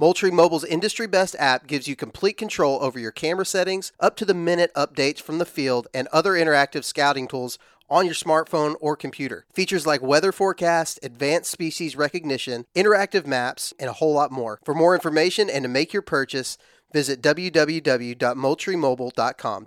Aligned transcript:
Moultrie 0.00 0.30
Mobile's 0.30 0.64
industry 0.64 1.06
best 1.06 1.36
app 1.38 1.66
gives 1.66 1.86
you 1.86 1.94
complete 1.94 2.38
control 2.38 2.82
over 2.82 2.98
your 2.98 3.10
camera 3.10 3.44
settings, 3.44 3.92
up 4.00 4.16
to 4.16 4.24
the 4.24 4.32
minute 4.32 4.72
updates 4.74 5.20
from 5.20 5.36
the 5.36 5.44
field, 5.44 5.88
and 5.92 6.08
other 6.08 6.32
interactive 6.32 6.84
scouting 6.84 7.28
tools 7.28 7.58
on 7.90 8.06
your 8.06 8.14
smartphone 8.14 8.76
or 8.80 8.96
computer. 8.96 9.44
Features 9.52 9.86
like 9.86 10.00
weather 10.00 10.32
forecast, 10.32 10.98
advanced 11.02 11.50
species 11.50 11.96
recognition, 11.96 12.64
interactive 12.74 13.26
maps, 13.26 13.74
and 13.78 13.90
a 13.90 13.92
whole 13.92 14.14
lot 14.14 14.32
more. 14.32 14.58
For 14.64 14.72
more 14.72 14.94
information 14.94 15.50
and 15.50 15.64
to 15.64 15.68
make 15.68 15.92
your 15.92 16.00
purchase, 16.00 16.56
visit 16.94 17.20
www.moultriemobile.com. 17.20 19.66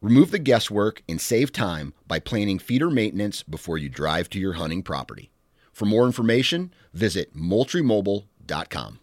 Remove 0.00 0.30
the 0.30 0.38
guesswork 0.38 1.02
and 1.08 1.20
save 1.20 1.50
time 1.50 1.92
by 2.06 2.20
planning 2.20 2.60
feeder 2.60 2.88
maintenance 2.88 3.42
before 3.42 3.78
you 3.78 3.88
drive 3.88 4.30
to 4.30 4.38
your 4.38 4.52
hunting 4.52 4.82
property. 4.82 5.32
For 5.72 5.86
more 5.86 6.06
information, 6.06 6.72
visit 6.92 7.36
moultriemobile.com. 7.36 9.00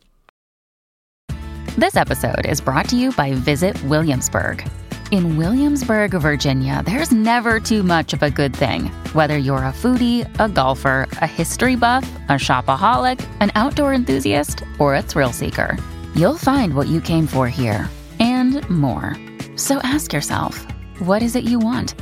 This 1.78 1.98
episode 1.98 2.46
is 2.46 2.62
brought 2.62 2.88
to 2.90 2.96
you 2.96 3.12
by 3.12 3.34
Visit 3.34 3.82
Williamsburg. 3.84 4.66
In 5.12 5.36
Williamsburg, 5.36 6.12
Virginia, 6.12 6.82
there's 6.86 7.12
never 7.12 7.60
too 7.60 7.84
much 7.84 8.14
of 8.14 8.24
a 8.24 8.32
good 8.32 8.56
thing. 8.56 8.86
Whether 9.12 9.38
you're 9.38 9.58
a 9.58 9.74
foodie, 9.74 10.24
a 10.40 10.48
golfer, 10.48 11.08
a 11.22 11.28
history 11.28 11.76
buff, 11.76 12.10
a 12.30 12.34
shopaholic, 12.34 13.26
an 13.42 13.52
outdoor 13.56 13.94
enthusiast, 13.94 14.64
or 14.80 14.96
a 14.96 15.02
thrill 15.02 15.34
seeker, 15.34 15.78
you'll 16.16 16.38
find 16.38 16.74
what 16.74 16.88
you 16.88 17.02
came 17.02 17.28
for 17.28 17.50
here 17.50 17.90
and 18.20 18.68
more. 18.70 19.18
So 19.58 19.78
ask 19.80 20.14
yourself, 20.14 20.66
what 21.00 21.22
is 21.22 21.36
it 21.36 21.44
you 21.44 21.60
want? 21.60 21.96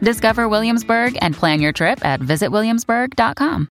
Discover 0.00 0.48
Williamsburg 0.48 1.18
and 1.20 1.34
plan 1.34 1.60
your 1.60 1.72
trip 1.72 2.04
at 2.04 2.20
visitwilliamsburg.com. 2.20 3.68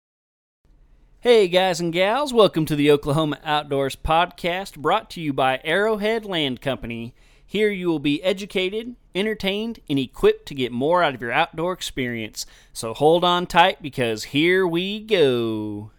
Hey, 1.19 1.47
guys 1.47 1.79
and 1.79 1.93
gals, 1.93 2.33
welcome 2.33 2.65
to 2.65 2.75
the 2.75 2.89
Oklahoma 2.89 3.37
Outdoors 3.43 3.95
Podcast 3.95 4.77
brought 4.77 5.09
to 5.11 5.21
you 5.21 5.33
by 5.33 5.61
Arrowhead 5.63 6.25
Land 6.25 6.61
Company. 6.61 7.13
Here 7.45 7.69
you 7.69 7.89
will 7.89 7.99
be 7.99 8.23
educated, 8.23 8.95
entertained, 9.13 9.81
and 9.89 9.99
equipped 9.99 10.47
to 10.47 10.55
get 10.55 10.71
more 10.71 11.03
out 11.03 11.13
of 11.13 11.21
your 11.21 11.31
outdoor 11.31 11.73
experience. 11.73 12.45
So 12.73 12.93
hold 12.93 13.23
on 13.23 13.45
tight 13.45 13.81
because 13.83 14.23
here 14.23 14.65
we 14.65 14.99
go. 14.99 15.91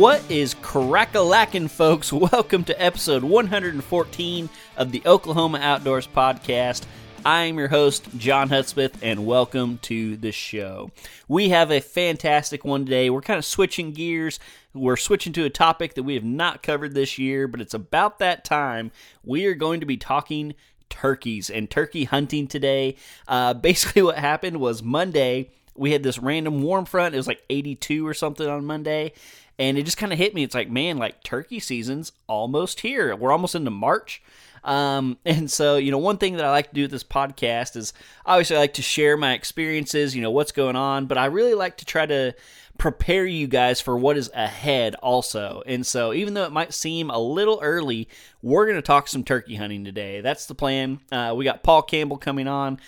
What 0.00 0.22
is 0.30 0.54
crack-a-lackin', 0.54 1.68
folks? 1.68 2.10
Welcome 2.32 2.64
to 2.64 2.82
episode 2.82 3.22
114 3.22 4.48
of 4.78 4.92
the 4.92 5.02
Oklahoma 5.04 5.58
Outdoors 5.58 6.06
Podcast. 6.06 6.84
I 7.22 7.42
am 7.42 7.58
your 7.58 7.68
host, 7.68 8.08
John 8.16 8.48
Hudspeth, 8.48 8.94
and 9.02 9.26
welcome 9.26 9.76
to 9.82 10.16
the 10.16 10.32
show. 10.32 10.90
We 11.28 11.50
have 11.50 11.70
a 11.70 11.82
fantastic 11.82 12.64
one 12.64 12.86
today. 12.86 13.10
We're 13.10 13.20
kind 13.20 13.36
of 13.36 13.44
switching 13.44 13.92
gears. 13.92 14.40
We're 14.72 14.96
switching 14.96 15.34
to 15.34 15.44
a 15.44 15.50
topic 15.50 15.92
that 15.92 16.04
we 16.04 16.14
have 16.14 16.24
not 16.24 16.62
covered 16.62 16.94
this 16.94 17.18
year, 17.18 17.46
but 17.46 17.60
it's 17.60 17.74
about 17.74 18.20
that 18.20 18.42
time. 18.42 18.92
We 19.22 19.44
are 19.44 19.54
going 19.54 19.80
to 19.80 19.86
be 19.86 19.98
talking 19.98 20.54
turkeys 20.88 21.50
and 21.50 21.68
turkey 21.68 22.04
hunting 22.04 22.46
today. 22.46 22.96
Uh, 23.28 23.52
basically, 23.68 24.00
what 24.00 24.16
happened 24.16 24.60
was 24.60 24.82
Monday, 24.82 25.50
we 25.74 25.92
had 25.92 26.02
this 26.02 26.18
random 26.18 26.62
warm 26.62 26.86
front. 26.86 27.14
It 27.14 27.18
was 27.18 27.26
like 27.26 27.42
82 27.50 28.06
or 28.06 28.14
something 28.14 28.48
on 28.48 28.64
Monday. 28.64 29.12
And 29.60 29.76
it 29.76 29.82
just 29.82 29.98
kind 29.98 30.10
of 30.10 30.18
hit 30.18 30.34
me. 30.34 30.42
It's 30.42 30.54
like, 30.54 30.70
man, 30.70 30.96
like 30.96 31.22
turkey 31.22 31.60
season's 31.60 32.12
almost 32.26 32.80
here. 32.80 33.14
We're 33.14 33.30
almost 33.30 33.54
into 33.54 33.70
March. 33.70 34.22
Um, 34.64 35.18
and 35.26 35.50
so, 35.50 35.76
you 35.76 35.90
know, 35.90 35.98
one 35.98 36.16
thing 36.16 36.36
that 36.36 36.46
I 36.46 36.50
like 36.50 36.70
to 36.70 36.74
do 36.74 36.82
with 36.82 36.90
this 36.90 37.04
podcast 37.04 37.76
is 37.76 37.92
obviously 38.24 38.56
I 38.56 38.60
like 38.60 38.74
to 38.74 38.82
share 38.82 39.18
my 39.18 39.34
experiences, 39.34 40.16
you 40.16 40.22
know, 40.22 40.30
what's 40.30 40.52
going 40.52 40.76
on, 40.76 41.04
but 41.04 41.18
I 41.18 41.26
really 41.26 41.52
like 41.52 41.76
to 41.76 41.84
try 41.84 42.06
to 42.06 42.34
prepare 42.78 43.26
you 43.26 43.46
guys 43.46 43.82
for 43.82 43.98
what 43.98 44.16
is 44.16 44.30
ahead 44.32 44.94
also. 44.96 45.62
And 45.66 45.84
so, 45.84 46.14
even 46.14 46.32
though 46.32 46.44
it 46.44 46.52
might 46.52 46.72
seem 46.72 47.10
a 47.10 47.18
little 47.18 47.60
early, 47.62 48.08
we're 48.40 48.64
going 48.64 48.78
to 48.78 48.82
talk 48.82 49.08
some 49.08 49.24
turkey 49.24 49.56
hunting 49.56 49.84
today. 49.84 50.22
That's 50.22 50.46
the 50.46 50.54
plan. 50.54 51.00
Uh, 51.12 51.34
we 51.36 51.44
got 51.44 51.62
Paul 51.62 51.82
Campbell 51.82 52.16
coming 52.16 52.48
on 52.48 52.80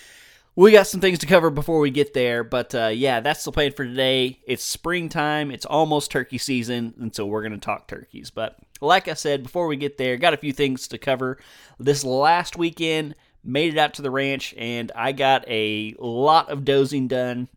we 0.55 0.73
got 0.73 0.87
some 0.87 1.01
things 1.01 1.19
to 1.21 1.27
cover 1.27 1.51
before 1.51 1.79
we 1.79 1.91
get 1.91 2.13
there, 2.13 2.45
but 2.45 2.75
uh, 2.75 2.89
yeah, 2.89 3.21
that's 3.21 3.45
the 3.45 3.53
plan 3.53 3.73
for 3.73 3.85
today. 3.85 4.39
It's 4.47 4.63
springtime, 4.63 5.51
it's 5.51 5.65
almost 5.65 6.11
turkey 6.11 6.39
season, 6.39 6.95
and 7.01 7.15
so 7.15 7.25
we're 7.27 7.43
going 7.43 7.53
to 7.53 7.59
talk 7.59 7.89
turkeys. 7.89 8.31
But 8.31 8.59
like 8.81 9.09
I 9.09 9.15
said, 9.15 9.43
before 9.43 9.67
we 9.67 9.77
get 9.77 9.97
there, 9.97 10.17
got 10.17 10.35
a 10.35 10.39
few 10.39 10.53
things 10.53 10.89
to 10.89 10.99
cover. 10.99 11.39
This 11.79 12.05
last 12.05 12.57
weekend, 12.57 13.15
made 13.45 13.73
it 13.73 13.79
out 13.79 13.95
to 13.95 14.03
the 14.03 14.11
ranch, 14.11 14.55
and 14.57 14.93
I 14.95 15.13
got 15.13 15.45
a 15.49 15.95
lot 15.99 16.51
of 16.51 16.65
dozing 16.65 17.09
done 17.09 17.49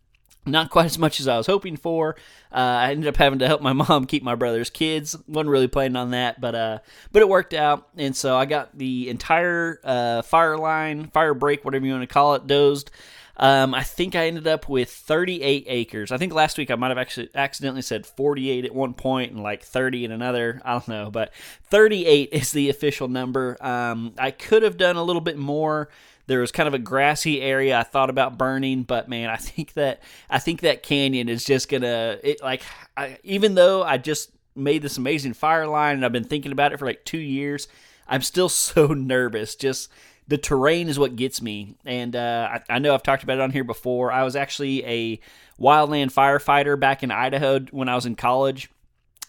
not 0.45 0.69
quite 0.69 0.85
as 0.85 0.97
much 0.97 1.19
as 1.19 1.27
I 1.27 1.37
was 1.37 1.47
hoping 1.47 1.77
for. 1.77 2.15
Uh, 2.51 2.57
I 2.57 2.91
ended 2.91 3.07
up 3.07 3.17
having 3.17 3.39
to 3.39 3.47
help 3.47 3.61
my 3.61 3.73
mom 3.73 4.05
keep 4.05 4.23
my 4.23 4.35
brother's 4.35 4.69
kids. 4.69 5.15
wasn't 5.27 5.49
really 5.49 5.67
planning 5.67 5.95
on 5.95 6.11
that, 6.11 6.39
but 6.39 6.55
uh, 6.55 6.79
but 7.11 7.21
it 7.21 7.29
worked 7.29 7.53
out, 7.53 7.89
and 7.97 8.15
so 8.15 8.35
I 8.35 8.45
got 8.45 8.77
the 8.77 9.09
entire 9.09 9.79
uh, 9.83 10.21
fire 10.21 10.57
line, 10.57 11.07
fire 11.07 11.33
break, 11.33 11.65
whatever 11.65 11.85
you 11.85 11.93
want 11.93 12.03
to 12.03 12.13
call 12.13 12.35
it, 12.35 12.47
dozed. 12.47 12.91
Um, 13.37 13.73
I 13.73 13.83
think 13.83 14.15
I 14.15 14.27
ended 14.27 14.47
up 14.47 14.69
with 14.69 14.89
38 14.89 15.65
acres. 15.67 16.11
I 16.11 16.17
think 16.17 16.33
last 16.33 16.57
week 16.57 16.71
I 16.71 16.75
might 16.75 16.89
have 16.89 16.97
actually 16.97 17.29
accidentally 17.35 17.81
said 17.81 18.05
48 18.05 18.65
at 18.65 18.73
one 18.73 18.93
point 18.93 19.33
and 19.33 19.43
like 19.43 19.63
30 19.63 20.05
in 20.05 20.11
another. 20.11 20.61
I 20.63 20.71
don't 20.71 20.87
know, 20.87 21.11
but 21.11 21.33
38 21.63 22.29
is 22.31 22.51
the 22.53 22.69
official 22.69 23.07
number. 23.07 23.57
Um, 23.59 24.13
I 24.17 24.31
could 24.31 24.63
have 24.63 24.77
done 24.77 24.95
a 24.95 25.03
little 25.03 25.21
bit 25.21 25.37
more. 25.37 25.89
There 26.27 26.39
was 26.39 26.51
kind 26.51 26.67
of 26.67 26.73
a 26.73 26.79
grassy 26.79 27.41
area 27.41 27.77
I 27.77 27.83
thought 27.83 28.09
about 28.09 28.37
burning, 28.37 28.83
but 28.83 29.07
man, 29.09 29.29
I 29.29 29.35
think 29.37 29.73
that 29.73 30.01
I 30.29 30.39
think 30.39 30.61
that 30.61 30.83
canyon 30.83 31.29
is 31.29 31.43
just 31.43 31.69
gonna 31.69 32.17
it 32.23 32.41
like 32.41 32.63
I, 32.95 33.17
even 33.23 33.55
though 33.55 33.83
I 33.83 33.97
just 33.97 34.31
made 34.55 34.81
this 34.81 34.97
amazing 34.97 35.33
fire 35.33 35.67
line 35.67 35.95
and 35.95 36.05
I've 36.05 36.13
been 36.13 36.23
thinking 36.23 36.51
about 36.51 36.71
it 36.71 36.79
for 36.79 36.85
like 36.85 37.03
two 37.03 37.17
years, 37.17 37.67
I'm 38.07 38.21
still 38.21 38.49
so 38.49 38.87
nervous. 38.87 39.55
Just 39.55 39.89
the 40.27 40.37
terrain 40.37 40.89
is 40.89 40.97
what 40.97 41.15
gets 41.15 41.41
me, 41.41 41.75
and 41.85 42.15
uh, 42.15 42.59
I, 42.69 42.75
I 42.75 42.79
know 42.79 42.93
I've 42.93 43.03
talked 43.03 43.23
about 43.23 43.37
it 43.37 43.41
on 43.41 43.51
here 43.51 43.63
before. 43.63 44.11
I 44.11 44.23
was 44.23 44.35
actually 44.35 44.83
a 44.85 45.19
wildland 45.59 46.11
firefighter 46.11 46.79
back 46.79 47.03
in 47.03 47.11
Idaho 47.11 47.59
when 47.71 47.87
I 47.87 47.95
was 47.95 48.05
in 48.05 48.15
college 48.15 48.69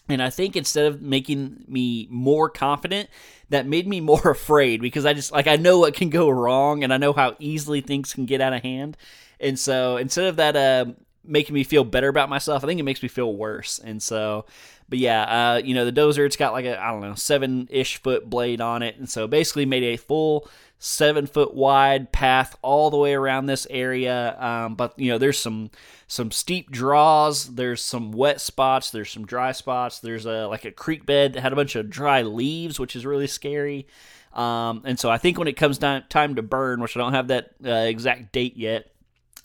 and 0.09 0.21
I 0.21 0.29
think 0.29 0.55
instead 0.55 0.85
of 0.85 1.01
making 1.01 1.65
me 1.67 2.07
more 2.09 2.49
confident, 2.49 3.09
that 3.49 3.65
made 3.65 3.87
me 3.87 3.99
more 4.01 4.31
afraid 4.31 4.81
because 4.81 5.05
I 5.05 5.13
just 5.13 5.31
like 5.31 5.47
I 5.47 5.55
know 5.55 5.79
what 5.79 5.93
can 5.93 6.09
go 6.09 6.29
wrong 6.29 6.83
and 6.83 6.93
I 6.93 6.97
know 6.97 7.13
how 7.13 7.35
easily 7.39 7.81
things 7.81 8.13
can 8.13 8.25
get 8.25 8.41
out 8.41 8.53
of 8.53 8.61
hand. 8.63 8.97
And 9.39 9.57
so 9.57 9.97
instead 9.97 10.25
of 10.25 10.37
that 10.37 10.55
uh, 10.55 10.91
making 11.23 11.53
me 11.53 11.63
feel 11.63 11.83
better 11.83 12.07
about 12.07 12.29
myself, 12.29 12.63
I 12.63 12.67
think 12.67 12.79
it 12.79 12.83
makes 12.83 13.03
me 13.03 13.09
feel 13.09 13.35
worse. 13.35 13.79
And 13.79 14.01
so, 14.01 14.45
but 14.89 14.99
yeah, 14.99 15.23
uh, 15.23 15.61
you 15.63 15.75
know 15.75 15.85
the 15.85 15.91
dozer, 15.91 16.25
it's 16.25 16.37
got 16.37 16.53
like 16.53 16.65
a 16.65 16.81
I 16.81 16.91
don't 16.91 17.01
know 17.01 17.15
seven 17.15 17.67
ish 17.69 18.01
foot 18.01 18.29
blade 18.29 18.61
on 18.61 18.81
it, 18.81 18.97
and 18.97 19.09
so 19.09 19.27
basically 19.27 19.65
made 19.65 19.83
a 19.83 19.97
full 19.97 20.49
seven 20.79 21.27
foot 21.27 21.53
wide 21.53 22.11
path 22.11 22.55
all 22.61 22.89
the 22.89 22.97
way 22.97 23.13
around 23.13 23.45
this 23.47 23.67
area. 23.69 24.39
Um, 24.39 24.75
but 24.75 24.97
you 24.97 25.11
know 25.11 25.17
there's 25.17 25.37
some 25.37 25.71
some 26.07 26.31
steep 26.31 26.71
draws, 26.71 27.55
there's 27.55 27.81
some 27.81 28.11
wet 28.13 28.39
spots, 28.39 28.91
there's 28.91 29.11
some 29.11 29.25
dry 29.25 29.51
spots. 29.51 29.99
There's 29.99 30.25
a 30.25 30.47
like 30.47 30.63
a 30.63 30.71
creek 30.71 31.05
bed 31.05 31.33
that 31.33 31.41
had 31.41 31.51
a 31.51 31.55
bunch 31.55 31.75
of 31.75 31.89
dry 31.89 32.21
leaves, 32.21 32.79
which 32.79 32.95
is 32.95 33.05
really 33.05 33.27
scary. 33.27 33.87
Um, 34.33 34.83
and 34.85 34.97
so 34.97 35.09
I 35.09 35.17
think 35.17 35.37
when 35.37 35.49
it 35.49 35.57
comes 35.57 35.77
time 35.77 36.03
time 36.09 36.35
to 36.35 36.41
burn, 36.41 36.81
which 36.81 36.95
I 36.95 36.99
don't 36.99 37.13
have 37.13 37.27
that 37.27 37.51
uh, 37.65 37.69
exact 37.69 38.31
date 38.31 38.55
yet, 38.55 38.89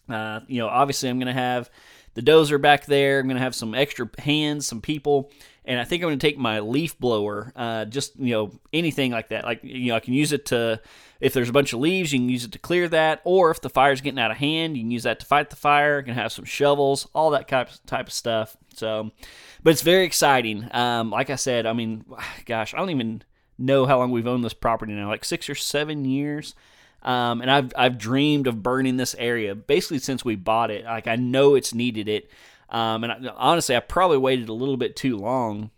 uh, 0.09 0.41
you 0.47 0.59
know, 0.61 0.69
obviously 0.69 1.09
I'm 1.09 1.19
to 1.27 1.33
have 1.33 1.69
the 2.15 2.23
dozer 2.23 2.61
back 2.61 2.87
there. 2.87 3.19
I'm 3.19 3.27
to 3.29 3.43
have 3.43 3.55
some 3.55 3.75
extra 3.75 4.09
hands, 4.19 4.67
some 4.67 4.81
people, 4.81 5.33
and 5.65 5.81
I 5.81 5.85
think 5.85 6.03
I'm 6.03 6.09
going 6.09 6.19
to 6.19 6.27
take 6.27 6.39
my 6.39 6.61
leaf 6.61 6.99
blower, 6.99 7.53
uh, 7.57 7.87
just 7.87 8.19
you 8.21 8.35
know 8.35 8.53
anything 8.73 9.11
like 9.11 9.31
that. 9.31 9.45
Like 9.45 9.65
you 9.65 9.89
know, 9.89 9.97
I 9.97 10.01
can 10.01 10.15
use 10.15 10.33
it 10.33 10.47
to 10.47 10.81
if 11.23 11.33
there's 11.33 11.49
a 11.49 11.53
bunch 11.53 11.73
of 11.73 11.79
leaves, 11.79 12.13
you 12.13 12.19
can 12.19 12.29
use 12.29 12.45
it 12.45 12.51
to 12.51 12.59
clear 12.59 12.89
that, 12.89 13.21
or 13.23 13.53
if 13.53 13.61
the 13.61 13.71
fire's 13.71 14.01
getting 14.01 14.19
out 14.19 14.33
of 14.33 14.39
hand, 14.39 14.77
you 14.77 14.83
can 14.83 14.91
use 14.91 15.05
that 15.05 15.21
to 15.21 15.27
fight 15.27 15.51
the 15.51 15.57
fire. 15.57 16.01
You 16.01 16.05
can 16.05 16.15
have 16.15 16.33
some 16.33 16.45
shovels, 16.45 17.09
all 17.15 17.31
that 17.31 17.47
type 17.47 18.07
of 18.09 18.13
stuff. 18.13 18.57
So, 18.75 19.13
but 19.63 19.71
it's 19.71 19.83
very 19.83 20.05
exciting. 20.05 20.69
Um, 20.73 21.11
like 21.11 21.31
I 21.31 21.37
said, 21.37 21.65
I 21.65 21.75
mean, 21.75 22.05
gosh, 22.45 22.75
I 22.75 22.79
don't 22.79 22.91
even 22.91 23.23
know 23.57 23.87
how 23.87 23.99
long 24.01 24.11
we've 24.11 24.27
owned 24.27 24.45
this 24.45 24.53
property 24.53 24.95
now, 24.95 25.09
like 25.09 25.25
six 25.25 25.49
or 25.49 25.55
seven 25.55 26.05
years. 26.05 26.57
Um, 27.05 27.41
and 27.41 27.51
I've 27.51 27.73
I've 27.77 27.99
dreamed 27.99 28.49
of 28.49 28.63
burning 28.63 28.97
this 28.97 29.15
area 29.17 29.55
basically 29.55 30.01
since 30.01 30.25
we 30.25 30.35
bought 30.35 30.73
it. 30.73 30.85
Like 30.85 31.07
I 31.07 31.15
know 31.15 31.55
it's 31.55 31.73
needed 31.73 32.09
it, 32.09 32.31
um, 32.69 33.05
and 33.05 33.13
I, 33.13 33.33
honestly, 33.37 33.77
I 33.77 33.81
probably 33.81 34.19
waited 34.19 34.49
a 34.49 34.55
little 34.55 34.77
bit 34.77 34.97
too 34.97 35.17
long. 35.17 35.71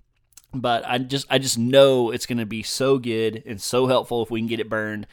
But 0.54 0.86
I 0.86 0.98
just 0.98 1.26
I 1.28 1.38
just 1.38 1.58
know 1.58 2.10
it's 2.10 2.26
going 2.26 2.38
to 2.38 2.46
be 2.46 2.62
so 2.62 2.98
good 2.98 3.42
and 3.44 3.60
so 3.60 3.86
helpful 3.88 4.22
if 4.22 4.30
we 4.30 4.40
can 4.40 4.48
get 4.48 4.60
it 4.60 4.70
burned. 4.70 5.06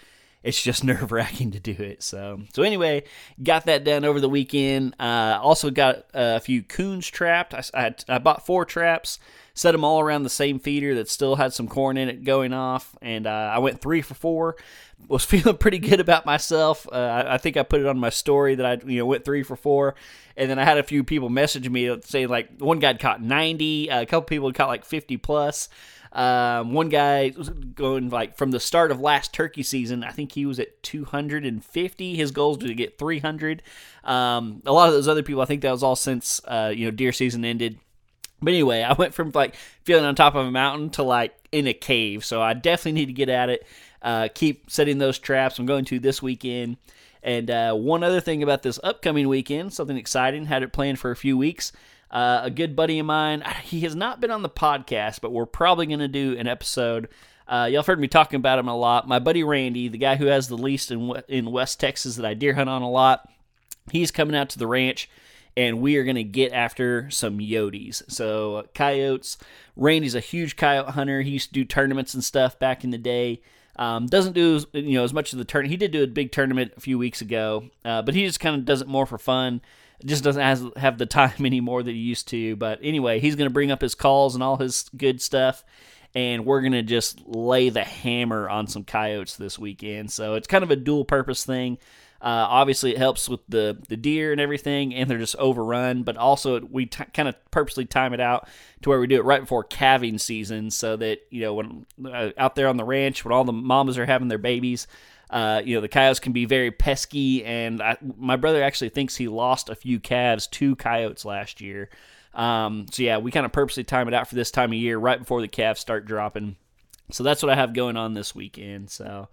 It's 0.44 0.62
just 0.62 0.84
nerve 0.86 1.12
wracking 1.12 1.52
to 1.52 1.60
do 1.60 1.72
it. 1.72 2.04
So 2.04 2.42
so 2.54 2.64
anyway, 2.64 3.04
got 3.42 3.66
that 3.66 3.84
done 3.84 4.06
over 4.06 4.20
the 4.20 4.30
weekend. 4.30 4.96
Uh, 5.00 5.40
also 5.42 5.70
got 5.70 6.06
a 6.14 6.40
few 6.40 6.64
coons 6.64 7.08
trapped. 7.08 7.54
I, 7.54 7.64
I, 7.74 7.96
I 8.08 8.18
bought 8.18 8.46
four 8.46 8.66
traps 8.66 9.20
set 9.54 9.74
them 9.74 9.84
all 9.84 10.00
around 10.00 10.24
the 10.24 10.30
same 10.30 10.60
feeder 10.60 10.96
that 10.96 11.10
still 11.10 11.36
had 11.36 11.54
some 11.54 11.68
corn 11.68 11.98
in 11.98 12.10
it 12.10 12.24
going 12.24 12.54
off, 12.54 12.96
and 13.02 13.28
uh, 13.28 13.52
I 13.54 13.60
went 13.60 13.82
three 13.82 14.02
for 14.02 14.14
four. 14.14 14.56
Was 15.08 15.26
feeling 15.26 15.58
pretty 15.58 15.80
good 15.80 16.00
about 16.00 16.26
myself. 16.26 16.88
Uh, 16.92 16.96
I, 16.96 17.36
I, 17.36 17.38
think 17.38 17.58
I 17.58 17.64
put 17.64 17.82
it 17.82 17.88
on 17.88 17.98
my 17.98 18.10
story 18.10 18.56
that 18.56 18.66
I 18.66 18.78
you 18.86 19.00
know 19.00 19.06
went 19.06 19.26
three 19.26 19.44
for 19.44 19.56
four, 19.56 19.96
and 20.38 20.50
then 20.50 20.60
I 20.60 20.64
had 20.64 20.78
a 20.78 20.84
few 20.84 21.04
people 21.04 21.30
message 21.30 21.70
me 21.70 21.96
saying 22.04 22.30
like 22.30 22.60
one 22.60 22.80
guy 22.80 22.94
caught 22.94 23.22
ninety, 23.22 23.90
a 23.90 24.06
couple 24.06 24.24
people 24.24 24.52
caught 24.54 24.70
like 24.70 24.86
fifty 24.86 25.18
plus. 25.18 25.70
Um, 26.14 26.74
one 26.74 26.90
guy 26.90 27.32
was 27.38 27.50
going 27.50 28.10
like 28.10 28.38
from 28.38 28.52
the 28.52 28.60
start 28.60 28.92
of 28.92 29.00
last 29.00 29.34
turkey 29.34 29.64
season, 29.64 30.04
I 30.04 30.12
think 30.12 30.34
he 30.34 30.46
was 30.46 30.60
at 30.60 30.84
250. 30.84 32.16
His 32.16 32.32
goal 32.32 32.50
was 32.50 32.58
to 32.60 32.74
get 32.74 32.98
300. 32.98 33.64
Um, 34.04 34.62
a 34.66 34.74
lot 34.74 34.90
of 34.90 34.94
those 34.94 35.08
other 35.08 35.24
people, 35.24 35.42
I 35.42 35.46
think 35.46 35.62
that 35.62 35.72
was 35.72 35.84
all 35.84 35.96
since 35.96 36.42
uh, 36.46 36.74
you 36.76 36.86
know 36.86 36.92
deer 36.92 37.12
season 37.14 37.46
ended. 37.46 37.78
But 38.42 38.54
anyway, 38.54 38.82
I 38.82 38.94
went 38.94 39.14
from 39.14 39.32
like 39.34 39.56
feeling 39.84 40.06
on 40.06 40.16
top 40.16 40.36
of 40.36 40.46
a 40.46 40.52
mountain 40.52 40.90
to 40.92 41.04
like 41.04 41.34
in 41.52 41.68
a 41.68 41.74
cave. 41.74 42.26
So 42.26 42.42
I 42.42 42.54
definitely 42.54 42.94
need 42.94 43.06
to 43.08 43.14
get 43.14 43.30
at 43.30 43.50
it. 43.50 43.66
Uh, 44.02 44.28
keep 44.34 44.70
setting 44.70 44.98
those 44.98 45.20
traps. 45.20 45.60
I'm 45.60 45.66
going 45.66 45.86
to 45.86 46.00
this 46.00 46.22
weekend. 46.22 46.78
And 47.24 47.52
uh, 47.52 47.74
one 47.76 48.04
other 48.04 48.20
thing 48.20 48.42
about 48.42 48.64
this 48.64 48.80
upcoming 48.84 49.28
weekend, 49.28 49.74
something 49.74 49.96
exciting, 49.96 50.46
had 50.46 50.64
it 50.64 50.74
planned 50.74 50.98
for 50.98 51.12
a 51.12 51.16
few 51.16 51.38
weeks. 51.38 51.72
Uh, 52.12 52.42
a 52.44 52.52
good 52.52 52.76
buddy 52.76 53.00
of 53.00 53.06
mine, 53.06 53.42
he 53.64 53.82
has 53.82 53.96
not 53.96 54.20
been 54.20 54.32
on 54.32 54.44
the 54.44 54.50
podcast, 54.50 55.22
but 55.22 55.32
we're 55.32 55.46
probably 55.46 55.86
going 55.86 56.00
to 56.00 56.08
do 56.08 56.38
an 56.38 56.48
episode. 56.48 57.08
Uh, 57.48 57.68
y'all 57.70 57.80
have 57.80 57.88
heard 57.88 58.00
me 58.00 58.08
talking 58.08 58.38
about 58.38 58.60
him 58.60 58.68
a 58.68 58.76
lot. 58.76 59.08
My 59.08 59.20
buddy 59.20 59.44
Randy, 59.44 59.88
the 59.88 59.98
guy 59.98 60.16
who 60.16 60.28
has 60.28 60.48
the 60.48 60.58
lease 60.58 60.92
in 60.92 61.14
in 61.28 61.52
West 61.52 61.80
Texas 61.80 62.16
that 62.16 62.26
I 62.26 62.34
deer 62.34 62.54
hunt 62.54 62.70
on 62.70 62.82
a 62.82 62.90
lot, 62.90 63.30
he's 63.92 64.12
coming 64.12 64.36
out 64.36 64.50
to 64.52 64.60
the 64.60 64.68
ranch 64.68 65.10
and 65.58 65.82
we 65.82 65.98
are 65.98 66.04
going 66.04 66.16
to 66.16 66.24
get 66.24 66.54
after 66.54 67.10
some 67.10 67.40
yotes. 67.40 68.10
So, 68.10 68.68
coyotes. 68.74 69.38
Randy's 69.76 70.16
a 70.16 70.20
huge 70.20 70.56
coyote 70.56 70.92
hunter. 70.92 71.22
He 71.22 71.32
used 71.32 71.50
to 71.50 71.54
do 71.54 71.66
tournaments 71.66 72.14
and 72.14 72.24
stuff 72.24 72.60
back 72.60 72.84
in 72.84 72.92
the 72.92 72.98
day. 72.98 73.42
Um, 73.76 74.06
doesn't 74.06 74.34
do 74.34 74.64
you 74.74 74.94
know 74.94 75.04
as 75.04 75.14
much 75.14 75.34
of 75.34 75.40
the 75.40 75.46
tournament. 75.46 75.72
He 75.72 75.78
did 75.78 75.92
do 75.92 76.04
a 76.04 76.08
big 76.08 76.32
tournament 76.32 76.74
a 76.78 76.82
few 76.82 76.98
weeks 76.98 77.22
ago, 77.22 77.70
uh, 77.84 78.02
but 78.02 78.14
he 78.14 78.26
just 78.26 78.40
kind 78.40 78.56
of 78.56 78.66
does 78.66 78.82
it 78.82 78.88
more 78.88 79.06
for 79.06 79.18
fun. 79.18 79.62
Just 80.06 80.24
doesn't 80.24 80.42
has, 80.42 80.64
have 80.76 80.98
the 80.98 81.06
time 81.06 81.34
anymore 81.46 81.84
that 81.84 81.92
he 81.92 81.98
used 81.98 82.28
to. 82.30 82.56
But 82.56 82.80
anyway, 82.82 83.20
he's 83.20 83.36
going 83.36 83.50
to 83.50 83.54
bring 83.54 83.72
up 83.72 83.82
his 83.82 83.96
calls 83.96 84.36
and 84.36 84.44
all 84.44 84.58
his 84.58 84.90
good 84.96 85.22
stuff, 85.22 85.64
and 86.14 86.46
we're 86.46 86.62
going 86.62 86.74
to 86.74 86.84
just 86.84 87.26
lay 87.28 87.70
the 87.70 87.84
hammer 87.84 88.50
on 88.50 88.68
some 88.68 88.84
coyotes 88.84 89.36
this 89.36 89.58
weekend. 89.58 90.12
So 90.12 90.36
it's 90.36 90.48
kind 90.48 90.64
of 90.64 90.72
a 90.72 90.76
dual 90.76 91.06
purpose 91.06 91.46
thing. 91.46 91.78
Uh, 92.22 92.46
obviously, 92.48 92.92
it 92.92 93.00
helps 93.00 93.28
with 93.28 93.40
the, 93.50 93.80
the 93.90 93.98
deer 93.98 94.32
and 94.32 94.40
everything, 94.40 94.94
and 94.94 95.10
they're 95.10 95.18
just 95.18 95.36
overrun. 95.38 96.04
But 96.04 96.18
also, 96.18 96.62
we 96.62 96.86
t- 96.86 97.04
kind 97.16 97.28
of 97.28 97.36
purposely 97.50 97.86
time 97.86 98.14
it 98.14 98.20
out 98.20 98.48
to 98.84 98.90
where 98.90 99.00
we 99.00 99.08
do 99.08 99.16
it 99.16 99.26
right 99.26 99.42
before 99.42 99.64
calving 99.64 100.20
season, 100.20 100.70
so 100.70 100.96
that 100.98 101.22
you 101.32 101.42
know 101.42 101.56
when 101.56 101.86
uh, 102.06 102.30
out 102.38 102.56
there 102.56 102.68
on 102.68 102.78
the 102.78 102.84
ranch 102.84 103.26
when 103.26 103.32
all 103.32 103.44
the 103.44 103.52
mamas 103.52 103.98
are 103.98 104.06
having 104.06 104.28
their 104.28 104.38
babies. 104.38 104.86
Uh, 105.32 105.62
you 105.64 105.74
know 105.74 105.82
the 105.82 105.88
coyotes 105.88 106.20
can 106.20 106.34
be 106.34 106.46
very 106.46 106.70
pesky, 106.70 107.44
and 107.44 107.82
I, 107.82 107.98
my 108.18 108.36
brother 108.36 108.62
actually 108.62 108.90
thinks 108.90 109.16
he 109.16 109.28
lost 109.28 109.70
a 109.70 109.76
few 109.76 110.00
calves 110.00 110.46
to 110.48 110.76
coyotes 110.76 111.26
last 111.26 111.62
year. 111.62 111.90
Um, 112.34 112.86
so 112.92 113.02
yeah, 113.02 113.18
we 113.18 113.32
kind 113.32 113.46
of 113.46 113.52
purposely 113.52 113.84
time 113.84 114.08
it 114.08 114.14
out 114.14 114.28
for 114.28 114.36
this 114.36 114.52
time 114.52 114.72
of 114.72 114.78
year, 114.78 114.98
right 114.98 115.20
before 115.20 115.42
the 115.42 115.48
calves 115.48 115.80
start 115.80 116.06
dropping. 116.06 116.58
So 117.12 117.24
that's 117.24 117.42
what 117.42 117.50
I 117.50 117.56
have 117.56 117.74
going 117.74 117.98
on 117.98 118.14
this 118.14 118.36
weekend. 118.36 118.90
So 118.90 119.30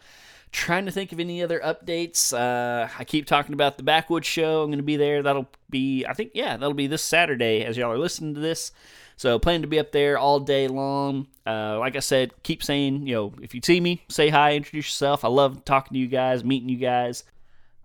Trying 0.51 0.87
to 0.87 0.91
think 0.91 1.13
of 1.13 1.21
any 1.21 1.43
other 1.43 1.61
updates. 1.61 2.33
Uh, 2.33 2.89
I 2.99 3.05
keep 3.05 3.27
talking 3.27 3.53
about 3.53 3.77
the 3.77 3.83
Backwoods 3.83 4.27
show. 4.27 4.63
I'm 4.63 4.71
going 4.71 4.79
to 4.79 4.83
be 4.85 4.97
there. 4.97 5.23
That'll 5.23 5.49
be, 5.69 6.07
I 6.07 6.15
think, 6.15 6.31
yeah, 6.33 6.57
that'll 6.57 6.73
be 6.73 6.87
this 6.87 7.03
Saturday 7.03 7.65
as 7.65 7.77
y'all 7.77 7.93
are 7.93 7.99
listening 7.99 8.35
to 8.35 8.41
this. 8.41 8.73
So 9.19 9.37
plan 9.41 9.63
to 9.63 9.67
be 9.67 9.81
up 9.81 9.91
there 9.91 10.17
all 10.17 10.39
day 10.39 10.69
long. 10.69 11.27
Uh, 11.45 11.77
like 11.81 11.97
I 11.97 11.99
said, 11.99 12.33
keep 12.45 12.63
saying, 12.63 13.05
you 13.07 13.15
know, 13.15 13.33
if 13.43 13.53
you 13.53 13.61
see 13.63 13.81
me, 13.81 14.05
say 14.09 14.29
hi, 14.29 14.55
introduce 14.55 14.87
yourself. 14.87 15.25
I 15.25 15.29
love 15.29 15.65
talking 15.65 15.95
to 15.95 15.99
you 15.99 16.07
guys, 16.07 16.45
meeting 16.45 16.69
you 16.69 16.77
guys. 16.77 17.25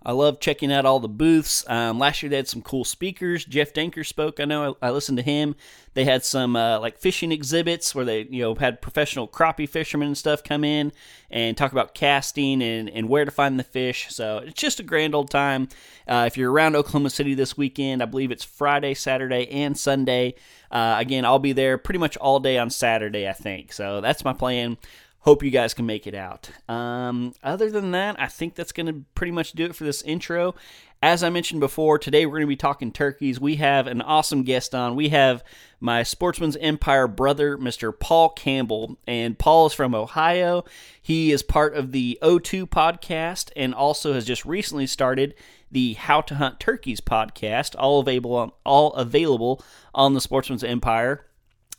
I 0.06 0.12
love 0.12 0.40
checking 0.40 0.72
out 0.72 0.86
all 0.86 1.00
the 1.00 1.08
booths. 1.08 1.64
Um, 1.68 1.98
last 1.98 2.22
year 2.22 2.30
they 2.30 2.36
had 2.36 2.48
some 2.48 2.62
cool 2.62 2.84
speakers. 2.84 3.46
Jeff 3.46 3.74
Danker 3.74 4.06
spoke. 4.06 4.40
I 4.40 4.46
know 4.46 4.76
I, 4.82 4.88
I 4.88 4.92
listened 4.92 5.18
to 5.18 5.24
him. 5.24 5.56
They 5.94 6.06
had 6.06 6.26
some 6.26 6.56
uh, 6.56 6.80
like 6.80 6.98
fishing 6.98 7.32
exhibits 7.32 7.94
where 7.94 8.04
they 8.04 8.24
you 8.24 8.42
know 8.42 8.56
had 8.56 8.82
professional 8.82 9.28
crappie 9.28 9.70
fishermen 9.70 10.08
and 10.08 10.18
stuff 10.18 10.44
come 10.44 10.64
in 10.64 10.92
and 11.30 11.56
talk 11.56 11.72
about 11.72 11.94
casting 11.94 12.62
and, 12.62 12.90
and 12.90 13.08
where 13.08 13.26
to 13.26 13.32
find 13.32 13.60
the 13.60 13.64
fish. 13.64 14.08
So 14.10 14.40
it's 14.40 14.60
just 14.60 14.80
a 14.80 14.84
grand 14.84 15.16
old 15.16 15.30
time. 15.30 15.70
Uh, 16.08 16.26
if 16.28 16.38
you're 16.38 16.52
around 16.52 16.76
Oklahoma 16.76 17.10
City 17.10 17.34
this 17.34 17.56
weekend, 17.58 18.04
I 18.04 18.06
believe 18.06 18.32
it's 18.32 18.44
Friday, 18.44 18.94
Saturday, 18.94 19.48
and 19.50 19.78
Sunday. 19.78 20.36
Uh, 20.70 20.96
again, 20.98 21.24
I'll 21.24 21.40
be 21.40 21.54
there 21.54 21.78
pretty 21.78 22.00
much 22.00 22.18
all 22.18 22.40
day 22.40 22.58
on 22.58 22.70
Saturday, 22.72 23.30
I 23.30 23.34
think. 23.34 23.72
So 23.72 24.02
that's 24.02 24.26
my 24.26 24.34
plan 24.34 24.78
hope 25.24 25.42
you 25.42 25.50
guys 25.50 25.74
can 25.74 25.86
make 25.86 26.06
it 26.06 26.14
out. 26.14 26.50
Um, 26.68 27.34
other 27.42 27.72
than 27.72 27.92
that, 27.92 28.20
I 28.20 28.28
think 28.28 28.56
that's 28.56 28.74
going 28.74 28.88
to 28.88 29.06
pretty 29.16 29.32
much 29.32 29.54
do 29.54 29.66
it 29.66 29.76
for 29.76 29.86
this 29.86 30.02
intro. 30.02 30.54
As 31.02 31.24
I 31.24 31.30
mentioned 31.30 31.62
before, 31.62 31.98
today 31.98 32.26
we're 32.26 32.34
going 32.34 32.42
to 32.44 32.48
be 32.48 32.56
talking 32.58 32.92
turkeys. 32.92 33.40
We 33.40 33.56
have 33.56 33.88
an 33.88 34.02
awesome 34.02 34.44
guest 34.44 34.76
on. 34.76 34.96
We 34.96 35.10
have 35.10 35.42
my 35.80 36.04
Sportsman's 36.04 36.58
Empire 36.58 37.08
brother, 37.08 37.58
Mr. 37.58 37.98
Paul 37.98 38.30
Campbell. 38.30 38.98
And 39.08 39.40
Paul 39.40 39.68
is 39.68 39.74
from 39.74 39.96
Ohio. 39.96 40.66
He 41.02 41.32
is 41.32 41.42
part 41.42 41.74
of 41.74 41.94
the 41.94 42.20
O2 42.22 42.68
podcast 42.68 43.50
and 43.56 43.74
also 43.74 44.14
has 44.14 44.26
just 44.26 44.44
recently 44.44 44.88
started 44.88 45.36
the 45.72 45.94
How 45.94 46.20
to 46.22 46.36
Hunt 46.36 46.60
Turkeys 46.60 47.00
podcast, 47.00 47.76
all 47.78 48.02
available 48.02 48.36
on, 48.36 48.52
all 48.66 48.94
available 48.94 49.64
on 49.96 50.14
the 50.14 50.22
Sportsman's 50.22 50.66
Empire. 50.66 51.26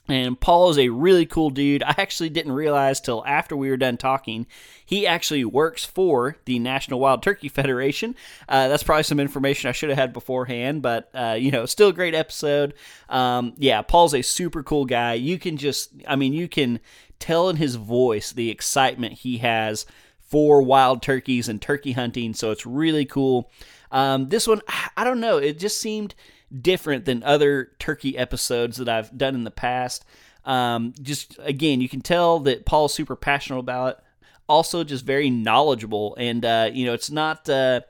And 0.06 0.38
Paul 0.38 0.68
is 0.68 0.78
a 0.78 0.90
really 0.90 1.24
cool 1.24 1.48
dude. 1.48 1.82
I 1.82 1.94
actually 1.96 2.28
didn't 2.28 2.52
realize 2.52 3.00
till 3.00 3.24
after 3.26 3.56
we 3.56 3.70
were 3.70 3.78
done 3.78 3.96
talking, 3.96 4.46
he 4.84 5.06
actually 5.06 5.44
works 5.44 5.84
for 5.84 6.36
the 6.44 6.58
National 6.58 7.00
Wild 7.00 7.22
Turkey 7.22 7.48
Federation. 7.54 8.14
Uh, 8.48 8.68
that's 8.68 8.82
probably 8.82 9.04
some 9.04 9.20
information 9.20 9.68
I 9.68 9.72
should 9.72 9.88
have 9.88 9.98
had 9.98 10.12
beforehand, 10.12 10.82
but 10.82 11.08
uh, 11.14 11.36
you 11.38 11.50
know, 11.50 11.64
still 11.64 11.88
a 11.88 11.94
great 11.94 12.14
episode. 12.14 12.74
Um, 13.08 13.54
yeah, 13.56 13.80
Paul's 13.82 14.14
a 14.14 14.22
super 14.22 14.62
cool 14.62 14.84
guy. 14.84 15.14
You 15.14 15.38
can 15.38 15.56
just, 15.56 15.92
I 16.06 16.16
mean, 16.16 16.34
you 16.34 16.48
can 16.48 16.80
tell 17.18 17.48
in 17.48 17.56
his 17.56 17.76
voice 17.76 18.32
the 18.32 18.50
excitement 18.50 19.14
he 19.14 19.38
has 19.38 19.86
for 20.18 20.60
wild 20.60 21.00
turkeys 21.00 21.48
and 21.48 21.62
turkey 21.62 21.92
hunting. 21.92 22.34
So 22.34 22.50
it's 22.50 22.66
really 22.66 23.06
cool. 23.06 23.50
Um, 23.90 24.28
this 24.28 24.46
one, 24.46 24.60
I 24.96 25.04
don't 25.04 25.20
know, 25.20 25.38
it 25.38 25.58
just 25.58 25.80
seemed 25.80 26.14
different 26.60 27.04
than 27.04 27.22
other 27.22 27.70
turkey 27.78 28.16
episodes 28.16 28.76
that 28.76 28.88
I've 28.88 29.16
done 29.16 29.34
in 29.34 29.44
the 29.44 29.50
past. 29.50 30.04
Um, 30.44 30.94
just 31.00 31.38
again, 31.42 31.80
you 31.80 31.88
can 31.88 32.00
tell 32.00 32.40
that 32.40 32.66
Paul's 32.66 32.94
super 32.94 33.16
passionate 33.16 33.60
about 33.60 33.96
it. 33.98 34.04
Also, 34.46 34.84
just 34.84 35.06
very 35.06 35.30
knowledgeable, 35.30 36.14
and 36.18 36.44
uh, 36.44 36.68
you 36.70 36.84
know, 36.84 36.92
it's 36.92 37.10
not 37.10 37.48
uh, 37.48 37.80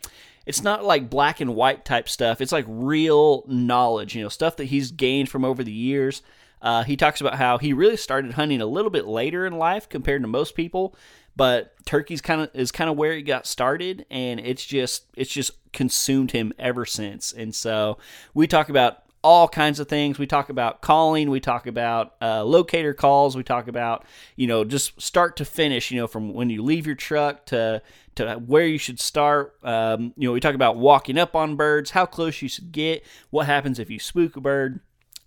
it's 0.46 0.62
not 0.62 0.84
like 0.84 1.10
black 1.10 1.40
and 1.40 1.56
white 1.56 1.84
type 1.84 2.08
stuff. 2.08 2.40
It's 2.40 2.52
like 2.52 2.64
real 2.68 3.44
knowledge, 3.48 4.14
you 4.14 4.22
know, 4.22 4.28
stuff 4.28 4.56
that 4.56 4.66
he's 4.66 4.92
gained 4.92 5.28
from 5.28 5.44
over 5.44 5.64
the 5.64 5.72
years. 5.72 6.22
Uh, 6.62 6.84
he 6.84 6.96
talks 6.96 7.20
about 7.20 7.34
how 7.34 7.58
he 7.58 7.72
really 7.72 7.96
started 7.96 8.32
hunting 8.34 8.60
a 8.60 8.66
little 8.66 8.90
bit 8.90 9.06
later 9.06 9.46
in 9.46 9.58
life 9.58 9.88
compared 9.88 10.22
to 10.22 10.28
most 10.28 10.54
people, 10.54 10.94
but 11.36 11.74
turkey's 11.84 12.20
kind 12.20 12.40
of 12.40 12.50
is 12.54 12.70
kind 12.70 12.88
of 12.88 12.96
where 12.96 13.14
he 13.14 13.22
got 13.22 13.46
started, 13.46 14.06
and 14.10 14.38
it's 14.40 14.64
just 14.64 15.06
it's 15.16 15.30
just 15.30 15.50
consumed 15.74 16.30
him 16.30 16.52
ever 16.58 16.86
since. 16.86 17.32
And 17.32 17.54
so 17.54 17.98
we 18.32 18.46
talk 18.46 18.68
about 18.68 19.02
all 19.22 19.48
kinds 19.48 19.80
of 19.80 19.88
things. 19.88 20.18
We 20.18 20.26
talk 20.26 20.50
about 20.50 20.82
calling, 20.82 21.30
we 21.30 21.40
talk 21.40 21.66
about 21.66 22.14
uh, 22.20 22.44
locator 22.44 22.92
calls, 22.92 23.36
we 23.36 23.42
talk 23.42 23.68
about 23.68 24.04
you 24.36 24.46
know 24.46 24.64
just 24.64 25.00
start 25.00 25.36
to 25.38 25.44
finish. 25.44 25.90
You 25.90 26.00
know 26.00 26.06
from 26.06 26.34
when 26.34 26.50
you 26.50 26.62
leave 26.62 26.86
your 26.86 26.94
truck 26.94 27.46
to 27.46 27.82
to 28.16 28.34
where 28.34 28.66
you 28.66 28.78
should 28.78 29.00
start. 29.00 29.56
Um, 29.62 30.12
you 30.16 30.28
know 30.28 30.32
we 30.32 30.40
talk 30.40 30.54
about 30.54 30.76
walking 30.76 31.18
up 31.18 31.34
on 31.34 31.56
birds, 31.56 31.90
how 31.90 32.06
close 32.06 32.42
you 32.42 32.48
should 32.48 32.70
get, 32.70 33.04
what 33.30 33.46
happens 33.46 33.78
if 33.78 33.90
you 33.90 33.98
spook 33.98 34.36
a 34.36 34.40
bird 34.40 34.80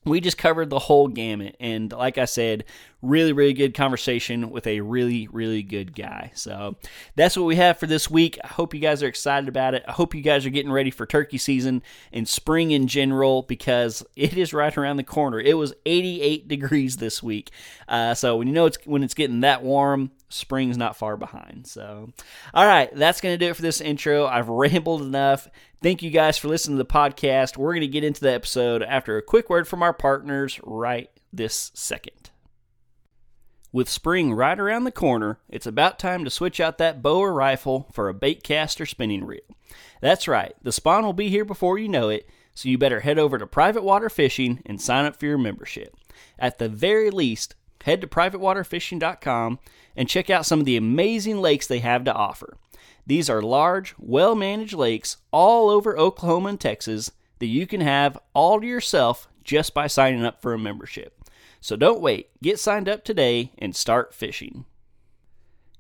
we 0.08 0.22
just 0.22 0.38
covered 0.38 0.70
the 0.70 0.80
whole 0.80 1.08
gamut 1.08 1.56
and 1.60 1.92
like 1.92 2.18
i 2.18 2.26
said 2.26 2.64
really 3.02 3.34
really 3.34 3.54
good 3.54 3.74
conversation 3.74 4.50
with 4.50 4.66
a 4.66 4.82
really 4.82 5.28
really 5.28 5.62
good 5.62 5.96
guy 5.96 6.32
so 6.34 6.76
that's 7.16 7.38
what 7.38 7.46
we 7.46 7.56
have 7.56 7.78
for 7.78 7.86
this 7.86 8.10
week 8.10 8.40
i 8.44 8.48
hope 8.48 8.74
you 8.74 8.80
guys 8.80 9.04
are 9.04 9.08
excited 9.08 9.48
about 9.48 9.74
it 9.74 9.84
i 9.88 9.92
hope 9.92 10.16
you 10.16 10.22
guys 10.22 10.46
are 10.46 10.50
getting 10.52 10.72
ready 10.72 10.90
for 10.90 11.06
turkey 11.06 11.38
season 11.38 11.84
and 12.12 12.28
spring 12.28 12.72
in 12.72 12.88
general 12.88 13.44
because 13.44 14.04
it 14.16 14.36
is 14.36 14.54
right 14.54 14.78
around 14.78 14.98
the 14.98 15.04
corner 15.04 15.40
it 15.40 15.56
was 15.56 15.74
88 15.86 16.48
degrees 16.48 16.98
this 16.98 17.22
week 17.22 17.52
uh, 17.88 18.14
so 18.14 18.38
when 18.38 18.48
you 18.48 18.54
know 18.54 18.66
it's 18.66 18.78
when 18.86 19.04
it's 19.04 19.14
getting 19.14 19.42
that 19.42 19.64
warm 19.64 20.12
spring's 20.30 20.78
not 20.78 20.96
far 20.96 21.18
behind. 21.18 21.68
So, 21.68 22.10
all 22.54 22.66
right, 22.66 22.94
that's 22.94 23.22
going 23.22 23.34
to 23.34 23.46
do 23.46 23.52
it 23.52 23.56
for 23.56 23.62
this 23.62 23.82
intro. 23.82 24.26
I've 24.26 24.50
rambled 24.50 25.02
enough. 25.02 25.48
Thank 25.82 26.02
you 26.02 26.10
guys 26.10 26.38
for 26.38 26.48
listening 26.48 26.78
to 26.78 26.84
the 26.84 26.90
podcast. 26.90 27.58
We're 27.58 27.74
going 27.74 27.82
to 27.82 27.88
get 27.88 28.04
into 28.04 28.22
the 28.22 28.34
episode 28.34 28.82
after 28.84 29.18
a 29.18 29.22
quick 29.22 29.50
word 29.50 29.68
from 29.68 29.84
our 29.84 29.94
partners 29.94 30.60
right 30.64 31.10
this 31.32 31.72
second. 31.74 32.32
With 33.72 33.90
spring 33.90 34.34
right 34.34 34.58
around 34.60 34.86
the 34.86 34.92
corner, 34.92 35.40
it's 35.50 35.68
about 35.68 36.00
time 36.00 36.24
to 36.24 36.30
switch 36.30 36.60
out 36.60 36.78
that 36.78 37.02
bow 37.02 37.20
or 37.20 37.34
rifle 37.34 37.88
for 37.92 38.08
a 38.08 38.14
bait 38.14 38.42
cast 38.42 38.80
or 38.80 38.86
spinning 38.86 39.26
reel. 39.26 39.42
That's 40.02 40.28
right, 40.28 40.56
the 40.62 40.72
spawn 40.72 41.04
will 41.04 41.14
be 41.14 41.30
here 41.30 41.46
before 41.46 41.78
you 41.78 41.90
know 41.90 42.10
it, 42.10 42.30
so 42.54 42.70
you 42.70 42.78
better 42.78 43.02
head 43.02 43.20
over 43.20 43.38
to 43.38 43.46
Private 43.46 43.84
Water 43.84 44.10
Fishing 44.10 44.62
and 44.66 44.82
sign 44.82 45.06
up 45.06 45.18
for 45.18 45.26
your 45.26 45.38
membership. 45.38 45.96
At 46.40 46.60
the 46.60 46.70
very 46.70 47.12
least, 47.12 47.56
head 47.84 48.02
to 48.02 48.08
privatewaterfishing.com 48.08 49.60
and 49.96 50.10
check 50.10 50.30
out 50.30 50.46
some 50.46 50.60
of 50.60 50.66
the 50.66 50.78
amazing 50.78 51.42
lakes 51.42 51.68
they 51.68 51.80
have 51.80 52.04
to 52.06 52.14
offer. 52.14 52.58
These 53.06 53.30
are 53.30 53.42
large, 53.42 53.96
well 53.98 54.36
managed 54.36 54.74
lakes 54.74 55.18
all 55.32 55.70
over 55.70 55.98
Oklahoma 55.98 56.50
and 56.50 56.60
Texas 56.60 57.12
that 57.40 57.48
you 57.48 57.68
can 57.68 57.82
have 57.82 58.18
all 58.34 58.60
to 58.60 58.68
yourself 58.68 59.28
just 59.44 59.74
by 59.74 59.88
signing 59.88 60.26
up 60.26 60.42
for 60.42 60.54
a 60.54 60.60
membership. 60.60 61.17
So 61.60 61.76
don't 61.76 62.02
wait, 62.02 62.30
get 62.42 62.60
signed 62.60 62.88
up 62.88 63.04
today 63.04 63.52
and 63.58 63.76
start 63.76 64.14
fishing. 64.14 64.66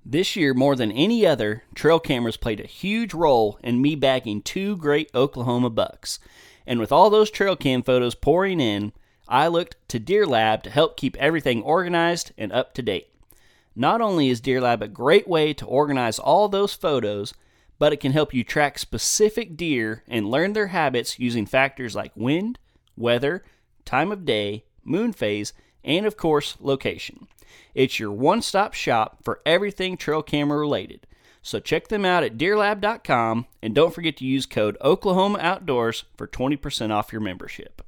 This 0.10 0.36
year, 0.36 0.53
more 0.53 0.75
than 0.75 0.91
any 0.91 1.25
other, 1.25 1.63
trail 1.75 2.00
cameras 2.00 2.38
played 2.38 2.62
a 2.62 2.67
huge 2.67 3.13
role 3.13 3.60
in 3.62 3.81
me 3.81 3.96
bagging 3.96 4.41
two 4.41 4.77
great 4.77 5.12
Oklahoma 5.13 5.69
bucks. 5.69 6.19
And 6.65 6.79
with 6.79 6.91
all 6.91 7.10
those 7.10 7.29
trail 7.29 7.55
cam 7.55 7.84
photos 7.84 8.15
pouring 8.15 8.60
in, 8.60 8.93
I 9.27 9.48
looked 9.48 9.75
to 9.89 10.00
Deer 10.00 10.25
Lab 10.25 10.63
to 10.63 10.69
help 10.69 10.96
keep 10.96 11.17
everything 11.17 11.62
organized 11.62 12.31
and 12.38 12.53
up 12.53 12.74
to 12.75 12.81
date. 12.81 13.10
Not 13.75 14.00
only 14.00 14.29
is 14.29 14.39
Deer 14.41 14.62
Lab 14.62 14.81
a 14.81 14.88
great 14.88 15.27
way 15.27 15.53
to 15.53 15.65
organize 15.65 16.19
all 16.19 16.48
those 16.48 16.74
photos, 16.74 17.34
but 17.77 17.93
it 17.93 18.00
can 18.00 18.13
help 18.13 18.34
you 18.34 18.43
track 18.43 18.79
specific 18.79 19.57
deer 19.57 20.03
and 20.07 20.31
learn 20.31 20.53
their 20.53 20.67
habits 20.67 21.19
using 21.19 21.46
factors 21.46 21.96
like 21.96 22.12
wind, 22.15 22.57
weather, 22.96 23.43
time 23.86 24.12
of 24.12 24.25
day, 24.25 24.63
moon 24.84 25.12
phase, 25.12 25.53
and 25.88 26.06
of 26.06 26.17
course, 26.17 26.58
location. 26.60 27.27
It's 27.74 28.00
your 28.00 28.12
one 28.12 28.44
stop 28.44 28.75
shop 28.75 29.24
for 29.24 29.41
everything 29.46 29.98
trail 29.98 30.22
camera 30.22 30.60
related. 30.60 31.08
So 31.41 31.60
check 31.60 31.88
them 31.88 32.03
out 32.03 32.24
at 32.24 32.38
deerlab.com 32.38 33.46
and 33.63 33.74
don't 33.74 33.94
forget 33.94 34.17
to 34.17 34.25
use 34.25 34.46
code 34.46 34.77
Oklahoma 34.82 35.39
Outdoors 35.41 36.03
for 36.17 36.27
20% 36.27 36.91
off 36.91 37.13
your 37.13 37.22
membership. 37.22 37.82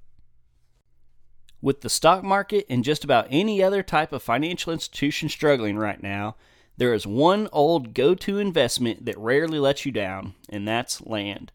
With 1.61 1.81
the 1.81 1.89
stock 1.89 2.23
market 2.23 2.65
and 2.69 2.85
just 2.85 3.03
about 3.03 3.27
any 3.29 3.61
other 3.61 3.83
type 3.83 4.13
of 4.13 4.23
financial 4.23 4.71
institution 4.71 5.27
struggling 5.27 5.77
right 5.77 6.01
now, 6.01 6.37
there 6.77 6.93
is 6.93 7.05
one 7.05 7.49
old 7.51 7.93
go 7.93 8.15
to 8.15 8.39
investment 8.39 9.03
that 9.03 9.17
rarely 9.17 9.59
lets 9.59 9.85
you 9.85 9.91
down, 9.91 10.35
and 10.47 10.65
that's 10.65 11.05
land. 11.05 11.51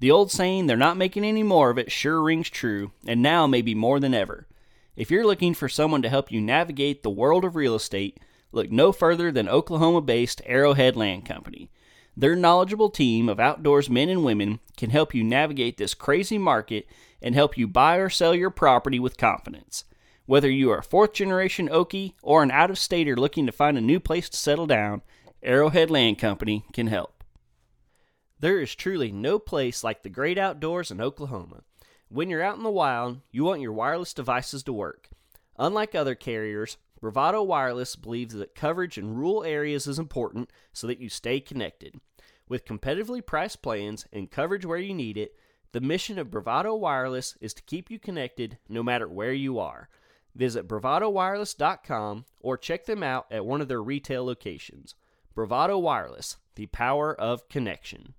The 0.00 0.10
old 0.10 0.32
saying, 0.32 0.66
they're 0.66 0.76
not 0.76 0.96
making 0.96 1.24
any 1.24 1.44
more 1.44 1.70
of 1.70 1.78
it, 1.78 1.92
sure 1.92 2.20
rings 2.20 2.50
true, 2.50 2.90
and 3.06 3.22
now 3.22 3.46
maybe 3.46 3.76
more 3.76 4.00
than 4.00 4.12
ever. 4.12 4.48
If 4.96 5.10
you're 5.10 5.26
looking 5.26 5.54
for 5.54 5.68
someone 5.68 6.02
to 6.02 6.08
help 6.08 6.30
you 6.30 6.40
navigate 6.40 7.02
the 7.02 7.10
world 7.10 7.44
of 7.44 7.56
real 7.56 7.74
estate, 7.74 8.20
look 8.52 8.70
no 8.70 8.92
further 8.92 9.32
than 9.32 9.48
Oklahoma 9.48 10.00
based 10.00 10.40
Arrowhead 10.46 10.96
Land 10.96 11.26
Company. 11.26 11.68
Their 12.16 12.36
knowledgeable 12.36 12.90
team 12.90 13.28
of 13.28 13.40
outdoors 13.40 13.90
men 13.90 14.08
and 14.08 14.24
women 14.24 14.60
can 14.76 14.90
help 14.90 15.12
you 15.12 15.24
navigate 15.24 15.78
this 15.78 15.94
crazy 15.94 16.38
market 16.38 16.86
and 17.20 17.34
help 17.34 17.58
you 17.58 17.66
buy 17.66 17.96
or 17.96 18.08
sell 18.08 18.36
your 18.36 18.50
property 18.50 19.00
with 19.00 19.16
confidence. 19.16 19.84
Whether 20.26 20.48
you 20.48 20.70
are 20.70 20.78
a 20.78 20.82
fourth 20.84 21.12
generation 21.12 21.68
Okie 21.68 22.14
or 22.22 22.44
an 22.44 22.52
out 22.52 22.70
of 22.70 22.78
stater 22.78 23.16
looking 23.16 23.46
to 23.46 23.52
find 23.52 23.76
a 23.76 23.80
new 23.80 23.98
place 23.98 24.28
to 24.28 24.36
settle 24.36 24.66
down, 24.66 25.02
Arrowhead 25.42 25.90
Land 25.90 26.18
Company 26.18 26.64
can 26.72 26.86
help. 26.86 27.24
There 28.38 28.60
is 28.60 28.76
truly 28.76 29.10
no 29.10 29.40
place 29.40 29.82
like 29.82 30.04
the 30.04 30.08
great 30.08 30.38
outdoors 30.38 30.92
in 30.92 31.00
Oklahoma. 31.00 31.64
When 32.08 32.30
you're 32.30 32.42
out 32.42 32.56
in 32.56 32.62
the 32.62 32.70
wild, 32.70 33.20
you 33.30 33.44
want 33.44 33.60
your 33.60 33.72
wireless 33.72 34.14
devices 34.14 34.62
to 34.64 34.72
work. 34.72 35.08
Unlike 35.58 35.94
other 35.94 36.14
carriers, 36.14 36.76
Bravado 37.00 37.42
Wireless 37.42 37.96
believes 37.96 38.34
that 38.34 38.54
coverage 38.54 38.96
in 38.98 39.14
rural 39.14 39.44
areas 39.44 39.86
is 39.86 39.98
important 39.98 40.50
so 40.72 40.86
that 40.86 41.00
you 41.00 41.08
stay 41.08 41.40
connected. 41.40 42.00
With 42.48 42.64
competitively 42.64 43.24
priced 43.24 43.62
plans 43.62 44.06
and 44.12 44.30
coverage 44.30 44.64
where 44.66 44.78
you 44.78 44.94
need 44.94 45.16
it, 45.16 45.36
the 45.72 45.80
mission 45.80 46.18
of 46.18 46.30
Bravado 46.30 46.74
Wireless 46.74 47.36
is 47.40 47.52
to 47.54 47.62
keep 47.62 47.90
you 47.90 47.98
connected 47.98 48.58
no 48.68 48.82
matter 48.82 49.08
where 49.08 49.32
you 49.32 49.58
are. 49.58 49.88
Visit 50.34 50.68
bravadowireless.com 50.68 52.24
or 52.40 52.56
check 52.56 52.86
them 52.86 53.02
out 53.02 53.26
at 53.30 53.46
one 53.46 53.60
of 53.60 53.68
their 53.68 53.82
retail 53.82 54.24
locations. 54.24 54.94
Bravado 55.34 55.78
Wireless, 55.78 56.36
the 56.54 56.66
power 56.66 57.14
of 57.14 57.48
connection. 57.48 58.14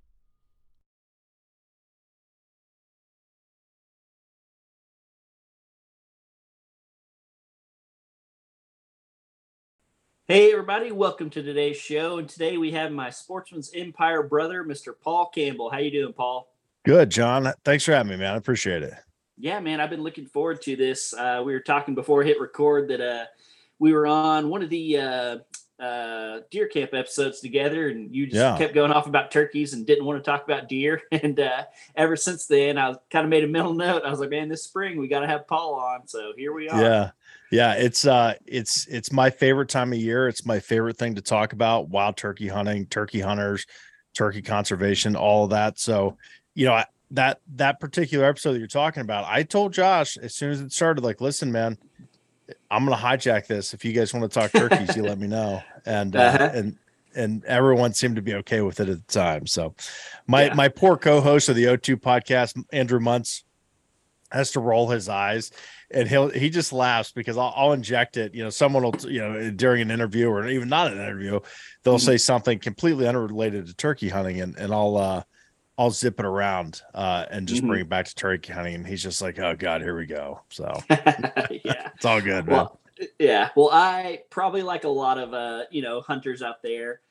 Hey 10.27 10.51
everybody, 10.51 10.91
welcome 10.91 11.29
to 11.29 11.43
today's 11.43 11.77
show. 11.77 12.17
And 12.17 12.27
today 12.27 12.57
we 12.57 12.71
have 12.71 12.91
my 12.91 13.11
Sportsman's 13.11 13.69
Empire 13.75 14.23
brother, 14.23 14.63
Mr. 14.63 14.95
Paul 14.99 15.27
Campbell. 15.27 15.69
How 15.69 15.77
you 15.77 15.91
doing, 15.91 16.13
Paul? 16.13 16.51
Good, 16.83 17.11
John. 17.11 17.53
Thanks 17.63 17.83
for 17.83 17.91
having 17.91 18.09
me, 18.09 18.17
man. 18.17 18.33
I 18.33 18.37
appreciate 18.37 18.81
it. 18.81 18.95
Yeah, 19.37 19.59
man, 19.59 19.79
I've 19.79 19.91
been 19.91 20.01
looking 20.01 20.25
forward 20.25 20.63
to 20.63 20.75
this. 20.75 21.13
Uh, 21.13 21.43
we 21.45 21.53
were 21.53 21.59
talking 21.59 21.93
before 21.93 22.23
hit 22.23 22.41
record 22.41 22.87
that 22.87 23.01
uh, 23.01 23.25
we 23.77 23.93
were 23.93 24.07
on 24.07 24.49
one 24.49 24.63
of 24.63 24.71
the 24.71 24.97
uh, 24.97 25.37
uh, 25.79 26.39
deer 26.49 26.67
camp 26.69 26.95
episodes 26.95 27.39
together, 27.39 27.89
and 27.89 28.15
you 28.15 28.25
just 28.25 28.37
yeah. 28.37 28.57
kept 28.57 28.73
going 28.73 28.91
off 28.91 29.05
about 29.05 29.29
turkeys 29.29 29.73
and 29.73 29.85
didn't 29.85 30.05
want 30.05 30.17
to 30.17 30.27
talk 30.27 30.43
about 30.43 30.67
deer. 30.67 31.03
And 31.11 31.39
uh, 31.39 31.65
ever 31.95 32.15
since 32.15 32.47
then, 32.47 32.79
I 32.79 32.95
kind 33.11 33.25
of 33.25 33.29
made 33.29 33.43
a 33.43 33.47
mental 33.47 33.75
note. 33.75 34.01
I 34.03 34.09
was 34.09 34.19
like, 34.19 34.31
man, 34.31 34.49
this 34.49 34.63
spring 34.63 34.97
we 34.97 35.07
got 35.07 35.19
to 35.19 35.27
have 35.27 35.47
Paul 35.47 35.75
on. 35.75 36.07
So 36.07 36.33
here 36.35 36.51
we 36.51 36.67
are. 36.67 36.81
Yeah, 36.81 37.11
yeah, 37.51 37.73
it's 37.73 38.05
uh 38.05 38.33
it's 38.45 38.87
it's 38.87 39.11
my 39.11 39.29
favorite 39.29 39.69
time 39.69 39.93
of 39.93 39.99
year. 39.99 40.27
It's 40.27 40.45
my 40.45 40.59
favorite 40.59 40.97
thing 40.97 41.15
to 41.15 41.21
talk 41.21 41.53
about, 41.53 41.89
wild 41.89 42.17
turkey 42.17 42.47
hunting, 42.47 42.87
turkey 42.87 43.19
hunters, 43.19 43.65
turkey 44.13 44.41
conservation, 44.41 45.15
all 45.15 45.43
of 45.43 45.51
that. 45.51 45.77
So, 45.79 46.17
you 46.53 46.65
know, 46.65 46.73
I, 46.73 46.85
that 47.11 47.39
that 47.55 47.79
particular 47.79 48.25
episode 48.25 48.53
that 48.53 48.59
you're 48.59 48.67
talking 48.67 49.01
about, 49.01 49.25
I 49.27 49.43
told 49.43 49.73
Josh 49.73 50.17
as 50.17 50.33
soon 50.33 50.51
as 50.51 50.61
it 50.61 50.71
started 50.71 51.03
like, 51.03 51.21
"Listen, 51.21 51.51
man, 51.51 51.77
I'm 52.71 52.85
going 52.85 52.97
to 52.97 53.03
hijack 53.03 53.47
this. 53.47 53.73
If 53.73 53.85
you 53.85 53.93
guys 53.93 54.13
want 54.13 54.29
to 54.29 54.39
talk 54.39 54.51
turkeys, 54.51 54.95
you 54.95 55.03
let 55.03 55.19
me 55.19 55.27
know." 55.27 55.61
And 55.87 56.15
uh, 56.15 56.19
uh-huh. 56.19 56.49
and 56.51 56.77
and 57.15 57.45
everyone 57.45 57.93
seemed 57.93 58.15
to 58.15 58.21
be 58.23 58.33
okay 58.33 58.61
with 58.61 58.79
it 58.79 58.89
at 58.89 59.07
the 59.07 59.13
time. 59.13 59.45
So, 59.45 59.75
my 60.25 60.45
yeah. 60.45 60.55
my 60.55 60.67
poor 60.67 60.97
co-host 60.97 61.47
of 61.47 61.55
the 61.55 61.65
O2 61.65 61.97
podcast, 61.97 62.59
Andrew 62.73 62.99
Muntz, 62.99 63.43
has 64.31 64.49
to 64.53 64.59
roll 64.59 64.89
his 64.89 65.07
eyes 65.07 65.51
and 65.91 66.07
he'll 66.07 66.29
he 66.29 66.49
just 66.49 66.73
laughs 66.73 67.11
because 67.11 67.37
I'll, 67.37 67.53
I'll, 67.55 67.73
inject 67.73 68.17
it. 68.17 68.33
You 68.33 68.43
know, 68.43 68.49
someone 68.49 68.83
will 68.83 68.95
you 69.07 69.19
know 69.19 69.51
during 69.51 69.81
an 69.81 69.91
interview 69.91 70.29
or 70.29 70.47
even 70.47 70.69
not 70.69 70.91
an 70.91 70.99
interview, 70.99 71.39
they'll 71.83 71.95
mm-hmm. 71.95 72.05
say 72.05 72.17
something 72.17 72.59
completely 72.59 73.07
unrelated 73.07 73.67
to 73.67 73.73
turkey 73.73 74.09
hunting, 74.09 74.41
and 74.41 74.57
and 74.57 74.73
I'll 74.73 74.97
uh 74.97 75.23
I'll 75.77 75.91
zip 75.91 76.19
it 76.19 76.25
around 76.25 76.81
uh 76.93 77.25
and 77.29 77.47
just 77.47 77.61
mm-hmm. 77.61 77.69
bring 77.69 77.81
it 77.81 77.89
back 77.89 78.05
to 78.05 78.15
turkey 78.15 78.53
hunting, 78.53 78.75
and 78.75 78.87
he's 78.87 79.03
just 79.03 79.21
like, 79.21 79.39
oh 79.39 79.55
god, 79.55 79.81
here 79.81 79.97
we 79.97 80.05
go. 80.05 80.41
So 80.49 80.81
yeah, 80.89 81.91
it's 81.95 82.05
all 82.05 82.21
good. 82.21 82.47
Well, 82.47 82.79
man. 82.99 83.09
yeah. 83.19 83.49
Well, 83.55 83.69
I 83.71 84.23
probably 84.29 84.63
like 84.63 84.83
a 84.83 84.89
lot 84.89 85.17
of 85.17 85.33
uh 85.33 85.63
you 85.71 85.81
know 85.81 86.01
hunters 86.01 86.41
out 86.41 86.61
there 86.63 87.01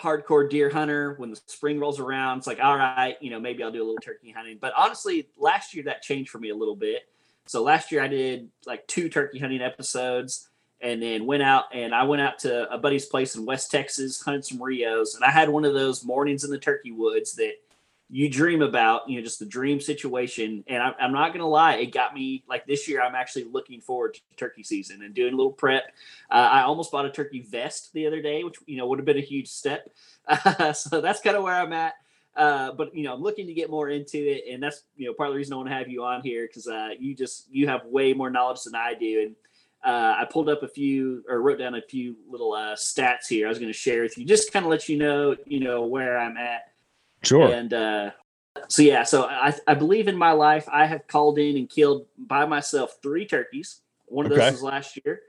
hardcore 0.00 0.48
deer 0.48 0.70
hunter 0.70 1.14
when 1.18 1.30
the 1.30 1.40
spring 1.46 1.78
rolls 1.78 2.00
around 2.00 2.38
it's 2.38 2.46
like 2.46 2.58
all 2.62 2.76
right 2.76 3.18
you 3.20 3.30
know 3.30 3.38
maybe 3.38 3.62
i'll 3.62 3.70
do 3.70 3.82
a 3.82 3.84
little 3.84 4.00
turkey 4.00 4.30
hunting 4.30 4.56
but 4.58 4.72
honestly 4.74 5.28
last 5.36 5.74
year 5.74 5.84
that 5.84 6.00
changed 6.00 6.30
for 6.30 6.38
me 6.38 6.48
a 6.48 6.54
little 6.54 6.74
bit 6.74 7.02
So 7.46 7.62
last 7.62 7.92
year 7.92 8.02
I 8.02 8.08
did 8.08 8.48
like 8.66 8.86
two 8.86 9.08
turkey 9.08 9.38
hunting 9.38 9.60
episodes 9.60 10.48
and 10.80 11.02
then 11.02 11.26
went 11.26 11.42
out 11.42 11.64
and 11.72 11.94
I 11.94 12.04
went 12.04 12.22
out 12.22 12.38
to 12.40 12.70
a 12.72 12.78
buddy's 12.78 13.06
place 13.06 13.36
in 13.36 13.46
West 13.46 13.70
Texas, 13.70 14.20
hunted 14.20 14.44
some 14.44 14.62
Rios, 14.62 15.14
and 15.14 15.24
I 15.24 15.30
had 15.30 15.48
one 15.48 15.64
of 15.64 15.74
those 15.74 16.04
mornings 16.04 16.44
in 16.44 16.50
the 16.50 16.58
turkey 16.58 16.92
woods 16.92 17.34
that 17.34 17.54
you 18.12 18.28
dream 18.28 18.60
about, 18.60 19.08
you 19.08 19.16
know, 19.16 19.24
just 19.24 19.38
the 19.38 19.46
dream 19.46 19.80
situation. 19.80 20.62
And 20.66 20.82
I, 20.82 20.92
am 21.00 21.12
not 21.12 21.28
going 21.28 21.40
to 21.40 21.46
lie, 21.46 21.76
it 21.76 21.94
got 21.94 22.12
me 22.12 22.44
like 22.46 22.66
this 22.66 22.86
year. 22.86 23.00
I'm 23.00 23.14
actually 23.14 23.44
looking 23.44 23.80
forward 23.80 24.14
to 24.14 24.20
turkey 24.36 24.62
season 24.62 25.02
and 25.02 25.14
doing 25.14 25.32
a 25.32 25.36
little 25.36 25.52
prep. 25.52 25.84
Uh, 26.30 26.34
I 26.52 26.62
almost 26.62 26.92
bought 26.92 27.06
a 27.06 27.10
turkey 27.10 27.40
vest 27.40 27.90
the 27.94 28.06
other 28.06 28.20
day, 28.20 28.44
which, 28.44 28.56
you 28.66 28.76
know, 28.76 28.86
would 28.86 28.98
have 28.98 29.06
been 29.06 29.16
a 29.16 29.22
huge 29.22 29.48
step. 29.48 29.88
Uh, 30.28 30.72
so 30.74 31.00
that's 31.00 31.22
kind 31.22 31.38
of 31.38 31.42
where 31.42 31.54
I'm 31.54 31.72
at. 31.72 31.94
Uh, 32.34 32.72
but 32.72 32.94
you 32.94 33.04
know, 33.04 33.14
I'm 33.14 33.22
looking 33.22 33.46
to 33.46 33.54
get 33.54 33.70
more 33.70 33.90
into 33.90 34.18
it, 34.18 34.44
and 34.50 34.62
that's 34.62 34.84
you 34.96 35.06
know 35.06 35.14
part 35.14 35.28
of 35.28 35.34
the 35.34 35.38
reason 35.38 35.52
I 35.52 35.56
want 35.56 35.68
to 35.68 35.74
have 35.74 35.88
you 35.88 36.02
on 36.04 36.22
here 36.22 36.46
because 36.46 36.66
uh, 36.66 36.90
you 36.98 37.14
just 37.14 37.46
you 37.50 37.68
have 37.68 37.84
way 37.84 38.14
more 38.14 38.30
knowledge 38.30 38.62
than 38.62 38.74
I 38.74 38.94
do, 38.94 39.22
and 39.22 39.36
uh, 39.84 40.16
I 40.20 40.26
pulled 40.30 40.48
up 40.48 40.62
a 40.62 40.68
few 40.68 41.24
or 41.28 41.42
wrote 41.42 41.58
down 41.58 41.74
a 41.74 41.82
few 41.82 42.16
little 42.28 42.52
uh, 42.54 42.74
stats 42.74 43.28
here. 43.28 43.46
I 43.46 43.48
was 43.50 43.58
going 43.58 43.72
to 43.72 43.78
share 43.78 44.02
with 44.02 44.16
you, 44.16 44.24
just 44.24 44.52
kind 44.52 44.64
of 44.64 44.70
let 44.70 44.88
you 44.88 44.96
know, 44.96 45.36
you 45.44 45.60
know, 45.60 45.84
where 45.84 46.18
I'm 46.18 46.36
at 46.36 46.72
Sure. 47.22 47.52
And 47.52 47.72
uh, 47.72 48.10
so 48.68 48.82
yeah, 48.82 49.04
so 49.04 49.24
I, 49.24 49.54
I 49.66 49.74
believe 49.74 50.08
in 50.08 50.16
my 50.16 50.32
life 50.32 50.68
I 50.70 50.86
have 50.86 51.06
called 51.06 51.38
in 51.38 51.56
and 51.56 51.68
killed 51.68 52.06
by 52.18 52.44
myself 52.44 52.98
three 53.02 53.26
turkeys. 53.26 53.80
One 54.06 54.26
of 54.26 54.32
okay. 54.32 54.40
those 54.40 54.52
was 54.52 54.62
last 54.62 54.98
year. 55.04 55.20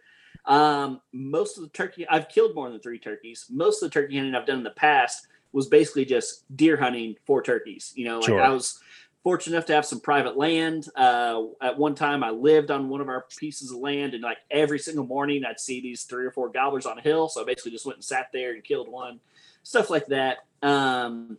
Um, 0.45 0.99
most 1.13 1.57
of 1.57 1.63
the 1.63 1.69
turkey 1.69 2.05
I've 2.07 2.27
killed 2.27 2.55
more 2.55 2.69
than 2.69 2.79
three 2.79 2.99
turkeys. 2.99 3.45
Most 3.49 3.81
of 3.81 3.89
the 3.89 3.93
turkey 3.93 4.17
hunting 4.17 4.35
I've 4.35 4.45
done 4.45 4.57
in 4.57 4.63
the 4.63 4.71
past 4.71 5.27
was 5.53 5.67
basically 5.67 6.03
just 6.03 6.43
deer 6.55 6.75
hunting 6.75 7.15
for 7.25 7.41
turkeys. 7.41 7.93
You 7.95 8.05
know, 8.05 8.19
like 8.19 8.27
sure. 8.27 8.41
I 8.41 8.49
was 8.49 8.79
fortunate 9.23 9.55
enough 9.55 9.67
to 9.67 9.73
have 9.73 9.85
some 9.85 10.01
private 10.01 10.35
land. 10.35 10.87
Uh, 10.95 11.43
at 11.61 11.77
one 11.77 11.95
time, 11.95 12.23
I 12.23 12.31
lived 12.31 12.71
on 12.71 12.89
one 12.89 12.99
of 12.99 13.07
our 13.07 13.25
pieces 13.37 13.71
of 13.71 13.77
land, 13.77 14.13
and 14.13 14.23
like 14.23 14.39
every 14.51 14.79
single 14.79 15.05
morning, 15.05 15.45
I'd 15.45 15.59
see 15.59 15.79
these 15.79 16.03
three 16.03 16.25
or 16.25 16.31
four 16.31 16.49
gobblers 16.49 16.85
on 16.85 16.99
a 16.99 17.01
hill. 17.01 17.29
So 17.29 17.41
I 17.41 17.45
basically 17.45 17.71
just 17.71 17.85
went 17.85 17.97
and 17.97 18.03
sat 18.03 18.27
there 18.33 18.53
and 18.53 18.63
killed 18.63 18.89
one, 18.89 19.21
stuff 19.63 19.89
like 19.89 20.07
that. 20.07 20.39
Um, 20.61 21.37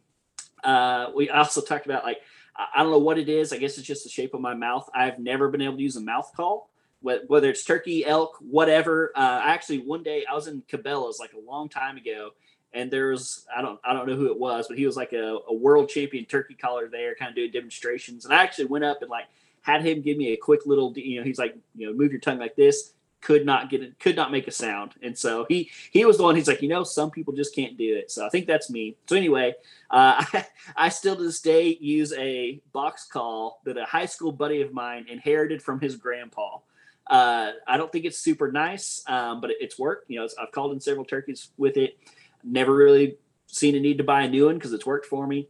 uh, 0.62 1.10
we 1.14 1.28
also 1.28 1.60
talked 1.60 1.84
about 1.84 2.04
like 2.04 2.20
I 2.56 2.82
don't 2.82 2.92
know 2.92 2.98
what 2.98 3.18
it 3.18 3.28
is. 3.28 3.52
I 3.52 3.58
guess 3.58 3.78
it's 3.78 3.86
just 3.86 4.04
the 4.04 4.10
shape 4.10 4.32
of 4.32 4.40
my 4.40 4.54
mouth. 4.54 4.88
I've 4.94 5.18
never 5.18 5.48
been 5.48 5.60
able 5.60 5.76
to 5.76 5.82
use 5.82 5.96
a 5.96 6.00
mouth 6.00 6.32
call, 6.36 6.70
whether 7.00 7.50
it's 7.50 7.64
turkey, 7.64 8.06
elk, 8.06 8.36
whatever. 8.40 9.12
Uh, 9.16 9.40
actually, 9.44 9.80
one 9.80 10.04
day 10.04 10.24
I 10.30 10.34
was 10.34 10.46
in 10.46 10.62
Cabela's 10.62 11.18
like 11.18 11.32
a 11.32 11.40
long 11.40 11.68
time 11.68 11.96
ago, 11.96 12.30
and 12.74 12.90
there's 12.90 13.46
I 13.54 13.62
don't 13.62 13.80
I 13.84 13.92
don't 13.92 14.08
know 14.08 14.16
who 14.16 14.26
it 14.26 14.38
was, 14.38 14.68
but 14.68 14.76
he 14.76 14.86
was 14.86 14.96
like 14.96 15.12
a, 15.12 15.38
a 15.48 15.54
world 15.54 15.88
champion 15.88 16.24
turkey 16.24 16.54
caller 16.54 16.88
there, 16.88 17.14
kind 17.14 17.30
of 17.30 17.34
doing 17.34 17.50
demonstrations. 17.50 18.24
And 18.24 18.34
I 18.34 18.42
actually 18.42 18.66
went 18.66 18.84
up 18.84 19.00
and 19.00 19.10
like 19.10 19.26
had 19.62 19.84
him 19.84 20.02
give 20.02 20.18
me 20.18 20.32
a 20.32 20.36
quick 20.36 20.66
little, 20.66 20.92
you 20.96 21.18
know, 21.18 21.24
he's 21.24 21.38
like, 21.38 21.56
you 21.74 21.86
know, 21.86 21.94
move 21.94 22.12
your 22.12 22.20
tongue 22.20 22.38
like 22.38 22.56
this 22.56 22.92
could 23.24 23.46
not 23.46 23.70
get 23.70 23.82
it, 23.82 23.98
could 23.98 24.14
not 24.14 24.30
make 24.30 24.46
a 24.46 24.50
sound. 24.52 24.92
And 25.02 25.18
so 25.18 25.46
he 25.48 25.70
he 25.90 26.04
was 26.04 26.18
the 26.18 26.22
one. 26.22 26.36
He's 26.36 26.46
like, 26.46 26.62
you 26.62 26.68
know, 26.68 26.84
some 26.84 27.10
people 27.10 27.32
just 27.32 27.54
can't 27.54 27.76
do 27.76 27.96
it. 27.96 28.10
So 28.10 28.24
I 28.24 28.28
think 28.28 28.46
that's 28.46 28.70
me. 28.70 28.96
So 29.08 29.16
anyway, 29.16 29.54
uh, 29.90 30.22
I, 30.32 30.46
I 30.76 30.88
still 30.90 31.16
to 31.16 31.22
this 31.22 31.40
day 31.40 31.76
use 31.80 32.12
a 32.12 32.60
box 32.72 33.06
call 33.06 33.60
that 33.64 33.76
a 33.76 33.84
high 33.84 34.06
school 34.06 34.30
buddy 34.30 34.60
of 34.60 34.72
mine 34.72 35.06
inherited 35.08 35.62
from 35.62 35.80
his 35.80 35.96
grandpa. 35.96 36.58
Uh, 37.06 37.52
I 37.66 37.76
don't 37.76 37.90
think 37.90 38.04
it's 38.04 38.18
super 38.18 38.52
nice, 38.52 39.02
um, 39.06 39.40
but 39.40 39.50
it, 39.50 39.56
it's 39.60 39.78
worked. 39.78 40.10
You 40.10 40.20
know, 40.20 40.28
I've 40.40 40.52
called 40.52 40.72
in 40.72 40.80
several 40.80 41.04
turkeys 41.04 41.48
with 41.56 41.76
it. 41.76 41.98
Never 42.44 42.74
really 42.74 43.16
seen 43.46 43.74
a 43.74 43.80
need 43.80 43.98
to 43.98 44.04
buy 44.04 44.22
a 44.22 44.28
new 44.28 44.46
one 44.46 44.56
because 44.56 44.72
it's 44.72 44.86
worked 44.86 45.06
for 45.06 45.26
me. 45.26 45.48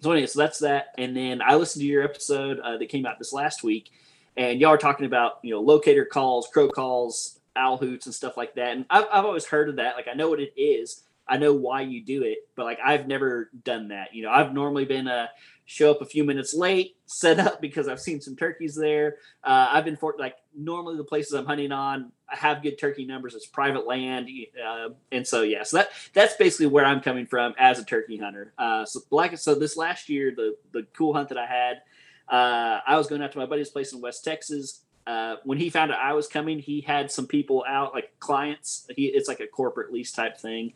So 0.00 0.12
anyway, 0.12 0.26
so 0.26 0.38
that's 0.38 0.60
that. 0.60 0.94
And 0.96 1.16
then 1.16 1.42
I 1.42 1.56
listened 1.56 1.82
to 1.82 1.88
your 1.88 2.02
episode 2.02 2.58
uh, 2.60 2.78
that 2.78 2.88
came 2.88 3.04
out 3.04 3.18
this 3.18 3.32
last 3.32 3.62
week 3.62 3.90
and 4.36 4.60
y'all 4.60 4.70
are 4.70 4.78
talking 4.78 5.06
about 5.06 5.38
you 5.42 5.50
know 5.50 5.60
locator 5.60 6.04
calls, 6.04 6.48
crow 6.48 6.68
calls, 6.68 7.38
owl 7.56 7.76
hoots, 7.76 8.06
and 8.06 8.14
stuff 8.14 8.36
like 8.36 8.54
that. 8.54 8.72
And 8.72 8.86
I've 8.90 9.06
I've 9.12 9.24
always 9.24 9.46
heard 9.46 9.68
of 9.68 9.76
that. 9.76 9.96
Like 9.96 10.08
I 10.08 10.14
know 10.14 10.30
what 10.30 10.40
it 10.40 10.52
is. 10.56 11.02
I 11.28 11.36
know 11.36 11.52
why 11.52 11.82
you 11.82 12.02
do 12.02 12.24
it, 12.24 12.38
but 12.56 12.64
like 12.64 12.78
I've 12.84 13.06
never 13.06 13.50
done 13.64 13.88
that. 13.88 14.14
You 14.14 14.24
know, 14.24 14.30
I've 14.30 14.52
normally 14.52 14.84
been 14.84 15.06
a 15.06 15.30
show 15.66 15.90
up 15.90 16.00
a 16.00 16.06
few 16.06 16.24
minutes 16.24 16.54
late, 16.54 16.96
set 17.06 17.38
up 17.38 17.60
because 17.60 17.86
I've 17.86 18.00
seen 18.00 18.20
some 18.20 18.34
turkeys 18.34 18.74
there. 18.74 19.16
Uh, 19.44 19.68
I've 19.70 19.84
been 19.84 19.96
for 19.96 20.14
like 20.18 20.36
normally 20.56 20.96
the 20.96 21.04
places 21.04 21.32
I'm 21.32 21.46
hunting 21.46 21.70
on, 21.70 22.10
have 22.30 22.62
good 22.62 22.78
turkey 22.78 23.04
numbers. 23.04 23.34
It's 23.34 23.46
private 23.46 23.86
land, 23.86 24.28
uh, 24.64 24.90
and 25.12 25.26
so 25.26 25.42
yeah, 25.42 25.62
so 25.62 25.78
that 25.78 25.90
that's 26.14 26.36
basically 26.36 26.66
where 26.66 26.84
I'm 26.84 27.00
coming 27.00 27.26
from 27.26 27.54
as 27.58 27.78
a 27.78 27.84
turkey 27.84 28.16
hunter. 28.16 28.52
Uh, 28.58 28.84
so 28.84 29.00
like 29.10 29.36
so 29.38 29.54
this 29.54 29.76
last 29.76 30.08
year, 30.08 30.32
the 30.34 30.56
the 30.72 30.86
cool 30.94 31.14
hunt 31.14 31.28
that 31.30 31.38
I 31.38 31.46
had 31.46 31.82
uh, 32.30 32.80
I 32.86 32.96
was 32.96 33.08
going 33.08 33.22
out 33.22 33.32
to 33.32 33.38
my 33.38 33.46
buddy's 33.46 33.70
place 33.70 33.92
in 33.92 34.00
West 34.00 34.24
Texas. 34.24 34.82
Uh, 35.06 35.36
when 35.44 35.58
he 35.58 35.68
found 35.68 35.90
out 35.90 35.98
I 35.98 36.12
was 36.12 36.28
coming, 36.28 36.60
he 36.60 36.80
had 36.80 37.10
some 37.10 37.26
people 37.26 37.64
out, 37.66 37.92
like 37.92 38.12
clients. 38.20 38.86
He, 38.94 39.06
it's 39.06 39.28
like 39.28 39.40
a 39.40 39.48
corporate 39.48 39.92
lease 39.92 40.12
type 40.12 40.38
thing. 40.38 40.72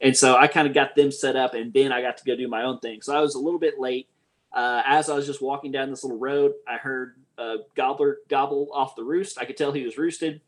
And 0.00 0.16
so 0.16 0.36
I 0.36 0.46
kind 0.46 0.66
of 0.66 0.72
got 0.72 0.96
them 0.96 1.12
set 1.12 1.36
up, 1.36 1.54
and 1.54 1.72
then 1.72 1.92
I 1.92 2.00
got 2.00 2.16
to 2.18 2.24
go 2.24 2.34
do 2.34 2.48
my 2.48 2.62
own 2.62 2.78
thing. 2.78 3.02
So 3.02 3.14
I 3.14 3.20
was 3.20 3.34
a 3.34 3.38
little 3.38 3.60
bit 3.60 3.78
late. 3.78 4.08
Uh, 4.52 4.82
as 4.86 5.10
I 5.10 5.14
was 5.14 5.26
just 5.26 5.42
walking 5.42 5.72
down 5.72 5.90
this 5.90 6.04
little 6.04 6.18
road, 6.18 6.52
I 6.66 6.76
heard 6.76 7.16
a 7.36 7.56
gobbler 7.74 8.18
gobble 8.28 8.70
off 8.72 8.96
the 8.96 9.04
roost. 9.04 9.38
I 9.38 9.44
could 9.44 9.56
tell 9.56 9.72
he 9.72 9.84
was 9.84 9.98
roosted. 9.98 10.40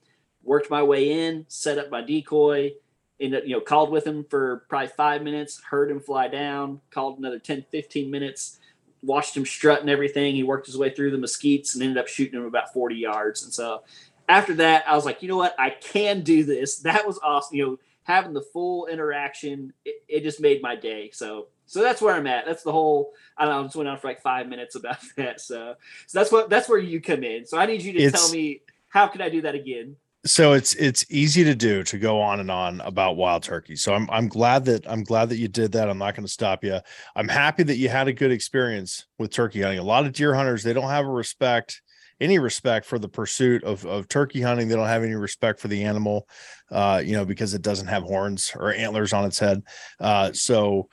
Worked 0.47 0.71
my 0.71 0.83
way 0.83 1.27
in, 1.27 1.45
set 1.49 1.79
up 1.79 1.91
my 1.91 2.01
decoy, 2.01 2.73
ended 3.21 3.45
you 3.47 3.57
know, 3.57 3.61
called 3.61 3.91
with 3.91 4.07
him 4.07 4.25
for 4.25 4.65
probably 4.69 4.89
five 4.89 5.23
minutes, 5.23 5.61
heard 5.69 5.91
him 5.91 6.01
fly 6.01 6.29
down, 6.29 6.81
called 6.91 7.19
another 7.19 7.39
10, 7.39 7.67
15 7.71 8.11
minutes 8.11 8.59
watched 9.03 9.37
him 9.37 9.47
strut 9.47 9.81
and 9.81 9.91
everything. 9.91 10.35
He 10.35 10.43
worked 10.43 10.67
his 10.67 10.77
way 10.77 10.91
through 10.91 11.13
the 11.13 11.19
mesquites 11.19 11.75
and 11.75 11.83
ended 11.83 11.99
up 11.99 12.09
shooting 12.09 12.39
him 12.39 12.47
about 12.47 12.73
40 12.73 12.97
yards. 12.97 13.45
And 13.45 13.53
so 13.53 13.83
after 14.29 14.55
that, 14.55 14.85
I 14.89 14.95
was 14.95 15.05
like, 15.05 15.23
you 15.23 15.29
know 15.29 15.37
what? 15.37 15.55
I 15.59 15.71
can 15.71 16.23
do 16.23 16.45
this. 16.45 16.81
That 16.83 17.07
was 17.07 17.19
awesome. 17.23 17.57
You 17.57 17.67
know, 17.67 17.79
having 18.03 18.33
the 18.33 18.43
full 18.43 18.87
interaction, 18.87 19.73
it, 19.85 20.03
it 20.09 20.23
just 20.23 20.41
made 20.41 20.63
my 20.63 20.77
day. 20.77 21.11
So 21.13 21.49
so 21.69 21.83
that's 21.83 22.01
where 22.01 22.15
I'm 22.15 22.29
at. 22.29 22.47
That's 22.47 22.63
the 22.63 22.71
whole. 22.71 23.13
I 23.37 23.45
don't 23.45 23.55
know. 23.55 23.61
I 23.61 23.63
just 23.65 23.75
went 23.75 23.89
on 23.89 23.99
for 23.99 24.07
like 24.07 24.23
five 24.23 24.49
minutes 24.49 24.77
about 24.77 24.99
that. 25.17 25.41
So, 25.41 25.75
so 26.07 26.19
that's 26.19 26.31
what 26.31 26.49
that's 26.49 26.69
where 26.69 26.79
you 26.79 27.01
come 27.01 27.25
in. 27.25 27.45
So 27.45 27.59
I 27.59 27.67
need 27.67 27.83
you 27.83 27.93
to 27.95 27.99
it's, 27.99 28.21
tell 28.21 28.31
me 28.31 28.61
how 28.89 29.09
can 29.09 29.21
I 29.21 29.29
do 29.29 29.43
that 29.43 29.55
again 29.55 29.97
so 30.27 30.53
it's 30.53 30.75
it's 30.75 31.07
easy 31.09 31.45
to 31.45 31.55
do 31.55 31.83
to 31.85 31.99
go 31.99 32.21
on 32.21 32.41
and 32.41 32.51
on 32.51 32.81
about 32.83 33.17
wild 33.17 33.43
turkey. 33.43 33.77
So 33.77 33.95
i'm 33.95 34.09
i'm 34.11 34.29
glad 34.29 34.65
that 34.67 34.89
i'm 34.91 35.05
glad 35.05 35.31
that 35.31 35.39
you 35.39 35.49
did 35.49 35.73
that. 35.73 35.89
I'm 35.89 35.99
not 35.99 36.15
going 36.15 36.27
to 36.27 36.33
stop 36.33 36.65
you 36.65 36.81
i'm 37.15 37.29
happy 37.29 37.63
that 37.63 37.77
you 37.77 37.89
had 37.89 38.09
a 38.09 38.13
good 38.13 38.31
experience 38.31 39.07
with 39.19 39.31
turkey 39.31 39.63
hunting. 39.63 39.79
A 39.79 39.85
lot 39.85 40.05
of 40.07 40.13
deer 40.13 40.35
hunters 40.35 40.63
they 40.63 40.73
don't 40.73 40.91
have 40.91 41.07
a 41.07 41.11
respect 41.11 41.81
any 42.21 42.39
respect 42.39 42.87
for 42.87 42.99
the 42.99 43.09
pursuit 43.09 43.63
of 43.65 43.85
of 43.87 44.09
turkey 44.09 44.41
hunting. 44.41 44.69
They 44.69 44.75
don't 44.75 44.87
have 44.87 45.05
any 45.05 45.15
respect 45.15 45.61
for 45.61 45.69
the 45.69 45.85
animal 45.85 46.29
uh 46.71 47.01
you 47.05 47.13
know 47.13 47.25
because 47.25 47.55
it 47.55 47.63
doesn't 47.63 47.89
have 47.89 48.03
horns 48.03 48.53
or 48.55 48.73
antlers 48.73 49.13
on 49.13 49.25
its 49.25 49.39
head. 49.39 49.63
Uh 50.01 50.33
so 50.33 50.89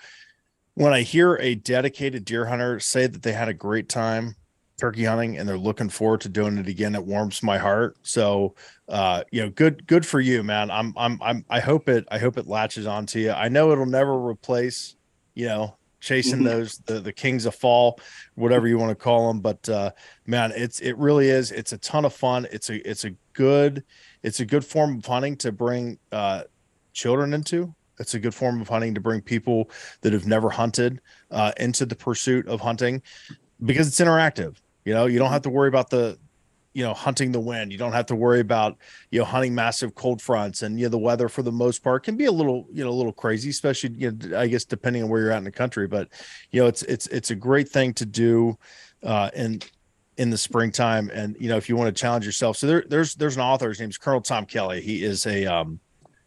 when 0.76 0.94
i 0.94 1.02
hear 1.02 1.36
a 1.36 1.56
dedicated 1.56 2.26
deer 2.26 2.46
hunter 2.46 2.80
say 2.80 3.06
that 3.06 3.22
they 3.22 3.32
had 3.32 3.48
a 3.48 3.54
great 3.54 3.88
time 3.88 4.36
turkey 4.78 5.04
hunting 5.04 5.38
and 5.38 5.48
they're 5.48 5.58
looking 5.58 5.90
forward 5.90 6.22
to 6.22 6.30
doing 6.30 6.58
it 6.58 6.68
again. 6.68 6.96
It 6.96 7.06
warms 7.06 7.44
my 7.44 7.58
heart. 7.58 7.98
So 8.02 8.56
uh 8.90 9.24
you 9.32 9.42
know 9.42 9.50
good 9.50 9.86
good 9.88 10.06
for 10.06 10.20
you 10.20 10.44
man. 10.44 10.72
I'm 10.72 10.94
i'm 10.98 11.20
i'm 11.22 11.46
i 11.50 11.60
hope 11.60 11.90
it 11.90 12.06
i 12.12 12.18
hope 12.18 12.38
it 12.38 12.48
latches 12.48 12.88
onto 12.88 13.20
you. 13.20 13.32
I 13.32 13.50
know 13.50 13.72
it'll 13.72 13.86
never 13.86 14.18
replace 14.18 14.96
you 15.36 15.46
know 15.46 15.78
chasing 16.00 16.40
mm-hmm. 16.40 16.46
those 16.46 16.80
the 16.86 17.00
the 17.00 17.14
kings 17.14 17.46
of 17.46 17.56
fall 17.56 17.98
whatever 18.36 18.68
you 18.68 18.78
want 18.78 18.90
to 18.90 18.96
call 18.96 19.30
them 19.30 19.40
but 19.40 19.70
uh 19.70 19.90
man 20.28 20.52
it's 20.54 20.82
it 20.82 20.98
really 20.98 21.30
is 21.30 21.52
it's 21.52 21.72
a 21.72 21.78
ton 21.78 22.06
of 22.06 22.14
fun. 22.14 22.48
It's 22.52 22.70
a 22.70 22.90
it's 22.90 23.06
a 23.06 23.12
good 23.34 23.84
it's 24.22 24.40
a 24.40 24.46
good 24.46 24.66
form 24.66 24.98
of 24.98 25.06
hunting 25.06 25.38
to 25.38 25.52
bring 25.52 25.98
uh 26.12 26.44
children 26.94 27.34
into. 27.34 27.74
It's 28.00 28.16
a 28.16 28.20
good 28.20 28.34
form 28.34 28.60
of 28.60 28.68
hunting 28.68 28.96
to 28.96 29.02
bring 29.02 29.22
people 29.22 29.70
that 30.02 30.14
have 30.14 30.26
never 30.26 30.50
hunted 30.50 31.00
uh, 31.30 31.52
into 31.58 31.86
the 31.86 31.96
pursuit 31.96 32.48
of 32.48 32.60
hunting 32.60 33.02
because 33.64 33.88
it's 33.88 34.00
interactive. 34.00 34.56
You 34.86 34.94
know, 34.94 35.06
you 35.06 35.20
don't 35.20 35.32
have 35.32 35.44
to 35.44 35.50
worry 35.50 35.68
about 35.68 35.90
the, 35.90 36.18
you 36.74 36.84
know, 36.84 36.94
hunting 36.94 37.32
the 37.32 37.40
wind. 37.40 37.72
You 37.72 37.78
don't 37.78 37.94
have 37.94 38.08
to 38.08 38.16
worry 38.16 38.40
about, 38.40 38.78
you 39.12 39.20
know, 39.20 39.26
hunting 39.26 39.54
massive 39.54 39.94
cold 39.96 40.22
fronts 40.22 40.64
and, 40.64 40.80
you 40.80 40.86
know, 40.86 40.90
the 40.90 40.98
weather 40.98 41.30
for 41.30 41.44
the 41.44 41.52
most 41.52 41.84
part 41.84 42.04
can 42.04 42.18
be 42.18 42.26
a 42.26 42.32
little, 42.32 42.68
you 42.72 42.84
know, 42.84 42.90
a 42.90 42.92
little 42.92 43.14
crazy, 43.14 43.52
especially, 43.52 43.92
you 43.92 44.12
know, 44.12 44.40
I 44.40 44.48
guess, 44.48 44.66
depending 44.66 45.04
on 45.04 45.10
where 45.10 45.22
you're 45.22 45.32
at 45.32 45.38
in 45.38 45.44
the 45.44 45.52
country. 45.52 45.88
But, 45.88 46.10
you 46.52 46.62
know, 46.62 46.68
it's, 46.68 46.82
it's, 46.84 47.08
it's 47.08 47.32
a 47.32 47.36
great 47.36 47.70
thing 47.70 47.94
to 47.96 48.06
do 48.06 48.58
uh, 49.04 49.30
in, 49.36 49.62
in 50.18 50.32
the 50.32 50.38
springtime. 50.38 51.12
And, 51.14 51.38
you 51.40 51.48
know, 51.48 51.58
if 51.58 51.70
you 51.70 51.76
want 51.76 51.96
to 51.96 52.00
challenge 52.00 52.26
yourself. 52.26 52.58
So 52.58 52.66
there, 52.66 52.84
there's, 52.88 53.16
there's 53.16 53.36
an 53.36 53.44
author, 53.44 53.70
his 53.70 53.80
name's 53.80 53.98
Colonel 53.98 54.22
Tom 54.22 54.46
Kelly. 54.46 54.82
He 54.82 55.04
is 55.04 55.28
a, 55.28 55.46
um, 55.46 55.80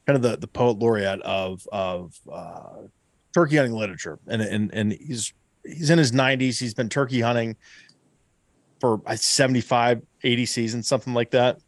kind 0.06 0.16
of 0.16 0.22
the, 0.22 0.36
the 0.36 0.46
poet 0.46 0.78
laureate 0.78 1.20
of, 1.22 1.66
of, 1.72 2.18
uh, 2.32 2.86
turkey 3.34 3.56
hunting 3.56 3.74
literature. 3.74 4.20
And, 4.28 4.40
and, 4.40 4.72
and 4.72 4.92
he's, 4.92 5.32
he's 5.64 5.90
in 5.90 5.98
his 5.98 6.12
90s. 6.12 6.60
He's 6.60 6.74
been 6.74 6.88
turkey 6.88 7.20
hunting 7.20 7.56
for 8.80 9.00
75, 9.14 10.02
80 10.22 10.46
seasons, 10.46 10.88
something 10.88 11.14
like 11.14 11.30
that. 11.30 11.58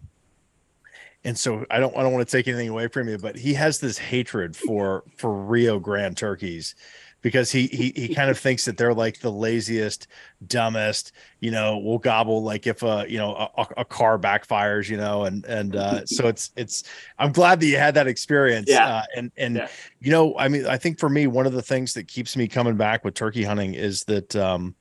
And 1.24 1.36
so 1.36 1.66
I 1.70 1.80
don't 1.80 1.96
I 1.96 2.02
don't 2.02 2.12
want 2.12 2.26
to 2.26 2.36
take 2.36 2.46
anything 2.46 2.68
away 2.68 2.86
from 2.88 3.08
you, 3.08 3.18
but 3.18 3.36
he 3.36 3.52
has 3.54 3.80
this 3.80 3.98
hatred 3.98 4.56
for 4.56 5.04
for 5.16 5.32
Rio 5.32 5.78
Grande 5.78 6.16
turkeys 6.16 6.74
because 7.22 7.50
he 7.50 7.66
he 7.66 7.92
he 7.96 8.14
kind 8.14 8.30
of 8.30 8.38
thinks 8.46 8.64
that 8.66 8.76
they're 8.76 8.94
like 8.94 9.20
the 9.20 9.30
laziest, 9.30 10.06
dumbest. 10.46 11.12
You 11.40 11.50
know, 11.50 11.78
will 11.78 11.98
gobble 11.98 12.44
like 12.44 12.66
if 12.66 12.84
a 12.84 13.04
you 13.08 13.18
know 13.18 13.34
a, 13.56 13.66
a 13.78 13.84
car 13.84 14.16
backfires. 14.18 14.88
You 14.88 14.96
know, 14.96 15.24
and 15.24 15.44
and 15.46 15.74
uh, 15.74 16.06
so 16.06 16.28
it's 16.28 16.50
it's. 16.56 16.84
I'm 17.18 17.32
glad 17.32 17.58
that 17.60 17.66
you 17.66 17.78
had 17.78 17.94
that 17.94 18.06
experience. 18.06 18.68
Yeah. 18.70 18.86
Uh, 18.86 19.02
and 19.16 19.32
and 19.36 19.56
Yeah. 19.56 19.68
you 20.00 20.12
know, 20.12 20.38
I 20.38 20.46
mean, 20.48 20.66
I 20.66 20.76
think 20.78 21.00
for 21.00 21.08
me, 21.08 21.26
one 21.26 21.46
of 21.46 21.52
the 21.52 21.62
things 21.62 21.94
that 21.94 22.06
keeps 22.06 22.36
me 22.36 22.46
coming 22.46 22.76
back 22.76 23.04
with 23.04 23.14
turkey 23.14 23.42
hunting 23.42 23.74
is 23.74 24.04
that 24.04 24.36
um, 24.36 24.76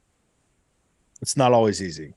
it's 1.22 1.36
not 1.36 1.52
always 1.52 1.82
easy 1.82 2.14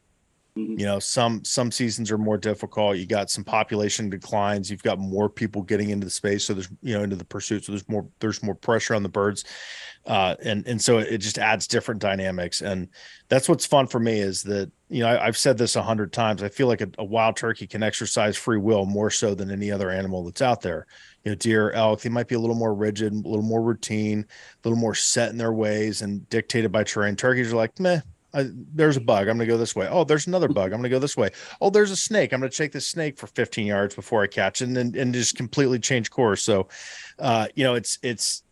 Mhm. 0.58 0.78
you 0.78 0.84
know 0.84 0.98
some 0.98 1.44
some 1.44 1.70
seasons 1.70 2.10
are 2.10 2.18
more 2.18 2.36
difficult. 2.36 2.96
You 2.96 3.06
got 3.06 3.30
some 3.30 3.44
population 3.44 4.10
declines. 4.10 4.68
You've 4.70 4.82
got 4.82 4.98
more 4.98 5.28
people 5.30 5.62
getting 5.62 5.90
into 5.90 6.04
the 6.06 6.10
space. 6.10 6.44
So 6.44 6.54
there's 6.54 6.68
you 6.82 6.94
know 6.96 7.04
into 7.04 7.16
the 7.16 7.24
pursuit. 7.24 7.64
So 7.64 7.72
there's 7.72 7.88
more 7.88 8.08
there's 8.18 8.42
more 8.42 8.56
pressure 8.56 8.94
on 8.94 9.02
the 9.04 9.08
birds. 9.08 9.44
Uh 10.06 10.34
and 10.42 10.66
and 10.66 10.80
so 10.82 10.98
it 10.98 11.18
just 11.18 11.38
adds 11.38 11.66
different 11.68 12.00
dynamics. 12.00 12.62
And 12.62 12.88
that's 13.28 13.48
what's 13.48 13.66
fun 13.66 13.86
for 13.86 14.00
me 14.00 14.18
is 14.20 14.42
that 14.44 14.72
you 14.88 15.00
know 15.00 15.08
I, 15.08 15.26
i've 15.26 15.36
said 15.36 15.56
this 15.58 15.76
a 15.76 15.82
hundred 15.82 16.12
times. 16.12 16.42
I 16.42 16.48
feel 16.48 16.66
like 16.66 16.80
a, 16.80 16.88
a 16.98 17.04
wild 17.04 17.36
turkey 17.36 17.66
can 17.66 17.82
exercise 17.82 18.36
free 18.36 18.58
will 18.58 18.86
more 18.86 19.10
so 19.10 19.34
than 19.34 19.50
any 19.50 19.70
other 19.70 19.90
animal 19.90 20.24
that's 20.24 20.42
out 20.42 20.62
there. 20.62 20.86
You 21.24 21.30
know 21.32 21.36
deer 21.36 21.70
elk 21.72 22.00
they 22.00 22.08
might 22.08 22.28
be 22.28 22.34
a 22.34 22.40
little 22.40 22.56
more 22.56 22.74
rigid 22.74 23.12
a 23.12 23.16
little 23.16 23.42
more 23.42 23.62
routine 23.62 24.26
a 24.64 24.68
little 24.68 24.80
more 24.80 24.94
set 24.94 25.30
in 25.30 25.36
their 25.38 25.52
ways 25.52 26.02
and 26.02 26.28
dictated 26.28 26.72
by 26.72 26.84
terrain. 26.84 27.14
Turkeys 27.16 27.52
are 27.52 27.56
like 27.56 27.78
meh 27.78 28.00
I, 28.32 28.48
there's 28.52 28.96
a 28.96 29.00
bug. 29.00 29.28
I'm 29.28 29.36
going 29.36 29.48
to 29.48 29.52
go 29.52 29.58
this 29.58 29.74
way. 29.74 29.88
Oh, 29.90 30.04
there's 30.04 30.26
another 30.26 30.48
bug. 30.48 30.72
I'm 30.72 30.78
going 30.78 30.84
to 30.84 30.88
go 30.88 30.98
this 30.98 31.16
way. 31.16 31.30
Oh, 31.60 31.70
there's 31.70 31.90
a 31.90 31.96
snake. 31.96 32.32
I'm 32.32 32.40
going 32.40 32.50
to 32.50 32.56
take 32.56 32.72
this 32.72 32.86
snake 32.86 33.18
for 33.18 33.26
15 33.26 33.66
yards 33.66 33.94
before 33.94 34.22
I 34.22 34.26
catch 34.26 34.62
it 34.62 34.68
and 34.68 34.76
then 34.76 34.94
and 34.96 35.12
just 35.12 35.36
completely 35.36 35.78
change 35.78 36.10
course. 36.10 36.42
So, 36.42 36.68
uh, 37.18 37.48
you 37.54 37.64
know, 37.64 37.74
it's 37.74 37.98
it's 38.02 38.42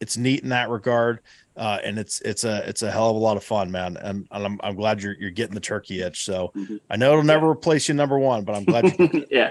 it's 0.00 0.16
neat 0.16 0.42
in 0.42 0.48
that 0.48 0.70
regard, 0.70 1.20
uh, 1.58 1.78
and 1.84 1.98
it's 1.98 2.22
it's 2.22 2.44
a 2.44 2.66
it's 2.66 2.80
a 2.82 2.90
hell 2.90 3.10
of 3.10 3.16
a 3.16 3.18
lot 3.18 3.36
of 3.36 3.44
fun, 3.44 3.70
man. 3.70 3.98
And, 3.98 4.26
and 4.30 4.46
I'm 4.46 4.58
I'm 4.62 4.74
glad 4.74 5.02
you're 5.02 5.12
you're 5.12 5.30
getting 5.30 5.54
the 5.54 5.60
turkey 5.60 6.00
itch. 6.00 6.24
So 6.24 6.52
Mhm. 6.56 6.80
I 6.88 6.96
know 6.96 7.12
it'll 7.12 7.24
never 7.24 7.50
replace 7.50 7.86
you 7.88 7.94
number 7.94 8.18
one, 8.18 8.44
but 8.44 8.56
I'm 8.56 8.64
glad. 8.64 8.98
You, 8.98 9.26
yeah, 9.30 9.50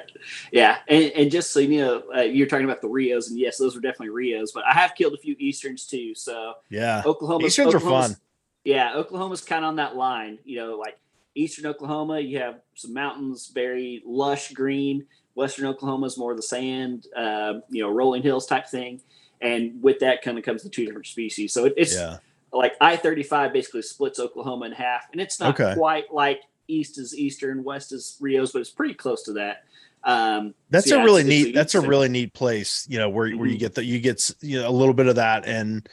yeah, 0.52 0.78
and, 0.88 1.12
and 1.12 1.32
just 1.32 1.52
so 1.52 1.60
you 1.60 1.82
know, 1.82 2.04
uh, 2.16 2.22
you're 2.22 2.48
talking 2.48 2.66
about 2.66 2.82
the 2.82 2.90
Rios, 2.90 3.30
and 3.30 3.40
yes, 3.40 3.58
those 3.60 3.76
were 3.76 3.82
definitely 3.82 4.10
Rios, 4.10 4.52
but 4.52 4.64
I 4.66 4.74
have 4.74 4.96
killed 4.96 5.14
a 5.14 5.18
few 5.18 5.36
Easterns 5.38 5.86
too. 5.86 6.16
So 6.16 6.56
yeah, 6.72 7.04
Oklahoma, 7.06 7.46
Easterns 7.46 7.76
are 7.76 7.80
fun. 7.80 8.16
Yeah, 8.64 8.94
Oklahoma's 8.96 9.42
kind 9.42 9.64
of 9.64 9.70
on 9.70 9.76
that 9.78 9.96
line. 9.96 10.40
You 10.44 10.58
know, 10.58 10.76
like 10.78 10.98
Eastern 11.36 11.66
Oklahoma, 11.66 12.20
you 12.20 12.40
have 12.40 12.60
some 12.76 12.94
mountains, 12.94 13.52
very 13.54 14.04
lush 14.06 14.52
green. 14.52 15.06
Western 15.36 15.66
Oklahoma 15.68 16.08
is 16.08 16.18
more 16.18 16.32
of 16.32 16.38
the 16.38 16.44
sand, 16.44 17.08
uh, 17.16 17.54
you 17.70 17.82
know, 17.82 17.90
rolling 17.90 18.22
hills 18.22 18.46
type 18.46 18.68
thing. 18.68 19.02
And 19.42 19.82
with 19.82 20.00
that 20.00 20.22
kind 20.22 20.38
of 20.38 20.44
comes 20.44 20.64
the 20.64 20.70
two 20.70 20.86
different 20.86 21.08
species. 21.08 21.54
So 21.54 21.66
it, 21.66 21.74
it's 21.78 21.96
yeah, 21.96 22.18
like 22.52 22.74
I 22.82 22.98
35 22.98 23.54
basically 23.54 23.84
splits 23.84 24.20
Oklahoma 24.20 24.66
in 24.66 24.72
half. 24.74 25.06
And 25.14 25.22
it's 25.22 25.40
not 25.40 25.58
Okay. 25.60 25.74
quite 25.76 26.14
like 26.14 26.42
East 26.68 27.00
is 27.00 27.18
Eastern, 27.18 27.64
West 27.64 27.94
is 27.94 28.18
Rios, 28.20 28.52
but 28.52 28.60
it's 28.60 28.70
pretty 28.70 28.94
close 28.94 29.24
to 29.24 29.34
that. 29.34 29.64
Um, 30.04 30.54
that's 30.70 30.90
so 30.90 31.00
a 31.00 31.04
really 31.04 31.24
neat. 31.24 31.54
That's 31.56 31.76
a 31.76 31.82
really 31.82 32.10
neat 32.10 32.34
place. 32.34 32.86
You 32.90 33.00
know, 33.00 33.10
where 33.10 33.32
where 33.32 33.48
you 33.48 33.56
Mhm. 33.56 33.60
get 33.60 33.76
the 33.76 33.84
you 33.84 34.00
get 34.00 34.34
you 34.42 34.62
know 34.62 34.70
a 34.70 34.72
little 34.72 34.94
bit 34.94 35.08
of 35.08 35.16
that 35.16 35.46
and 35.46 35.88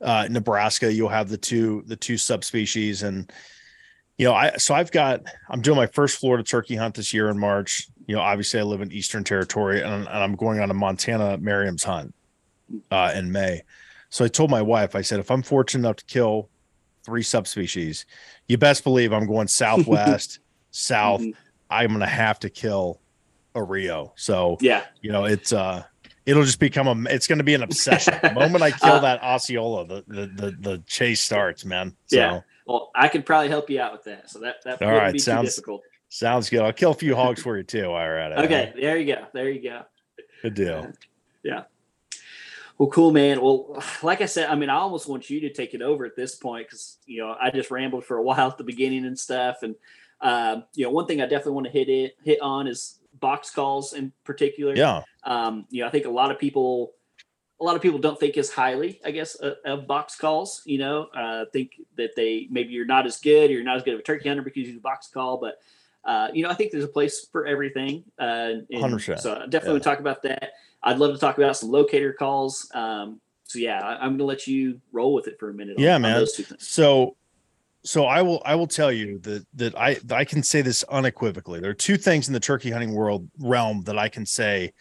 uh, 0.00 0.26
Nebraska, 0.30 0.92
you'll 0.92 1.08
have 1.08 1.28
the 1.28 1.36
two 1.38 1.82
the 1.86 1.96
two 1.96 2.16
subspecies, 2.16 3.02
and 3.02 3.30
you 4.18 4.26
know, 4.26 4.34
I 4.34 4.56
so 4.56 4.74
I've 4.74 4.90
got 4.90 5.20
I'm 5.48 5.60
doing 5.60 5.76
my 5.76 5.86
first 5.86 6.18
Florida 6.18 6.42
turkey 6.44 6.76
hunt 6.76 6.94
this 6.94 7.12
year 7.12 7.28
in 7.28 7.38
March. 7.38 7.88
You 8.06 8.16
know, 8.16 8.22
obviously 8.22 8.60
I 8.60 8.64
live 8.64 8.80
in 8.80 8.90
Eastern 8.92 9.24
Territory, 9.24 9.82
and, 9.82 9.92
and 9.94 10.08
I'm 10.08 10.34
going 10.36 10.60
on 10.60 10.70
a 10.70 10.74
Montana 10.74 11.38
Merriam's 11.38 11.84
hunt 11.84 12.14
uh, 12.90 13.12
in 13.14 13.30
May. 13.30 13.62
So 14.08 14.24
I 14.24 14.28
told 14.28 14.50
my 14.50 14.62
wife, 14.62 14.96
I 14.96 15.02
said, 15.02 15.20
if 15.20 15.30
I'm 15.30 15.42
fortunate 15.42 15.86
enough 15.86 15.96
to 15.96 16.04
kill 16.06 16.48
three 17.04 17.22
subspecies, 17.22 18.06
you 18.48 18.58
best 18.58 18.82
believe 18.82 19.12
I'm 19.12 19.26
going 19.26 19.46
southwest, 19.46 20.40
south. 20.72 21.20
Mhm. 21.20 21.34
I'm 21.70 21.88
going 21.90 22.00
to 22.00 22.06
have 22.06 22.40
to 22.40 22.50
kill 22.50 23.00
a 23.54 23.62
Rio. 23.62 24.12
So 24.16 24.56
Yeah. 24.60 24.82
you 25.00 25.12
know, 25.12 25.24
it's 25.26 25.52
uh 25.52 25.84
it'll 26.30 26.44
just 26.44 26.60
become 26.60 26.86
a 26.86 27.10
it's 27.10 27.26
gonna 27.26 27.42
be 27.44 27.54
an 27.54 27.62
obsession. 27.62 28.14
The 28.22 28.32
moment 28.32 28.62
I 28.62 28.70
kill 28.70 28.90
Uh, 28.94 29.00
that 29.00 29.22
Osceola, 29.22 29.86
the, 29.86 30.04
the 30.08 30.26
the 30.26 30.56
the 30.58 30.82
chase 30.86 31.20
starts, 31.20 31.64
man. 31.64 31.94
So 32.06 32.16
Yeah. 32.16 32.40
Well, 32.66 32.90
I 32.94 33.08
could 33.08 33.26
probably 33.26 33.48
help 33.48 33.68
you 33.68 33.80
out 33.80 33.92
with 33.92 34.04
that. 34.04 34.30
So 34.30 34.38
that, 34.40 34.62
that 34.64 34.80
All 34.82 34.92
wouldn't 34.92 35.12
be 35.14 35.18
sounds- 35.18 35.48
difficult. 35.54 35.82
sounds 36.08 36.48
good. 36.48 36.60
I'll 36.60 36.72
kill 36.72 36.92
a 36.92 36.94
few 36.94 37.16
hogs 37.16 37.42
for 37.44 37.56
you 37.56 37.62
too 37.64 37.82
while 37.90 38.06
we're 38.06 38.16
at 38.16 38.32
it. 38.32 38.38
Okay. 38.44 38.72
There 38.80 38.96
you 38.96 39.12
go. 39.14 39.26
There 39.32 39.50
you 39.50 39.60
go. 39.62 39.82
Good 40.42 40.54
deal. 40.54 40.92
Yeah. 41.42 41.64
Well, 42.78 42.88
cool, 42.88 43.10
man. 43.10 43.42
Well, 43.42 43.82
like 44.02 44.22
I 44.22 44.26
said, 44.26 44.48
I 44.48 44.54
mean, 44.54 44.70
I 44.70 44.76
almost 44.76 45.06
want 45.08 45.28
you 45.28 45.40
to 45.40 45.52
take 45.52 45.74
it 45.74 45.82
over 45.82 46.06
at 46.06 46.16
this 46.16 46.34
point 46.36 46.66
because 46.66 46.96
you 47.06 47.18
know 47.20 47.36
I 47.38 47.50
just 47.50 47.70
rambled 47.70 48.04
for 48.06 48.16
a 48.16 48.22
while 48.28 48.48
at 48.48 48.56
the 48.56 48.64
beginning 48.64 49.04
and 49.04 49.18
stuff. 49.18 49.58
And 49.62 49.74
um, 50.20 50.64
you 50.74 50.84
know, 50.84 50.90
one 50.90 51.06
thing 51.06 51.20
I 51.20 51.26
definitely 51.26 51.52
want 51.52 51.66
to 51.66 51.72
hit 51.72 51.88
it 51.88 52.16
hit 52.22 52.40
on 52.40 52.66
is 52.66 52.98
box 53.20 53.50
calls 53.50 53.92
in 53.92 54.12
particular. 54.24 54.74
Yeah. 54.74 55.02
Um, 55.24 55.66
you 55.70 55.82
know, 55.82 55.88
I 55.88 55.90
think 55.90 56.06
a 56.06 56.10
lot 56.10 56.30
of 56.30 56.38
people, 56.38 56.92
a 57.60 57.64
lot 57.64 57.76
of 57.76 57.82
people 57.82 57.98
don't 57.98 58.18
think 58.18 58.36
as 58.36 58.50
highly, 58.50 59.00
I 59.04 59.10
guess, 59.10 59.34
of, 59.36 59.56
of 59.64 59.86
box 59.86 60.16
calls. 60.16 60.62
You 60.64 60.78
know, 60.78 61.04
uh, 61.14 61.44
think 61.52 61.72
that 61.96 62.10
they 62.16 62.48
maybe 62.50 62.72
you're 62.72 62.86
not 62.86 63.06
as 63.06 63.18
good, 63.20 63.50
or 63.50 63.54
you're 63.54 63.64
not 63.64 63.76
as 63.76 63.82
good 63.82 63.94
of 63.94 64.00
a 64.00 64.02
turkey 64.02 64.28
hunter 64.28 64.42
because 64.42 64.66
you 64.66 64.72
do 64.74 64.80
box 64.80 65.08
call, 65.12 65.38
but. 65.38 65.58
Uh, 66.02 66.28
you 66.32 66.42
know, 66.42 66.48
I 66.48 66.54
think 66.54 66.72
there's 66.72 66.84
a 66.84 66.88
place 66.88 67.26
for 67.30 67.44
everything. 67.44 68.04
Uh, 68.18 68.64
and 68.70 68.82
100%. 68.82 69.20
So 69.20 69.34
I 69.34 69.40
definitely 69.40 69.66
Yeah. 69.66 69.70
want 69.72 69.82
to 69.82 69.88
talk 69.90 69.98
about 70.00 70.22
that. 70.22 70.52
I'd 70.82 70.96
love 70.98 71.12
to 71.12 71.20
talk 71.20 71.36
about 71.36 71.58
some 71.58 71.70
locator 71.70 72.14
calls. 72.14 72.70
Um, 72.72 73.20
so 73.44 73.58
yeah, 73.58 73.80
I, 73.84 73.96
I'm 73.96 74.12
going 74.12 74.18
to 74.20 74.24
let 74.24 74.46
you 74.46 74.80
roll 74.92 75.12
with 75.12 75.28
it 75.28 75.38
for 75.38 75.50
a 75.50 75.52
minute. 75.52 75.78
Yeah, 75.78 75.96
on 75.96 76.00
man. 76.02 76.16
those 76.16 76.32
two 76.32 76.44
things. 76.44 76.66
So 76.66 77.16
so 77.82 78.04
I 78.04 78.22
will 78.22 78.42
I 78.44 78.54
will 78.54 78.66
tell 78.66 78.92
you 78.92 79.18
that 79.20 79.46
that 79.54 79.78
I 79.78 79.94
that 79.94 80.16
I 80.16 80.24
can 80.24 80.42
say 80.42 80.62
this 80.62 80.82
unequivocally. 80.84 81.60
There 81.60 81.70
are 81.70 81.74
two 81.74 81.96
things 81.96 82.28
in 82.28 82.34
the 82.34 82.40
turkey 82.40 82.70
hunting 82.70 82.92
world 82.92 83.28
realm 83.38 83.82
that 83.84 83.98
I 83.98 84.08
can 84.08 84.26
say 84.26 84.72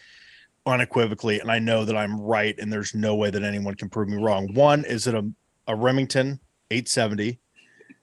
unequivocally, 0.65 1.39
and 1.39 1.49
I 1.49 1.59
know 1.59 1.85
that 1.85 1.95
I'm 1.95 2.19
right, 2.19 2.57
and 2.59 2.71
there's 2.71 2.93
no 2.93 3.15
way 3.15 3.29
that 3.29 3.43
anyone 3.43 3.75
can 3.75 3.89
prove 3.89 4.09
me 4.09 4.21
wrong. 4.21 4.53
One 4.53 4.83
is 4.85 5.05
that 5.05 5.15
a, 5.15 5.29
a 5.67 5.75
Remington 5.75 6.39
870 6.71 7.39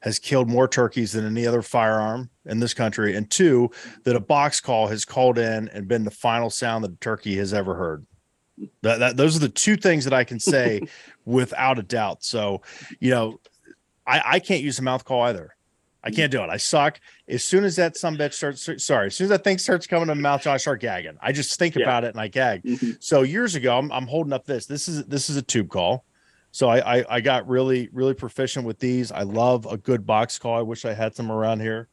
has 0.00 0.18
killed 0.18 0.48
more 0.48 0.68
turkeys 0.68 1.12
than 1.12 1.26
any 1.26 1.46
other 1.46 1.62
firearm 1.62 2.30
in 2.46 2.60
this 2.60 2.74
country, 2.74 3.16
and 3.16 3.30
two, 3.30 3.70
that 4.04 4.16
a 4.16 4.20
box 4.20 4.60
call 4.60 4.88
has 4.88 5.04
called 5.04 5.38
in 5.38 5.68
and 5.68 5.88
been 5.88 6.04
the 6.04 6.10
final 6.10 6.48
sound 6.48 6.84
that 6.84 6.92
a 6.92 6.96
turkey 6.96 7.36
has 7.36 7.52
ever 7.52 7.74
heard. 7.74 8.06
That, 8.80 9.00
that 9.00 9.16
those 9.18 9.36
are 9.36 9.40
the 9.40 9.48
two 9.50 9.76
things 9.76 10.04
that 10.04 10.14
I 10.14 10.24
can 10.24 10.40
say 10.40 10.80
without 11.26 11.78
a 11.78 11.82
doubt. 11.82 12.24
So, 12.24 12.62
you 13.00 13.10
know, 13.10 13.40
I, 14.06 14.22
I 14.24 14.38
can't 14.40 14.62
use 14.62 14.78
a 14.78 14.82
mouth 14.82 15.04
call 15.04 15.22
either. 15.22 15.54
I 16.04 16.10
can't 16.10 16.30
do 16.30 16.40
it. 16.42 16.50
I 16.50 16.56
suck. 16.56 17.00
As 17.28 17.42
soon 17.44 17.64
as 17.64 17.74
that 17.76 17.96
some 17.96 18.16
bitch 18.16 18.34
starts, 18.34 18.68
sorry, 18.84 19.08
as 19.08 19.16
soon 19.16 19.24
as 19.24 19.30
that 19.30 19.42
thing 19.42 19.58
starts 19.58 19.88
coming 19.88 20.06
to 20.06 20.14
my 20.14 20.20
mouth, 20.20 20.46
I 20.46 20.56
start 20.56 20.80
gagging. 20.80 21.18
I 21.20 21.32
just 21.32 21.58
think 21.58 21.74
Yeah. 21.74 21.82
about 21.82 22.04
it 22.04 22.08
and 22.14 22.20
I 22.20 22.28
gag. 22.28 22.62
Mhm. 22.62 23.02
So 23.02 23.22
years 23.22 23.56
ago, 23.56 23.76
I'm, 23.76 23.90
I'm 23.90 24.06
holding 24.06 24.32
up 24.32 24.44
this. 24.46 24.66
This 24.66 24.86
is 24.86 25.04
this 25.06 25.28
is 25.28 25.36
a 25.36 25.42
tube 25.42 25.68
call. 25.68 26.04
So 26.52 26.68
I, 26.68 26.98
I 27.00 27.04
I 27.16 27.20
got 27.20 27.48
really 27.48 27.88
really 27.92 28.14
proficient 28.14 28.64
with 28.64 28.78
these. 28.78 29.10
I 29.10 29.22
love 29.22 29.66
a 29.66 29.76
good 29.76 30.06
box 30.06 30.38
call. 30.38 30.56
I 30.56 30.62
wish 30.62 30.84
I 30.84 30.94
had 30.94 31.14
some 31.16 31.32
around 31.32 31.60
here. 31.60 31.88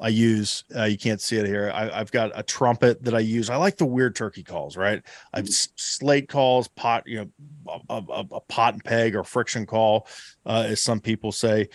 I 0.00 0.08
use 0.08 0.64
uh, 0.76 0.84
you 0.84 0.96
can't 0.96 1.20
see 1.20 1.36
it 1.38 1.46
here. 1.46 1.72
I, 1.74 1.90
I've 1.90 2.12
got 2.12 2.30
a 2.34 2.42
trumpet 2.42 3.02
that 3.02 3.14
I 3.14 3.18
use. 3.18 3.50
I 3.50 3.56
like 3.56 3.76
the 3.76 3.86
weird 3.86 4.14
turkey 4.14 4.44
calls, 4.44 4.76
right? 4.76 5.02
I've 5.32 5.46
s- 5.48 5.70
slate 5.74 6.28
calls, 6.28 6.68
pot, 6.68 7.02
you 7.06 7.30
know, 7.66 7.74
a, 7.88 7.94
a, 8.08 8.26
a 8.32 8.40
pot 8.42 8.74
and 8.74 8.84
peg 8.84 9.16
or 9.16 9.24
friction 9.24 9.66
call, 9.66 10.06
uh, 10.46 10.66
as 10.68 10.80
some 10.80 11.00
people 11.00 11.32
say. 11.32 11.68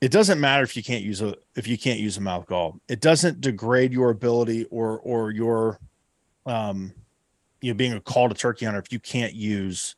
It 0.00 0.10
doesn't 0.10 0.40
matter 0.40 0.62
if 0.62 0.76
you 0.76 0.82
can't 0.82 1.02
use 1.02 1.20
a 1.20 1.34
if 1.54 1.66
you 1.66 1.76
can't 1.76 1.98
use 1.98 2.16
a 2.16 2.20
mouth 2.20 2.46
call. 2.46 2.80
It 2.88 3.00
doesn't 3.00 3.40
degrade 3.40 3.92
your 3.92 4.10
ability 4.10 4.64
or 4.70 4.98
or 5.00 5.30
your 5.30 5.80
um 6.46 6.94
you 7.60 7.72
know 7.72 7.76
being 7.76 7.92
a 7.92 8.00
call 8.00 8.28
to 8.28 8.34
turkey 8.34 8.64
hunter 8.64 8.80
if 8.80 8.92
you 8.92 9.00
can't 9.00 9.34
use 9.34 9.96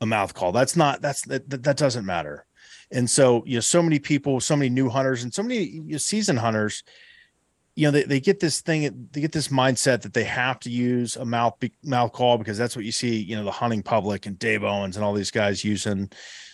a 0.00 0.06
mouth 0.06 0.34
call. 0.34 0.52
That's 0.52 0.76
not 0.76 1.00
that's 1.00 1.22
that 1.22 1.48
that, 1.48 1.62
that 1.62 1.76
doesn't 1.76 2.04
matter. 2.04 2.44
And 2.94 3.10
so, 3.10 3.42
you 3.44 3.56
know, 3.56 3.60
so 3.60 3.82
many 3.82 3.98
people, 3.98 4.40
so 4.40 4.56
many 4.56 4.70
new 4.70 4.88
hunters 4.88 5.24
and 5.24 5.34
so 5.34 5.42
many 5.42 5.64
you 5.64 5.82
know, 5.82 5.98
seasoned 5.98 6.38
hunters, 6.38 6.84
you 7.74 7.86
know, 7.86 7.90
they, 7.90 8.04
they 8.04 8.20
get 8.20 8.38
this 8.38 8.60
thing, 8.60 9.08
they 9.10 9.20
get 9.20 9.32
this 9.32 9.48
mindset 9.48 10.02
that 10.02 10.14
they 10.14 10.22
have 10.24 10.60
to 10.60 10.70
use 10.70 11.16
a 11.16 11.24
mouth 11.24 11.54
mouth 11.82 12.12
call 12.12 12.38
because 12.38 12.56
that's 12.56 12.76
what 12.76 12.84
you 12.84 12.92
see, 12.92 13.16
you 13.16 13.34
know, 13.34 13.44
the 13.44 13.50
hunting 13.50 13.82
public 13.82 14.26
and 14.26 14.38
Dave 14.38 14.62
Owens 14.62 14.96
and 14.96 15.04
all 15.04 15.12
these 15.12 15.32
guys 15.32 15.64
using, 15.64 16.08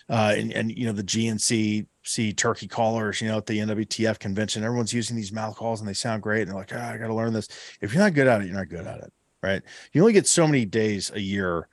uh, 0.08 0.34
and, 0.36 0.50
and 0.52 0.72
you 0.72 0.86
know, 0.86 0.92
the 0.92 1.04
GNC 1.04 1.86
see 2.02 2.32
turkey 2.32 2.66
callers, 2.66 3.20
you 3.20 3.28
know, 3.28 3.36
at 3.36 3.44
the 3.44 3.58
NWTF 3.58 4.18
convention, 4.18 4.64
everyone's 4.64 4.94
using 4.94 5.16
these 5.16 5.32
mouth 5.32 5.54
calls 5.56 5.80
and 5.80 5.88
they 5.88 5.92
sound 5.92 6.22
great. 6.22 6.42
And 6.42 6.50
they're 6.50 6.56
like, 6.56 6.72
ah, 6.74 6.90
I 6.90 6.96
got 6.96 7.08
to 7.08 7.14
learn 7.14 7.34
this. 7.34 7.48
If 7.82 7.92
you're 7.92 8.02
not 8.02 8.14
good 8.14 8.26
at 8.26 8.40
it, 8.40 8.46
you're 8.46 8.56
not 8.56 8.70
good 8.70 8.86
at 8.86 9.00
it. 9.00 9.12
Right. 9.42 9.62
You 9.92 10.02
only 10.02 10.12
get 10.12 10.26
so 10.26 10.46
many 10.46 10.64
days 10.64 11.10
a 11.14 11.20
year 11.20 11.68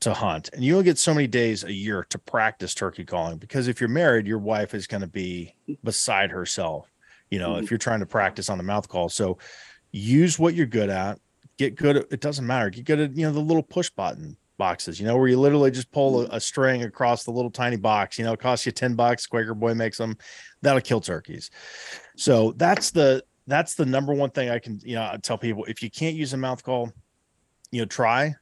to 0.00 0.14
hunt 0.14 0.50
and 0.52 0.64
you 0.64 0.72
only 0.72 0.84
get 0.84 0.98
so 0.98 1.12
many 1.12 1.26
days 1.26 1.64
a 1.64 1.72
year 1.72 2.04
to 2.08 2.18
practice 2.18 2.74
turkey 2.74 3.04
calling 3.04 3.36
because 3.36 3.68
if 3.68 3.80
you're 3.80 3.88
married 3.88 4.26
your 4.26 4.38
wife 4.38 4.74
is 4.74 4.86
going 4.86 5.02
to 5.02 5.06
be 5.06 5.54
beside 5.84 6.30
herself 6.30 6.90
you 7.30 7.38
know 7.38 7.56
if 7.56 7.64
mm-hmm. 7.64 7.72
you're 7.72 7.78
trying 7.78 8.00
to 8.00 8.06
practice 8.06 8.48
on 8.48 8.58
the 8.58 8.64
mouth 8.64 8.88
call 8.88 9.08
so 9.08 9.38
use 9.92 10.38
what 10.38 10.54
you're 10.54 10.66
good 10.66 10.90
at 10.90 11.18
get 11.58 11.74
good 11.74 11.98
at 11.98 12.06
it 12.10 12.20
doesn't 12.20 12.46
matter 12.46 12.70
get 12.70 12.84
good 12.84 13.00
at 13.00 13.16
you 13.16 13.26
know 13.26 13.32
the 13.32 13.40
little 13.40 13.62
push 13.62 13.90
button 13.90 14.36
boxes, 14.60 15.00
you 15.00 15.06
know, 15.06 15.16
where 15.16 15.26
you 15.26 15.40
literally 15.40 15.72
just 15.72 15.90
pull 15.90 16.20
a, 16.20 16.24
mm-hmm. 16.26 16.34
a, 16.34 16.40
string 16.40 16.82
across 16.84 17.24
the 17.24 17.32
little 17.32 17.50
tiny 17.50 17.76
box, 17.76 18.18
you 18.18 18.24
know, 18.24 18.34
it 18.34 18.38
costs 18.38 18.66
you 18.66 18.70
10 18.70 18.94
bucks. 18.94 19.26
Quaker 19.26 19.54
Boy 19.54 19.74
makes 19.74 19.98
them. 19.98 20.16
That'll 20.62 20.82
kill 20.82 21.00
turkeys. 21.00 21.50
So 22.16 22.52
that's 22.52 22.92
the 22.92 23.24
that's 23.48 23.74
the 23.74 23.86
number 23.86 24.12
one 24.12 24.30
thing 24.30 24.50
I 24.50 24.60
can, 24.60 24.78
you 24.84 24.94
know, 24.94 25.16
tell 25.20 25.38
people 25.38 25.64
if 25.64 25.82
you 25.82 25.90
can't 25.90 26.14
use 26.14 26.34
a 26.34 26.36
mouth 26.36 26.62
call, 26.62 26.92
you 27.72 27.80
know, 27.80 27.86
try, 27.86 28.36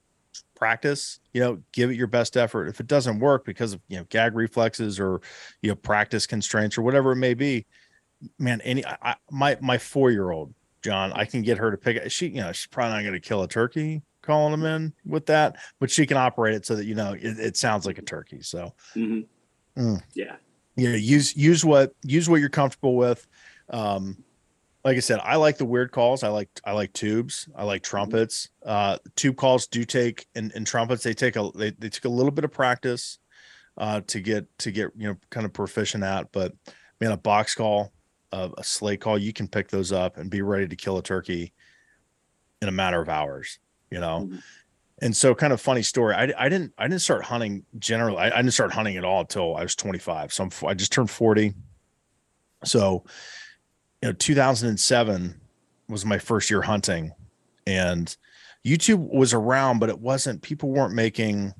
practice, 0.54 1.20
you 1.32 1.40
know, 1.40 1.62
give 1.72 1.90
it 1.90 1.96
your 1.96 2.06
best 2.06 2.36
effort. 2.36 2.66
If 2.66 2.80
it 2.80 2.86
doesn't 2.86 3.20
work 3.20 3.44
because 3.44 3.72
of, 3.72 3.80
you 3.88 3.96
know, 3.96 4.04
gag 4.08 4.34
reflexes 4.34 4.98
or, 4.98 5.20
you 5.62 5.70
know, 5.70 5.76
practice 5.76 6.26
constraints 6.26 6.76
or 6.76 6.82
whatever 6.82 7.12
it 7.12 7.16
may 7.16 7.34
be, 7.34 7.66
man, 8.38 8.60
any, 8.62 8.84
I, 8.84 9.14
my, 9.30 9.56
my 9.60 9.78
four 9.78 10.10
year 10.10 10.30
old, 10.30 10.52
John, 10.82 11.12
I 11.12 11.24
can 11.24 11.42
get 11.42 11.58
her 11.58 11.70
to 11.70 11.76
pick 11.76 11.96
it. 11.96 12.10
She, 12.10 12.28
you 12.28 12.40
know, 12.40 12.52
she's 12.52 12.66
probably 12.66 12.96
not 12.96 13.02
going 13.02 13.14
to 13.14 13.20
kill 13.20 13.42
a 13.42 13.48
turkey 13.48 14.02
calling 14.22 14.50
them 14.50 14.64
in 14.64 14.92
with 15.06 15.26
that, 15.26 15.56
but 15.78 15.90
she 15.90 16.06
can 16.06 16.16
operate 16.16 16.54
it 16.54 16.66
so 16.66 16.76
that, 16.76 16.84
you 16.84 16.94
know, 16.94 17.12
it, 17.12 17.38
it 17.38 17.56
sounds 17.56 17.86
like 17.86 17.98
a 17.98 18.02
turkey. 18.02 18.42
So, 18.42 18.74
mm-hmm. 18.94 19.80
mm. 19.80 20.02
yeah. 20.14 20.36
Yeah. 20.76 20.94
Use, 20.94 21.36
use 21.36 21.64
what, 21.64 21.92
use 22.02 22.28
what 22.28 22.40
you're 22.40 22.48
comfortable 22.48 22.96
with. 22.96 23.26
Um, 23.70 24.22
like 24.88 24.96
I 24.96 25.00
said, 25.00 25.20
I 25.22 25.36
like 25.36 25.58
the 25.58 25.66
weird 25.66 25.92
calls. 25.92 26.22
I 26.22 26.28
like 26.28 26.48
I 26.64 26.72
like 26.72 26.94
tubes. 26.94 27.46
I 27.54 27.64
like 27.64 27.82
trumpets. 27.82 28.48
Uh, 28.64 28.96
tube 29.16 29.36
calls 29.36 29.66
do 29.66 29.84
take 29.84 30.26
and, 30.34 30.50
and 30.54 30.66
trumpets. 30.66 31.02
They 31.02 31.12
take 31.12 31.36
a 31.36 31.50
they, 31.54 31.72
they 31.72 31.90
take 31.90 32.06
a 32.06 32.08
little 32.08 32.30
bit 32.30 32.44
of 32.46 32.52
practice 32.52 33.18
uh, 33.76 34.00
to 34.06 34.20
get 34.20 34.46
to 34.60 34.70
get 34.70 34.92
you 34.96 35.08
know 35.08 35.16
kind 35.28 35.44
of 35.44 35.52
proficient 35.52 36.04
at. 36.04 36.32
But 36.32 36.54
man, 37.02 37.12
a 37.12 37.18
box 37.18 37.54
call, 37.54 37.92
a, 38.32 38.48
a 38.56 38.64
slate 38.64 39.02
call, 39.02 39.18
you 39.18 39.34
can 39.34 39.46
pick 39.46 39.68
those 39.68 39.92
up 39.92 40.16
and 40.16 40.30
be 40.30 40.40
ready 40.40 40.66
to 40.66 40.76
kill 40.76 40.96
a 40.96 41.02
turkey 41.02 41.52
in 42.62 42.68
a 42.68 42.72
matter 42.72 43.02
of 43.02 43.10
hours. 43.10 43.58
You 43.90 44.00
know. 44.00 44.20
Mm-hmm. 44.24 44.38
And 45.00 45.14
so, 45.14 45.34
kind 45.34 45.52
of 45.52 45.60
funny 45.60 45.82
story. 45.82 46.14
I, 46.14 46.32
I 46.38 46.48
didn't 46.48 46.72
I 46.78 46.88
didn't 46.88 47.02
start 47.02 47.24
hunting 47.24 47.66
generally. 47.78 48.16
I, 48.16 48.28
I 48.28 48.36
didn't 48.36 48.54
start 48.54 48.72
hunting 48.72 48.96
at 48.96 49.04
all 49.04 49.20
until 49.20 49.54
I 49.54 49.64
was 49.64 49.76
25. 49.76 50.32
So 50.32 50.44
I'm, 50.44 50.50
I 50.66 50.72
just 50.72 50.92
turned 50.92 51.10
40. 51.10 51.52
So 52.64 53.04
you 54.02 54.08
know 54.08 54.12
2007 54.12 55.40
was 55.88 56.04
my 56.04 56.18
first 56.18 56.50
year 56.50 56.62
hunting 56.62 57.12
and 57.66 58.16
youtube 58.64 59.12
was 59.12 59.34
around 59.34 59.78
but 59.78 59.88
it 59.88 59.98
wasn't 59.98 60.40
people 60.42 60.70
weren't 60.70 60.94
making 60.94 61.52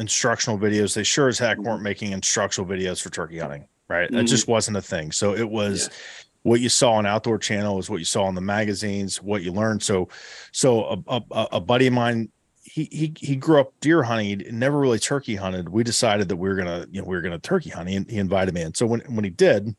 instructional 0.00 0.58
videos 0.58 0.94
they 0.94 1.02
sure 1.02 1.28
as 1.28 1.38
heck 1.38 1.58
weren't 1.58 1.82
making 1.82 2.12
instructional 2.12 2.68
videos 2.68 3.00
for 3.00 3.10
turkey 3.10 3.38
hunting 3.38 3.66
right 3.88 4.10
mm-hmm. 4.10 4.26
just 4.26 4.48
wasn't 4.48 4.76
a 4.76 4.82
thing 4.82 5.12
so 5.12 5.34
it 5.34 5.48
was 5.48 5.88
yeah. 5.88 5.94
what 6.42 6.60
you 6.60 6.68
saw 6.68 6.92
on 6.92 7.06
outdoor 7.06 7.38
channel 7.38 7.76
was 7.76 7.90
what 7.90 7.98
you 7.98 8.04
saw 8.04 8.28
in 8.28 8.34
the 8.34 8.40
magazines 8.40 9.22
what 9.22 9.42
you 9.42 9.52
learned 9.52 9.82
so 9.82 10.08
so 10.52 11.02
a, 11.08 11.22
a, 11.30 11.48
a 11.52 11.60
buddy 11.60 11.86
of 11.86 11.92
mine 11.92 12.28
he, 12.62 12.88
he 12.92 13.14
he 13.18 13.34
grew 13.34 13.60
up 13.60 13.72
deer 13.80 14.02
hunting. 14.02 14.40
He 14.40 14.50
never 14.52 14.78
really 14.78 14.98
turkey 14.98 15.36
hunted. 15.36 15.68
We 15.68 15.82
decided 15.82 16.28
that 16.28 16.36
we 16.36 16.48
were 16.48 16.54
gonna 16.54 16.86
you 16.90 17.00
know 17.00 17.08
we 17.08 17.16
were 17.16 17.22
gonna 17.22 17.38
turkey 17.38 17.70
hunt. 17.70 17.88
He, 17.88 18.04
he 18.08 18.18
invited 18.18 18.54
me 18.54 18.62
in. 18.62 18.74
So 18.74 18.86
when 18.86 19.00
when 19.00 19.24
he 19.24 19.30
did, 19.30 19.74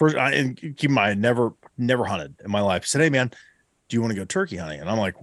first 0.00 0.16
I, 0.16 0.32
and 0.32 0.56
keep 0.56 0.84
in 0.84 0.92
mind 0.92 1.20
never 1.20 1.52
never 1.78 2.04
hunted 2.04 2.34
in 2.44 2.50
my 2.50 2.60
life. 2.60 2.84
He 2.84 2.88
said, 2.88 3.02
Hey 3.02 3.10
man, 3.10 3.30
do 3.88 3.96
you 3.96 4.00
want 4.00 4.12
to 4.12 4.18
go 4.18 4.24
turkey 4.24 4.56
hunting? 4.56 4.80
And 4.80 4.90
I'm 4.90 4.98
like, 4.98 5.14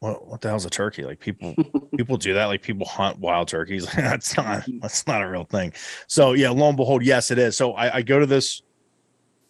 what 0.00 0.26
what 0.26 0.40
the 0.40 0.48
hell's 0.48 0.64
a 0.64 0.70
turkey? 0.70 1.04
Like 1.04 1.20
people 1.20 1.54
people 1.96 2.16
do 2.16 2.34
that, 2.34 2.46
like 2.46 2.60
people 2.60 2.86
hunt 2.86 3.18
wild 3.18 3.48
turkeys. 3.48 3.86
that's 3.96 4.36
not 4.36 4.62
mm-hmm. 4.62 4.80
that's 4.80 5.06
not 5.06 5.22
a 5.22 5.28
real 5.28 5.44
thing. 5.44 5.72
So 6.08 6.32
yeah, 6.32 6.50
lo 6.50 6.68
and 6.68 6.76
behold, 6.76 7.04
yes, 7.04 7.30
it 7.30 7.38
is. 7.38 7.56
So 7.56 7.72
I, 7.72 7.96
I 7.96 8.02
go 8.02 8.18
to 8.18 8.26
this 8.26 8.62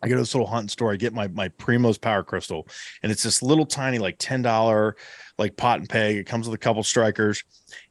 I 0.03 0.09
go 0.09 0.15
to 0.15 0.21
this 0.21 0.35
little 0.35 0.47
hunting 0.47 0.69
store. 0.69 0.93
I 0.93 0.97
get 0.97 1.13
my 1.15 1.27
my 1.29 1.49
Primos 1.49 2.01
Power 2.01 2.23
Crystal, 2.23 2.69
and 3.03 3.11
it's 3.11 3.23
this 3.23 3.43
little 3.43 3.67
tiny 3.67 3.99
like 3.99 4.17
ten 4.19 4.43
dollar 4.43 4.97
like 5.39 5.57
pot 5.57 5.81
and 5.81 5.89
peg. 5.89 6.17
It 6.17 6.27
comes 6.27 6.47
with 6.47 6.55
a 6.55 6.59
couple 6.59 6.83
strikers, 6.83 7.43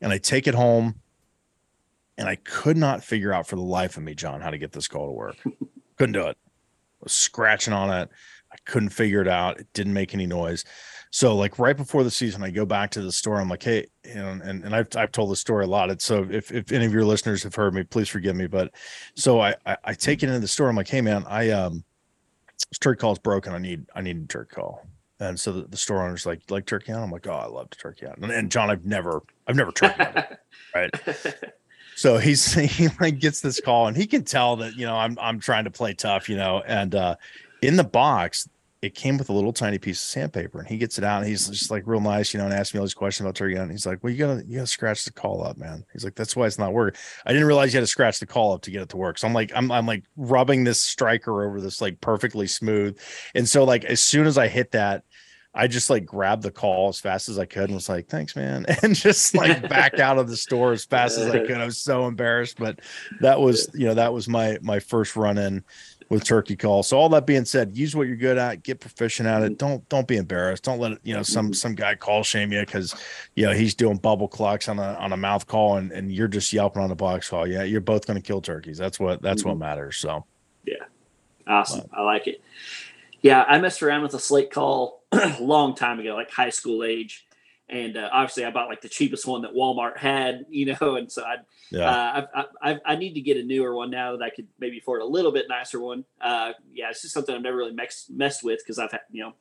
and 0.02 0.14
I 0.14 0.20
take 0.20 0.48
it 0.48 0.56
home, 0.56 0.96
and 2.18 2.30
I 2.30 2.36
could 2.36 2.78
not 2.78 3.04
figure 3.04 3.34
out 3.34 3.48
for 3.48 3.56
the 3.56 3.62
life 3.62 3.98
of 3.98 4.04
me, 4.04 4.14
John, 4.16 4.40
how 4.40 4.52
to 4.52 4.58
get 4.58 4.72
this 4.72 4.88
call 4.88 5.08
to 5.08 5.12
work. 5.12 5.38
Couldn't 5.98 6.14
do 6.14 6.28
it. 6.28 6.38
I 6.38 7.04
was 7.04 7.14
scratching 7.14 7.74
on 7.74 7.90
it. 7.90 8.10
I 8.52 8.56
couldn't 8.66 8.90
figure 8.90 9.22
it 9.22 9.28
out. 9.28 9.60
It 9.60 9.68
didn't 9.74 9.94
make 9.94 10.14
any 10.14 10.26
noise. 10.26 10.64
So 11.12 11.36
like 11.36 11.58
right 11.58 11.76
before 11.76 12.04
the 12.04 12.12
season, 12.12 12.44
I 12.44 12.50
go 12.50 12.66
back 12.66 12.92
to 12.92 13.02
the 13.02 13.12
store. 13.12 13.40
I'm 13.40 13.50
like, 13.50 13.64
hey, 13.64 13.88
you 14.06 14.16
know, 14.16 14.40
and, 14.44 14.64
and 14.64 14.76
I've 14.76 14.88
I've 14.96 15.12
told 15.12 15.32
the 15.32 15.36
story 15.36 15.66
a 15.66 15.68
lot. 15.68 15.90
It's 15.90 16.06
so 16.06 16.28
if, 16.30 16.52
if 16.52 16.72
any 16.72 16.86
of 16.86 16.94
your 16.94 17.06
listeners 17.06 17.44
have 17.44 17.56
heard 17.56 17.74
me, 17.74 17.84
please 17.84 18.10
forgive 18.10 18.36
me. 18.36 18.48
But 18.48 18.72
so 19.16 19.40
I, 19.40 19.56
I, 19.66 19.78
I 19.86 19.94
take 19.94 20.24
it 20.24 20.28
into 20.28 20.40
the 20.40 20.48
store. 20.48 20.70
I'm 20.70 20.76
like, 20.76 20.90
hey 20.90 21.02
man, 21.02 21.26
I 21.28 21.50
um 21.52 21.84
this 22.70 22.80
turkey 22.80 23.00
call 23.00 23.14
is 23.14 23.20
broken. 23.20 23.54
I 23.54 23.58
need 23.58 23.86
I 23.96 24.02
need 24.02 24.18
a 24.18 24.28
turkey 24.28 24.56
call. 24.56 24.86
And 25.20 25.40
so 25.40 25.52
the, 25.52 25.62
the 25.64 25.78
store 25.78 26.04
owner's 26.04 26.28
like, 26.28 26.42
like 26.50 26.68
turkey 26.68 26.92
on. 26.92 27.02
I'm 27.02 27.12
like, 27.12 27.26
oh, 27.26 27.32
I 27.32 27.48
love 27.48 27.72
turkey 27.72 28.06
on. 28.06 28.20
And, 28.22 28.32
and 28.32 28.52
John, 28.52 28.70
I've 28.70 28.86
never 28.86 29.24
I've 29.48 29.56
never 29.56 29.72
turkey 29.72 30.04
on, 30.04 30.24
right? 30.76 30.92
So 31.98 32.18
he's 32.18 32.54
he 32.78 32.88
like 33.02 33.20
gets 33.20 33.42
this 33.42 33.60
call 33.60 33.88
and 33.88 33.98
he 33.98 34.08
can 34.08 34.24
tell 34.24 34.56
that 34.56 34.76
you 34.76 34.86
know 34.86 34.96
i'm 34.96 35.18
i'm 35.20 35.40
trying 35.40 35.66
to 35.66 35.72
play 35.72 35.94
tough 35.94 36.30
you 36.30 36.38
know 36.38 36.64
and 36.66 36.96
uh 36.96 37.16
in 37.62 37.76
the 37.76 37.84
box 37.84 38.48
it 38.84 38.94
came 38.94 39.18
with 39.18 39.30
a 39.30 39.34
little 39.34 39.52
tiny 39.52 39.80
piece 39.80 39.98
of 39.98 40.08
sandpaper 40.08 40.60
and 40.60 40.68
he 40.68 40.78
gets 40.78 41.00
it 41.00 41.04
out 41.04 41.22
and 41.22 41.28
he's 41.28 41.48
just 41.48 41.72
like 41.72 41.82
real 41.88 42.00
nice 42.00 42.34
you 42.34 42.38
know 42.38 42.46
and 42.46 42.54
asks 42.54 42.74
me 42.74 42.80
all 42.80 42.86
these 42.86 42.94
questions 42.94 43.26
about 43.26 43.36
turkey 43.36 43.56
and 43.56 43.72
he's 43.72 43.88
like 43.88 44.04
well 44.04 44.14
you 44.14 44.20
gotta 44.20 44.46
you 44.46 44.58
gotta 44.58 44.68
scratch 44.68 45.04
the 45.04 45.12
call 45.12 45.44
up 45.44 45.58
man. 45.58 45.84
He's 45.94 46.04
like 46.04 46.14
that's 46.14 46.36
why 46.36 46.46
it's 46.46 46.60
not 46.60 46.74
working. 46.74 47.00
I 47.26 47.34
didn't 47.34 47.48
realize 47.48 47.74
you 47.74 47.80
had 47.80 47.84
to 47.84 47.88
scratch 47.88 48.20
the 48.20 48.28
call 48.28 48.54
up 48.54 48.62
to 48.62 48.72
get 48.72 48.84
it 48.84 48.90
to 48.90 48.98
work. 48.98 49.18
So 49.18 49.28
i'm 49.28 49.34
like 49.34 49.52
i'm, 49.56 49.72
I'm 49.72 49.88
like 49.88 50.04
rubbing 50.16 50.64
this 50.64 50.80
striker 50.80 51.44
over 51.44 51.60
this 51.60 51.82
like 51.82 52.00
perfectly 52.02 52.46
smooth. 52.46 53.00
And 53.34 53.50
so 53.50 53.64
like 53.64 53.84
as 53.86 54.00
soon 54.00 54.28
as 54.28 54.38
i 54.38 54.48
hit 54.48 54.72
that 54.72 55.04
I 55.58 55.66
just 55.66 55.90
like 55.90 56.06
grabbed 56.06 56.44
the 56.44 56.52
call 56.52 56.88
as 56.88 57.00
fast 57.00 57.30
as 57.30 57.40
I 57.40 57.46
could 57.46 57.64
and 57.64 57.74
was 57.74 57.90
like, 57.90 58.08
thanks, 58.08 58.36
man. 58.36 58.66
And 58.84 58.94
just 58.94 59.34
like 59.34 59.68
back 59.68 60.00
out 60.00 60.20
of 60.20 60.30
the 60.30 60.38
store 60.38 60.72
as 60.72 60.86
fast 60.86 61.18
as 61.18 61.34
I 61.34 61.40
could. 61.40 61.58
I 61.58 61.66
was 61.66 61.80
so 61.80 62.06
embarrassed, 62.06 62.60
but 62.60 62.80
that 63.22 63.42
was, 63.42 63.68
you 63.74 63.88
know, 63.88 63.96
that 63.96 64.14
was 64.14 64.30
my, 64.30 64.60
my 64.62 64.80
first 64.80 65.16
run 65.16 65.40
in 65.40 65.64
with 66.10 66.24
turkey 66.24 66.56
call. 66.56 66.84
So 66.84 66.96
all 66.96 67.10
that 67.10 67.26
being 67.26 67.44
said, 67.44 67.76
use 67.76 67.96
what 67.96 68.08
you're 68.08 68.18
good 68.18 68.38
at, 68.38 68.62
get 68.62 68.80
proficient 68.80 69.28
at 69.28 69.42
it. 69.42 69.58
Don't, 69.58 69.88
don't 69.90 70.08
be 70.08 70.18
embarrassed. 70.18 70.64
Don't 70.64 70.80
let 70.80 70.92
it, 70.92 71.00
you 71.04 71.16
know, 71.16 71.24
some, 71.24 71.56
some 71.56 71.74
guy 71.74 71.96
call 71.96 72.22
shame 72.22 72.52
you 72.52 72.60
because, 72.60 72.96
you 73.36 73.48
know, 73.48 73.54
he's 73.54 73.74
doing 73.74 73.98
bubble 73.98 74.28
clucks 74.28 74.70
on 74.70 74.78
a, 74.78 74.94
on 74.94 75.12
a 75.12 75.18
mouth 75.18 75.48
call 75.48 75.78
and, 75.78 75.92
and 75.92 76.12
you're 76.12 76.28
just 76.28 76.54
yelping 76.54 76.84
on 76.84 76.92
a 76.92 76.96
box 76.96 77.30
call. 77.30 77.48
Yeah. 77.48 77.64
You're 77.64 77.82
both 77.82 78.06
going 78.06 78.22
to 78.22 78.26
kill 78.26 78.42
turkeys. 78.42 78.78
That's 78.78 79.00
what, 79.00 79.24
that's 79.24 79.42
mm-hmm. 79.42 79.50
what 79.50 79.58
matters. 79.58 79.98
So, 79.98 80.24
yeah. 80.66 80.76
Awesome. 81.48 81.82
But, 81.90 82.00
I 82.00 82.04
like 82.04 82.28
it. 82.28 82.42
Yeah. 83.22 83.44
I 83.48 83.60
messed 83.60 83.82
around 83.82 84.04
with 84.04 84.14
a 84.14 84.20
slate 84.20 84.52
call 84.52 84.97
long 85.40 85.76
time 85.76 86.00
ago, 86.00 86.16
like 86.16 86.32
high 86.32 86.50
school 86.50 86.84
age. 86.84 87.26
And 87.70 87.98
uh, 87.98 88.10
obviously, 88.12 88.46
I 88.46 88.52
bought 88.52 88.70
like 88.70 88.82
the 88.82 88.90
cheapest 88.90 89.28
one 89.28 89.42
that 89.42 89.54
Walmart 89.54 89.98
had, 89.98 90.46
you 90.50 90.66
know. 90.80 90.96
And 90.96 91.12
so 91.12 91.24
I, 91.24 91.38
yeah. 91.72 91.90
uh, 91.90 92.26
I, 92.34 92.72
I, 92.72 92.80
I, 92.86 92.96
need 92.96 93.14
to 93.14 93.22
get 93.22 93.38
a 93.38 93.44
newer 93.44 93.74
one 93.74 93.90
now 93.90 94.16
that 94.16 94.24
I 94.24 94.30
could 94.30 94.48
maybe 94.60 94.80
afford 94.80 95.02
a 95.02 95.06
little 95.06 95.32
bit 95.32 95.46
nicer 95.50 95.80
one. 95.80 96.06
Uh, 96.22 96.54
yeah, 96.74 96.90
it's 96.90 97.02
just 97.02 97.14
something 97.14 97.36
I've 97.36 97.42
never 97.42 97.58
really 97.58 97.74
messed 97.74 98.10
messed 98.12 98.44
with 98.44 98.60
because 98.60 98.80
I've 98.80 98.92
had, 98.92 99.02
you 99.12 99.24
know, 99.24 99.34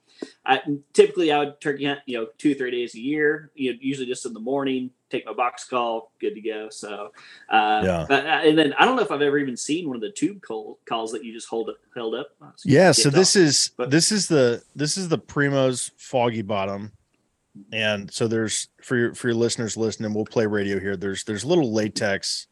I 0.45 0.61
typically 0.93 1.33
I 1.33 1.41
would 1.41 1.61
turkey 1.61 1.85
hunt, 1.85 2.01
you 2.07 2.19
know, 2.19 2.27
two 2.39 2.55
three 2.55 2.71
days 2.71 2.95
a 2.95 3.01
year. 3.01 3.51
You 3.55 3.73
know, 3.73 3.79
usually 3.81 4.07
just 4.07 4.27
in 4.27 4.33
the 4.33 4.41
morning, 4.41 4.91
take 5.11 5.27
my 5.27 5.33
box 5.33 5.65
call, 5.65 6.13
good 6.21 6.35
to 6.35 6.41
go. 6.41 6.69
So, 6.71 7.13
uh, 7.51 7.83
yeah. 7.85 8.07
But, 8.09 8.27
uh, 8.27 8.41
and 8.45 8.59
then 8.59 8.73
I 8.79 8.85
don't 8.85 8.97
know 8.97 9.03
if 9.03 9.11
I've 9.11 9.23
ever 9.23 9.39
even 9.39 9.57
seen 9.57 9.87
one 9.87 9.97
of 9.97 10.03
the 10.03 10.11
tube 10.11 10.43
call, 10.43 10.79
calls 10.87 11.13
that 11.13 11.25
you 11.25 11.33
just 11.33 11.49
hold 11.49 11.69
up, 11.69 11.77
held 11.95 12.15
up. 12.15 12.31
Yeah. 12.65 12.93
So 12.93 13.11
this 13.11 13.37
off. 13.37 13.43
is 13.43 13.71
but, 13.77 13.91
this 13.91 14.11
is 14.11 14.29
the 14.29 14.63
this 14.75 14.97
is 14.97 15.09
the 15.09 15.19
Primos 15.19 15.91
Foggy 15.97 16.43
Bottom, 16.43 16.93
and 17.73 18.13
so 18.13 18.29
there's 18.29 18.69
for 18.83 18.97
your 18.97 19.15
for 19.15 19.29
your 19.29 19.37
listeners 19.37 19.77
listening, 19.77 20.15
we'll 20.15 20.25
play 20.25 20.47
radio 20.47 20.79
here. 20.79 20.97
There's 20.97 21.25
there's 21.25 21.45
little 21.45 21.73
latex 21.73 22.47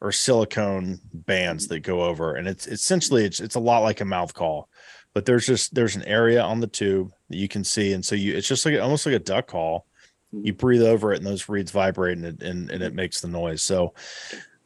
or 0.00 0.12
silicone 0.12 1.00
bands 1.12 1.68
that 1.68 1.80
go 1.80 2.02
over, 2.02 2.34
and 2.34 2.48
it's 2.48 2.66
essentially 2.66 3.24
it's 3.24 3.40
it's 3.40 3.54
a 3.54 3.60
lot 3.60 3.80
like 3.80 4.00
a 4.00 4.04
mouth 4.04 4.34
call, 4.34 4.68
but 5.14 5.24
there's 5.26 5.46
just 5.46 5.74
there's 5.74 5.96
an 5.96 6.04
area 6.04 6.42
on 6.42 6.60
the 6.60 6.66
tube 6.66 7.12
that 7.28 7.36
you 7.36 7.48
can 7.48 7.64
see, 7.64 7.92
and 7.92 8.04
so 8.04 8.14
you 8.14 8.36
it's 8.36 8.48
just 8.48 8.64
like 8.66 8.80
almost 8.80 9.06
like 9.06 9.14
a 9.14 9.20
duck 9.20 9.46
call 9.46 9.86
you 10.32 10.52
breathe 10.52 10.82
over 10.82 11.12
it 11.12 11.18
and 11.18 11.26
those 11.26 11.48
reeds 11.48 11.70
vibrate 11.70 12.16
and 12.16 12.26
it, 12.26 12.42
and, 12.42 12.70
and 12.70 12.82
it 12.82 12.94
makes 12.94 13.20
the 13.20 13.28
noise. 13.28 13.62
So 13.62 13.92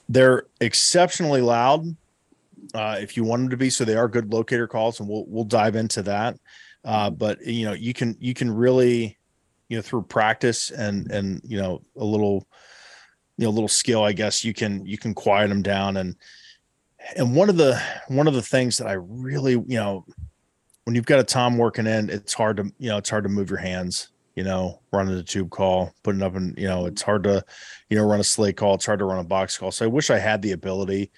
they're 0.08 0.44
exceptionally 0.60 1.40
loud. 1.40 1.96
Uh, 2.74 2.98
if 3.00 3.16
you 3.16 3.24
want 3.24 3.42
them 3.42 3.50
to 3.50 3.56
be, 3.56 3.70
so 3.70 3.84
they 3.84 3.96
are 3.96 4.08
good 4.08 4.32
locator 4.32 4.66
calls 4.66 5.00
and 5.00 5.08
we'll, 5.08 5.24
we'll 5.26 5.44
dive 5.44 5.76
into 5.76 6.02
that. 6.02 6.38
Uh, 6.84 7.10
but 7.10 7.44
you 7.44 7.64
know, 7.64 7.72
you 7.72 7.92
can, 7.92 8.16
you 8.20 8.34
can 8.34 8.50
really, 8.50 9.18
you 9.68 9.76
know, 9.76 9.82
through 9.82 10.02
practice 10.02 10.70
and, 10.70 11.10
and, 11.10 11.40
you 11.44 11.58
know, 11.58 11.82
a 11.96 12.04
little, 12.04 12.46
you 13.36 13.44
know, 13.44 13.50
a 13.50 13.52
little 13.52 13.68
skill, 13.68 14.02
I 14.02 14.12
guess 14.12 14.44
you 14.44 14.54
can, 14.54 14.84
you 14.86 14.98
can 14.98 15.14
quiet 15.14 15.48
them 15.48 15.62
down. 15.62 15.96
And, 15.96 16.16
and 17.16 17.34
one 17.34 17.48
of 17.48 17.56
the, 17.56 17.80
one 18.08 18.28
of 18.28 18.34
the 18.34 18.42
things 18.42 18.78
that 18.78 18.86
I 18.86 18.94
really, 18.94 19.52
you 19.52 19.64
know, 19.78 20.04
when 20.84 20.94
you've 20.94 21.06
got 21.06 21.20
a 21.20 21.24
tom 21.24 21.58
working 21.58 21.86
in, 21.86 22.10
it's 22.10 22.32
hard 22.32 22.58
to, 22.58 22.72
you 22.78 22.88
know, 22.88 22.96
it's 22.96 23.10
hard 23.10 23.24
to 23.24 23.30
move 23.30 23.50
your 23.50 23.58
hands 23.58 24.10
you 24.36 24.44
know, 24.44 24.80
running 24.92 25.14
a 25.14 25.22
tube 25.22 25.50
call, 25.50 25.92
putting 26.02 26.22
up 26.22 26.36
and 26.36 26.56
you 26.58 26.68
know, 26.68 26.86
it's 26.86 27.02
hard 27.02 27.24
to, 27.24 27.42
you 27.88 27.96
know, 27.96 28.04
run 28.04 28.20
a 28.20 28.24
slate 28.24 28.56
call. 28.58 28.74
It's 28.74 28.86
hard 28.86 28.98
to 28.98 29.06
run 29.06 29.18
a 29.18 29.24
box 29.24 29.56
call. 29.56 29.72
So 29.72 29.86
I 29.86 29.88
wish 29.88 30.10
I 30.10 30.18
had 30.18 30.42
the 30.42 30.52
ability 30.52 31.10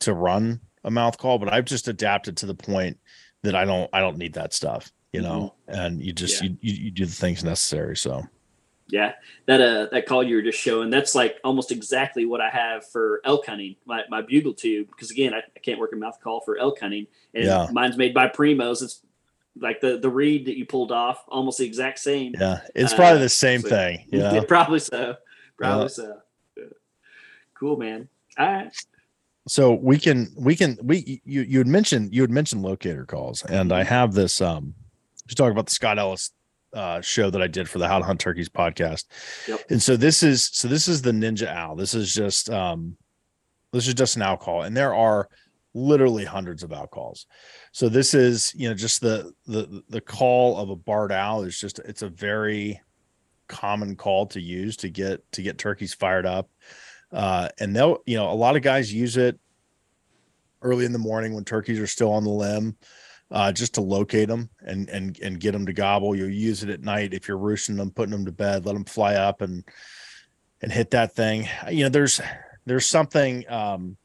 to 0.00 0.14
run 0.14 0.58
a 0.82 0.90
mouth 0.90 1.18
call, 1.18 1.38
but 1.38 1.52
I've 1.52 1.66
just 1.66 1.86
adapted 1.86 2.36
to 2.38 2.46
the 2.46 2.54
point 2.54 2.98
that 3.42 3.54
I 3.54 3.66
don't 3.66 3.90
I 3.92 4.00
don't 4.00 4.16
need 4.16 4.32
that 4.34 4.54
stuff, 4.54 4.90
you 5.12 5.20
know, 5.20 5.54
mm-hmm. 5.68 5.78
and 5.80 6.02
you 6.02 6.12
just 6.12 6.42
yeah. 6.42 6.50
you, 6.50 6.56
you, 6.60 6.84
you 6.84 6.90
do 6.90 7.04
the 7.06 7.12
things 7.12 7.44
necessary. 7.44 7.96
So 7.96 8.26
Yeah, 8.88 9.12
that 9.46 9.60
uh 9.60 9.86
that 9.92 10.06
call 10.06 10.22
you 10.22 10.36
were 10.36 10.42
just 10.42 10.58
showing, 10.58 10.90
that's 10.90 11.14
like 11.14 11.36
almost 11.44 11.70
exactly 11.70 12.24
what 12.26 12.40
I 12.40 12.48
have 12.50 12.88
for 12.90 13.20
elk 13.24 13.46
hunting. 13.46 13.76
My 13.84 14.02
my 14.08 14.22
bugle 14.22 14.54
tube, 14.54 14.88
because 14.90 15.10
again, 15.10 15.34
I, 15.34 15.38
I 15.38 15.58
can't 15.60 15.78
work 15.78 15.92
a 15.92 15.96
mouth 15.96 16.18
call 16.22 16.40
for 16.40 16.56
elk 16.58 16.80
hunting, 16.80 17.06
and 17.34 17.44
Yeah. 17.44 17.68
mine's 17.72 17.96
made 17.96 18.14
by 18.14 18.28
Primos. 18.28 18.82
It's 18.82 19.00
like 19.60 19.80
the 19.82 19.98
the 19.98 20.08
reed 20.08 20.46
that 20.46 20.56
you 20.56 20.64
pulled 20.64 20.92
off, 20.92 21.24
almost 21.28 21.58
the 21.58 21.66
exact 21.66 21.98
same. 21.98 22.34
Yeah, 22.38 22.60
it's 22.74 22.92
Uh, 22.92 22.96
probably 22.96 23.20
the 23.20 23.28
same 23.28 23.60
so- 23.60 23.68
thing. 23.68 24.06
Yeah, 24.12 24.32
know? 24.32 24.44
probably 24.44 24.78
so. 24.80 25.16
Probably 25.58 25.84
Yeah. 25.84 25.88
so. 25.88 26.16
Yeah. 26.56 26.64
Cool, 27.54 27.76
man. 27.76 28.08
All 28.38 28.46
right. 28.50 28.72
so 29.48 29.74
we 29.74 29.98
can 29.98 30.32
we 30.36 30.56
can 30.56 30.78
we 30.82 31.20
you 31.26 31.42
you 31.42 31.58
had 31.58 31.66
mentioned 31.66 32.14
you 32.14 32.22
had 32.22 32.30
mentioned 32.30 32.62
locator 32.62 33.04
calls 33.04 33.42
and 33.46 33.72
i 33.72 33.82
have 33.82 34.14
this 34.14 34.40
um 34.40 34.72
just 35.26 35.36
talking 35.36 35.52
about 35.52 35.66
the 35.66 35.74
scott 35.74 35.98
ellis 35.98 36.30
uh 36.74 37.00
show 37.00 37.30
that 37.30 37.42
i 37.42 37.46
did 37.46 37.68
for 37.68 37.78
the 37.78 37.86
how 37.86 37.98
to 37.98 38.04
hunt 38.04 38.20
turkeys 38.20 38.48
podcast. 38.48 39.04
Yep. 39.46 39.60
and 39.70 39.82
so 39.82 39.96
this 39.96 40.22
is 40.22 40.44
so 40.44 40.68
this 40.68 40.88
is 40.88 41.02
the 41.02 41.12
ninja 41.12 41.46
owl. 41.46 41.76
This 41.76 41.94
is 41.94 42.12
just 42.12 42.48
um 42.50 42.96
this 43.72 43.88
is 43.88 43.94
just 43.94 44.16
an 44.16 44.22
owl 44.22 44.36
call 44.36 44.62
and 44.62 44.76
there 44.76 44.94
are 44.94 45.28
literally 45.74 46.24
hundreds 46.24 46.62
of 46.62 46.72
owl 46.72 46.86
calls. 46.86 47.26
So 47.72 47.88
this 47.88 48.14
is 48.14 48.54
you 48.56 48.68
know 48.68 48.74
just 48.74 49.00
the 49.00 49.32
the 49.46 49.82
the 49.88 50.00
call 50.00 50.58
of 50.58 50.70
a 50.70 50.76
barred 50.76 51.12
owl 51.12 51.42
is 51.42 51.58
just 51.58 51.78
it's 51.80 52.02
a 52.02 52.08
very 52.08 52.80
common 53.48 53.96
call 53.96 54.26
to 54.26 54.40
use 54.40 54.76
to 54.78 54.88
get 54.88 55.20
to 55.32 55.42
get 55.42 55.58
turkeys 55.58 55.94
fired 55.94 56.26
up. 56.26 56.48
Uh, 57.12 57.48
and 57.60 57.76
they'll 57.76 57.98
you 58.06 58.16
know 58.16 58.30
a 58.30 58.34
lot 58.34 58.56
of 58.56 58.62
guys 58.62 58.92
use 58.92 59.16
it 59.16 59.38
early 60.62 60.84
in 60.84 60.92
the 60.92 60.98
morning 60.98 61.34
when 61.34 61.44
turkeys 61.44 61.78
are 61.78 61.86
still 61.86 62.12
on 62.12 62.24
the 62.24 62.30
limb 62.30 62.76
uh, 63.32 63.50
just 63.50 63.74
to 63.74 63.80
locate 63.80 64.28
them 64.28 64.50
and 64.60 64.88
and 64.90 65.18
and 65.20 65.40
get 65.40 65.52
them 65.52 65.66
to 65.66 65.72
gobble. 65.72 66.14
You'll 66.14 66.28
use 66.28 66.62
it 66.62 66.68
at 66.68 66.82
night 66.82 67.14
if 67.14 67.26
you're 67.26 67.38
roosting 67.38 67.76
them 67.76 67.90
putting 67.90 68.12
them 68.12 68.26
to 68.26 68.32
bed 68.32 68.66
let 68.66 68.74
them 68.74 68.84
fly 68.84 69.14
up 69.14 69.40
and 69.40 69.64
and 70.60 70.70
hit 70.70 70.90
that 70.90 71.14
thing. 71.14 71.48
You 71.70 71.84
know 71.84 71.88
there's 71.88 72.20
there's 72.66 72.86
something 72.86 73.50
um 73.50 73.96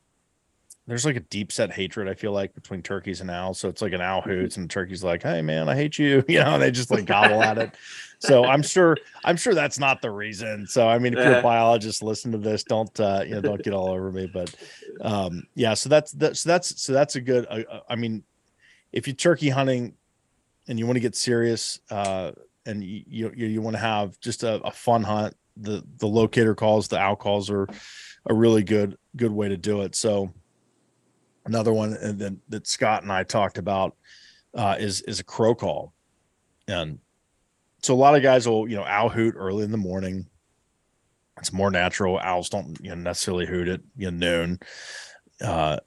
there's 0.88 1.06
like 1.06 1.18
a 1.18 1.22
deep 1.22 1.52
set 1.52 1.70
hatred 1.70 2.08
i 2.08 2.14
feel 2.14 2.32
like 2.32 2.56
between 2.56 2.82
turkeys 2.82 3.20
and 3.20 3.30
owls. 3.30 3.60
So 3.60 3.68
it's 3.68 3.82
like 3.82 3.92
an 3.92 4.00
owl 4.00 4.22
hoots 4.22 4.56
and 4.56 4.64
the 4.70 4.74
turkey's 4.74 5.04
like 5.04 5.22
hey 5.22 5.42
man 5.42 5.68
i 5.68 5.76
hate 5.76 6.00
you 6.00 6.24
you 6.30 6.40
know 6.40 6.54
and 6.54 6.64
they 6.64 6.72
just 6.72 6.90
like 6.90 7.06
gobble 7.06 7.44
at 7.44 7.58
it. 7.58 7.72
So 8.20 8.46
i'm 8.46 8.64
sure 8.64 8.96
i'm 9.26 9.36
sure 9.36 9.54
that's 9.54 9.78
not 9.78 10.02
the 10.02 10.10
reason. 10.10 10.66
So 10.66 10.88
i 10.88 10.98
mean 10.98 11.14
if 11.14 11.20
you're 11.20 11.40
a 11.40 11.44
biologist 11.44 12.02
listen 12.02 12.32
to 12.32 12.38
this. 12.38 12.64
Don't 12.64 12.98
uh 12.98 13.24
you 13.26 13.36
know 13.36 13.42
don't 13.42 13.62
get 13.62 13.74
all 13.74 13.90
over 13.90 14.10
me 14.10 14.30
but 14.34 14.56
um 15.02 15.44
yeah 15.54 15.74
so 15.74 15.90
that's 15.90 16.14
that's 16.14 16.40
so 16.40 16.50
that's 16.50 16.82
so 16.82 16.94
that's 16.94 17.18
a 17.18 17.22
good 17.22 17.46
uh, 17.50 17.64
uh, 17.70 17.80
i 17.90 17.98
mean 17.98 18.24
if 18.92 19.08
you're 19.08 19.16
turkey 19.16 19.50
hunting 19.50 19.94
and 20.68 20.78
you 20.80 20.86
want 20.86 20.96
to 20.96 21.02
get 21.02 21.16
serious 21.16 21.80
uh 21.92 22.32
and 22.66 22.84
you 22.84 23.04
you, 23.08 23.32
you 23.48 23.62
want 23.62 23.76
to 23.76 23.80
have 23.80 24.20
just 24.20 24.44
a, 24.44 24.56
a 24.64 24.72
fun 24.72 25.04
hunt 25.04 25.36
the 25.56 25.84
the 25.98 26.08
locator 26.08 26.56
calls 26.56 26.88
the 26.88 26.98
owl 26.98 27.16
calls 27.16 27.50
are 27.50 27.68
a 28.28 28.34
really 28.34 28.64
good 28.64 28.98
good 29.16 29.32
way 29.32 29.50
to 29.50 29.58
do 29.58 29.82
it. 29.82 29.96
So 29.96 30.34
another 31.46 31.74
one 31.74 31.94
and 31.94 32.20
then 32.20 32.42
that 32.50 32.68
scott 32.68 33.04
and 33.04 33.12
i 33.12 33.24
talked 33.24 33.58
about 33.58 33.96
uh 34.54 34.76
is 34.80 35.02
is 35.02 35.20
a 35.20 35.24
crow 35.24 35.56
call. 35.56 35.94
And 36.68 37.00
so 37.82 37.94
a 37.94 37.96
lot 37.96 38.16
of 38.16 38.24
guys 38.24 38.48
will 38.48 38.68
you 38.70 38.76
know 38.76 38.84
owl 38.84 39.10
hoot 39.10 39.36
early 39.38 39.64
in 39.64 39.72
the 39.72 39.78
morning. 39.78 40.28
It's 41.40 41.54
more 41.54 41.72
natural. 41.72 42.20
Owls 42.20 42.50
don't 42.50 42.78
you 42.82 42.90
know 42.90 42.96
necessarily 42.96 43.46
hoot 43.46 43.68
at 43.68 43.82
you 43.96 44.12
know 44.12 44.18
noon. 44.18 44.60
Uh 45.42 45.78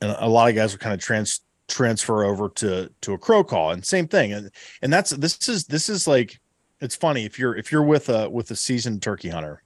and 0.00 0.16
a 0.18 0.28
lot 0.28 0.48
of 0.48 0.54
guys 0.54 0.72
will 0.72 0.78
kind 0.78 0.94
of 0.94 1.00
trans 1.00 1.40
transfer 1.70 2.24
over 2.24 2.48
to 2.48 2.90
to 3.00 3.12
a 3.12 3.18
crow 3.18 3.44
call 3.44 3.70
and 3.70 3.84
same 3.84 4.08
thing 4.08 4.32
and 4.32 4.50
and 4.82 4.92
that's 4.92 5.10
this 5.10 5.48
is 5.48 5.64
this 5.66 5.88
is 5.88 6.06
like 6.06 6.40
it's 6.80 6.96
funny 6.96 7.24
if 7.24 7.38
you're 7.38 7.56
if 7.56 7.70
you're 7.70 7.82
with 7.82 8.08
a 8.08 8.28
with 8.28 8.50
a 8.50 8.56
seasoned 8.56 9.02
turkey 9.02 9.28
hunter 9.28 9.62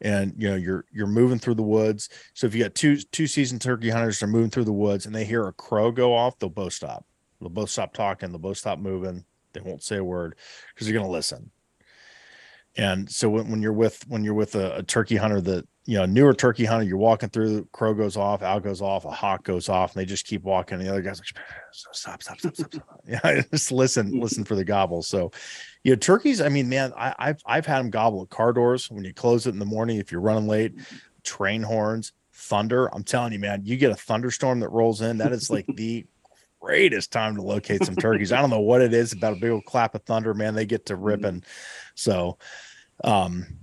and 0.00 0.34
you 0.36 0.48
know 0.48 0.56
you're 0.56 0.84
you're 0.92 1.06
moving 1.06 1.38
through 1.38 1.54
the 1.54 1.62
woods 1.62 2.08
so 2.34 2.46
if 2.46 2.54
you 2.54 2.62
got 2.62 2.74
two 2.74 2.96
two 2.96 3.26
seasoned 3.26 3.60
turkey 3.60 3.90
hunters 3.90 4.22
are 4.22 4.26
moving 4.26 4.50
through 4.50 4.64
the 4.64 4.72
woods 4.72 5.06
and 5.06 5.14
they 5.14 5.24
hear 5.24 5.46
a 5.46 5.52
crow 5.52 5.90
go 5.90 6.14
off 6.14 6.38
they'll 6.38 6.48
both 6.48 6.72
stop. 6.72 7.04
They'll 7.40 7.50
both 7.50 7.70
stop 7.70 7.92
talking 7.92 8.30
they'll 8.30 8.38
both 8.38 8.58
stop 8.58 8.78
moving 8.78 9.24
they 9.54 9.60
won't 9.60 9.82
say 9.82 9.96
a 9.96 10.04
word 10.04 10.36
because 10.74 10.86
they're 10.86 10.94
going 10.94 11.06
to 11.06 11.10
listen. 11.12 11.50
And 12.76 13.08
so 13.08 13.30
when, 13.30 13.50
when 13.50 13.62
you're 13.62 13.72
with 13.72 14.04
when 14.08 14.24
you're 14.24 14.34
with 14.34 14.56
a, 14.56 14.76
a 14.76 14.82
turkey 14.82 15.16
hunter 15.16 15.40
that 15.40 15.66
you 15.86 15.98
know 15.98 16.06
newer 16.06 16.32
turkey 16.32 16.64
hunter 16.64 16.84
you're 16.84 16.96
walking 16.96 17.28
through 17.28 17.66
crow 17.72 17.92
goes 17.92 18.16
off 18.16 18.42
owl 18.42 18.60
goes 18.60 18.80
off 18.80 19.04
a 19.04 19.10
hawk 19.10 19.44
goes 19.44 19.68
off 19.68 19.94
and 19.94 20.00
they 20.00 20.06
just 20.06 20.26
keep 20.26 20.42
walking 20.42 20.78
and 20.78 20.86
the 20.86 20.90
other 20.90 21.02
guy's 21.02 21.18
like 21.18 21.28
stop 21.72 21.94
stop 21.94 22.22
stop 22.22 22.38
stop 22.38 22.56
stop. 22.56 23.00
Yeah 23.06 23.42
just 23.52 23.70
listen 23.70 24.18
listen 24.18 24.44
for 24.44 24.54
the 24.54 24.64
gobbles. 24.64 25.06
So 25.06 25.30
you 25.82 25.92
know 25.92 25.96
turkeys 25.96 26.40
i 26.40 26.48
mean 26.48 26.68
man 26.68 26.92
I, 26.96 27.14
i've 27.18 27.42
i've 27.44 27.66
had 27.66 27.80
them 27.80 27.90
gobble 27.90 28.22
at 28.22 28.30
car 28.30 28.52
doors 28.52 28.90
when 28.90 29.04
you 29.04 29.12
close 29.12 29.46
it 29.46 29.50
in 29.50 29.58
the 29.58 29.66
morning 29.66 29.98
if 29.98 30.10
you're 30.10 30.20
running 30.20 30.48
late 30.48 30.74
train 31.22 31.62
horns 31.62 32.12
thunder 32.32 32.86
i'm 32.94 33.04
telling 33.04 33.32
you 33.32 33.38
man 33.38 33.62
you 33.64 33.76
get 33.76 33.92
a 33.92 33.94
thunderstorm 33.94 34.60
that 34.60 34.70
rolls 34.70 35.02
in 35.02 35.18
that 35.18 35.32
is 35.32 35.50
like 35.50 35.66
the 35.76 36.06
greatest 36.64 37.12
time 37.12 37.36
to 37.36 37.42
locate 37.42 37.84
some 37.84 37.94
turkeys. 37.94 38.32
I 38.32 38.40
don't 38.40 38.48
know 38.48 38.60
what 38.60 38.80
it 38.80 38.94
is 38.94 39.12
about 39.12 39.34
a 39.34 39.40
big 39.40 39.50
old 39.50 39.66
clap 39.66 39.94
of 39.94 40.02
thunder 40.04 40.32
man 40.32 40.54
they 40.54 40.64
get 40.64 40.86
to 40.86 40.96
ripping. 40.96 41.44
So 41.94 42.38
um 43.02 43.58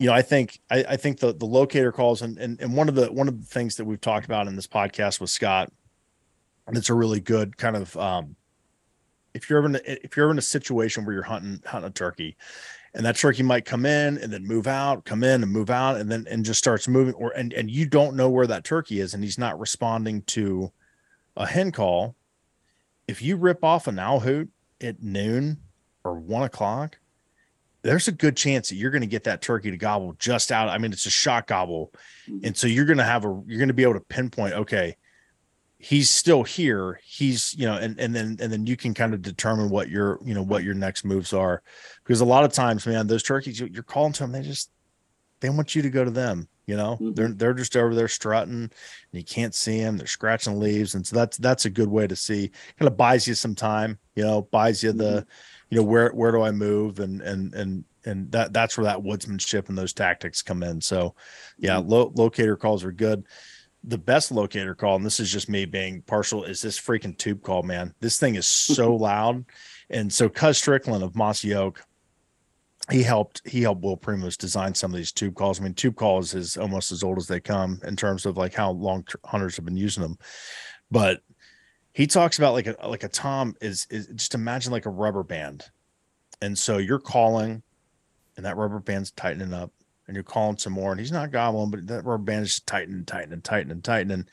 you 0.00 0.06
know 0.06 0.12
i 0.12 0.22
think 0.22 0.58
i, 0.70 0.84
I 0.88 0.96
think 0.96 1.20
the 1.20 1.32
the 1.32 1.44
locator 1.44 1.92
calls 1.92 2.22
and, 2.22 2.36
and 2.38 2.60
and 2.60 2.74
one 2.74 2.88
of 2.88 2.96
the 2.96 3.12
one 3.12 3.28
of 3.28 3.38
the 3.38 3.46
things 3.46 3.76
that 3.76 3.84
we've 3.84 4.00
talked 4.00 4.24
about 4.24 4.48
in 4.48 4.56
this 4.56 4.66
podcast 4.66 5.20
with 5.20 5.30
scott 5.30 5.70
and 6.66 6.76
it's 6.76 6.88
a 6.88 6.94
really 6.94 7.20
good 7.20 7.56
kind 7.56 7.76
of 7.76 7.96
um 7.96 8.34
if 9.34 9.48
you're 9.48 9.58
ever 9.58 9.68
in 9.68 9.76
a, 9.76 10.04
if 10.04 10.16
you're 10.16 10.24
ever 10.24 10.32
in 10.32 10.38
a 10.38 10.42
situation 10.42 11.04
where 11.04 11.14
you're 11.14 11.22
hunting 11.22 11.60
hunting 11.66 11.88
a 11.88 11.92
turkey 11.92 12.36
and 12.94 13.06
that 13.06 13.16
turkey 13.16 13.44
might 13.44 13.64
come 13.64 13.86
in 13.86 14.18
and 14.18 14.32
then 14.32 14.44
move 14.44 14.66
out 14.66 15.04
come 15.04 15.22
in 15.22 15.42
and 15.42 15.52
move 15.52 15.70
out 15.70 15.96
and 15.98 16.10
then 16.10 16.26
and 16.28 16.44
just 16.44 16.58
starts 16.58 16.88
moving 16.88 17.14
or 17.14 17.30
and 17.36 17.52
and 17.52 17.70
you 17.70 17.86
don't 17.86 18.16
know 18.16 18.30
where 18.30 18.46
that 18.46 18.64
turkey 18.64 19.00
is 19.00 19.14
and 19.14 19.22
he's 19.22 19.38
not 19.38 19.60
responding 19.60 20.22
to 20.22 20.72
a 21.36 21.46
hen 21.46 21.70
call 21.70 22.16
if 23.06 23.20
you 23.20 23.36
rip 23.36 23.62
off 23.62 23.86
an 23.86 23.98
owl 23.98 24.20
hoot 24.20 24.48
at 24.80 25.02
noon 25.02 25.58
or 26.04 26.14
one 26.14 26.42
o'clock 26.42 26.98
there's 27.82 28.08
a 28.08 28.12
good 28.12 28.36
chance 28.36 28.68
that 28.68 28.76
you're 28.76 28.90
going 28.90 29.00
to 29.00 29.06
get 29.06 29.24
that 29.24 29.40
turkey 29.42 29.70
to 29.70 29.76
gobble 29.76 30.14
just 30.18 30.52
out. 30.52 30.68
I 30.68 30.78
mean, 30.78 30.92
it's 30.92 31.06
a 31.06 31.10
shot 31.10 31.46
gobble. 31.46 31.92
And 32.44 32.56
so 32.56 32.66
you're 32.66 32.84
going 32.84 32.98
to 32.98 33.04
have 33.04 33.24
a, 33.24 33.42
you're 33.46 33.58
going 33.58 33.68
to 33.68 33.74
be 33.74 33.82
able 33.82 33.94
to 33.94 34.00
pinpoint, 34.00 34.54
okay, 34.54 34.96
he's 35.78 36.10
still 36.10 36.42
here. 36.42 37.00
He's, 37.02 37.54
you 37.54 37.66
know, 37.66 37.76
and, 37.76 37.98
and 37.98 38.14
then, 38.14 38.36
and 38.40 38.52
then 38.52 38.66
you 38.66 38.76
can 38.76 38.92
kind 38.92 39.14
of 39.14 39.22
determine 39.22 39.70
what 39.70 39.88
your, 39.88 40.18
you 40.24 40.34
know, 40.34 40.42
what 40.42 40.62
your 40.62 40.74
next 40.74 41.04
moves 41.04 41.32
are. 41.32 41.62
Because 42.04 42.20
a 42.20 42.26
lot 42.26 42.44
of 42.44 42.52
times, 42.52 42.86
man, 42.86 43.06
those 43.06 43.22
turkeys, 43.22 43.58
you- 43.58 43.70
you're 43.72 43.82
calling 43.82 44.12
to 44.12 44.24
them, 44.24 44.32
they 44.32 44.42
just, 44.42 44.70
they 45.40 45.48
want 45.48 45.74
you 45.74 45.80
to 45.80 45.90
go 45.90 46.04
to 46.04 46.10
them. 46.10 46.48
You 46.66 46.76
know, 46.76 46.98
Mhm. 47.00 47.16
they're, 47.16 47.28
they're 47.32 47.54
just 47.54 47.76
over 47.76 47.96
there 47.96 48.06
strutting 48.06 48.54
and 48.54 48.70
you 49.10 49.24
can't 49.24 49.54
see 49.54 49.80
them. 49.80 49.96
They're 49.96 50.06
scratching 50.06 50.60
leaves. 50.60 50.94
And 50.94 51.04
so 51.04 51.16
that's, 51.16 51.36
that's 51.38 51.64
a 51.64 51.70
good 51.70 51.88
way 51.88 52.06
to 52.06 52.14
see 52.14 52.52
kind 52.78 52.86
of 52.88 52.96
buys 52.96 53.26
you 53.26 53.34
some 53.34 53.56
time, 53.56 53.98
you 54.14 54.22
know, 54.22 54.42
buys 54.42 54.82
you 54.84 54.92
the, 54.92 55.26
you 55.70 55.78
know, 55.78 55.84
where, 55.84 56.10
where 56.10 56.32
do 56.32 56.42
I 56.42 56.50
move? 56.50 56.98
And, 56.98 57.22
and, 57.22 57.54
and, 57.54 57.84
and 58.04 58.30
that 58.32 58.52
that's 58.52 58.76
where 58.76 58.84
that 58.84 59.02
woodsmanship 59.02 59.68
and 59.68 59.76
those 59.76 59.92
tactics 59.92 60.42
come 60.42 60.62
in. 60.62 60.80
So, 60.80 61.14
yeah, 61.58 61.76
mm-hmm. 61.76 61.88
lo- 61.88 62.12
locator 62.14 62.56
calls 62.56 62.84
are 62.84 62.92
good. 62.92 63.24
The 63.84 63.98
best 63.98 64.30
locator 64.30 64.74
call, 64.74 64.96
and 64.96 65.06
this 65.06 65.20
is 65.20 65.32
just 65.32 65.48
me 65.48 65.64
being 65.64 66.02
partial, 66.02 66.44
is 66.44 66.60
this 66.60 66.78
freaking 66.78 67.16
tube 67.16 67.42
call, 67.42 67.62
man. 67.62 67.94
This 68.00 68.18
thing 68.18 68.34
is 68.34 68.46
so 68.46 68.94
loud. 68.96 69.44
And 69.88 70.12
so, 70.12 70.28
Cuz 70.28 70.58
Strickland 70.58 71.02
of 71.02 71.14
Mossy 71.14 71.54
Oak, 71.54 71.82
he 72.90 73.02
helped 73.02 73.42
he 73.46 73.62
helped 73.62 73.82
Will 73.82 73.96
Primos 73.96 74.36
design 74.36 74.74
some 74.74 74.92
of 74.92 74.96
these 74.96 75.12
tube 75.12 75.34
calls. 75.34 75.60
I 75.60 75.64
mean, 75.64 75.74
tube 75.74 75.96
calls 75.96 76.34
is 76.34 76.56
almost 76.56 76.92
as 76.92 77.02
old 77.02 77.18
as 77.18 77.26
they 77.26 77.40
come 77.40 77.80
in 77.84 77.96
terms 77.96 78.26
of 78.26 78.36
like 78.36 78.54
how 78.54 78.70
long 78.72 79.04
tr- 79.04 79.16
hunters 79.24 79.56
have 79.56 79.64
been 79.64 79.76
using 79.76 80.02
them. 80.02 80.18
But 80.90 81.20
he 82.00 82.06
talks 82.06 82.38
about 82.38 82.54
like 82.54 82.66
a 82.66 82.76
like 82.88 83.04
a 83.04 83.08
tom 83.08 83.54
is 83.60 83.86
is 83.90 84.06
just 84.06 84.34
imagine 84.34 84.72
like 84.72 84.86
a 84.86 84.90
rubber 84.90 85.22
band, 85.22 85.66
and 86.40 86.58
so 86.58 86.78
you're 86.78 86.98
calling, 86.98 87.62
and 88.38 88.46
that 88.46 88.56
rubber 88.56 88.78
band's 88.78 89.10
tightening 89.10 89.52
up, 89.52 89.70
and 90.06 90.14
you're 90.14 90.24
calling 90.24 90.56
some 90.56 90.72
more, 90.72 90.92
and 90.92 90.98
he's 90.98 91.12
not 91.12 91.30
gobbling, 91.30 91.70
but 91.70 91.86
that 91.88 92.06
rubber 92.06 92.24
band 92.24 92.44
is 92.44 92.54
just 92.54 92.66
tightening, 92.66 93.04
tightening, 93.04 93.42
tightening, 93.42 93.82
tightening, 93.82 94.26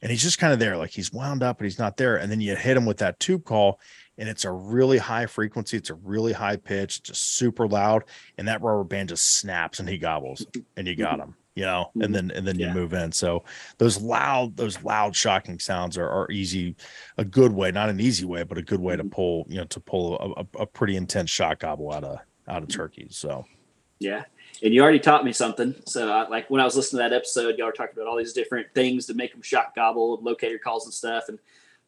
and 0.00 0.10
he's 0.10 0.22
just 0.22 0.38
kind 0.38 0.54
of 0.54 0.58
there, 0.58 0.78
like 0.78 0.92
he's 0.92 1.12
wound 1.12 1.42
up, 1.42 1.58
but 1.58 1.64
he's 1.64 1.78
not 1.78 1.98
there, 1.98 2.16
and 2.16 2.32
then 2.32 2.40
you 2.40 2.56
hit 2.56 2.74
him 2.74 2.86
with 2.86 2.96
that 2.96 3.20
tube 3.20 3.44
call, 3.44 3.80
and 4.16 4.26
it's 4.26 4.46
a 4.46 4.50
really 4.50 4.96
high 4.96 5.26
frequency, 5.26 5.76
it's 5.76 5.90
a 5.90 5.94
really 5.96 6.32
high 6.32 6.56
pitch, 6.56 7.02
just 7.02 7.36
super 7.36 7.68
loud, 7.68 8.02
and 8.38 8.48
that 8.48 8.62
rubber 8.62 8.82
band 8.82 9.10
just 9.10 9.36
snaps, 9.36 9.78
and 9.78 9.90
he 9.90 9.98
gobbles, 9.98 10.46
and 10.74 10.88
you 10.88 10.96
got 10.96 11.18
mm-hmm. 11.18 11.28
him, 11.28 11.36
you 11.54 11.64
know, 11.64 11.90
and 11.94 12.02
mm-hmm. 12.04 12.12
then 12.12 12.30
and 12.32 12.46
then 12.46 12.58
you 12.58 12.68
move 12.70 12.92
in. 12.92 13.12
So 13.12 13.44
those 13.78 14.00
loud, 14.00 14.56
those 14.56 14.82
loud, 14.82 15.14
shocking 15.16 15.58
sounds 15.58 15.98
are 15.98 16.08
are 16.08 16.30
easy, 16.30 16.76
a 17.18 17.24
good 17.24 17.52
way, 17.52 17.70
not 17.70 17.88
an 17.88 18.00
easy 18.00 18.24
way, 18.24 18.42
but 18.42 18.58
a 18.58 18.62
good 18.62 18.80
way 18.80 18.96
to 18.96 19.02
mm-hmm. 19.02 19.10
pull, 19.10 19.46
you 19.48 19.58
know, 19.58 19.64
to 19.64 19.80
pull 19.80 20.18
a, 20.18 20.40
a, 20.40 20.62
a 20.62 20.66
pretty 20.66 20.96
intense 20.96 21.30
shot 21.30 21.58
gobble 21.58 21.92
out 21.92 22.04
of 22.04 22.18
out 22.48 22.62
of 22.62 22.68
mm-hmm. 22.68 22.80
turkeys. 22.80 23.16
So 23.16 23.44
Yeah. 24.00 24.24
And 24.62 24.74
you 24.74 24.82
already 24.82 24.98
taught 24.98 25.24
me 25.24 25.32
something. 25.32 25.74
So, 25.86 26.10
I, 26.10 26.28
like 26.28 26.50
when 26.50 26.60
I 26.60 26.64
was 26.64 26.74
listening 26.74 27.02
to 27.02 27.08
that 27.08 27.16
episode, 27.16 27.56
y'all 27.56 27.66
were 27.66 27.72
talking 27.72 27.94
about 27.94 28.08
all 28.08 28.16
these 28.16 28.32
different 28.32 28.66
things 28.74 29.06
to 29.06 29.14
make 29.14 29.32
them 29.32 29.42
shot 29.42 29.74
gobble, 29.74 30.18
locator 30.22 30.58
calls 30.58 30.86
and 30.86 30.92
stuff. 30.92 31.28
And 31.28 31.38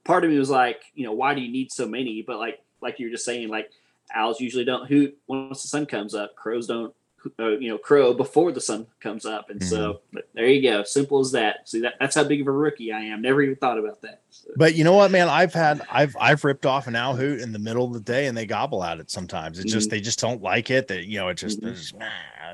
part 0.05 0.25
of 0.25 0.31
me 0.31 0.39
was 0.39 0.51
like, 0.51 0.83
you 0.95 1.05
know, 1.05 1.13
why 1.13 1.35
do 1.35 1.41
you 1.41 1.51
need 1.51 1.73
so 1.73 1.87
many? 1.87 2.23
But 2.23 2.39
like, 2.39 2.61
like 2.81 2.99
you 2.99 3.07
were 3.07 3.13
just 3.13 3.25
saying, 3.25 3.49
like 3.49 3.73
owls 4.15 4.41
usually 4.41 4.65
don't 4.65 4.87
hoot 4.87 5.17
once 5.27 5.63
the 5.63 5.69
sun 5.69 5.87
comes 5.87 6.15
up. 6.15 6.35
Crows 6.37 6.67
don't, 6.67 6.95
uh, 7.39 7.51
you 7.59 7.69
know, 7.69 7.79
crow 7.79 8.13
before 8.15 8.51
the 8.53 8.61
sun 8.61 8.87
comes 9.01 9.25
up. 9.25 9.49
And 9.51 9.63
so 9.63 10.01
there 10.35 10.47
you 10.49 10.63
go. 10.63 10.83
Simple 10.85 11.21
as 11.21 11.33
that. 11.33 11.69
See 11.69 11.81
that 11.81 11.95
that's 12.01 12.15
how 12.17 12.25
big 12.25 12.41
of 12.41 12.47
a 12.49 12.53
rookie 12.53 12.93
I 12.93 13.01
am. 13.01 13.23
Never 13.23 13.43
even 13.43 13.57
thought 13.57 13.79
about 13.79 14.01
that. 14.03 14.23
So, 14.31 14.49
But 14.57 14.75
you 14.75 14.85
know 14.85 14.95
what, 14.95 15.11
man? 15.11 15.29
I've 15.29 15.55
had 15.55 15.83
I've 15.91 16.17
I've 16.21 16.45
ripped 16.45 16.67
off 16.67 16.87
an 16.87 16.97
owl 16.97 17.15
hoot 17.15 17.41
in 17.41 17.53
the 17.53 17.59
middle 17.59 17.85
of 17.85 17.93
the 17.93 18.01
day, 18.01 18.27
and 18.27 18.37
they 18.37 18.47
gobble 18.47 18.83
at 18.83 18.99
it 19.01 19.11
sometimes. 19.11 19.59
It's 19.59 19.73
just 19.73 19.89
Mhm. 19.89 19.91
they 19.93 20.01
just 20.01 20.21
don't 20.21 20.43
like 20.43 20.71
it. 20.71 20.89
That 20.89 21.05
you 21.07 21.19
know, 21.19 21.29
it 21.29 21.35
just 21.35 21.61
Mhm. 21.61 21.65
there's 21.65 21.93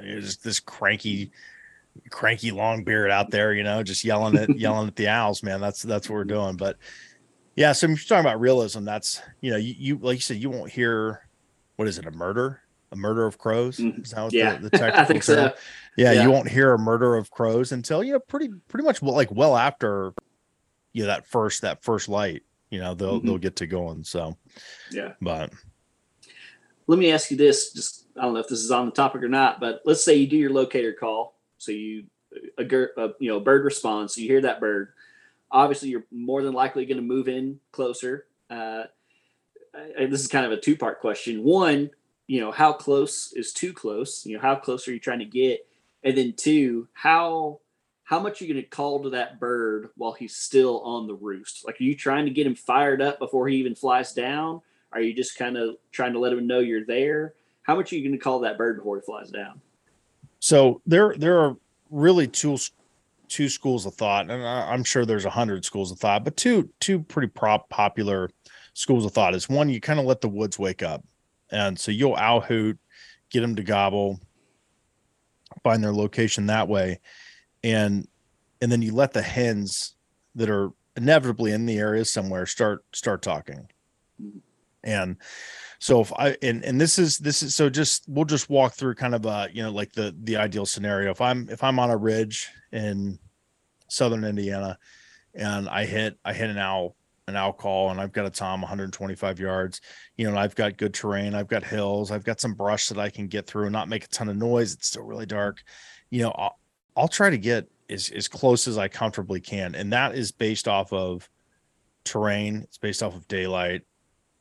it's 0.03 0.27
just 0.27 0.45
this 0.45 0.61
cranky, 0.61 1.31
cranky 2.11 2.51
long 2.51 2.85
beard 2.85 3.11
out 3.11 3.31
there. 3.31 3.53
You 3.55 3.63
know, 3.65 3.83
just 3.83 4.05
yelling 4.05 4.37
at 4.37 4.49
yelling 4.59 4.89
at 4.89 4.97
the 4.97 5.09
owls, 5.09 5.43
man. 5.43 5.61
That's 5.61 5.83
that's 5.83 6.09
what 6.09 6.15
we're 6.17 6.25
doing. 6.25 6.57
But 6.57 6.77
yeah, 7.57 7.73
so 7.73 7.87
if 7.87 7.91
you're 7.91 7.99
talking 8.19 8.29
about 8.29 8.41
realism, 8.41 8.85
that's 8.85 9.21
you 9.41 9.51
know, 9.51 9.57
you, 9.57 9.75
you 9.79 9.99
like 9.99 10.17
you 10.19 10.21
said, 10.23 10.37
you 10.37 10.51
won't 10.51 10.71
hear 10.71 11.27
what 11.77 11.89
is 11.89 11.99
it, 11.99 12.07
a 12.07 12.11
murder, 12.11 12.61
a 12.91 12.97
murder 12.97 13.27
of 13.27 13.39
crows? 13.39 13.79
Mhm. 13.79 14.05
Is 14.05 14.11
that 14.13 14.23
what 14.25 14.33
yeah, 14.33 14.57
the, 14.57 14.71
the 14.71 14.71
technical 14.79 15.01
I 15.01 15.05
think 15.05 15.25
term? 15.25 15.51
so. 15.51 15.55
Yeah, 15.97 16.13
Yeah. 16.13 16.23
you 16.25 16.31
won't 16.31 16.49
hear 16.49 16.73
a 16.73 16.79
murder 16.79 17.17
of 17.17 17.31
crows 17.31 17.73
until 17.73 18.03
you 18.05 18.13
know 18.13 18.21
pretty 18.21 18.49
pretty 18.69 18.85
much 18.87 19.03
well, 19.03 19.15
like 19.15 19.31
well 19.33 19.57
after 19.57 20.13
you 20.93 21.03
know 21.03 21.09
that 21.09 21.27
first 21.27 21.63
that 21.63 21.83
first 21.83 22.09
light. 22.09 22.43
You 22.71 22.81
know 22.81 22.95
they'll 22.95 23.21
Mhm. 23.21 23.25
they'll 23.25 23.39
get 23.39 23.57
to 23.57 23.67
going. 23.67 24.05
So, 24.05 24.37
Yeah. 24.91 25.13
but 25.21 25.53
Let 26.87 26.99
me 26.99 27.13
ask 27.13 27.31
you 27.31 27.37
this. 27.37 27.73
Just 27.73 28.07
I 28.17 28.23
don't 28.23 28.35
know 28.35 28.41
if 28.41 28.49
this 28.49 28.61
is 28.61 28.71
on 28.71 28.87
the 28.87 28.93
topic 28.93 29.23
or 29.23 29.29
not, 29.29 29.61
but 29.61 29.83
let's 29.85 30.03
say 30.05 30.15
you 30.17 30.27
do 30.27 30.37
your 30.37 30.51
locator 30.51 30.93
call. 30.93 31.37
So 31.59 31.73
you 31.73 32.05
a, 32.59 32.63
a 32.65 33.09
you 33.21 33.31
know 33.31 33.41
bird 33.41 33.65
responds. 33.65 34.15
So 34.15 34.21
you 34.21 34.29
hear 34.29 34.41
that 34.43 34.61
bird. 34.61 34.93
Obviously, 35.51 35.89
you're 35.89 36.05
more 36.11 36.43
than 36.43 36.53
likely 36.53 36.85
going 36.87 36.99
to 36.99 37.03
move 37.03 37.27
in 37.29 37.59
closer. 37.73 38.27
Uh, 38.51 38.85
I- 39.99 40.07
this 40.07 40.21
is 40.21 40.27
kind 40.29 40.45
of 40.47 40.53
a 40.53 40.61
two 40.61 40.77
part 40.77 41.01
question. 41.01 41.43
One, 41.43 41.91
you 42.29 42.41
know, 42.41 42.53
how 42.53 42.73
close 42.73 43.33
is 43.33 43.53
too 43.53 43.73
close? 43.73 44.25
You 44.25 44.37
know, 44.37 44.43
how 44.43 44.55
close 44.55 44.87
are 44.87 44.93
you 44.93 45.01
trying 45.01 45.19
to 45.19 45.25
get? 45.25 45.67
And 46.05 46.17
then 46.17 46.35
two, 46.37 46.87
how 46.93 47.59
how 48.05 48.21
much 48.21 48.41
are 48.41 48.45
you 48.45 48.55
going 48.55 48.65
to 48.65 48.71
call 48.71 49.03
to 49.03 49.11
that 49.11 49.41
bird 49.41 49.89
while 49.97 50.13
he's 50.13 50.37
still 50.37 50.81
on 50.83 51.07
the 51.09 51.15
roost? 51.15 51.67
Like, 51.67 51.81
are 51.81 51.85
you 51.85 51.97
trying 51.97 52.25
to 52.27 52.31
get 52.31 52.47
him 52.47 52.55
fired 52.55 53.03
up 53.03 53.19
before 53.19 53.49
he 53.49 53.57
even 53.57 53.75
flies 53.75 54.15
down? 54.15 54.63
Are 54.93 55.01
you 55.01 55.13
just 55.13 55.37
kind 55.37 55.59
of 55.59 55.77
trying 55.91 56.13
to 56.13 56.19
let 56.19 56.33
him 56.33 56.47
know 56.47 56.61
you're 56.61 56.87
there? 56.87 57.35
How 57.65 57.75
much 57.77 57.93
are 57.93 57.97
you 57.97 58.03
going 58.03 58.17
to 58.17 58.23
call 58.23 58.41
that 58.41 58.57
bird 58.57 58.79
before 58.79 58.97
he 58.97 59.03
flies 59.03 59.31
down? 59.31 59.61
so 60.41 60.81
there 60.87 61.15
there 61.17 61.39
are 61.39 61.57
really 61.91 62.27
two 62.27 62.59
two 63.29 63.49
schools 63.49 63.85
of 63.85 63.95
thought, 63.95 64.31
and 64.31 64.47
I'm 64.47 64.85
sure 64.85 65.05
there's 65.05 65.27
a 65.27 65.31
hundred 65.31 65.65
schools 65.65 65.93
of 65.93 65.99
thought, 65.99 66.25
but 66.25 66.37
two 66.37 66.71
two 66.81 67.01
pretty 67.01 67.29
prop 67.29 67.69
popular 67.69 68.31
schools 68.75 69.05
of 69.05 69.13
thought 69.13 69.35
is 69.35 69.49
one 69.49 69.69
you 69.69 69.81
kind 69.81 70.01
of 70.01 70.07
let 70.07 70.21
the 70.21 70.29
woods 70.29 70.59
wake 70.59 70.83
up, 70.83 71.05
and 71.51 71.79
so 71.79 71.91
you'll 71.91 72.17
owl 72.17 72.41
hoot, 72.41 72.79
get 73.31 73.41
them 73.41 73.57
to 73.57 73.63
gobble, 73.63 74.21
find 75.63 75.83
their 75.83 75.93
location 75.93 76.47
that 76.47 76.69
way, 76.69 77.01
and 77.63 78.07
and 78.61 78.71
then 78.71 78.83
you 78.83 78.93
let 78.93 79.13
the 79.13 79.23
hens 79.23 79.97
that 80.35 80.51
are 80.51 80.71
inevitably 80.97 81.53
in 81.53 81.67
the 81.67 81.79
area 81.79 82.05
somewhere 82.05 82.47
start 82.47 82.85
start 82.93 83.23
talking, 83.23 83.69
and 84.83 85.17
so 85.79 86.01
if 86.01 86.13
i 86.15 86.37
and 86.43 86.65
and 86.65 86.81
this 86.81 86.99
is 86.99 87.19
this 87.19 87.43
is 87.43 87.55
so 87.55 87.71
just 87.71 88.05
we'll 88.09 88.25
just 88.25 88.51
walk 88.51 88.75
through 88.75 88.95
kind 88.95 89.15
of 89.15 89.25
uh 89.27 89.47
you 89.53 89.63
know 89.63 89.71
like 89.71 89.93
the 89.93 90.15
the 90.25 90.37
ideal 90.37 90.67
scenario. 90.67 91.11
If 91.11 91.21
i'm 91.21 91.49
if 91.51 91.63
i'm 91.63 91.79
on 91.79 91.91
a 91.91 91.97
ridge 91.97 92.49
in 92.73 93.19
southern 93.89 94.25
indiana 94.25 94.79
and 95.35 95.69
i 95.69 95.87
hit 95.87 96.19
i 96.25 96.33
hit 96.33 96.51
an 96.51 96.59
owl 96.59 96.97
an 97.29 97.37
owl 97.37 97.53
call 97.53 97.91
and 97.91 98.01
i've 98.01 98.13
got 98.13 98.27
a 98.27 98.31
tom 98.31 98.61
125 98.61 99.39
yards 99.39 99.81
you 100.17 100.25
know 100.25 100.31
and 100.31 100.39
i've 100.39 100.55
got 100.55 100.77
good 100.77 100.95
terrain 100.95 101.35
i've 101.35 101.49
got 101.49 101.63
hills 101.63 102.11
i've 102.11 102.25
got 102.25 102.41
some 102.41 102.55
brush 102.55 102.89
that 102.89 102.99
i 102.99 103.09
can 103.11 103.27
get 103.27 103.47
through 103.47 103.65
and 103.65 103.73
not 103.73 103.89
make 103.89 104.05
a 104.05 104.09
ton 104.09 104.29
of 104.29 104.37
noise 104.37 104.75
it's 104.75 104.89
still 104.89 105.05
really 105.05 105.27
dark 105.27 105.63
you 106.11 106.23
know 106.23 106.31
i'll, 106.31 106.59
I'll 106.97 107.09
try 107.09 107.31
to 107.31 107.39
get 107.39 107.71
as, 107.91 108.09
as 108.11 108.29
close 108.29 108.67
as 108.67 108.79
i 108.79 108.89
comfortably 108.89 109.41
can 109.41 109.75
and 109.75 109.93
that 109.93 110.15
is 110.15 110.33
based 110.33 110.67
off 110.67 110.93
of 110.93 111.29
terrain 112.05 112.63
it's 112.63 112.79
based 112.79 113.03
off 113.03 113.15
of 113.15 113.29
daylight 113.29 113.83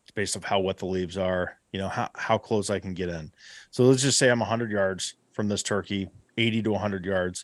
it's 0.07 0.13
based 0.13 0.37
off 0.37 0.45
how 0.45 0.61
wet 0.61 0.77
the 0.77 0.85
leaves 0.85 1.17
are, 1.17 1.59
you 1.73 1.79
know, 1.79 1.89
how, 1.89 2.09
how 2.15 2.37
close 2.37 2.69
I 2.69 2.79
can 2.79 2.93
get 2.93 3.09
in. 3.09 3.29
So 3.71 3.83
let's 3.83 4.01
just 4.01 4.17
say 4.17 4.29
I'm 4.29 4.39
100 4.39 4.71
yards 4.71 5.15
from 5.33 5.49
this 5.49 5.61
turkey, 5.61 6.07
80 6.37 6.63
to 6.63 6.71
100 6.71 7.03
yards. 7.03 7.43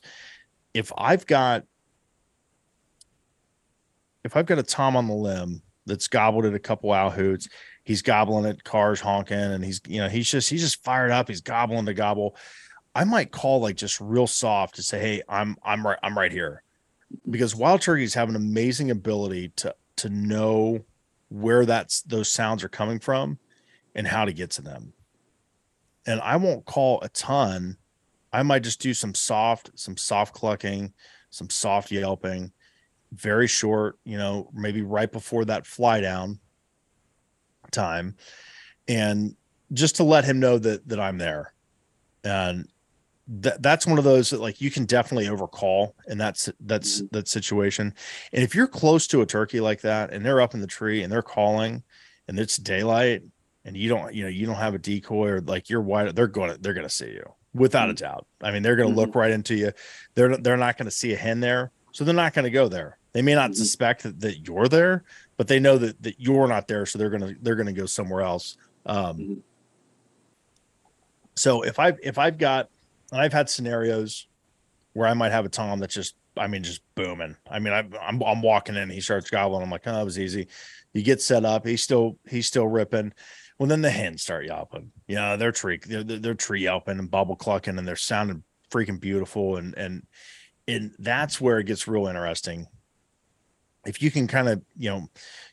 If 0.73 0.89
I've 0.97 1.25
got 1.25 1.65
if 4.23 4.35
I've 4.35 4.45
got 4.45 4.59
a 4.59 4.63
tom 4.63 4.95
on 4.95 5.07
the 5.07 5.13
limb 5.13 5.61
that's 5.85 6.07
gobbled 6.07 6.45
at 6.45 6.53
a 6.53 6.59
couple 6.59 6.91
owl 6.91 7.11
hoots, 7.11 7.49
he's 7.83 8.01
gobbling 8.01 8.45
at 8.45 8.63
cars 8.63 8.99
honking 8.99 9.37
and 9.37 9.63
he's 9.63 9.81
you 9.87 9.99
know, 9.99 10.09
he's 10.09 10.29
just 10.29 10.49
he's 10.49 10.61
just 10.61 10.83
fired 10.83 11.11
up, 11.11 11.27
he's 11.27 11.41
gobbling 11.41 11.85
the 11.85 11.93
gobble. 11.93 12.35
I 12.95 13.03
might 13.03 13.31
call 13.31 13.59
like 13.59 13.75
just 13.75 13.99
real 13.99 14.27
soft 14.27 14.75
to 14.75 14.83
say, 14.83 14.99
"Hey, 14.99 15.21
I'm 15.27 15.57
I'm 15.63 15.85
right 15.85 15.99
I'm 16.03 16.17
right 16.17 16.31
here." 16.31 16.63
Because 17.29 17.55
wild 17.55 17.81
turkeys 17.81 18.13
have 18.13 18.29
an 18.29 18.35
amazing 18.35 18.91
ability 18.91 19.49
to 19.57 19.75
to 19.97 20.09
know 20.09 20.83
where 21.29 21.65
that's 21.65 22.01
those 22.03 22.29
sounds 22.29 22.63
are 22.63 22.69
coming 22.69 22.99
from 22.99 23.39
and 23.95 24.07
how 24.07 24.25
to 24.25 24.33
get 24.33 24.51
to 24.51 24.61
them. 24.61 24.93
And 26.05 26.21
I 26.21 26.35
won't 26.37 26.65
call 26.65 27.01
a 27.01 27.09
ton. 27.09 27.77
I 28.31 28.43
might 28.43 28.63
just 28.63 28.81
do 28.81 28.93
some 28.93 29.13
soft, 29.13 29.71
some 29.75 29.95
soft 29.95 30.33
clucking, 30.33 30.93
some 31.29 31.49
soft 31.49 31.91
yelping, 31.91 32.51
very 33.13 33.47
short, 33.47 33.97
you 34.03 34.17
know, 34.17 34.49
maybe 34.53 34.81
right 34.81 35.11
before 35.11 35.45
that 35.45 35.65
fly 35.65 36.01
down 36.01 36.39
time. 37.71 38.15
And 38.87 39.35
just 39.71 39.95
to 39.97 40.03
let 40.03 40.25
him 40.25 40.39
know 40.39 40.57
that 40.59 40.87
that 40.87 40.99
I'm 40.99 41.17
there. 41.17 41.53
And 42.23 42.67
that 43.27 43.61
that's 43.61 43.87
one 43.87 43.97
of 43.97 44.03
those 44.03 44.29
that 44.31 44.41
like 44.41 44.59
you 44.59 44.69
can 44.69 44.85
definitely 44.85 45.29
overcall 45.29 45.95
in 46.07 46.17
that 46.17 46.37
si- 46.37 46.51
that's 46.59 47.01
Mhm. 47.01 47.11
that 47.11 47.27
situation. 47.27 47.93
And 48.33 48.43
if 48.43 48.53
you're 48.53 48.67
close 48.67 49.07
to 49.07 49.21
a 49.21 49.25
turkey 49.25 49.61
like 49.61 49.81
that 49.81 50.11
and 50.11 50.25
they're 50.25 50.41
up 50.41 50.53
in 50.53 50.59
the 50.61 50.67
tree 50.67 51.03
and 51.03 51.11
they're 51.11 51.21
calling 51.21 51.83
and 52.27 52.37
it's 52.37 52.57
daylight 52.57 53.23
and 53.65 53.77
you 53.77 53.87
don't 53.87 54.13
you 54.13 54.23
know 54.23 54.29
you 54.29 54.45
don't 54.45 54.55
have 54.57 54.73
a 54.75 54.79
decoy 54.79 55.29
or 55.29 55.41
like 55.41 55.69
you're 55.69 55.81
wide 55.81 56.13
they're 56.15 56.27
going 56.27 56.51
to 56.51 56.57
they're 56.57 56.73
going 56.73 56.87
to 56.87 56.93
see 56.93 57.11
you 57.11 57.23
without 57.53 57.89
a 57.89 57.93
doubt. 57.93 58.27
I 58.41 58.51
mean 58.51 58.61
they're 58.61 58.75
going 58.75 58.89
to 58.93 58.95
look 58.95 59.15
right 59.15 59.31
into 59.31 59.55
you. 59.55 59.71
They're 60.15 60.35
they're 60.37 60.57
not 60.57 60.77
going 60.77 60.87
to 60.87 60.91
see 60.91 61.13
a 61.13 61.17
hen 61.17 61.39
there. 61.39 61.71
So 61.93 62.03
they're 62.03 62.13
not 62.13 62.33
going 62.33 62.43
to 62.45 62.51
go 62.51 62.67
there. 62.67 62.97
They 63.13 63.21
may 63.21 63.35
not 63.35 63.51
Mhm. 63.51 63.55
suspect 63.55 64.03
that, 64.03 64.19
that 64.21 64.47
you're 64.47 64.67
there, 64.67 65.03
but 65.37 65.47
they 65.47 65.59
know 65.59 65.77
that 65.77 66.01
that 66.01 66.19
you're 66.19 66.47
not 66.47 66.67
there 66.67 66.85
so 66.85 66.97
they're 66.97 67.09
going 67.09 67.35
to 67.35 67.39
they're 67.41 67.55
to 67.55 67.71
go 67.73 67.85
somewhere 67.85 68.21
else. 68.21 68.57
Um 68.85 69.17
Mhm. 69.17 69.41
so 71.35 71.63
if 71.63 71.79
I 71.79 71.93
if 72.01 72.17
I've 72.17 72.37
got 72.37 72.69
and 73.11 73.21
I've 73.21 73.33
had 73.33 73.49
scenarios 73.49 74.27
where 74.93 75.07
I 75.07 75.13
might 75.13 75.31
have 75.31 75.45
a 75.45 75.49
tom 75.49 75.79
that's 75.79 75.93
just 75.95 76.15
I 76.37 76.47
mean 76.47 76.63
just 76.63 76.81
booming. 76.95 77.35
I 77.49 77.59
mean 77.59 77.73
I, 77.73 77.83
I'm 78.01 78.21
I'm 78.23 78.41
walking 78.41 78.75
in, 78.75 78.89
he 78.89 79.01
starts 79.01 79.29
gobbling. 79.29 79.63
I'm 79.63 79.69
like, 79.69 79.87
oh, 79.87 79.93
that 79.93 80.05
was 80.05 80.19
easy. 80.19 80.47
You 80.93 81.03
get 81.03 81.21
set 81.21 81.45
up. 81.45 81.65
He's 81.65 81.83
still 81.83 82.17
he's 82.27 82.47
still 82.47 82.67
ripping. 82.67 83.13
Well, 83.59 83.69
then 83.69 83.81
the 83.81 83.91
hens 83.91 84.23
start 84.23 84.45
yelping. 84.45 84.91
You 85.07 85.15
know, 85.15 85.37
they're 85.37 85.51
tree 85.51 85.79
they're, 85.85 86.03
they're, 86.03 86.19
they're 86.19 86.33
tree 86.33 86.63
yelping 86.63 86.97
and 86.99 87.09
bubble 87.09 87.35
clucking, 87.35 87.77
and 87.77 87.87
they're 87.87 87.95
sounding 87.95 88.43
freaking 88.71 88.99
beautiful. 88.99 89.57
And 89.57 89.75
and 89.77 90.07
and 90.67 90.95
that's 90.99 91.39
where 91.39 91.59
it 91.59 91.65
gets 91.65 91.87
real 91.87 92.07
interesting. 92.07 92.67
If 93.85 94.01
you 94.01 94.11
can 94.11 94.27
kind 94.27 94.49
of 94.49 94.61
you 94.77 94.89
know, 94.89 95.07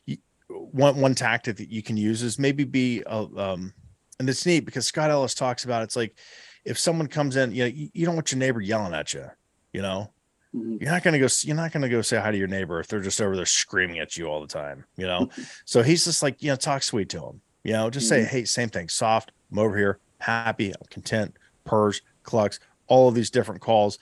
you, 0.05 0.17
one 0.49 0.97
one 0.97 1.15
tactic 1.15 1.57
that 1.57 1.69
you 1.69 1.81
can 1.83 1.97
use 1.97 2.23
is 2.23 2.39
maybe 2.39 2.63
be 2.63 3.03
a 3.05 3.17
um, 3.37 3.73
and 4.19 4.29
it's 4.29 4.45
neat 4.45 4.61
because 4.65 4.87
Scott 4.87 5.09
Ellis 5.09 5.33
talks 5.33 5.63
about 5.63 5.83
it's 5.83 5.95
like 5.95 6.17
if 6.65 6.77
someone 6.77 7.07
comes 7.07 7.35
in, 7.35 7.51
you 7.51 7.63
know, 7.63 7.67
you, 7.67 7.89
you 7.93 8.05
don't 8.05 8.15
want 8.15 8.31
your 8.31 8.39
neighbor 8.39 8.61
yelling 8.61 8.93
at 8.93 9.13
you, 9.13 9.25
you 9.73 9.81
know, 9.81 10.11
Mhm. 10.53 10.81
you're 10.81 10.91
not 10.91 11.01
going 11.01 11.13
to 11.13 11.19
go, 11.19 11.27
you're 11.43 11.55
not 11.55 11.71
going 11.71 11.81
to 11.81 11.89
go 11.89 12.01
say 12.01 12.17
hi 12.19 12.29
to 12.29 12.37
your 12.37 12.47
neighbor 12.47 12.79
if 12.81 12.87
they're 12.87 12.99
just 12.99 13.21
over 13.21 13.35
there 13.37 13.45
screaming 13.45 13.99
at 13.99 14.17
you 14.17 14.27
all 14.27 14.41
the 14.41 14.47
time, 14.47 14.83
you 14.97 15.07
know? 15.07 15.29
so 15.65 15.81
he's 15.81 16.03
just 16.03 16.21
like, 16.21 16.43
you 16.43 16.49
know, 16.49 16.55
talk 16.57 16.83
sweet 16.83 17.07
to 17.09 17.25
him, 17.25 17.41
you 17.63 17.71
know, 17.71 17.89
just 17.89 18.09
say, 18.09 18.23
Mhm. 18.23 18.27
Hey, 18.27 18.45
same 18.45 18.69
thing, 18.69 18.89
soft, 18.89 19.31
I'm 19.51 19.59
over 19.59 19.77
here, 19.77 19.99
happy, 20.19 20.71
I'm 20.71 20.85
content, 20.89 21.37
purrs, 21.63 22.01
clucks, 22.23 22.59
all 22.87 23.07
of 23.07 23.15
these 23.15 23.29
different 23.29 23.61
calls, 23.61 23.97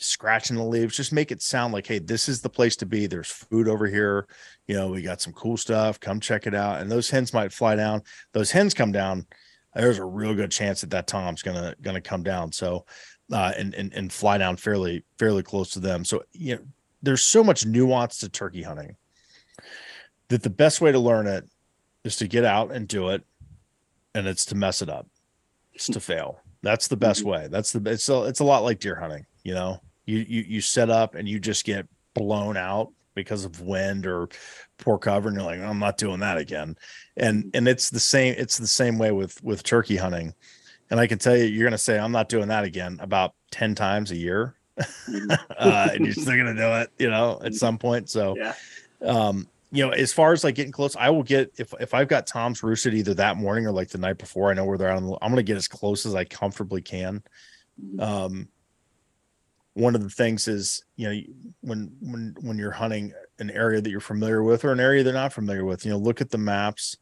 scratching 0.00 0.56
the 0.56 0.64
leaves, 0.64 0.96
just 0.96 1.12
make 1.12 1.30
it 1.30 1.42
sound 1.42 1.72
like, 1.72 1.86
Hey, 1.86 1.98
this 1.98 2.28
is 2.28 2.40
the 2.40 2.48
place 2.48 2.76
to 2.76 2.86
be. 2.86 3.06
There's 3.06 3.30
food 3.30 3.68
over 3.68 3.86
here. 3.86 4.26
You 4.66 4.76
know, 4.76 4.88
we 4.88 5.02
got 5.02 5.20
some 5.20 5.32
cool 5.32 5.56
stuff. 5.56 6.00
Come 6.00 6.20
check 6.20 6.46
it 6.46 6.54
out. 6.54 6.80
And 6.80 6.90
those 6.90 7.10
hens 7.10 7.32
might 7.32 7.52
fly 7.52 7.76
down. 7.76 8.02
Those 8.32 8.50
hens 8.50 8.74
come 8.74 8.92
down. 8.92 9.26
There's 9.74 9.98
a 9.98 10.04
real 10.04 10.34
good 10.34 10.50
chance 10.50 10.80
that 10.80 10.90
that 10.90 11.06
Tom's 11.06 11.42
gonna 11.42 11.74
gonna 11.80 12.00
come 12.00 12.22
down. 12.22 12.50
So, 12.50 12.86
uh, 13.32 13.52
and 13.56 13.74
and 13.74 13.92
and 13.94 14.12
fly 14.12 14.38
down 14.38 14.56
fairly 14.56 15.04
fairly 15.18 15.42
close 15.42 15.70
to 15.70 15.80
them. 15.80 16.04
So 16.04 16.24
you 16.32 16.56
know, 16.56 16.62
there's 17.02 17.22
so 17.22 17.44
much 17.44 17.66
nuance 17.66 18.18
to 18.18 18.28
turkey 18.28 18.62
hunting 18.62 18.96
that 20.28 20.42
the 20.42 20.50
best 20.50 20.80
way 20.80 20.90
to 20.90 20.98
learn 20.98 21.26
it 21.26 21.48
is 22.04 22.16
to 22.16 22.26
get 22.26 22.44
out 22.44 22.72
and 22.72 22.88
do 22.88 23.10
it, 23.10 23.22
and 24.14 24.26
it's 24.26 24.46
to 24.46 24.54
mess 24.56 24.82
it 24.82 24.88
up. 24.88 25.06
It's 25.72 25.86
to 25.86 26.00
fail. 26.00 26.40
That's 26.62 26.88
the 26.88 26.96
best 26.96 27.24
way. 27.24 27.48
That's 27.48 27.72
the 27.72 27.90
it's 27.90 28.08
a, 28.08 28.24
it's 28.24 28.40
a 28.40 28.44
lot 28.44 28.64
like 28.64 28.80
deer 28.80 28.96
hunting. 28.96 29.26
You 29.44 29.54
know, 29.54 29.80
you 30.10 30.26
you 30.28 30.44
you 30.48 30.60
set 30.60 30.90
up 30.90 31.14
and 31.14 31.28
you 31.28 31.38
just 31.38 31.64
get 31.64 31.86
blown 32.14 32.56
out 32.56 32.92
because 33.14 33.44
of 33.44 33.60
wind 33.60 34.06
or 34.06 34.28
poor 34.78 34.98
cover 34.98 35.28
and 35.28 35.36
you're 35.36 35.46
like 35.46 35.60
i'm 35.60 35.78
not 35.78 35.98
doing 35.98 36.20
that 36.20 36.38
again. 36.38 36.76
And 37.16 37.50
and 37.54 37.68
it's 37.68 37.90
the 37.90 38.00
same 38.00 38.34
it's 38.38 38.58
the 38.58 38.66
same 38.66 38.98
way 38.98 39.12
with 39.12 39.42
with 39.42 39.62
turkey 39.62 39.96
hunting. 39.96 40.34
And 40.90 40.98
i 40.98 41.06
can 41.06 41.18
tell 41.18 41.36
you 41.36 41.44
you're 41.44 41.64
going 41.64 41.72
to 41.72 41.78
say 41.78 41.98
i'm 41.98 42.12
not 42.12 42.28
doing 42.28 42.48
that 42.48 42.64
again 42.64 42.98
about 43.00 43.34
10 43.52 43.74
times 43.74 44.10
a 44.10 44.16
year. 44.16 44.54
Mm-hmm. 44.78 45.30
uh, 45.58 45.88
and 45.94 46.04
you're 46.04 46.14
still 46.14 46.34
going 46.34 46.46
to 46.46 46.54
do 46.54 46.68
it 46.80 46.90
you 46.98 47.10
know 47.10 47.40
at 47.44 47.54
some 47.54 47.78
point. 47.78 48.08
So 48.10 48.36
Yeah. 48.36 48.54
um 49.04 49.48
you 49.72 49.86
know 49.86 49.92
as 49.92 50.12
far 50.12 50.32
as 50.32 50.42
like 50.42 50.56
getting 50.56 50.72
close 50.72 50.96
i 50.96 51.08
will 51.10 51.22
get 51.22 51.52
if 51.56 51.72
if 51.78 51.94
i've 51.94 52.08
got 52.08 52.26
tom's 52.26 52.60
roosted 52.62 52.92
either 52.92 53.14
that 53.14 53.36
morning 53.36 53.66
or 53.66 53.70
like 53.70 53.88
the 53.88 53.98
night 53.98 54.18
before 54.18 54.50
i 54.50 54.54
know 54.54 54.64
where 54.64 54.76
they're 54.76 54.88
at 54.88 54.96
i'm 54.96 55.06
going 55.06 55.36
to 55.36 55.44
get 55.44 55.56
as 55.56 55.68
close 55.68 56.04
as 56.06 56.14
i 56.14 56.24
comfortably 56.24 56.82
can. 56.82 57.22
Um 57.98 58.48
one 59.74 59.94
of 59.94 60.02
the 60.02 60.10
things 60.10 60.48
is 60.48 60.82
you 60.96 61.08
know 61.08 61.20
when 61.60 61.92
when 62.00 62.34
when 62.40 62.58
you're 62.58 62.70
hunting 62.70 63.12
an 63.38 63.50
area 63.50 63.80
that 63.80 63.90
you're 63.90 64.00
familiar 64.00 64.42
with 64.42 64.64
or 64.64 64.72
an 64.72 64.80
area 64.80 65.02
they're 65.02 65.12
not 65.12 65.32
familiar 65.32 65.64
with 65.64 65.84
you 65.84 65.90
know 65.90 65.98
look 65.98 66.20
at 66.20 66.30
the 66.30 66.38
maps 66.38 66.96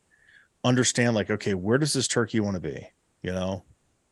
understand 0.64 1.14
like 1.14 1.30
okay 1.30 1.54
where 1.54 1.78
does 1.78 1.92
this 1.92 2.06
turkey 2.06 2.40
want 2.40 2.54
to 2.54 2.60
be 2.60 2.86
you 3.22 3.32
know? 3.32 3.64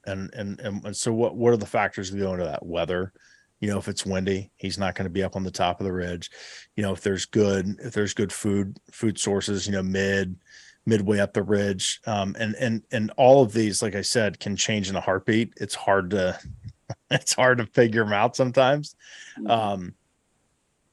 And 0.06 0.32
and 0.34 0.60
and, 0.60 0.84
and 0.84 0.96
so 0.96 1.12
what 1.12 1.34
what 1.34 1.52
are 1.52 1.56
the 1.56 1.66
factors 1.66 2.10
that 2.10 2.18
go 2.18 2.32
into 2.32 2.44
that? 2.44 2.64
Weather 2.64 3.12
you 3.58 3.68
know 3.68 3.78
if 3.78 3.88
it's 3.88 4.04
windy 4.04 4.50
he's 4.56 4.78
not 4.78 4.94
going 4.94 5.06
to 5.06 5.10
be 5.10 5.22
up 5.22 5.34
on 5.34 5.42
the 5.42 5.50
top 5.50 5.80
of 5.80 5.84
the 5.84 5.92
ridge. 5.92 6.30
You 6.76 6.82
know 6.82 6.92
if 6.92 7.00
there's 7.00 7.26
good 7.26 7.76
if 7.80 7.92
there's 7.92 8.14
good 8.14 8.32
food 8.32 8.78
food 8.92 9.18
sources 9.18 9.66
you 9.66 9.72
know 9.72 9.82
mid 9.82 10.36
midway 10.84 11.18
up 11.18 11.32
the 11.32 11.42
ridge 11.42 12.00
um 12.06 12.36
and 12.38 12.54
and 12.60 12.82
and 12.92 13.10
all 13.16 13.42
of 13.42 13.52
these 13.52 13.82
like 13.82 13.96
i 13.96 14.02
said 14.02 14.38
can 14.38 14.54
change 14.54 14.88
in 14.88 14.94
a 14.94 15.00
heartbeat. 15.00 15.54
It's 15.56 15.74
hard 15.74 16.10
to 16.10 16.38
it's 17.10 17.34
hard 17.34 17.58
to 17.58 17.66
figure 17.66 18.04
them 18.04 18.12
out 18.12 18.36
sometimes 18.36 18.94
Mhm. 19.38 19.50
um 19.50 19.94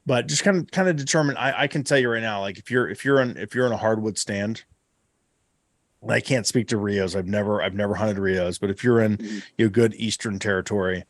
but 0.06 0.26
just 0.26 0.44
kind 0.44 0.58
of 0.58 0.70
kind 0.70 0.88
of 0.88 0.96
determine 0.96 1.36
I, 1.36 1.62
I 1.62 1.66
can 1.66 1.82
tell 1.82 1.98
you 1.98 2.10
right 2.10 2.22
now 2.22 2.40
like 2.40 2.58
if 2.58 2.70
you're 2.70 2.88
if 2.88 3.04
you're 3.04 3.20
in 3.20 3.36
if 3.36 3.54
you're 3.54 3.66
in 3.66 3.72
a 3.72 3.76
hardwood 3.76 4.18
stand 4.18 4.64
i 6.08 6.20
can't 6.20 6.46
speak 6.46 6.68
to 6.68 6.76
rios 6.76 7.16
i've 7.16 7.26
never 7.26 7.62
i've 7.62 7.74
never 7.74 7.94
hunted 7.94 8.18
rios 8.18 8.58
but 8.58 8.70
if 8.70 8.84
you're 8.84 9.00
in 9.00 9.16
Mhm. 9.16 9.42
you 9.56 9.64
know 9.66 9.70
good 9.70 9.94
eastern 9.94 10.38
territory 10.38 11.04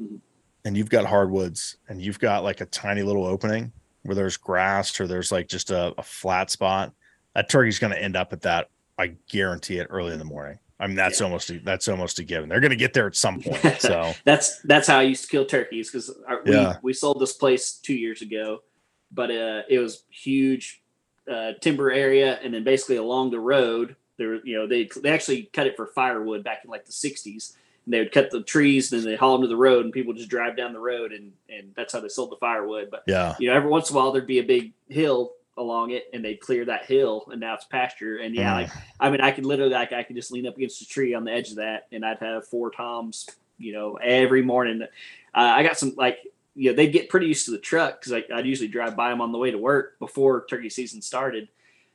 Mhm. 0.00 0.20
and 0.64 0.76
you've 0.76 0.88
got 0.90 1.04
hardwoods 1.06 1.76
and 1.88 2.00
you've 2.00 2.18
got 2.18 2.42
like 2.42 2.60
a 2.62 2.66
tiny 2.66 3.02
little 3.02 3.26
opening 3.26 3.72
where 4.04 4.14
there's 4.14 4.36
grass 4.38 4.98
or 5.00 5.06
there's 5.06 5.30
like 5.30 5.48
just 5.48 5.70
a, 5.70 5.92
a 5.98 6.02
flat 6.02 6.50
spot 6.50 6.92
that 7.34 7.48
turkey's 7.50 7.78
going 7.78 7.92
to 7.92 8.02
end 8.02 8.16
up 8.16 8.32
at 8.32 8.40
that 8.42 8.68
i 8.98 9.08
guarantee 9.28 9.76
it 9.78 9.86
early 9.90 10.12
in 10.12 10.18
the 10.18 10.24
morning 10.24 10.58
i 10.82 10.86
mean 10.86 10.96
that's 10.96 11.20
Yeah. 11.20 11.26
almost 11.26 11.48
a, 11.50 11.58
that's 11.60 11.88
almost 11.88 12.18
a 12.18 12.24
given 12.24 12.48
they're 12.50 12.60
going 12.60 12.70
to 12.70 12.76
get 12.76 12.92
there 12.92 13.06
at 13.06 13.16
some 13.16 13.40
point 13.40 13.76
so 13.80 14.12
that's 14.24 14.60
that's 14.62 14.86
how 14.88 14.98
I 14.98 15.02
used 15.02 15.22
to 15.24 15.28
kill 15.30 15.46
turkeys 15.46 15.90
because 15.90 16.10
we 16.44 16.52
Yeah. 16.52 16.76
we 16.82 16.92
sold 16.92 17.20
this 17.20 17.32
place 17.32 17.72
two 17.72 17.94
years 17.94 18.20
ago, 18.22 18.62
but 19.10 19.30
uh, 19.30 19.62
it 19.68 19.78
was 19.78 20.04
huge 20.10 20.82
uh, 21.30 21.52
timber 21.60 21.90
area, 21.90 22.38
and 22.42 22.52
then 22.52 22.64
basically 22.64 22.96
along 22.96 23.30
the 23.30 23.40
road 23.40 23.96
there, 24.18 24.44
you 24.44 24.56
know, 24.58 24.66
they 24.66 24.88
they 25.02 25.10
actually 25.10 25.44
cut 25.52 25.66
it 25.66 25.76
for 25.76 25.86
firewood 25.86 26.42
back 26.44 26.60
in 26.64 26.70
like 26.70 26.84
the 26.84 26.92
'60s. 26.92 27.56
And 27.84 27.92
they 27.92 27.98
would 27.98 28.12
cut 28.12 28.30
the 28.30 28.42
trees, 28.42 28.92
and 28.92 29.02
then 29.02 29.10
they 29.10 29.16
haul 29.16 29.32
them 29.32 29.42
to 29.42 29.48
the 29.48 29.56
road, 29.56 29.84
and 29.84 29.92
people 29.92 30.12
just 30.12 30.28
drive 30.28 30.56
down 30.56 30.72
the 30.72 30.78
road, 30.78 31.12
and 31.12 31.32
and 31.48 31.72
that's 31.76 31.92
how 31.92 32.00
they 32.00 32.08
sold 32.08 32.30
the 32.30 32.36
firewood. 32.36 32.88
But 32.90 33.02
yeah 33.08 33.34
you 33.40 33.48
know, 33.48 33.54
every 33.56 33.70
once 33.70 33.90
in 33.90 33.96
a 33.96 33.98
while 33.98 34.12
there'd 34.12 34.26
be 34.26 34.38
a 34.38 34.44
big 34.44 34.72
hill 34.88 35.32
along 35.56 35.90
it, 35.90 36.04
and 36.12 36.24
they'd 36.24 36.40
clear 36.40 36.64
that 36.64 36.86
hill, 36.86 37.26
and 37.30 37.40
now 37.40 37.54
it's 37.54 37.64
pasture. 37.64 38.18
And 38.18 38.34
yeah, 38.34 38.52
Mm. 38.52 38.62
like 38.62 38.70
I 39.00 39.10
mean, 39.10 39.20
I 39.20 39.30
could 39.30 39.44
literally 39.46 39.72
like 39.72 39.92
I 39.92 40.02
could 40.02 40.16
just 40.16 40.32
lean 40.32 40.46
up 40.46 40.56
against 40.56 40.82
a 40.82 40.86
tree 40.86 41.14
on 41.14 41.24
the 41.24 41.32
edge 41.32 41.50
of 41.50 41.56
that, 41.56 41.86
and 41.92 42.04
I'd 42.04 42.18
have 42.18 42.46
four 42.46 42.70
toms, 42.70 43.28
you 43.58 43.72
know, 43.72 43.96
every 43.96 44.42
morning. 44.42 44.82
Uh, 44.82 44.86
I 45.34 45.62
got 45.62 45.78
some 45.78 45.94
like 45.96 46.18
you 46.54 46.70
know 46.70 46.76
they'd 46.76 46.92
get 46.92 47.08
pretty 47.08 47.26
used 47.26 47.46
to 47.46 47.50
the 47.50 47.58
truck 47.58 48.00
because 48.00 48.12
I'd 48.12 48.46
usually 48.46 48.68
drive 48.68 48.96
by 48.96 49.10
them 49.10 49.20
on 49.20 49.32
the 49.32 49.38
way 49.38 49.50
to 49.50 49.58
work 49.58 49.98
before 49.98 50.44
turkey 50.48 50.70
season 50.70 51.00
started, 51.02 51.48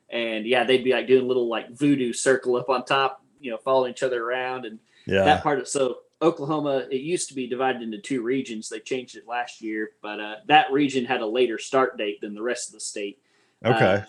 and 0.09 0.45
yeah, 0.45 0.63
they'd 0.63 0.83
be 0.83 0.93
like 0.93 1.07
doing 1.07 1.23
a 1.23 1.27
little 1.27 1.47
like 1.47 1.71
voodoo 1.71 2.13
circle 2.13 2.55
up 2.55 2.69
on 2.69 2.85
top, 2.85 3.23
you 3.39 3.51
know, 3.51 3.57
following 3.57 3.91
each 3.91 4.03
other 4.03 4.23
around, 4.23 4.65
and 4.65 4.79
yeah 5.05 5.23
that 5.23 5.41
part 5.41 5.59
of 5.59 5.67
so 5.67 5.99
Oklahoma, 6.21 6.85
it 6.91 7.01
used 7.01 7.29
to 7.29 7.35
be 7.35 7.45
divided 7.47 7.83
into 7.83 7.99
two 7.99 8.23
regions. 8.23 8.69
They 8.69 8.79
changed 8.79 9.15
it 9.15 9.27
last 9.27 9.61
year, 9.61 9.91
but 10.01 10.19
uh, 10.19 10.35
that 10.47 10.71
region 10.71 11.05
had 11.05 11.21
a 11.21 11.25
later 11.27 11.59
start 11.59 11.95
date 11.97 12.21
than 12.21 12.33
the 12.33 12.41
rest 12.41 12.69
of 12.69 12.73
the 12.73 12.79
state. 12.79 13.19
Okay 13.65 14.03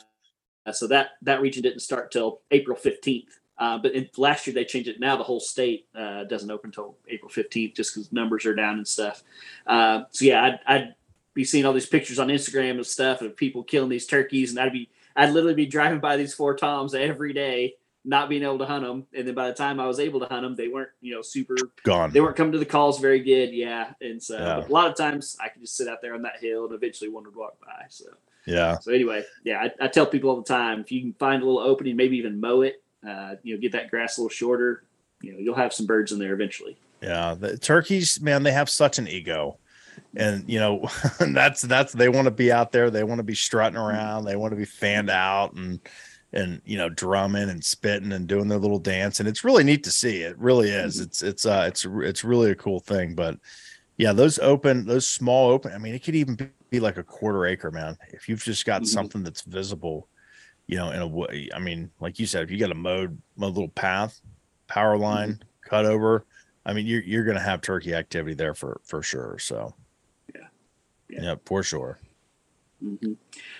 Uh, 0.67 0.73
so 0.73 0.87
that 0.87 1.11
that 1.23 1.41
region 1.41 1.63
didn't 1.63 1.81
start 1.81 2.11
till 2.11 2.41
April 2.51 2.77
fifteenth. 2.77 3.39
Uh, 3.57 3.77
but 3.79 3.93
in, 3.93 4.09
last 4.17 4.47
year 4.47 4.55
they 4.55 4.65
changed 4.65 4.89
it. 4.89 5.01
Now 5.01 5.17
the 5.17 5.25
whole 5.25 5.41
state 5.41 5.89
uh, 5.95 6.25
doesn't 6.25 6.51
open 6.51 6.69
until 6.69 6.97
April 7.09 7.29
fifteenth, 7.31 7.75
just 7.75 7.95
because 7.95 8.13
numbers 8.13 8.47
are 8.47 8.55
down 8.55 8.77
and 8.77 8.87
stuff. 8.87 9.23
Uh, 9.67 10.03
so 10.11 10.25
yeah, 10.27 10.45
I'd, 10.45 10.61
I'd 10.67 10.95
be 11.35 11.45
seeing 11.45 11.65
all 11.65 11.73
these 11.73 11.87
pictures 11.87 12.19
on 12.19 12.29
Instagram 12.29 12.73
and 12.73 12.87
stuff 12.87 13.23
of 13.23 13.37
people 13.37 13.63
killing 13.65 13.89
these 13.89 14.07
turkeys, 14.07 14.51
and 14.51 14.61
I'd 14.61 14.73
be 14.73 14.91
I'd 15.17 15.31
literally 15.33 15.55
be 15.55 15.67
driving 15.67 15.99
by 16.01 16.17
these 16.17 16.35
four 16.35 16.55
toms 16.55 16.95
every 16.95 17.33
day, 17.33 17.75
not 18.05 18.29
being 18.29 18.43
able 18.45 18.59
to 18.59 18.67
hunt 18.67 18.85
them. 18.85 19.07
And 19.13 19.27
then 19.27 19.35
by 19.35 19.49
the 19.49 19.55
time 19.55 19.81
I 19.81 19.87
was 19.87 19.99
able 19.99 20.21
to 20.21 20.27
hunt 20.27 20.43
them, 20.43 20.55
they 20.55 20.69
weren't 20.69 20.91
you 21.01 21.15
know 21.15 21.23
super 21.23 21.57
gone 21.83 22.13
they 22.13 22.21
weren't 22.21 22.37
coming 22.37 22.53
to 22.53 22.59
the 22.59 22.67
calls 22.67 23.01
very 23.01 23.21
good. 23.21 23.53
Yeah. 23.53 23.95
And 24.01 24.23
so 24.23 24.37
Yeah. 24.39 24.67
a 24.67 24.71
lot 24.71 24.87
of 24.89 24.97
times 24.97 25.37
I 25.43 25.49
could 25.49 25.63
just 25.63 25.77
sit 25.77 25.89
out 25.89 26.01
there 26.03 26.15
on 26.15 26.23
that 26.23 26.39
hill 26.41 26.67
and 26.67 26.75
eventually 26.75 27.11
one 27.11 27.25
would 27.25 27.35
walk 27.35 27.59
by. 27.61 27.87
So, 27.89 28.05
yeah 28.49 28.79
so 28.81 28.93
anyway, 28.93 29.23
yeah, 29.45 29.61
I, 29.61 29.85
I 29.85 29.89
tell 29.89 30.07
people 30.07 30.31
all 30.31 30.37
the 30.37 30.43
time, 30.43 30.81
if 30.81 30.91
you 30.91 31.01
can 31.01 31.13
find 31.15 31.43
a 31.43 31.45
little 31.45 31.61
opening, 31.61 31.97
maybe 31.97 32.17
even 32.17 32.41
mow 32.41 32.63
it, 32.63 32.83
uh, 33.07 33.35
you 33.43 33.55
know, 33.55 33.61
get 33.61 33.73
that 33.73 33.91
grass 33.91 34.19
a 34.19 34.21
little 34.21 34.35
shorter, 34.35 34.85
you 35.23 35.33
know, 35.33 35.39
you'll 35.39 35.55
have 35.55 35.73
some 35.73 35.87
birds 35.87 36.13
in 36.13 36.19
there 36.19 36.33
eventually. 36.33 36.79
Yeah, 37.03 37.35
the 37.35 37.59
turkeys, 37.59 38.21
man, 38.21 38.43
they 38.43 38.53
have 38.53 38.71
such 38.71 38.99
an 38.99 39.09
ego. 39.09 39.59
And 40.17 40.49
you 40.49 40.59
know, 40.59 40.89
that's 41.21 41.63
that's 41.63 41.93
they 41.93 42.09
want 42.09 42.27
to 42.27 42.31
be 42.31 42.51
out 42.51 42.73
there, 42.73 42.91
they 42.91 43.05
want 43.05 43.19
to 43.19 43.25
be 43.25 43.35
strutting 43.35 43.79
around, 43.79 44.25
they 44.25 44.37
want 44.37 44.53
to 44.53 44.57
be 44.57 44.65
fanned 44.65 45.11
out 45.11 45.55
and 45.55 45.81
and 46.33 46.61
you 46.65 46.77
know, 46.77 46.89
drumming 46.89 47.49
and 47.49 47.65
spitting 47.65 48.13
and 48.13 48.27
doing 48.27 48.49
their 48.49 48.59
little 48.59 48.79
dance. 48.79 49.19
And 49.19 49.29
it's 49.29 49.45
really 49.45 49.65
neat 49.65 49.85
to 49.85 49.91
see. 49.91 50.23
It 50.23 50.39
really 50.39 50.71
is. 50.71 51.01
It's 51.01 51.23
it's 51.23 51.47
uh 51.47 51.65
it's 51.69 51.85
it's 51.85 52.25
really 52.25 52.51
a 52.51 52.57
cool 52.57 52.81
thing. 52.81 53.15
But 53.15 53.39
yeah, 53.97 54.13
those 54.13 54.39
open, 54.39 54.87
those 54.87 55.09
small 55.09 55.51
open, 55.51 55.73
I 55.73 55.79
mean, 55.79 55.95
it 55.95 56.05
could 56.05 56.15
even 56.15 56.37
be, 56.71 56.81
like 56.81 56.99
a 56.99 57.03
quarter 57.03 57.47
acre, 57.47 57.71
man. 57.71 57.97
If 58.09 58.29
you've 58.29 58.43
just 58.43 58.65
got 58.65 58.83
Mhm. 58.83 58.87
something 58.87 59.23
that's 59.23 59.43
visible, 59.43 60.09
you 60.67 60.77
know, 60.77 60.91
in 60.91 61.01
a 61.01 61.07
way. 61.07 61.49
I 61.55 61.59
mean, 61.59 61.91
like 62.01 62.19
you 62.19 62.27
said, 62.27 62.43
if 62.43 62.51
you 62.51 62.59
got 62.59 62.71
a 62.71 62.75
mowed, 62.75 63.21
mowed 63.37 63.55
little 63.55 63.71
path, 63.71 64.21
power 64.67 64.99
line, 64.99 65.43
cut 65.63 65.87
over, 65.87 66.27
I 66.67 66.75
mean, 66.75 66.87
you're 66.87 67.03
you're 67.03 67.25
gonna 67.25 67.41
have 67.41 67.63
turkey 67.63 67.95
activity 67.95 68.35
there 68.35 68.55
for 68.55 68.81
for 68.85 69.03
sure. 69.03 69.39
So 69.39 69.75
Yeah. 70.35 70.49
yeah, 71.09 71.23
Yeah. 71.23 71.35
for 71.47 71.63
sure. 71.63 71.99
hmm 72.81 73.15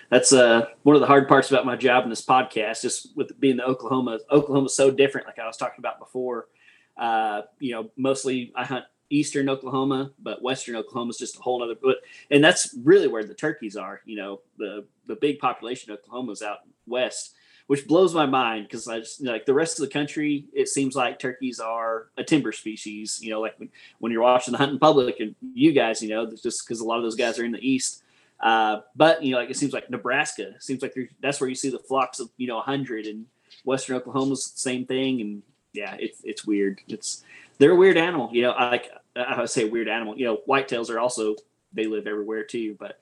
That's 0.09 0.31
uh, 0.31 0.67
one 0.83 0.95
of 0.95 1.01
the 1.01 1.07
hard 1.07 1.27
parts 1.27 1.49
about 1.49 1.65
my 1.65 1.75
job 1.75 2.03
in 2.03 2.09
this 2.09 2.23
podcast, 2.25 2.81
just 2.81 3.15
with 3.17 3.37
being 3.39 3.57
the 3.57 3.65
Oklahoma. 3.65 4.19
Oklahoma's 4.31 4.75
so 4.75 4.91
different, 4.91 5.25
like 5.27 5.39
I 5.39 5.47
was 5.47 5.57
talking 5.57 5.79
about 5.79 5.99
before. 5.99 6.47
Uh, 6.95 7.41
you 7.59 7.71
know, 7.73 7.89
mostly 7.97 8.51
I 8.55 8.65
hunt 8.65 8.85
eastern 9.09 9.49
Oklahoma, 9.49 10.11
but 10.19 10.41
western 10.41 10.75
Oklahoma 10.75 11.09
is 11.09 11.17
just 11.17 11.37
a 11.37 11.41
whole 11.41 11.63
other. 11.63 11.75
But 11.81 11.97
and 12.31 12.43
that's 12.43 12.75
really 12.83 13.07
where 13.07 13.23
the 13.23 13.33
turkeys 13.33 13.75
are. 13.75 14.01
You 14.05 14.17
know, 14.17 14.41
the 14.57 14.85
the 15.07 15.15
big 15.15 15.39
population 15.39 15.91
of 15.91 15.99
Oklahoma 15.99 16.31
is 16.31 16.41
out 16.41 16.59
west, 16.87 17.35
which 17.67 17.87
blows 17.87 18.13
my 18.13 18.25
mind 18.25 18.65
because 18.65 18.87
I 18.87 18.99
just 18.99 19.23
like 19.23 19.45
the 19.45 19.53
rest 19.53 19.79
of 19.79 19.85
the 19.85 19.91
country. 19.91 20.45
It 20.53 20.69
seems 20.69 20.95
like 20.95 21.19
turkeys 21.19 21.59
are 21.59 22.07
a 22.17 22.23
timber 22.23 22.51
species. 22.51 23.19
You 23.21 23.31
know, 23.31 23.41
like 23.41 23.59
when, 23.59 23.69
when 23.99 24.11
you're 24.11 24.21
watching 24.21 24.51
the 24.51 24.57
hunting 24.57 24.79
public 24.79 25.19
and 25.19 25.35
you 25.53 25.71
guys, 25.71 26.01
you 26.01 26.09
know, 26.09 26.29
just 26.31 26.65
because 26.65 26.79
a 26.79 26.85
lot 26.85 26.97
of 26.97 27.03
those 27.03 27.15
guys 27.15 27.39
are 27.39 27.45
in 27.45 27.51
the 27.51 27.67
east. 27.67 28.03
Uh, 28.39 28.81
but 28.95 29.21
you 29.23 29.31
know, 29.31 29.37
like 29.37 29.49
it 29.49 29.57
seems 29.57 29.73
like 29.73 29.89
Nebraska 29.89 30.53
seems 30.59 30.81
like 30.81 30.95
that's 31.21 31.41
where 31.41 31.49
you 31.49 31.55
see 31.55 31.69
the 31.69 31.79
flocks 31.79 32.19
of 32.19 32.29
you 32.37 32.47
know 32.47 32.59
hundred, 32.61 33.05
and 33.05 33.25
Western 33.65 33.97
Oklahoma's 33.97 34.51
the 34.51 34.59
same 34.59 34.85
thing, 34.85 35.21
and 35.21 35.43
yeah, 35.73 35.95
it's 35.99 36.21
it's 36.23 36.45
weird. 36.45 36.79
It's 36.87 37.23
they're 37.59 37.71
a 37.71 37.75
weird 37.75 37.97
animal, 37.97 38.29
you 38.31 38.41
know. 38.41 38.51
I 38.51 38.71
like 38.71 38.89
I 39.15 39.39
would 39.39 39.49
say 39.49 39.65
weird 39.65 39.87
animal. 39.87 40.17
You 40.17 40.25
know, 40.25 40.37
whitetails 40.47 40.89
are 40.89 40.99
also 40.99 41.35
they 41.73 41.85
live 41.85 42.07
everywhere 42.07 42.43
too, 42.43 42.75
but 42.79 42.99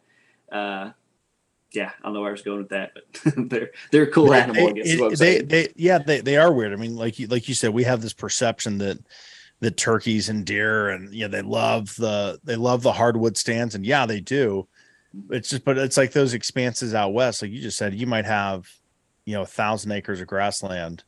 uh, 0.52 0.92
yeah, 1.72 1.92
I 2.00 2.04
don't 2.04 2.14
know 2.14 2.22
where 2.22 2.30
I 2.30 2.32
was 2.32 2.42
going 2.42 2.60
with 2.60 2.70
that, 2.70 2.92
but 2.94 3.34
they're 3.50 3.72
they're 3.92 4.04
a 4.04 4.12
cool 4.12 4.30
They- 4.32 4.42
animal. 4.42 4.70
I 4.70 4.72
guess 4.72 4.88
is 4.88 5.00
what 5.00 5.22
I'm 5.22 5.48
they, 5.48 5.74
yeah, 5.76 5.98
they, 6.00 6.22
they 6.22 6.38
are 6.38 6.52
weird. 6.52 6.74
I 6.74 6.78
mean, 6.78 6.96
like 6.96 7.20
you, 7.20 7.28
like 7.28 7.48
you 7.48 7.56
said, 7.56 7.72
we 7.72 7.84
have 7.84 8.02
this 8.02 8.14
perception 8.14 8.78
that, 8.80 9.00
that 9.60 9.78
turkeys 9.78 10.30
and 10.30 10.46
deer 10.46 10.90
and, 10.90 11.14
you 11.14 11.22
know, 11.22 11.28
they 11.30 11.42
love 11.42 11.96
the, 11.96 12.40
they 12.44 12.56
love 12.56 12.84
the 12.84 12.92
hardwood 12.94 13.38
stands 13.38 13.76
and 13.76 13.86
yeah, 13.86 14.06
they 14.06 14.20
do. 14.20 14.68
It's 15.30 15.50
just, 15.50 15.66
but 15.66 15.78
it's 15.78 15.98
like 15.98 16.12
those 16.12 16.34
expanses 16.34 16.94
out 16.94 17.14
West, 17.14 17.42
like 17.42 17.52
you 17.52 17.62
just 17.62 17.78
said, 17.78 17.96
you 17.96 18.08
might 18.08 18.26
have, 18.26 18.70
you 19.26 19.34
know, 19.34 19.42
a 19.42 19.48
thousand 19.48 19.92
acres 19.92 20.22
of 20.22 20.28
grassland 20.28 21.04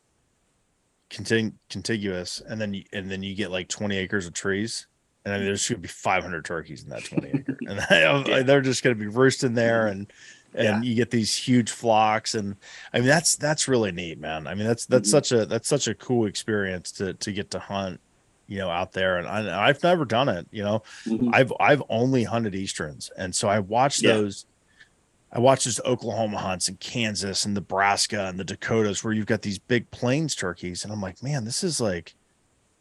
contig- 1.10 1.54
contiguous. 1.68 2.40
And 2.48 2.60
then, 2.60 2.74
you, 2.74 2.84
and 2.92 3.10
then 3.10 3.22
you 3.22 3.34
get 3.34 3.50
like 3.50 3.68
20 3.68 3.96
acres 3.96 4.26
of 4.26 4.32
trees. 4.32 4.86
And 5.24 5.34
then 5.34 5.44
there's 5.44 5.68
going 5.68 5.76
to 5.78 5.82
be 5.82 5.88
500 5.88 6.44
turkeys 6.44 6.82
in 6.82 6.88
that 6.90 7.04
20 7.04 7.28
acre. 7.28 7.58
And 7.68 7.86
Yeah. 8.28 8.42
they're 8.42 8.62
just 8.62 8.82
going 8.82 8.96
to 8.96 9.00
be 9.00 9.06
roosting 9.08 9.54
there 9.54 9.86
and, 9.88 10.10
and 10.54 10.84
you 10.84 10.94
get 10.94 11.10
these 11.10 11.36
huge 11.36 11.70
flocks 11.70 12.34
and 12.34 12.56
i 12.92 12.98
mean 12.98 13.06
that's 13.06 13.36
that's 13.36 13.68
really 13.68 13.92
neat 13.92 14.18
man 14.18 14.48
i 14.48 14.54
mean 14.56 14.66
that's 14.66 14.84
that's 14.86 15.08
Mhm. 15.08 15.12
such 15.12 15.30
a 15.30 15.46
that's 15.46 15.68
such 15.68 15.86
a 15.86 15.94
cool 15.94 16.26
experience 16.26 16.90
to 16.92 17.14
to 17.14 17.30
get 17.32 17.52
to 17.52 17.60
hunt 17.60 18.00
you 18.48 18.58
know 18.58 18.68
out 18.68 18.90
there 18.92 19.18
and 19.18 19.28
I, 19.28 19.68
i've 19.68 19.80
never 19.84 20.04
done 20.04 20.28
it 20.28 20.48
you 20.50 20.64
know 20.64 20.82
Mhm. 21.06 21.30
i've 21.32 21.52
i've 21.60 21.84
only 21.88 22.24
hunted 22.24 22.56
easterns 22.56 23.12
and 23.16 23.32
so 23.32 23.48
i 23.48 23.60
watched 23.60 24.02
Yeah. 24.02 24.14
those 24.14 24.46
I 25.32 25.38
watch 25.38 25.64
these 25.64 25.80
Oklahoma 25.84 26.38
hunts 26.38 26.68
in 26.68 26.76
Kansas 26.76 27.44
and 27.44 27.54
Nebraska 27.54 28.26
and 28.26 28.38
the 28.38 28.44
Dakotas 28.44 29.04
where 29.04 29.12
you've 29.12 29.26
got 29.26 29.42
these 29.42 29.58
big 29.58 29.90
plains 29.90 30.34
turkeys, 30.34 30.84
and 30.84 30.92
I'm 30.92 31.00
like, 31.00 31.22
man, 31.22 31.44
this 31.44 31.62
is 31.62 31.80
like 31.80 32.14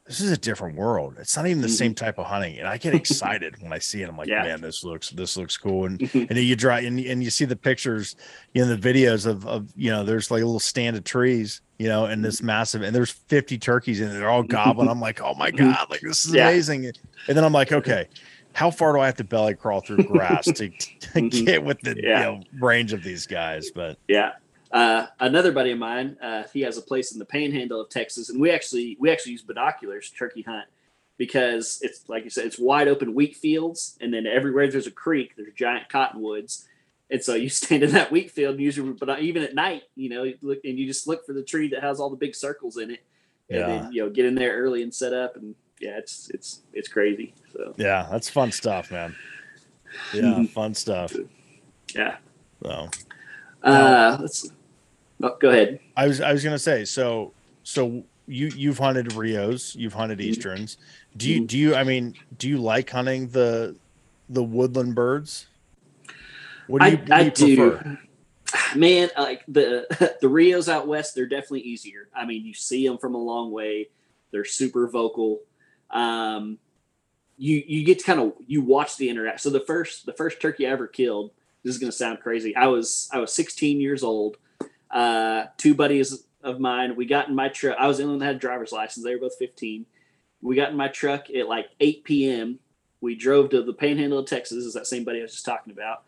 this 0.10 0.22
is 0.22 0.32
a 0.32 0.38
different 0.38 0.76
world. 0.76 1.18
It's 1.20 1.38
not 1.38 1.46
even 1.46 1.62
the 1.62 1.68
mm-hmm. 1.68 1.76
same 1.76 1.94
type 1.94 2.18
of 2.18 2.26
hunting, 2.26 2.58
and 2.58 2.68
I 2.68 2.78
get 2.78 2.96
excited 2.96 3.62
when 3.62 3.72
I 3.72 3.78
see 3.78 4.02
it. 4.02 4.10
I'm 4.10 4.18
like, 4.18 4.28
yeah. 4.28 4.42
man, 4.42 4.60
this 4.60 4.84
looks 4.84 5.12
this 5.12 5.38
looks 5.38 5.56
cool. 5.56 5.86
And 5.86 6.02
and 6.16 6.36
you 6.36 6.56
drive 6.56 6.84
and, 6.86 7.00
and 7.00 7.24
you 7.24 7.30
see 7.30 7.46
the 7.46 7.56
pictures, 7.56 8.16
you 8.56 8.66
know, 8.66 8.76
the 8.76 8.94
videos 8.94 9.28
of 9.28 9.46
of 9.46 9.72
you 9.76 9.92
know, 9.92 10.04
there's 10.04 10.32
like 10.32 10.42
a 10.42 10.46
little 10.46 10.60
stand 10.60 10.98
of 10.98 11.04
trees, 11.04 11.62
you 11.78 11.88
know, 11.88 12.06
and 12.06 12.26
this 12.26 12.42
massive, 12.42 12.82
and 12.82 12.96
there's 12.96 13.12
50 13.12 13.60
turkeys 13.60 14.02
and 14.02 14.12
they're 14.12 14.30
all 14.30 14.42
gobbling. 14.42 14.90
I'm 14.90 15.00
like, 15.00 15.22
oh 15.22 15.36
my 15.36 15.52
mm-hmm. 15.52 15.70
god, 15.70 15.92
like 15.92 16.02
this 16.02 16.26
is 16.26 16.34
yeah. 16.34 16.50
amazing. 16.50 16.88
And 16.88 17.38
then 17.38 17.44
I'm 17.44 17.54
like, 17.54 17.72
okay, 17.72 18.08
how 18.54 18.72
far 18.72 18.94
do 18.94 19.00
I 19.00 19.06
have 19.06 19.16
to 19.18 19.24
belly 19.24 19.56
crawl 19.56 19.82
through 19.82 20.04
grass 20.04 20.46
to, 20.46 20.54
to 20.70 20.70
mm-hmm. 20.70 21.46
get 21.46 21.64
with 21.64 21.80
the 21.82 21.96
yeah. 22.02 22.20
you 22.20 22.26
know, 22.26 22.44
range 22.60 22.94
of 22.94 23.04
these 23.04 23.26
guys? 23.26 23.72
But 23.74 23.98
yeah, 24.08 24.34
uh, 24.72 25.08
another 25.20 25.52
buddy 25.52 25.72
of 25.72 25.80
mine, 25.80 26.18
uh, 26.22 26.44
he 26.54 26.62
has 26.62 26.78
a 26.78 26.82
place 26.82 27.12
in 27.14 27.20
the 27.20 27.26
Panhandle 27.26 27.82
of 27.82 27.90
Texas, 27.90 28.30
and 28.30 28.40
we 28.40 28.52
actually 28.52 28.98
we 29.00 29.10
actually 29.10 29.32
use 29.32 29.42
binoculars 29.42 30.12
turkey 30.12 30.44
hunt 30.44 30.68
because 31.18 31.80
it's 31.82 32.08
like 32.08 32.24
you 32.24 32.30
said, 32.30 32.46
it's 32.46 32.60
wide 32.60 32.88
open 32.88 33.14
wheat 33.14 33.36
fields, 33.36 33.98
and 34.02 34.14
then 34.14 34.28
everywhere 34.28 34.70
there's 34.70 34.88
a 34.88 34.92
creek, 34.92 35.34
there's 35.36 35.54
giant 35.56 35.90
cottonwoods, 35.90 36.68
and 37.10 37.24
so 37.24 37.36
you 37.36 37.50
stand 37.50 37.84
in 37.84 37.92
that 37.92 38.12
wheat 38.12 38.32
field, 38.32 38.56
and 38.56 38.64
usually, 38.64 38.92
but 38.94 39.22
even 39.22 39.44
at 39.44 39.56
night, 39.56 39.84
you 39.96 40.10
know, 40.10 40.24
you 40.24 40.38
look 40.42 40.60
and 40.64 40.78
you 40.78 40.86
just 40.86 41.08
look 41.08 41.26
for 41.26 41.34
the 41.34 41.44
tree 41.44 41.68
that 41.70 41.82
has 41.82 42.00
all 42.00 42.10
the 42.10 42.16
big 42.16 42.36
circles 42.36 42.78
in 42.78 42.92
it, 42.92 43.04
and 43.50 43.60
yeah. 43.60 43.68
then 43.68 43.92
you 43.92 44.04
know 44.04 44.10
get 44.10 44.26
in 44.26 44.36
there 44.36 44.58
early 44.58 44.84
and 44.84 44.94
set 44.94 45.14
up, 45.14 45.36
and 45.36 45.56
yeah, 45.80 45.98
it's 45.98 46.30
it's 46.34 46.62
it's 46.74 46.88
crazy. 46.88 47.34
So 47.54 47.74
yeah, 47.78 48.08
that's 48.12 48.30
fun 48.30 48.52
stuff, 48.52 48.92
man. 48.92 49.16
Yeah, 50.14 50.44
fun 50.54 50.74
stuff. 50.74 51.14
Yeah. 51.96 52.18
So. 52.64 52.90
Uh, 53.62 54.18
let's 54.22 54.50
Oh, 55.22 55.36
go 55.40 55.50
ahead. 55.50 55.80
I 55.98 56.08
was 56.08 56.22
I 56.22 56.32
was 56.32 56.44
gonna 56.44 56.60
say 56.60 56.86
so 56.86 57.34
so 57.64 58.04
you 58.26 58.48
you've 58.48 58.78
hunted 58.78 59.14
Rios, 59.14 59.76
you've 59.76 59.94
hunted 59.94 60.20
mm-hmm. 60.20 60.30
Easterns. 60.30 60.78
Do 61.18 61.30
you 61.30 61.38
mm-hmm. 61.38 61.46
do 61.46 61.58
you 61.58 61.76
I 61.76 61.84
mean 61.84 62.16
do 62.38 62.48
you 62.48 62.58
like 62.58 62.90
hunting 62.90 63.30
the 63.30 63.76
the 64.30 64.44
woodland 64.44 64.96
birds? 64.96 65.48
What 66.68 66.82
do 66.82 66.90
you, 66.92 67.00
I, 67.12 67.24
what 67.24 67.36
do, 67.36 67.48
you 67.48 67.54
I 67.54 67.68
prefer? 67.68 67.84
do. 67.84 68.80
Man, 68.80 69.10
like 69.18 69.44
the 69.48 70.16
the 70.22 70.30
Rios 70.30 70.70
out 70.70 70.88
west, 70.88 71.16
they're 71.16 71.26
definitely 71.26 71.62
easier. 71.62 72.08
I 72.16 72.26
mean, 72.26 72.46
you 72.46 72.54
see 72.54 72.88
them 72.88 72.98
from 72.98 73.16
a 73.16 73.22
long 73.22 73.52
way. 73.52 73.90
They're 74.32 74.46
super 74.46 74.88
vocal. 74.88 75.42
Um, 75.92 76.58
you 77.38 77.64
you 77.66 77.86
get 77.86 78.00
to 78.00 78.06
kind 78.06 78.20
of 78.20 78.34
you 78.46 78.62
watch 78.62 78.98
the 78.98 79.10
interact. 79.10 79.42
So 79.42 79.50
the 79.50 79.62
first 79.62 80.06
the 80.06 80.14
first 80.14 80.42
turkey 80.42 80.68
I 80.68 80.72
ever 80.72 80.88
killed. 80.88 81.32
This 81.64 81.76
is 81.76 81.80
going 81.80 81.92
to 81.92 81.98
sound 81.98 82.22
crazy. 82.22 82.56
I 82.56 82.68
was 82.68 83.10
I 83.12 83.20
was 83.20 83.34
16 83.34 83.82
years 83.82 84.02
old 84.02 84.38
uh, 84.92 85.46
two 85.58 85.76
buddies 85.76 86.24
of 86.44 86.60
mine, 86.60 86.96
we 86.96 87.06
got 87.06 87.28
in 87.28 87.36
my 87.36 87.50
truck. 87.50 87.78
I 87.80 87.88
was 87.88 87.98
the 87.98 88.04
only 88.04 88.14
one 88.14 88.20
that 88.20 88.26
had 88.26 88.36
a 88.38 88.40
driver's 88.40 88.72
license. 88.72 89.04
They 89.04 89.14
were 89.14 89.22
both 89.22 89.38
15. 89.38 89.86
We 90.42 90.56
got 90.56 90.72
in 90.72 90.78
my 90.78 90.88
truck 90.88 91.30
at 91.30 91.48
like 91.48 91.68
8 91.80 92.04
p.m. 92.04 92.60
We 93.02 93.16
drove 93.16 93.50
to 93.52 93.62
the 93.62 93.74
Panhandle 93.74 94.20
of 94.20 94.26
Texas. 94.26 94.64
Is 94.64 94.74
that 94.74 94.88
same 94.88 95.04
buddy 95.04 95.20
I 95.20 95.24
was 95.24 95.34
just 95.34 95.46
talking 95.46 95.74
about? 95.74 96.04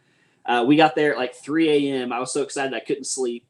Uh, 0.45 0.65
we 0.65 0.75
got 0.75 0.95
there 0.95 1.13
at 1.13 1.17
like 1.17 1.35
3 1.35 1.69
a.m. 1.69 2.11
I 2.11 2.19
was 2.19 2.33
so 2.33 2.41
excited 2.41 2.73
I 2.73 2.79
couldn't 2.79 3.05
sleep. 3.05 3.45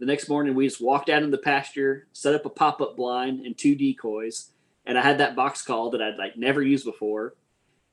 The 0.00 0.06
next 0.06 0.28
morning, 0.28 0.54
we 0.54 0.66
just 0.66 0.80
walked 0.80 1.08
out 1.10 1.22
in 1.22 1.30
the 1.30 1.38
pasture, 1.38 2.08
set 2.12 2.34
up 2.34 2.44
a 2.44 2.50
pop 2.50 2.80
up 2.80 2.96
blind 2.96 3.46
and 3.46 3.56
two 3.56 3.76
decoys, 3.76 4.50
and 4.86 4.98
I 4.98 5.02
had 5.02 5.18
that 5.18 5.36
box 5.36 5.62
call 5.62 5.90
that 5.90 6.02
I'd 6.02 6.18
like 6.18 6.36
never 6.36 6.62
used 6.62 6.84
before. 6.84 7.34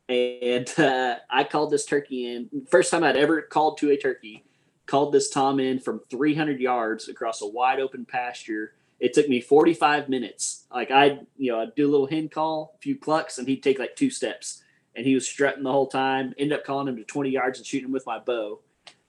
And 0.07 0.67
uh, 0.79 1.17
I 1.29 1.43
called 1.43 1.71
this 1.71 1.85
turkey 1.85 2.33
in. 2.33 2.49
First 2.69 2.91
time 2.91 3.03
I'd 3.03 3.17
ever 3.17 3.41
called 3.41 3.77
to 3.79 3.91
a 3.91 3.97
turkey 3.97 4.43
called 4.89 5.13
this 5.13 5.29
Tom 5.29 5.59
in 5.59 5.79
from 5.79 6.01
300 6.09 6.59
yards 6.59 7.09
across 7.09 7.41
a 7.41 7.47
wide 7.47 7.79
open 7.79 8.05
pasture. 8.05 8.73
It 8.99 9.13
took 9.13 9.29
me 9.29 9.39
45 9.39 10.09
minutes. 10.09 10.65
Like 10.73 10.89
I, 10.89 11.19
you 11.37 11.51
know, 11.51 11.59
I'd 11.59 11.75
do 11.75 11.87
a 11.87 11.91
little 11.91 12.07
hen 12.07 12.27
call, 12.27 12.73
a 12.75 12.81
few 12.81 12.97
clucks, 12.97 13.37
and 13.37 13.47
he'd 13.47 13.61
take 13.61 13.77
like 13.77 13.95
two 13.95 14.09
steps. 14.09 14.63
And 14.95 15.05
he 15.05 15.13
was 15.13 15.27
strutting 15.27 15.63
the 15.63 15.71
whole 15.71 15.87
time. 15.87 16.33
End 16.37 16.51
up 16.51 16.65
calling 16.65 16.87
him 16.87 16.97
to 16.97 17.03
20 17.03 17.29
yards 17.29 17.59
and 17.59 17.67
shooting 17.67 17.85
him 17.85 17.93
with 17.93 18.07
my 18.07 18.17
bow 18.17 18.59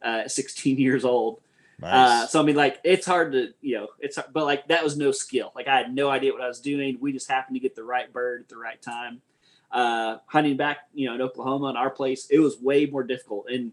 uh, 0.04 0.22
at 0.24 0.30
16 0.30 0.78
years 0.78 1.04
old. 1.04 1.40
Nice. 1.80 1.92
Uh, 1.92 2.26
so 2.26 2.40
I 2.40 2.44
mean, 2.44 2.56
like 2.56 2.78
it's 2.84 3.06
hard 3.06 3.32
to, 3.32 3.48
you 3.60 3.78
know, 3.78 3.88
it's 3.98 4.16
hard, 4.16 4.32
but 4.32 4.44
like 4.44 4.68
that 4.68 4.84
was 4.84 4.96
no 4.96 5.12
skill. 5.12 5.52
Like 5.54 5.68
I 5.68 5.76
had 5.76 5.94
no 5.94 6.10
idea 6.10 6.32
what 6.32 6.42
I 6.42 6.48
was 6.48 6.60
doing. 6.60 6.98
We 7.00 7.12
just 7.12 7.28
happened 7.28 7.56
to 7.56 7.60
get 7.60 7.74
the 7.74 7.84
right 7.84 8.12
bird 8.12 8.42
at 8.42 8.48
the 8.48 8.56
right 8.56 8.80
time. 8.80 9.22
Uh, 9.70 10.18
hunting 10.26 10.56
back, 10.56 10.78
you 10.92 11.06
know, 11.08 11.14
in 11.14 11.22
Oklahoma 11.22 11.70
in 11.70 11.76
our 11.76 11.90
place, 11.90 12.26
it 12.30 12.40
was 12.40 12.58
way 12.60 12.86
more 12.86 13.04
difficult. 13.04 13.48
And 13.48 13.72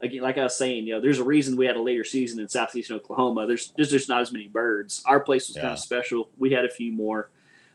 again, 0.00 0.22
like 0.22 0.38
I 0.38 0.44
was 0.44 0.56
saying, 0.56 0.86
you 0.86 0.94
know, 0.94 1.00
there's 1.00 1.18
a 1.18 1.24
reason 1.24 1.56
we 1.56 1.66
had 1.66 1.76
a 1.76 1.82
later 1.82 2.04
season 2.04 2.40
in 2.40 2.48
southeastern 2.48 2.96
Oklahoma. 2.96 3.46
There's 3.46 3.72
there's 3.76 3.90
just 3.90 4.08
not 4.08 4.20
as 4.20 4.32
many 4.32 4.48
birds. 4.48 5.02
Our 5.06 5.20
place 5.20 5.48
was 5.48 5.56
yeah. 5.56 5.62
kind 5.62 5.74
of 5.74 5.78
special. 5.78 6.30
We 6.38 6.52
had 6.52 6.64
a 6.64 6.70
few 6.70 6.92
more, 6.92 7.30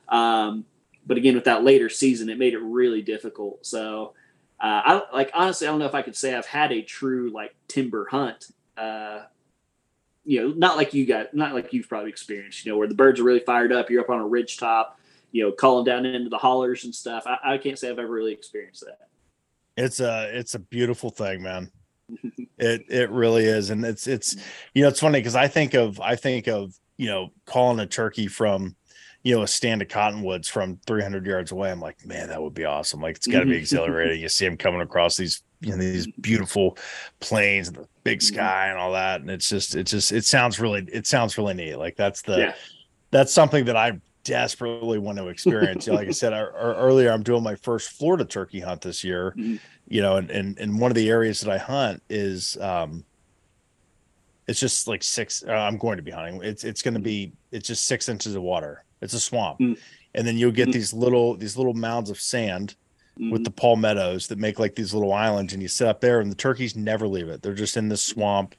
um, 0.10 0.66
but 1.06 1.18
again, 1.18 1.36
with 1.36 1.46
that 1.46 1.64
later 1.64 1.90
season, 1.90 2.30
it 2.30 2.38
made 2.38 2.54
it 2.54 2.60
really 2.60 3.02
difficult. 3.02 3.66
So, 3.66 4.14
uh, 4.60 4.82
I 4.86 5.02
like 5.14 5.32
honestly, 5.34 5.68
I 5.68 5.72
don't 5.72 5.80
know 5.80 5.86
if 5.86 5.96
I 5.96 6.02
could 6.02 6.16
say 6.16 6.36
I've 6.36 6.46
had 6.46 6.72
a 6.72 6.82
true 6.82 7.32
like 7.34 7.56
timber 7.68 8.08
hunt. 8.10 8.48
Uh, 8.78 9.24
you 10.30 10.42
know, 10.42 10.54
not 10.56 10.78
like 10.78 10.94
you 10.94 11.06
got, 11.06 11.34
not 11.34 11.54
like 11.54 11.74
you've 11.74 11.90
probably 11.90 12.10
experienced. 12.10 12.66
You 12.66 12.72
know, 12.72 12.78
where 12.78 12.88
the 12.88 12.96
birds 12.96 13.20
are 13.20 13.24
really 13.24 13.40
fired 13.40 13.74
up. 13.74 13.90
You're 13.90 14.02
up 14.02 14.10
on 14.10 14.20
a 14.20 14.28
ridge 14.28 14.58
top. 14.58 15.00
You 15.32 15.44
know, 15.44 15.52
calling 15.52 15.86
down 15.86 16.06
into 16.06 16.30
the 16.30 16.38
hollers 16.38 16.86
and 16.86 16.94
stuff. 16.94 17.24
I, 17.26 17.56
I 17.56 17.58
can't 17.58 17.78
say 17.78 17.90
I've 17.90 18.00
ever 18.00 18.12
really 18.12 18.34
experienced 18.34 18.86
that. 18.86 19.08
It's 19.78 20.00
a 20.00 20.30
it's 20.32 20.56
a 20.56 20.60
beautiful 20.60 21.10
thing, 21.10 21.42
man 21.42 21.72
it 22.58 22.86
it 22.90 23.10
really 23.10 23.46
is, 23.46 23.70
and 23.70 23.86
it's 23.86 24.08
it's 24.08 24.36
you 24.74 24.84
know 24.84 24.90
it's 24.90 25.00
funny 25.00 25.20
because 25.20 25.36
I 25.36 25.48
think 25.48 25.74
of 25.74 26.00
I 26.00 26.16
think 26.16 26.48
of 26.48 26.74
you 26.98 27.08
know 27.08 27.30
calling 27.46 27.80
a 27.80 27.86
turkey 27.86 28.28
from 28.28 28.76
you 29.24 29.36
know 29.36 29.44
a 29.44 29.48
stand 29.48 29.82
of 29.82 29.88
cottonwoods 29.88 30.48
from 30.48 30.80
300 30.88 31.26
yards 31.26 31.52
away. 31.52 31.72
I'm 31.72 31.80
like, 31.80 32.06
man, 32.06 32.30
that 32.30 32.42
would 32.42 32.54
be 32.54 32.66
awesome. 32.66 33.02
Like 33.02 33.18
it's 33.18 33.28
got 33.28 33.40
to 33.40 33.46
be 33.46 33.58
exhilarating. 33.58 34.22
you 34.22 34.30
see 34.30 34.46
them 34.46 34.58
coming 34.58 34.82
across 34.82 35.18
these 35.18 35.42
you 35.62 35.72
know 35.72 35.78
these 35.78 36.08
beautiful 36.08 36.78
plains 37.20 37.68
and 37.68 37.78
the 37.78 37.88
big 38.04 38.20
mm-hmm. 38.20 38.36
sky 38.36 38.68
and 38.68 38.78
all 38.78 38.94
that, 38.94 39.22
and 39.22 39.30
it's 39.30 39.50
just 39.50 39.76
it 39.76 39.84
just 39.84 40.12
it 40.12 40.26
sounds 40.26 40.60
really 40.60 40.88
it 40.92 41.08
sounds 41.08 41.38
really 41.38 41.54
neat. 41.54 41.76
Like 41.76 41.96
that's 41.96 42.22
the 42.22 42.38
yeah. 42.38 42.54
that's 43.12 43.34
something 43.34 43.66
that 43.66 43.76
I 43.78 44.00
desperately 44.24 45.00
want 45.00 45.18
to 45.18 45.30
experience. 45.30 45.88
like 45.88 46.08
I 46.08 46.12
said 46.12 46.34
I, 46.34 46.42
earlier, 46.42 47.12
I'm 47.12 47.24
doing 47.24 47.44
my 47.44 47.56
first 47.56 47.92
Florida 47.92 48.26
turkey 48.26 48.60
hunt 48.60 48.82
this 48.82 49.04
year, 49.04 49.34
mm-hmm 49.38 49.58
you 49.90 50.02
know, 50.02 50.18
and, 50.18 50.30
and, 50.30 50.58
and 50.60 50.80
one 50.80 50.92
of 50.92 50.96
the 50.96 51.10
areas 51.10 51.42
that 51.42 51.52
I 51.52 51.58
hunt 51.58 52.02
is, 52.10 52.58
um, 52.62 53.04
it's 54.48 54.60
just 54.60 54.88
like 54.88 55.04
six, 55.04 55.44
uh, 55.46 55.52
I'm 55.52 55.78
going 55.78 55.98
to 55.98 56.04
be 56.04 56.12
hunting. 56.12 56.42
It's, 56.44 56.64
it's 56.64 56.82
going 56.82 56.94
to 56.94 57.00
be, 57.00 57.34
it's 57.52 57.68
just 57.68 57.86
six 57.86 58.08
inches 58.08 58.36
of 58.36 58.44
water. 58.44 58.84
It's 59.02 59.14
a 59.14 59.20
swamp. 59.20 59.60
Mm. 59.60 59.78
And 60.14 60.28
then 60.28 60.38
you'll 60.38 60.52
get 60.52 60.70
mm. 60.70 60.74
these 60.74 60.94
little, 60.94 61.36
these 61.36 61.58
little 61.58 61.74
mounds 61.74 62.12
of 62.12 62.20
sand 62.20 62.76
mm. 63.20 63.32
with 63.32 63.44
the 63.44 63.52
palmettos 63.52 64.28
that 64.28 64.38
make 64.38 64.60
like 64.60 64.76
these 64.76 64.94
little 64.94 65.14
islands 65.14 65.54
and 65.54 65.62
you 65.62 65.68
sit 65.68 65.88
up 65.88 66.02
there 66.02 66.20
and 66.20 66.32
the 66.32 66.36
turkeys 66.36 66.76
never 66.76 67.08
leave 67.08 67.28
it. 67.28 67.42
They're 67.42 67.54
just 67.54 67.78
in 67.78 67.90
this 67.90 68.04
swamp 68.04 68.56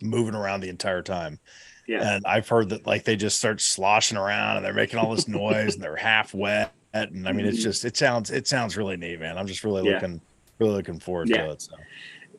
moving 0.00 0.34
around 0.34 0.60
the 0.60 0.68
entire 0.68 1.02
time. 1.02 1.38
Yeah. 1.86 2.14
And 2.14 2.24
I've 2.26 2.48
heard 2.48 2.70
that 2.70 2.86
like 2.86 3.04
they 3.04 3.16
just 3.16 3.38
start 3.38 3.60
sloshing 3.60 4.16
around 4.16 4.56
and 4.56 4.64
they're 4.64 4.72
making 4.72 4.98
all 4.98 5.14
this 5.14 5.28
noise 5.28 5.74
and 5.74 5.82
they're 5.82 5.96
half 5.96 6.32
wet 6.34 6.72
and 6.92 7.28
I 7.28 7.32
mean, 7.32 7.46
it's 7.46 7.58
mm-hmm. 7.58 7.64
just 7.64 7.84
it 7.84 7.96
sounds 7.96 8.30
it 8.30 8.48
sounds 8.48 8.76
really 8.76 8.96
neat, 8.96 9.20
man. 9.20 9.38
I'm 9.38 9.46
just 9.46 9.64
really 9.64 9.86
yeah. 9.86 9.94
looking 9.94 10.20
really 10.58 10.74
looking 10.74 10.98
forward 10.98 11.28
yeah. 11.28 11.44
to 11.44 11.50
it. 11.52 11.62
So. 11.62 11.76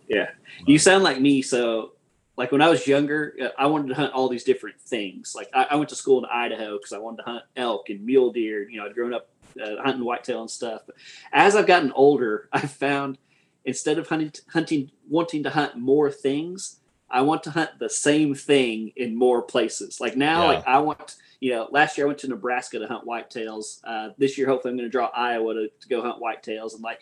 Yeah, 0.08 0.30
you 0.66 0.78
sound 0.78 1.04
like 1.04 1.22
me. 1.22 1.42
So, 1.42 1.94
like 2.42 2.52
when 2.52 2.64
I 2.64 2.70
was 2.70 2.88
younger, 2.88 3.36
uh, 3.40 3.50
I 3.56 3.68
wanted 3.68 3.90
to 3.90 3.94
hunt 3.94 4.14
all 4.14 4.28
these 4.28 4.44
different 4.44 4.82
things. 4.82 5.34
Like 5.36 5.48
I, 5.54 5.68
I 5.70 5.76
went 5.76 5.90
to 5.90 5.96
school 5.96 6.18
in 6.18 6.26
Idaho 6.26 6.76
because 6.76 6.92
I 6.92 6.98
wanted 6.98 7.18
to 7.18 7.24
hunt 7.24 7.44
elk 7.56 7.92
and 7.92 8.04
mule 8.04 8.32
deer. 8.32 8.68
You 8.68 8.80
know, 8.80 8.88
I'd 8.88 8.96
grown 8.96 9.14
up 9.14 9.30
uh, 9.64 9.76
hunting 9.84 10.04
whitetail 10.04 10.42
and 10.42 10.50
stuff. 10.50 10.82
But 10.88 10.96
as 11.32 11.56
I've 11.56 11.68
gotten 11.68 11.92
older, 11.92 12.50
I've 12.54 12.72
found 12.72 13.20
instead 13.64 14.00
of 14.00 14.08
hunting, 14.08 14.32
hunting, 14.52 14.90
wanting 15.08 15.44
to 15.44 15.52
hunt 15.52 15.78
more 15.78 16.10
things, 16.10 16.80
I 17.12 17.22
want 17.22 17.44
to 17.44 17.52
hunt 17.52 17.78
the 17.78 17.90
same 17.90 18.34
thing 18.34 18.92
in 18.96 19.16
more 19.16 19.44
places. 19.44 20.02
Like 20.02 20.18
now, 20.18 20.42
yeah. 20.42 20.48
like 20.48 20.68
I 20.68 20.80
want 20.80 21.18
you 21.42 21.52
know, 21.52 21.68
last 21.70 21.96
year 21.96 22.08
I 22.08 22.10
went 22.10 22.20
to 22.22 22.28
Nebraska 22.28 22.80
to 22.80 22.88
hunt 22.88 23.06
whitetails. 23.06 23.82
Uh, 23.84 24.10
this 24.18 24.36
year, 24.36 24.48
hopefully, 24.48 24.72
I'm 24.72 24.78
going 24.78 24.90
to 24.90 24.92
draw 24.92 25.12
Iowa 25.14 25.54
to, 25.54 25.68
to 25.68 25.88
go 25.90 26.02
hunt 26.02 26.20
whitetails. 26.20 26.74
And 26.74 26.82
like, 26.82 27.02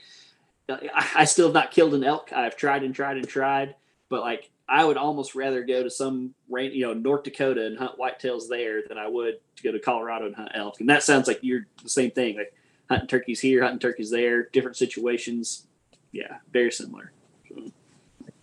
I, 0.70 1.10
I 1.16 1.24
still 1.24 1.48
have 1.48 1.54
not 1.54 1.72
killed 1.72 1.94
an 1.94 2.04
elk. 2.04 2.34
I've 2.34 2.58
tried 2.58 2.84
and 2.84 2.94
tried 2.94 3.16
and 3.16 3.28
tried, 3.28 3.76
but 4.10 4.20
like, 4.20 4.50
I 4.70 4.86
would 4.86 4.98
almost 4.98 5.36
rather 5.36 5.64
go 5.64 5.84
to 5.84 5.90
some 5.90 6.34
rain, 6.50 6.72
you 6.72 6.86
know, 6.86 6.94
North 6.94 7.24
Dakota 7.24 7.66
and 7.66 7.78
hunt 7.78 7.98
whitetails 7.98 8.48
there 8.48 8.82
than 8.88 8.98
I 8.98 9.08
would 9.08 9.40
to 9.56 9.64
go 9.64 9.72
to 9.72 9.80
Colorado 9.80 10.28
and 10.28 10.36
hunt 10.36 10.52
elk. 10.54 10.80
And 10.80 10.90
that 10.90 11.04
sounds 11.04 11.28
like 11.28 11.40
you're 11.42 11.66
the 11.82 11.90
same 11.90 12.12
thing, 12.12 12.38
like 12.38 12.54
hunting 12.90 13.08
turkeys 13.08 13.40
here, 13.40 13.64
hunting 13.64 13.80
turkeys 13.80 14.12
there, 14.12 14.44
different 14.50 14.78
situations. 14.78 15.68
Yeah, 16.12 16.38
very 16.52 16.72
similar. 16.72 17.12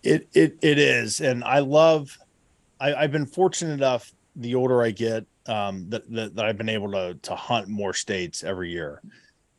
It 0.03 0.27
it 0.33 0.57
it 0.61 0.77
is, 0.77 1.21
and 1.21 1.43
I 1.43 1.59
love. 1.59 2.17
I, 2.79 2.93
I've 2.93 3.11
been 3.11 3.25
fortunate 3.25 3.73
enough. 3.73 4.13
The 4.35 4.53
older 4.53 4.83
I 4.83 4.91
get, 4.91 5.25
um, 5.47 5.89
that, 5.89 6.09
that, 6.11 6.35
that 6.35 6.45
I've 6.45 6.57
been 6.57 6.69
able 6.69 6.91
to 6.91 7.15
to 7.23 7.35
hunt 7.35 7.67
more 7.67 7.93
states 7.93 8.43
every 8.43 8.71
year, 8.71 9.01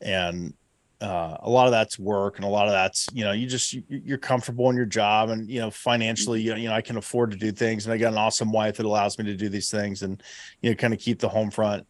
and 0.01 0.55
uh, 1.01 1.37
a 1.43 1.51
lot 1.51 1.67
of 1.67 1.71
that's 1.71 1.99
work 1.99 2.37
and 2.37 2.45
a 2.45 2.49
lot 2.49 2.67
of 2.67 2.73
that's 2.73 3.07
you 3.13 3.25
know 3.25 3.31
you 3.31 3.47
just 3.47 3.77
you're 3.89 4.19
comfortable 4.19 4.69
in 4.69 4.77
your 4.77 4.87
job 4.87 5.31
and 5.31 5.49
you 5.49 5.61
know 5.61 5.71
financially 5.71 6.41
you 6.43 6.51
know, 6.51 6.57
you 6.57 6.69
know 6.69 6.75
i 6.75 6.81
can 6.81 6.97
afford 6.97 7.31
to 7.31 7.37
do 7.37 7.53
things 7.53 7.87
and 7.87 7.93
i 7.93 7.97
got 7.97 8.13
an 8.13 8.19
awesome 8.19 8.51
wife 8.51 8.77
that 8.77 8.87
allows 8.87 9.17
me 9.17 9.25
to 9.25 9.37
do 9.37 9.49
these 9.49 9.71
things 9.71 10.03
and 10.03 10.23
you 10.61 10.71
know 10.71 10.75
kind 10.75 10.93
of 10.93 10.99
keep 10.99 11.21
the 11.21 11.29
home 11.29 11.51
front 11.51 11.87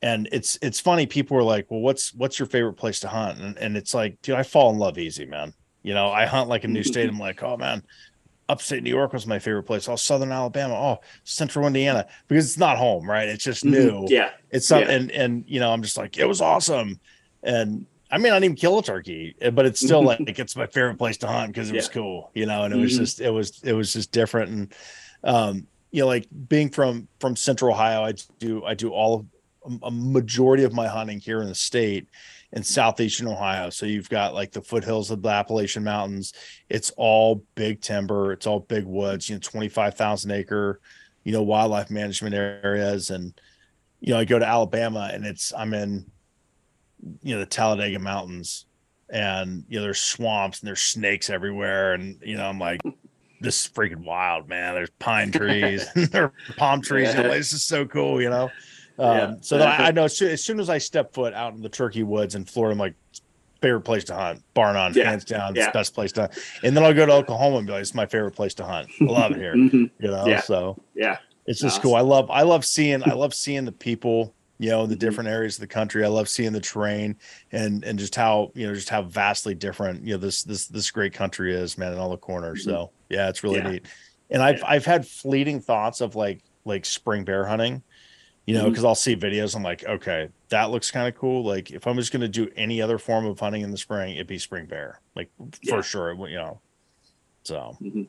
and 0.00 0.28
it's 0.32 0.58
it's 0.62 0.80
funny 0.80 1.04
people 1.04 1.36
are 1.36 1.42
like 1.42 1.70
well 1.70 1.80
what's 1.80 2.14
what's 2.14 2.38
your 2.38 2.46
favorite 2.46 2.74
place 2.74 3.00
to 3.00 3.08
hunt 3.08 3.38
and, 3.38 3.58
and 3.58 3.76
it's 3.76 3.92
like 3.92 4.20
dude 4.22 4.34
i 4.34 4.42
fall 4.42 4.70
in 4.70 4.78
love 4.78 4.96
easy 4.96 5.26
man 5.26 5.52
you 5.82 5.92
know 5.92 6.10
i 6.10 6.24
hunt 6.24 6.48
like 6.48 6.64
a 6.64 6.68
new 6.68 6.82
state 6.82 7.08
i'm 7.10 7.18
like 7.18 7.42
oh 7.42 7.56
man 7.56 7.82
upstate 8.48 8.82
New 8.82 8.88
York 8.88 9.12
was 9.12 9.26
my 9.26 9.38
favorite 9.38 9.64
place. 9.64 9.88
Oh, 9.90 9.96
Southern 9.96 10.32
Alabama. 10.32 10.74
Oh, 10.74 11.00
Central 11.24 11.66
Indiana 11.66 12.06
because 12.28 12.46
it's 12.46 12.56
not 12.56 12.78
home, 12.78 13.06
right? 13.06 13.28
It's 13.28 13.44
just 13.44 13.62
new. 13.62 13.90
Mm-hmm. 13.90 14.06
Yeah, 14.08 14.30
it's 14.50 14.66
something, 14.66 14.88
yeah. 14.88 14.96
and 14.96 15.10
and 15.10 15.44
you 15.46 15.60
know, 15.60 15.70
I'm 15.70 15.82
just 15.82 15.98
like 15.98 16.16
it 16.16 16.24
was 16.24 16.40
awesome, 16.40 16.98
and 17.42 17.84
I 18.10 18.18
mean, 18.18 18.32
I 18.32 18.36
didn't 18.36 18.44
even 18.44 18.56
kill 18.56 18.78
a 18.78 18.82
turkey, 18.82 19.34
eh, 19.40 19.50
but 19.50 19.66
it's 19.66 19.80
still 19.80 20.02
like 20.04 20.38
it's 20.38 20.56
my 20.56 20.66
favorite 20.66 20.98
place 20.98 21.18
to 21.18 21.26
hunt 21.26 21.52
because 21.52 21.70
it 21.70 21.74
yeah. 21.74 21.80
was 21.80 21.88
cool, 21.88 22.30
you 22.34 22.46
know, 22.46 22.64
and 22.64 22.72
it 22.72 22.76
mm-hmm. 22.76 22.84
was 22.84 22.96
just 22.96 23.20
it 23.20 23.30
was 23.30 23.60
it 23.62 23.72
was 23.72 23.92
just 23.92 24.12
different, 24.12 24.50
and 24.50 24.74
um, 25.24 25.66
you 25.90 26.02
know, 26.02 26.06
like 26.06 26.26
being 26.48 26.70
from 26.70 27.08
from 27.20 27.36
Central 27.36 27.72
Ohio, 27.72 28.02
I 28.02 28.14
do 28.38 28.64
I 28.64 28.74
do 28.74 28.90
all 28.90 29.14
of, 29.14 29.26
a 29.82 29.90
majority 29.90 30.64
of 30.64 30.72
my 30.72 30.86
hunting 30.86 31.18
here 31.18 31.42
in 31.42 31.48
the 31.48 31.54
state 31.54 32.08
in 32.52 32.62
southeastern 32.62 33.28
Ohio. 33.28 33.68
So 33.68 33.84
you've 33.84 34.08
got 34.08 34.32
like 34.32 34.52
the 34.52 34.62
foothills 34.62 35.10
of 35.10 35.20
the 35.20 35.28
Appalachian 35.28 35.84
Mountains. 35.84 36.32
It's 36.70 36.90
all 36.96 37.44
big 37.54 37.82
timber. 37.82 38.32
It's 38.32 38.46
all 38.46 38.60
big 38.60 38.84
woods. 38.84 39.28
You 39.28 39.36
know, 39.36 39.40
twenty 39.40 39.68
five 39.68 39.94
thousand 39.94 40.30
acre, 40.30 40.80
you 41.24 41.32
know, 41.32 41.42
wildlife 41.42 41.90
management 41.90 42.34
areas, 42.34 43.10
and 43.10 43.38
you 44.00 44.14
know, 44.14 44.20
I 44.20 44.24
go 44.24 44.38
to 44.38 44.46
Alabama 44.46 45.10
and 45.12 45.26
it's 45.26 45.52
I'm 45.52 45.74
in 45.74 46.06
you 47.22 47.34
know 47.34 47.40
the 47.40 47.46
Talladega 47.46 47.98
Mountains, 47.98 48.66
and 49.08 49.64
you 49.68 49.78
know 49.78 49.82
there's 49.82 50.00
swamps 50.00 50.60
and 50.60 50.68
there's 50.68 50.82
snakes 50.82 51.30
everywhere, 51.30 51.94
and 51.94 52.18
you 52.22 52.36
know 52.36 52.46
I'm 52.46 52.58
like, 52.58 52.80
this 53.40 53.64
is 53.64 53.72
freaking 53.72 54.04
wild, 54.04 54.48
man. 54.48 54.74
There's 54.74 54.90
pine 54.98 55.32
trees, 55.32 55.86
there 56.10 56.24
are 56.24 56.32
palm 56.56 56.80
trees. 56.80 57.14
Yeah. 57.14 57.22
This 57.22 57.52
is 57.52 57.62
so 57.62 57.86
cool, 57.86 58.20
you 58.20 58.30
know. 58.30 58.50
Um, 58.98 59.16
yeah. 59.16 59.34
So 59.42 59.58
I, 59.58 59.88
I, 59.88 59.90
know 59.92 60.04
as 60.04 60.16
soon, 60.16 60.30
as 60.30 60.44
soon, 60.44 60.58
as 60.58 60.68
I 60.68 60.78
step 60.78 61.14
foot 61.14 61.32
out 61.32 61.54
in 61.54 61.62
the 61.62 61.68
turkey 61.68 62.02
woods 62.02 62.34
in 62.34 62.44
Florida, 62.44 62.72
I'm 62.72 62.78
like, 62.78 62.94
favorite 63.60 63.82
place 63.82 64.04
to 64.04 64.14
hunt, 64.14 64.42
bar 64.54 64.72
none, 64.72 64.92
yeah. 64.94 65.10
hands 65.10 65.24
down, 65.24 65.54
yeah. 65.54 65.70
best 65.70 65.94
place 65.94 66.12
to 66.12 66.22
hunt. 66.22 66.38
And 66.62 66.76
then 66.76 66.84
I'll 66.84 66.94
go 66.94 67.06
to 67.06 67.12
Oklahoma 67.12 67.58
and 67.58 67.66
be 67.66 67.72
like, 67.72 67.82
it's 67.82 67.94
my 67.94 68.06
favorite 68.06 68.32
place 68.32 68.54
to 68.54 68.64
hunt. 68.64 68.88
I 69.00 69.04
love 69.04 69.32
it 69.32 69.38
here. 69.38 69.54
mm-hmm. 69.54 69.84
You 70.00 70.10
know, 70.10 70.40
so 70.44 70.80
yeah, 70.94 71.18
it's 71.46 71.60
just 71.60 71.78
awesome. 71.78 71.82
cool. 71.82 71.94
I 71.96 72.00
love, 72.00 72.30
I 72.30 72.42
love 72.42 72.64
seeing, 72.64 73.02
I 73.08 73.14
love 73.14 73.34
seeing 73.34 73.64
the 73.64 73.72
people 73.72 74.34
you 74.58 74.68
know 74.68 74.86
the 74.86 74.94
mm-hmm. 74.94 75.00
different 75.00 75.30
areas 75.30 75.56
of 75.56 75.60
the 75.60 75.66
country 75.66 76.04
i 76.04 76.08
love 76.08 76.28
seeing 76.28 76.52
the 76.52 76.60
terrain 76.60 77.16
and 77.52 77.84
and 77.84 77.98
just 77.98 78.14
how 78.14 78.50
you 78.54 78.66
know 78.66 78.74
just 78.74 78.88
how 78.88 79.02
vastly 79.02 79.54
different 79.54 80.04
you 80.04 80.12
know 80.12 80.18
this 80.18 80.42
this 80.42 80.66
this 80.66 80.90
great 80.90 81.12
country 81.12 81.54
is 81.54 81.78
man 81.78 81.92
in 81.92 81.98
all 81.98 82.10
the 82.10 82.16
corners 82.16 82.60
mm-hmm. 82.60 82.70
so 82.70 82.90
yeah 83.08 83.28
it's 83.28 83.42
really 83.42 83.58
yeah. 83.58 83.70
neat 83.70 83.86
and 84.30 84.42
i've 84.42 84.62
i've 84.64 84.84
had 84.84 85.06
fleeting 85.06 85.60
thoughts 85.60 86.00
of 86.00 86.14
like 86.14 86.42
like 86.64 86.84
spring 86.84 87.24
bear 87.24 87.46
hunting 87.46 87.82
you 88.46 88.54
know 88.54 88.64
because 88.64 88.78
mm-hmm. 88.78 88.88
i'll 88.88 88.94
see 88.94 89.16
videos 89.16 89.54
i'm 89.54 89.62
like 89.62 89.84
okay 89.84 90.28
that 90.48 90.70
looks 90.70 90.90
kind 90.90 91.08
of 91.08 91.14
cool 91.14 91.44
like 91.44 91.70
if 91.70 91.86
i'm 91.86 91.96
just 91.96 92.12
going 92.12 92.20
to 92.20 92.28
do 92.28 92.48
any 92.56 92.82
other 92.82 92.98
form 92.98 93.26
of 93.26 93.38
hunting 93.38 93.62
in 93.62 93.70
the 93.70 93.78
spring 93.78 94.14
it'd 94.14 94.26
be 94.26 94.38
spring 94.38 94.66
bear 94.66 95.00
like 95.14 95.30
yeah. 95.62 95.74
for 95.74 95.82
sure 95.82 96.12
you 96.28 96.36
know 96.36 96.60
so 97.44 97.76
mm-hmm. 97.80 98.02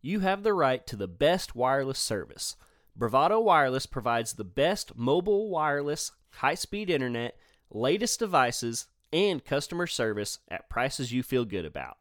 you 0.00 0.20
have 0.20 0.42
the 0.42 0.54
right 0.54 0.86
to 0.86 0.96
the 0.96 1.08
best 1.08 1.54
wireless 1.54 1.98
service 1.98 2.56
Bravado 2.96 3.40
Wireless 3.40 3.86
provides 3.86 4.34
the 4.34 4.44
best 4.44 4.96
mobile 4.96 5.50
wireless, 5.50 6.12
high 6.30 6.54
speed 6.54 6.90
internet, 6.90 7.36
latest 7.70 8.20
devices, 8.20 8.86
and 9.12 9.44
customer 9.44 9.86
service 9.86 10.38
at 10.48 10.68
prices 10.70 11.12
you 11.12 11.22
feel 11.22 11.44
good 11.44 11.64
about. 11.64 11.96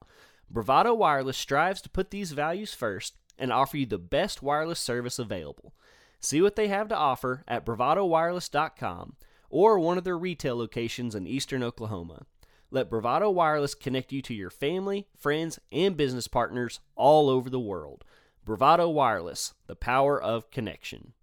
Bravado 0.52 0.94
Wireless 0.94 1.38
strives 1.38 1.82
to 1.82 1.90
put 1.90 2.12
these 2.12 2.32
values 2.32 2.76
first 2.76 3.16
and 3.40 3.52
offer 3.52 3.78
you 3.78 3.88
the 3.88 3.98
best 3.98 4.44
wireless 4.44 4.80
service 4.80 5.18
available. 5.18 5.74
See 6.20 6.42
what 6.42 6.56
they 6.56 6.68
have 6.68 6.88
to 6.90 6.96
offer 6.96 7.44
at 7.48 7.66
bravadowireless.com 7.66 9.16
or 9.50 9.80
one 9.80 9.98
of 9.98 10.04
their 10.04 10.18
retail 10.18 10.56
locations 10.56 11.16
in 11.16 11.26
eastern 11.26 11.64
Oklahoma. 11.64 12.26
Let 12.70 12.90
Bravado 12.90 13.30
Wireless 13.30 13.76
connect 13.76 14.12
you 14.12 14.22
to 14.24 14.34
your 14.34 14.50
family, 14.50 15.08
friends, 15.16 15.60
and 15.72 15.98
business 15.98 16.28
partners 16.28 16.80
all 16.96 17.30
over 17.30 17.50
the 17.50 17.60
world. 17.60 18.04
Bravado 18.46 18.90
Wireless, 18.90 19.54
the 19.68 19.76
power 19.76 20.22
of 20.22 20.52
connection. 20.52 21.14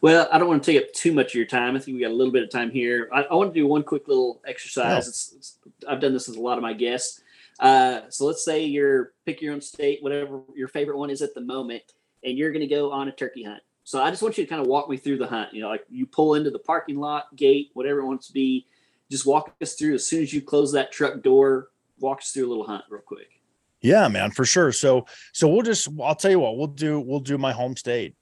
Well, 0.00 0.28
I 0.32 0.38
don't 0.38 0.48
want 0.48 0.62
to 0.64 0.72
take 0.72 0.82
up 0.82 0.92
too 0.92 1.12
much 1.12 1.28
of 1.28 1.34
your 1.34 1.46
time. 1.46 1.76
I 1.76 1.78
think 1.78 1.94
we 1.94 2.00
got 2.00 2.10
a 2.10 2.14
little 2.14 2.32
bit 2.32 2.42
of 2.42 2.50
time 2.50 2.70
here. 2.70 3.08
I, 3.12 3.22
I 3.22 3.34
want 3.34 3.52
to 3.52 3.60
do 3.60 3.66
one 3.66 3.82
quick 3.82 4.08
little 4.08 4.40
exercise. 4.46 4.84
Yeah. 4.84 4.98
It's, 4.98 5.32
it's, 5.36 5.58
I've 5.88 6.00
done 6.00 6.12
this 6.12 6.28
with 6.28 6.36
a 6.36 6.40
lot 6.40 6.58
of 6.58 6.62
my 6.62 6.72
guests. 6.72 7.20
Uh, 7.60 8.02
so 8.08 8.24
let's 8.24 8.44
say 8.44 8.64
you're 8.64 9.12
pick 9.26 9.42
your 9.42 9.52
own 9.52 9.60
state, 9.60 10.02
whatever 10.02 10.42
your 10.54 10.68
favorite 10.68 10.96
one 10.96 11.10
is 11.10 11.22
at 11.22 11.34
the 11.34 11.40
moment, 11.40 11.82
and 12.24 12.38
you're 12.38 12.52
going 12.52 12.66
to 12.66 12.74
go 12.74 12.90
on 12.92 13.08
a 13.08 13.12
turkey 13.12 13.42
hunt. 13.42 13.62
So 13.84 14.02
I 14.02 14.10
just 14.10 14.22
want 14.22 14.38
you 14.38 14.44
to 14.44 14.50
kind 14.50 14.60
of 14.60 14.68
walk 14.68 14.88
me 14.88 14.96
through 14.96 15.18
the 15.18 15.26
hunt. 15.26 15.52
You 15.52 15.62
know, 15.62 15.68
like 15.68 15.84
you 15.88 16.06
pull 16.06 16.34
into 16.34 16.50
the 16.50 16.58
parking 16.58 16.98
lot, 16.98 17.34
gate, 17.36 17.70
whatever 17.74 18.00
it 18.00 18.06
wants 18.06 18.26
to 18.28 18.32
be. 18.32 18.66
Just 19.10 19.26
walk 19.26 19.54
us 19.62 19.74
through 19.74 19.94
as 19.94 20.06
soon 20.06 20.22
as 20.22 20.32
you 20.32 20.42
close 20.42 20.72
that 20.72 20.92
truck 20.92 21.22
door. 21.22 21.68
Walk 21.98 22.18
us 22.18 22.30
through 22.30 22.46
a 22.46 22.50
little 22.50 22.66
hunt 22.66 22.84
real 22.90 23.00
quick. 23.00 23.37
Yeah, 23.80 24.08
man, 24.08 24.30
for 24.30 24.44
sure. 24.44 24.72
So 24.72 25.06
so 25.32 25.48
we'll 25.48 25.62
just 25.62 25.88
I'll 26.02 26.14
tell 26.14 26.30
you 26.30 26.40
what, 26.40 26.56
we'll 26.56 26.66
do 26.68 27.00
we'll 27.00 27.20
do 27.20 27.38
my 27.38 27.52
home 27.52 27.76
state. 27.76 28.14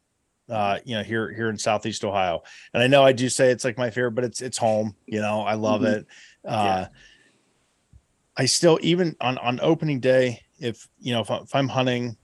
Uh, 0.49 0.79
you 0.85 0.95
know, 0.95 1.03
here 1.03 1.33
here 1.33 1.51
in 1.51 1.59
Southeast 1.59 2.05
Ohio. 2.05 2.43
And 2.73 2.81
I 2.81 2.87
know 2.87 3.03
I 3.03 3.13
do 3.13 3.29
say 3.29 3.51
it's 3.51 3.65
like 3.65 3.79
my 3.79 3.91
favorite, 3.91 4.13
but 4.13 4.25
it's 4.25 4.41
it's 4.43 4.59
home, 4.59 4.95
you 5.07 5.21
know, 5.21 5.41
I 5.41 5.55
love 5.55 5.81
mm-hmm. 5.81 6.01
it. 6.01 6.07
Uh 6.47 6.51
yeah. 6.51 6.89
I 8.37 8.45
still 8.45 8.79
even 8.83 9.17
on 9.21 9.39
on 9.39 9.59
opening 9.61 9.99
day, 9.99 10.43
if 10.61 10.87
you 11.01 11.15
know, 11.15 11.23
if, 11.23 11.31
if 11.31 11.55
I'm 11.55 11.69
hunting 11.69 12.17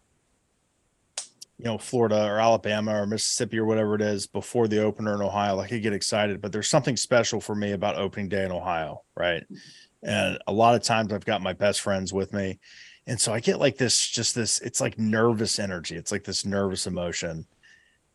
you 1.62 1.66
know 1.66 1.78
Florida 1.78 2.26
or 2.26 2.40
Alabama 2.40 3.00
or 3.00 3.06
Mississippi 3.06 3.58
or 3.58 3.64
whatever 3.64 3.94
it 3.94 4.00
is 4.00 4.26
before 4.26 4.66
the 4.66 4.82
opener 4.82 5.14
in 5.14 5.22
Ohio, 5.22 5.54
like 5.54 5.72
I 5.72 5.78
get 5.78 5.92
excited. 5.92 6.40
But 6.40 6.50
there's 6.50 6.68
something 6.68 6.96
special 6.96 7.40
for 7.40 7.54
me 7.54 7.70
about 7.70 7.96
opening 7.96 8.28
day 8.28 8.44
in 8.44 8.50
Ohio, 8.50 9.04
right? 9.16 9.44
And 10.02 10.38
a 10.48 10.52
lot 10.52 10.74
of 10.74 10.82
times 10.82 11.12
I've 11.12 11.24
got 11.24 11.40
my 11.40 11.52
best 11.52 11.80
friends 11.80 12.12
with 12.12 12.32
me, 12.32 12.58
and 13.06 13.20
so 13.20 13.32
i 13.32 13.40
get 13.40 13.58
like 13.58 13.76
this 13.76 14.06
just 14.06 14.34
this 14.34 14.60
it's 14.60 14.80
like 14.80 14.98
nervous 14.98 15.58
energy 15.58 15.96
it's 15.96 16.12
like 16.12 16.24
this 16.24 16.44
nervous 16.44 16.86
emotion. 16.86 17.46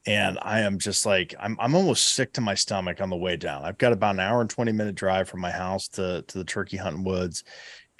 And 0.05 0.39
i 0.41 0.61
am 0.61 0.79
just 0.79 1.05
like 1.05 1.35
i'm, 1.39 1.57
I'm 1.59 1.75
almost 1.75 2.13
sick 2.13 2.33
to 2.33 2.41
my 2.41 2.55
stomach 2.55 3.01
on 3.01 3.09
the 3.09 3.17
way 3.17 3.35
down. 3.35 3.65
I've 3.65 3.77
got 3.77 3.93
about 3.93 4.15
an 4.15 4.21
hour 4.21 4.41
and 4.41 4.49
20 4.49 4.71
minute 4.71 4.95
drive 4.95 5.27
from 5.27 5.41
my 5.41 5.51
house 5.51 5.87
to 5.89 6.21
to 6.21 6.37
the 6.37 6.45
turkey 6.45 6.77
hunting 6.77 7.03
woods. 7.03 7.43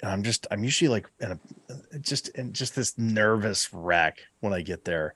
And 0.00 0.10
i'm 0.10 0.22
just 0.22 0.46
i'm 0.50 0.64
usually 0.64 0.88
like 0.88 1.06
in 1.20 1.32
a 1.32 1.40
uh, 1.70 1.98
just 2.00 2.28
in 2.30 2.52
just 2.52 2.74
this 2.74 2.96
nervous 2.96 3.72
wreck 3.72 4.20
when 4.40 4.52
i 4.52 4.62
get 4.62 4.84
there. 4.84 5.14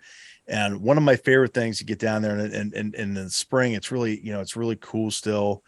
And 0.49 0.83
one 0.83 0.99
of 0.99 1.05
my 1.05 1.17
favorite 1.17 1.55
things 1.55 1.79
to 1.79 1.85
get 1.85 2.01
down 2.01 2.21
there 2.21 2.37
and, 2.37 2.53
and, 2.53 2.75
and, 2.75 2.95
and 2.95 2.95
in 2.95 3.15
the 3.15 3.31
spring 3.31 3.73
it's 3.73 3.91
really 3.91 4.21
you 4.21 4.33
know 4.33 4.41
it's 4.41 4.57
really 4.57 4.77
cool 4.79 5.11
still 5.11 5.63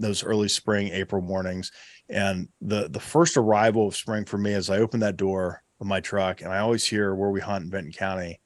those 0.00 0.24
early 0.24 0.48
spring 0.48 0.88
april 0.88 1.22
mornings 1.22 1.70
and 2.08 2.48
the 2.60 2.88
the 2.88 3.00
first 3.00 3.36
arrival 3.36 3.86
of 3.86 3.96
spring 3.96 4.24
for 4.24 4.36
me 4.36 4.52
is 4.52 4.68
I 4.68 4.78
open 4.78 5.00
that 5.00 5.16
door 5.16 5.62
of 5.80 5.86
my 5.86 6.00
truck 6.00 6.42
and 6.42 6.52
I 6.52 6.58
always 6.58 6.84
hear 6.84 7.14
where 7.14 7.30
we 7.30 7.40
hunt 7.40 7.64
in 7.64 7.70
Vinton 7.70 7.92
County 7.92 8.40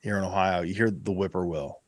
here 0.00 0.16
in 0.16 0.24
Ohio, 0.24 0.62
you 0.62 0.74
hear 0.74 0.90
the 0.90 1.12
whippoorwill. 1.12 1.82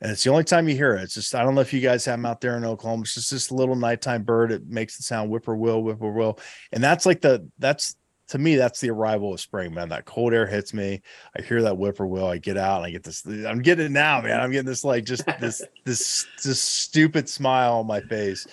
And 0.00 0.10
it's 0.10 0.24
the 0.24 0.30
only 0.30 0.44
time 0.44 0.68
you 0.68 0.74
hear 0.74 0.94
it. 0.94 1.02
It's 1.02 1.14
just 1.14 1.34
I 1.34 1.42
don't 1.42 1.54
know 1.54 1.60
if 1.60 1.72
you 1.72 1.80
guys 1.80 2.04
have 2.04 2.18
them 2.18 2.26
out 2.26 2.40
there 2.40 2.56
in 2.56 2.64
Oklahoma. 2.64 3.02
It's 3.02 3.14
just 3.14 3.30
this 3.30 3.50
little 3.50 3.76
nighttime 3.76 4.24
bird. 4.24 4.52
It 4.52 4.66
makes 4.66 4.96
the 4.96 5.02
sound 5.02 5.30
whippoorwill, 5.30 5.82
whippoorwill. 5.82 6.38
And 6.72 6.84
that's 6.84 7.06
like 7.06 7.22
the 7.22 7.48
that's 7.58 7.96
to 8.28 8.38
me, 8.38 8.56
that's 8.56 8.80
the 8.80 8.90
arrival 8.90 9.32
of 9.32 9.40
spring, 9.40 9.74
man. 9.74 9.88
That 9.90 10.04
cold 10.04 10.32
air 10.32 10.46
hits 10.46 10.74
me. 10.74 11.00
I 11.36 11.42
hear 11.42 11.62
that 11.62 11.74
whippoorwill. 11.76 12.26
I 12.26 12.38
get 12.38 12.56
out 12.56 12.78
and 12.78 12.86
I 12.86 12.90
get 12.90 13.04
this. 13.04 13.24
I'm 13.26 13.62
getting 13.62 13.86
it 13.86 13.92
now, 13.92 14.20
man. 14.20 14.40
I'm 14.40 14.50
getting 14.50 14.66
this 14.66 14.84
like 14.84 15.04
just 15.04 15.24
this 15.40 15.62
this 15.84 16.26
this 16.42 16.60
stupid 16.60 17.28
smile 17.28 17.74
on 17.74 17.86
my 17.86 18.00
face, 18.00 18.46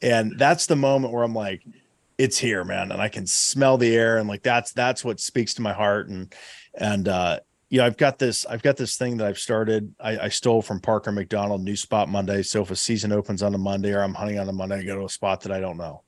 and 0.00 0.38
that's 0.38 0.66
the 0.66 0.76
moment 0.76 1.12
where 1.12 1.22
I'm 1.22 1.34
like, 1.34 1.62
it's 2.18 2.38
here, 2.38 2.64
man, 2.64 2.92
and 2.92 3.00
I 3.00 3.08
can 3.08 3.26
smell 3.26 3.78
the 3.78 3.94
air, 3.94 4.18
and 4.18 4.28
like 4.28 4.42
that's 4.42 4.72
that's 4.72 5.04
what 5.04 5.20
speaks 5.20 5.54
to 5.54 5.62
my 5.62 5.72
heart, 5.72 6.08
and 6.08 6.34
and 6.74 7.06
uh, 7.08 7.40
you 7.72 7.78
know, 7.78 7.86
I've 7.86 7.96
got 7.96 8.18
this, 8.18 8.44
I've 8.44 8.62
got 8.62 8.76
this 8.76 8.96
thing 8.96 9.16
that 9.16 9.26
I've 9.26 9.38
started. 9.38 9.94
I, 9.98 10.18
I 10.18 10.28
stole 10.28 10.60
from 10.60 10.78
Parker 10.78 11.10
McDonald, 11.10 11.62
new 11.62 11.74
spot 11.74 12.10
Monday. 12.10 12.42
So 12.42 12.60
if 12.60 12.70
a 12.70 12.76
season 12.76 13.12
opens 13.12 13.42
on 13.42 13.54
a 13.54 13.58
Monday 13.58 13.94
or 13.94 14.02
I'm 14.02 14.12
hunting 14.12 14.38
on 14.38 14.46
a 14.46 14.52
Monday, 14.52 14.80
I 14.80 14.82
go 14.84 14.96
to 14.96 15.06
a 15.06 15.08
spot 15.08 15.40
that 15.40 15.52
I 15.52 15.60
don't 15.60 15.78
know. 15.78 16.02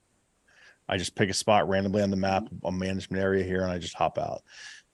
I 0.88 0.98
just 0.98 1.14
pick 1.14 1.30
a 1.30 1.34
spot 1.34 1.68
randomly 1.68 2.02
on 2.02 2.10
the 2.10 2.16
map, 2.16 2.46
a 2.62 2.70
management 2.72 3.22
area 3.22 3.44
here, 3.44 3.62
and 3.62 3.70
I 3.70 3.78
just 3.78 3.94
hop 3.94 4.18
out. 4.18 4.42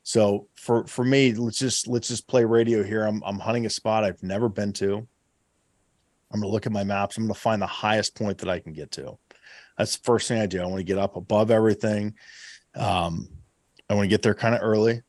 So 0.02 0.48
for 0.54 0.86
for 0.86 1.04
me, 1.04 1.32
let's 1.34 1.58
just 1.58 1.86
let's 1.88 2.08
just 2.08 2.26
play 2.26 2.44
radio 2.44 2.82
here. 2.82 3.04
I'm 3.04 3.22
I'm 3.24 3.38
hunting 3.38 3.66
a 3.66 3.70
spot 3.70 4.04
I've 4.04 4.22
never 4.22 4.48
been 4.48 4.72
to. 4.74 5.06
I'm 6.32 6.40
gonna 6.40 6.52
look 6.52 6.66
at 6.66 6.72
my 6.72 6.84
maps. 6.84 7.16
I'm 7.16 7.24
gonna 7.24 7.34
find 7.34 7.60
the 7.60 7.66
highest 7.66 8.16
point 8.16 8.38
that 8.38 8.48
I 8.48 8.60
can 8.60 8.72
get 8.72 8.92
to. 8.92 9.18
That's 9.76 9.96
the 9.96 10.04
first 10.04 10.28
thing 10.28 10.40
I 10.40 10.46
do. 10.46 10.60
I 10.60 10.66
want 10.66 10.78
to 10.78 10.84
get 10.84 10.98
up 10.98 11.16
above 11.16 11.50
everything. 11.50 12.14
Um, 12.74 13.28
I 13.88 13.94
want 13.94 14.04
to 14.04 14.08
get 14.08 14.22
there 14.22 14.34
kind 14.34 14.54
of 14.54 14.62
early. 14.62 15.02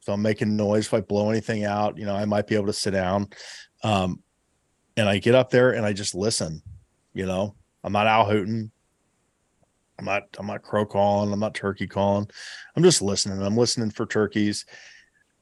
So 0.00 0.12
I'm 0.12 0.22
making 0.22 0.56
noise. 0.56 0.86
If 0.86 0.94
I 0.94 1.00
blow 1.00 1.30
anything 1.30 1.64
out, 1.64 1.98
you 1.98 2.04
know, 2.06 2.14
I 2.14 2.24
might 2.24 2.46
be 2.46 2.54
able 2.54 2.66
to 2.66 2.72
sit 2.72 2.92
down. 2.92 3.28
Um, 3.82 4.22
and 4.96 5.08
I 5.08 5.18
get 5.18 5.34
up 5.34 5.50
there 5.50 5.72
and 5.72 5.84
I 5.84 5.92
just 5.92 6.14
listen. 6.14 6.62
You 7.12 7.26
know, 7.26 7.54
I'm 7.84 7.92
not 7.92 8.06
out 8.06 8.30
hooting 8.30 8.70
I'm 9.98 10.04
not 10.04 10.24
I'm 10.38 10.46
not 10.46 10.62
crow 10.62 10.84
calling, 10.84 11.32
I'm 11.32 11.40
not 11.40 11.54
turkey 11.54 11.86
calling. 11.86 12.28
I'm 12.76 12.82
just 12.82 13.02
listening. 13.02 13.42
I'm 13.42 13.56
listening 13.56 13.90
for 13.90 14.06
turkeys. 14.06 14.66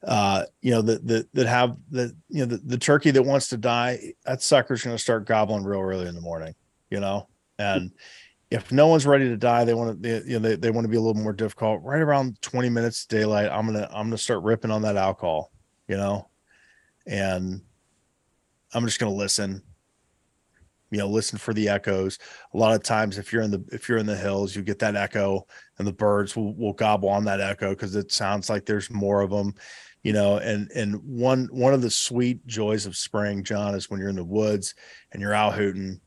Uh, 0.03 0.43
you 0.61 0.71
know, 0.71 0.81
that 0.81 1.05
that 1.07 1.33
that 1.33 1.47
have 1.47 1.77
the 1.89 2.15
you 2.29 2.39
know 2.39 2.45
the, 2.45 2.57
the 2.57 2.77
turkey 2.77 3.11
that 3.11 3.23
wants 3.23 3.47
to 3.49 3.57
die, 3.57 4.13
that 4.25 4.41
sucker's 4.41 4.83
gonna 4.83 4.97
start 4.97 5.25
gobbling 5.25 5.63
real 5.63 5.81
early 5.81 6.07
in 6.07 6.15
the 6.15 6.21
morning, 6.21 6.53
you 6.89 6.99
know. 6.99 7.27
And 7.57 7.91
if 8.51 8.71
no 8.71 8.87
one's 8.87 9.07
ready 9.07 9.27
to 9.29 9.37
die, 9.37 9.63
they 9.65 9.73
want 9.73 10.01
to 10.01 10.07
they, 10.21 10.31
you 10.31 10.39
know 10.39 10.49
they, 10.49 10.55
they 10.55 10.71
want 10.71 10.85
to 10.85 10.89
be 10.89 10.97
a 10.97 11.01
little 11.01 11.21
more 11.21 11.33
difficult. 11.33 11.81
Right 11.83 12.01
around 12.01 12.41
20 12.41 12.69
minutes 12.69 13.05
daylight, 13.05 13.49
I'm 13.51 13.65
gonna 13.65 13.87
I'm 13.91 14.07
gonna 14.07 14.17
start 14.17 14.43
ripping 14.43 14.71
on 14.71 14.83
that 14.83 14.97
owl 14.97 15.15
call, 15.15 15.51
you 15.87 15.97
know, 15.97 16.29
and 17.07 17.61
I'm 18.73 18.85
just 18.85 18.99
gonna 18.99 19.11
listen 19.11 19.63
you 20.91 20.97
know 20.97 21.07
listen 21.07 21.37
for 21.37 21.53
the 21.53 21.69
echoes. 21.69 22.19
A 22.53 22.57
lot 22.57 22.75
of 22.75 22.83
times 22.83 23.17
if 23.17 23.33
you're 23.33 23.41
in 23.41 23.51
the 23.51 23.63
if 23.71 23.89
you're 23.89 23.97
in 23.97 24.05
the 24.05 24.15
hills 24.15 24.55
you 24.55 24.61
get 24.61 24.79
that 24.79 24.95
echo 24.95 25.45
and 25.77 25.87
the 25.87 25.93
birds 25.93 26.35
will, 26.35 26.55
will 26.55 26.73
gobble 26.73 27.09
on 27.09 27.25
that 27.25 27.41
echo 27.41 27.71
because 27.71 27.95
it 27.95 28.11
sounds 28.11 28.49
like 28.49 28.65
there's 28.65 28.89
more 28.89 29.21
of 29.21 29.31
them 29.31 29.53
you 30.05 30.13
know 30.13 30.37
and 30.37 30.71
and 30.71 30.95
one 31.03 31.47
one 31.51 31.73
of 31.73 31.81
the 31.81 31.89
sweet 31.89 32.45
joys 32.45 32.85
of 32.85 32.95
spring 32.95 33.43
john 33.43 33.73
is 33.73 33.89
when 33.89 33.99
you're 33.99 34.09
in 34.09 34.15
the 34.15 34.23
woods 34.23 34.75
and 35.11 35.21
you're 35.21 35.33
out 35.33 35.55
hooting 35.55 35.99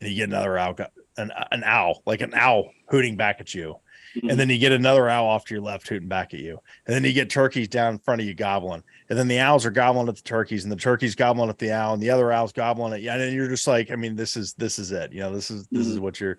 and 0.00 0.10
you 0.10 0.16
get 0.16 0.28
another 0.28 0.58
owl 0.58 0.74
an, 1.16 1.30
an 1.52 1.62
owl 1.64 2.02
like 2.04 2.20
an 2.20 2.34
owl 2.34 2.68
hooting 2.88 3.16
back 3.16 3.40
at 3.40 3.54
you 3.54 3.76
and 4.14 4.38
then 4.38 4.48
you 4.48 4.58
get 4.58 4.72
another 4.72 5.08
owl 5.08 5.26
off 5.26 5.44
to 5.46 5.54
your 5.54 5.62
left 5.62 5.88
hooting 5.88 6.08
back 6.08 6.34
at 6.34 6.40
you. 6.40 6.58
And 6.86 6.94
then 6.94 7.04
you 7.04 7.12
get 7.12 7.30
turkeys 7.30 7.68
down 7.68 7.94
in 7.94 7.98
front 7.98 8.20
of 8.20 8.26
you 8.26 8.34
gobbling. 8.34 8.82
And 9.08 9.18
then 9.18 9.28
the 9.28 9.40
owls 9.40 9.66
are 9.66 9.70
gobbling 9.70 10.08
at 10.08 10.16
the 10.16 10.22
turkeys 10.22 10.64
and 10.64 10.72
the 10.72 10.76
turkeys 10.76 11.14
gobbling 11.14 11.50
at 11.50 11.58
the 11.58 11.72
owl 11.72 11.94
and 11.94 12.02
the 12.02 12.10
other 12.10 12.32
owls 12.32 12.52
gobbling 12.52 12.92
at 12.92 13.02
you. 13.02 13.10
And 13.10 13.20
then 13.20 13.34
you're 13.34 13.48
just 13.48 13.66
like 13.66 13.90
i 13.90 13.96
mean 13.96 14.16
this 14.16 14.36
is 14.36 14.54
this 14.54 14.78
is 14.78 14.92
it. 14.92 15.12
You 15.12 15.20
know 15.20 15.32
this 15.32 15.50
is 15.50 15.66
this 15.70 15.82
mm-hmm. 15.82 15.92
is 15.92 16.00
what 16.00 16.20
you're 16.20 16.38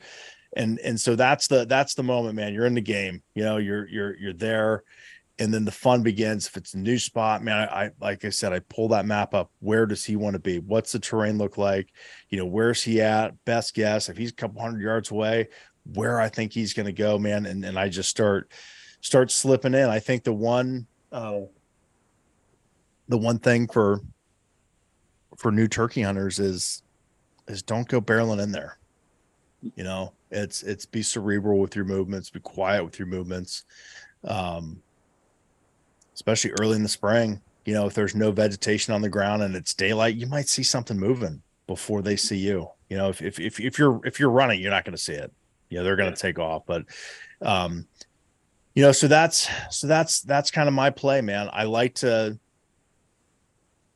and 0.56 0.80
and 0.80 1.00
so 1.00 1.16
that's 1.16 1.48
the 1.48 1.66
that's 1.66 1.94
the 1.94 2.04
moment 2.04 2.36
man. 2.36 2.54
You're 2.54 2.66
in 2.66 2.76
the 2.76 2.82
game 2.82 3.22
you 3.36 3.44
know 3.44 3.58
you're 3.58 3.88
you're 3.88 4.18
you're 4.18 4.34
there. 4.34 4.84
And 5.42 5.54
then 5.54 5.64
the 5.64 5.72
fun 5.72 6.04
begins. 6.04 6.48
If 6.48 6.58
it's 6.58 6.74
a 6.74 6.78
new 6.78 7.00
spot 7.00 7.42
man 7.44 7.70
I, 7.70 7.86
I, 7.86 7.92
like 8.02 8.26
i 8.26 8.30
said 8.30 8.52
i 8.52 8.60
pull 8.60 8.90
that 8.90 9.06
map 9.06 9.34
up. 9.34 9.52
Where 9.60 9.86
does 9.86 10.04
he 10.04 10.16
want 10.16 10.34
to 10.34 10.40
be? 10.40 10.60
What's 10.60 10.92
the 10.92 11.00
terrain 11.00 11.38
look 11.38 11.58
like? 11.58 11.90
You 12.30 12.38
know 12.40 12.46
where's 12.46 12.84
he 12.84 13.02
at? 13.02 13.34
Best 13.46 13.74
guess 13.74 14.10
if 14.10 14.18
he's 14.18 14.32
a 14.32 14.36
couple 14.36 14.62
hundred 14.62 14.82
yards 14.82 15.12
away 15.12 15.48
where 15.94 16.20
i 16.20 16.30
think 16.30 16.54
he's 16.54 16.74
going 16.74 16.86
to 16.86 16.92
go 16.92 17.18
man 17.18 17.46
and, 17.46 17.64
and 17.66 17.78
i 17.78 17.90
just 17.90 18.10
start 18.10 18.52
start 19.02 19.32
slipping 19.32 19.74
in 19.74 19.90
i 19.90 20.00
think 20.00 20.24
the 20.24 20.34
one 20.34 20.86
uh, 21.12 21.40
the 23.08 23.18
one 23.18 23.40
thing 23.40 23.68
for 23.68 24.02
for 25.38 25.52
new 25.52 25.68
turkey 25.68 26.02
hunters 26.02 26.40
is 26.40 26.84
is 27.48 27.64
don't 27.64 27.88
go 27.88 28.00
barreling 28.00 28.42
in 28.42 28.52
there. 28.52 28.78
You 29.76 29.84
know, 29.84 30.14
it's 30.32 30.64
it's 30.64 30.86
be 30.86 31.02
cerebral 31.02 31.60
with 31.60 31.76
your 31.76 31.86
movements, 31.86 32.30
be 32.30 32.40
quiet 32.40 32.86
with 32.86 32.98
your 32.98 33.08
movements. 33.08 33.66
Um 34.24 34.82
especially 36.14 36.52
early 36.60 36.76
in 36.76 36.84
the 36.84 36.90
spring, 36.90 37.42
you 37.64 37.74
know, 37.74 37.88
if 37.88 37.94
there's 37.94 38.14
no 38.14 38.30
vegetation 38.30 38.94
on 38.94 39.02
the 39.02 39.10
ground 39.10 39.42
and 39.42 39.56
it's 39.56 39.74
daylight, 39.74 40.16
you 40.16 40.28
might 40.28 40.50
see 40.50 40.64
something 40.64 41.00
moving 41.00 41.42
before 41.66 42.02
they 42.02 42.18
see 42.18 42.38
you. 42.38 42.70
You 42.90 42.98
know, 42.98 43.10
if 43.10 43.22
if 43.22 43.40
if, 43.40 43.60
if 43.60 43.80
you're 43.80 44.00
if 44.06 44.20
you're 44.20 44.30
running, 44.30 44.62
you're 44.62 44.72
not 44.72 44.86
going 44.86 44.96
to 44.96 45.02
see 45.02 45.14
it. 45.14 45.32
Know, 45.78 45.84
they're 45.84 45.96
going 45.96 46.14
to 46.14 46.18
yeah. 46.18 46.30
take 46.30 46.40
off, 46.40 46.64
but 46.66 46.86
um 47.42 47.86
you 48.76 48.84
know, 48.84 48.92
so 48.92 49.08
that's 49.08 49.50
so 49.72 49.88
that's 49.88 50.22
that's 50.22 50.52
kind 50.52 50.68
of 50.68 50.74
my 50.74 50.90
play, 50.90 51.22
man. 51.22 51.50
I 51.52 51.64
like 51.64 51.96
to 51.96 52.40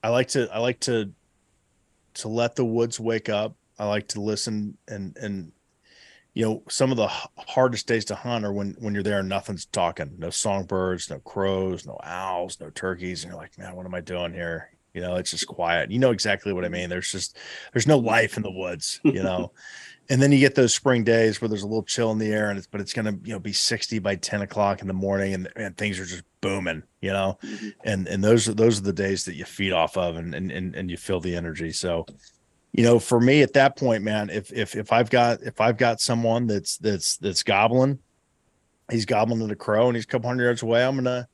I 0.03 0.09
like 0.09 0.27
to 0.29 0.53
I 0.53 0.59
like 0.59 0.81
to 0.81 1.11
to 2.15 2.27
let 2.27 2.55
the 2.55 2.65
woods 2.65 2.99
wake 2.99 3.29
up. 3.29 3.55
I 3.79 3.85
like 3.85 4.09
to 4.09 4.21
listen 4.21 4.77
and 4.87 5.15
and 5.17 5.51
you 6.33 6.43
know 6.43 6.63
some 6.69 6.91
of 6.91 6.97
the 6.97 7.07
hardest 7.07 7.87
days 7.87 8.05
to 8.05 8.15
hunt 8.15 8.43
are 8.43 8.51
when 8.51 8.75
when 8.79 8.93
you're 8.93 9.03
there 9.03 9.19
and 9.19 9.29
nothing's 9.29 9.65
talking. 9.65 10.15
No 10.17 10.29
songbirds, 10.29 11.09
no 11.09 11.19
crows, 11.19 11.85
no 11.85 11.97
owls, 12.03 12.59
no 12.59 12.69
turkeys, 12.69 13.23
and 13.23 13.31
you're 13.31 13.41
like, 13.41 13.57
man, 13.57 13.75
what 13.75 13.85
am 13.85 13.95
I 13.95 14.01
doing 14.01 14.33
here? 14.33 14.69
You 14.93 15.01
know, 15.01 15.15
it's 15.15 15.31
just 15.31 15.47
quiet. 15.47 15.91
You 15.91 15.99
know 15.99 16.11
exactly 16.11 16.51
what 16.51 16.65
I 16.65 16.69
mean. 16.69 16.89
There's 16.89 17.11
just 17.11 17.37
there's 17.71 17.87
no 17.87 17.99
life 17.99 18.35
in 18.35 18.43
the 18.43 18.51
woods. 18.51 18.99
You 19.03 19.23
know. 19.23 19.53
and 20.09 20.21
then 20.21 20.31
you 20.31 20.39
get 20.39 20.55
those 20.55 20.73
spring 20.73 21.03
days 21.03 21.39
where 21.39 21.49
there's 21.49 21.63
a 21.63 21.67
little 21.67 21.83
chill 21.83 22.11
in 22.11 22.17
the 22.17 22.31
air 22.31 22.49
and 22.49 22.57
it's 22.57 22.67
but 22.67 22.81
it's 22.81 22.93
going 22.93 23.05
to 23.05 23.27
you 23.27 23.33
know 23.33 23.39
be 23.39 23.53
60 23.53 23.99
by 23.99 24.15
10 24.15 24.41
o'clock 24.41 24.81
in 24.81 24.87
the 24.87 24.93
morning 24.93 25.33
and, 25.33 25.49
and 25.55 25.77
things 25.77 25.99
are 25.99 26.05
just 26.05 26.23
booming 26.41 26.83
you 27.01 27.11
know? 27.11 27.37
Mm-hmm. 27.43 27.69
and 27.85 28.07
and 28.07 28.23
those 28.23 28.47
are 28.47 28.53
those 28.53 28.79
are 28.79 28.83
the 28.83 28.93
days 28.93 29.25
that 29.25 29.35
you 29.35 29.45
feed 29.45 29.73
off 29.73 29.97
of 29.97 30.17
and, 30.17 30.33
and 30.35 30.51
and 30.51 30.75
and 30.75 30.91
you 30.91 30.97
feel 30.97 31.19
the 31.19 31.35
energy. 31.35 31.71
So 31.71 32.05
you 32.71 32.83
know 32.83 32.99
for 32.99 33.19
me 33.19 33.41
at 33.41 33.53
that 33.53 33.77
point 33.77 34.03
man 34.03 34.31
if 34.31 34.51
if 34.51 34.75
if 34.75 34.91
i've 34.91 35.11
got 35.11 35.43
if 35.43 35.61
i've 35.61 35.77
got 35.77 36.01
someone 36.01 36.47
that's 36.47 36.77
that's 36.77 37.17
that's 37.17 37.43
gobbling 37.43 37.99
he's 38.89 39.05
gobbling 39.05 39.43
at 39.43 39.51
a 39.51 39.55
crow 39.55 39.85
and 39.87 39.95
he's 39.95 40.05
a 40.05 40.07
couple 40.07 40.27
hundred 40.27 40.45
yards 40.45 40.63
away 40.63 40.83
i'm 40.83 40.95
gonna 40.95 41.27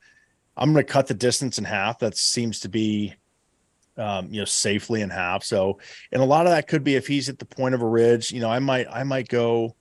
i'm 0.60 0.72
gonna 0.72 0.84
cut 0.84 1.06
the 1.06 1.14
distance 1.14 1.58
in 1.58 1.64
half. 1.64 1.98
That 1.98 2.16
seems 2.16 2.60
to 2.60 2.68
be 2.68 3.14
um, 4.00 4.32
you 4.32 4.40
know, 4.40 4.46
safely 4.46 5.02
in 5.02 5.10
half. 5.10 5.44
So, 5.44 5.78
and 6.10 6.22
a 6.22 6.24
lot 6.24 6.46
of 6.46 6.52
that 6.52 6.66
could 6.66 6.82
be 6.82 6.96
if 6.96 7.06
he's 7.06 7.28
at 7.28 7.38
the 7.38 7.44
point 7.44 7.74
of 7.74 7.82
a 7.82 7.86
ridge, 7.86 8.32
you 8.32 8.40
know, 8.40 8.50
I 8.50 8.58
might, 8.58 8.86
I 8.90 9.04
might 9.04 9.28
go, 9.28 9.76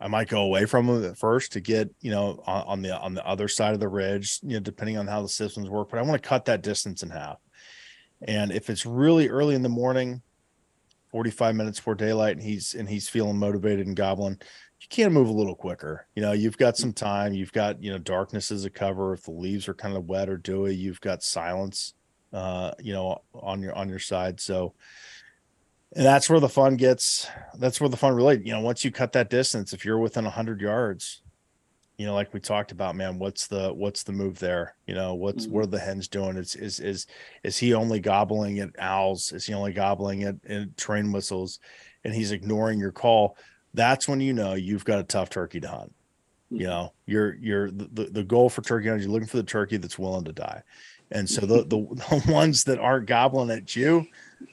I 0.00 0.06
might 0.06 0.28
go 0.28 0.42
away 0.42 0.64
from 0.64 0.88
him 0.88 1.04
at 1.04 1.18
first 1.18 1.52
to 1.52 1.60
get, 1.60 1.90
you 2.00 2.12
know, 2.12 2.40
on, 2.46 2.62
on 2.66 2.82
the, 2.82 2.96
on 2.96 3.14
the 3.14 3.26
other 3.26 3.48
side 3.48 3.74
of 3.74 3.80
the 3.80 3.88
ridge, 3.88 4.38
you 4.42 4.54
know, 4.54 4.60
depending 4.60 4.96
on 4.96 5.08
how 5.08 5.22
the 5.22 5.28
systems 5.28 5.68
work, 5.68 5.90
but 5.90 5.98
I 5.98 6.02
want 6.02 6.22
to 6.22 6.28
cut 6.28 6.44
that 6.44 6.62
distance 6.62 7.02
in 7.02 7.10
half. 7.10 7.38
And 8.22 8.52
if 8.52 8.70
it's 8.70 8.86
really 8.86 9.28
early 9.28 9.56
in 9.56 9.62
the 9.62 9.68
morning, 9.68 10.22
45 11.10 11.56
minutes 11.56 11.80
before 11.80 11.94
daylight 11.96 12.36
and 12.36 12.42
he's, 12.42 12.74
and 12.74 12.88
he's 12.88 13.08
feeling 13.08 13.38
motivated 13.38 13.86
and 13.88 13.96
gobbling, 13.96 14.38
you 14.80 14.86
can 14.88 15.12
move 15.12 15.28
a 15.28 15.32
little 15.32 15.56
quicker. 15.56 16.06
You 16.14 16.22
know, 16.22 16.32
you've 16.32 16.58
got 16.58 16.76
some 16.76 16.92
time, 16.92 17.34
you've 17.34 17.52
got, 17.52 17.82
you 17.82 17.90
know, 17.90 17.98
darkness 17.98 18.52
as 18.52 18.64
a 18.64 18.70
cover. 18.70 19.14
If 19.14 19.24
the 19.24 19.32
leaves 19.32 19.66
are 19.66 19.74
kind 19.74 19.96
of 19.96 20.04
wet 20.04 20.28
or 20.28 20.36
dewy, 20.36 20.76
you've 20.76 21.00
got 21.00 21.24
silence 21.24 21.94
uh, 22.32 22.72
you 22.78 22.92
know, 22.92 23.22
on 23.34 23.62
your 23.62 23.74
on 23.74 23.88
your 23.88 23.98
side. 23.98 24.40
So 24.40 24.74
and 25.94 26.04
that's 26.04 26.28
where 26.28 26.40
the 26.40 26.48
fun 26.48 26.76
gets 26.76 27.26
that's 27.56 27.80
where 27.80 27.88
the 27.88 27.96
fun 27.96 28.14
really, 28.14 28.40
you 28.44 28.52
know, 28.52 28.60
once 28.60 28.84
you 28.84 28.90
cut 28.90 29.12
that 29.12 29.30
distance, 29.30 29.72
if 29.72 29.84
you're 29.84 29.98
within 29.98 30.24
hundred 30.24 30.60
yards, 30.60 31.22
you 31.96 32.06
know, 32.06 32.14
like 32.14 32.32
we 32.32 32.40
talked 32.40 32.72
about, 32.72 32.94
man, 32.94 33.18
what's 33.18 33.46
the 33.46 33.72
what's 33.72 34.02
the 34.02 34.12
move 34.12 34.38
there? 34.38 34.76
You 34.86 34.94
know, 34.94 35.14
what's 35.14 35.46
mm-hmm. 35.46 35.54
what 35.54 35.64
are 35.64 35.68
the 35.68 35.78
hens 35.78 36.06
doing? 36.06 36.36
Is 36.36 36.54
is 36.54 36.78
is 36.78 37.06
is 37.42 37.56
he 37.56 37.74
only 37.74 38.00
gobbling 38.00 38.60
at 38.60 38.70
owls? 38.78 39.32
Is 39.32 39.46
he 39.46 39.54
only 39.54 39.72
gobbling 39.72 40.24
at, 40.24 40.36
at 40.48 40.76
train 40.76 41.10
whistles 41.10 41.58
and 42.04 42.14
he's 42.14 42.32
ignoring 42.32 42.78
your 42.78 42.92
call? 42.92 43.36
That's 43.74 44.06
when 44.06 44.20
you 44.20 44.34
know 44.34 44.54
you've 44.54 44.84
got 44.84 45.00
a 45.00 45.04
tough 45.04 45.30
turkey 45.30 45.60
to 45.60 45.68
hunt. 45.68 45.94
You 46.50 46.58
mm-hmm. 46.58 46.66
know, 46.66 46.92
you're 47.06 47.34
you're 47.34 47.70
the, 47.70 48.04
the 48.04 48.24
goal 48.24 48.50
for 48.50 48.62
turkey 48.62 48.88
hunters, 48.88 49.04
you're 49.04 49.12
looking 49.12 49.26
for 49.28 49.38
the 49.38 49.42
turkey 49.42 49.78
that's 49.78 49.98
willing 49.98 50.24
to 50.24 50.32
die. 50.32 50.62
And 51.10 51.28
so 51.28 51.42
the, 51.42 51.64
the, 51.64 52.22
the 52.24 52.32
ones 52.32 52.64
that 52.64 52.78
aren't 52.78 53.06
gobbling 53.06 53.50
at 53.50 53.74
you, 53.74 54.06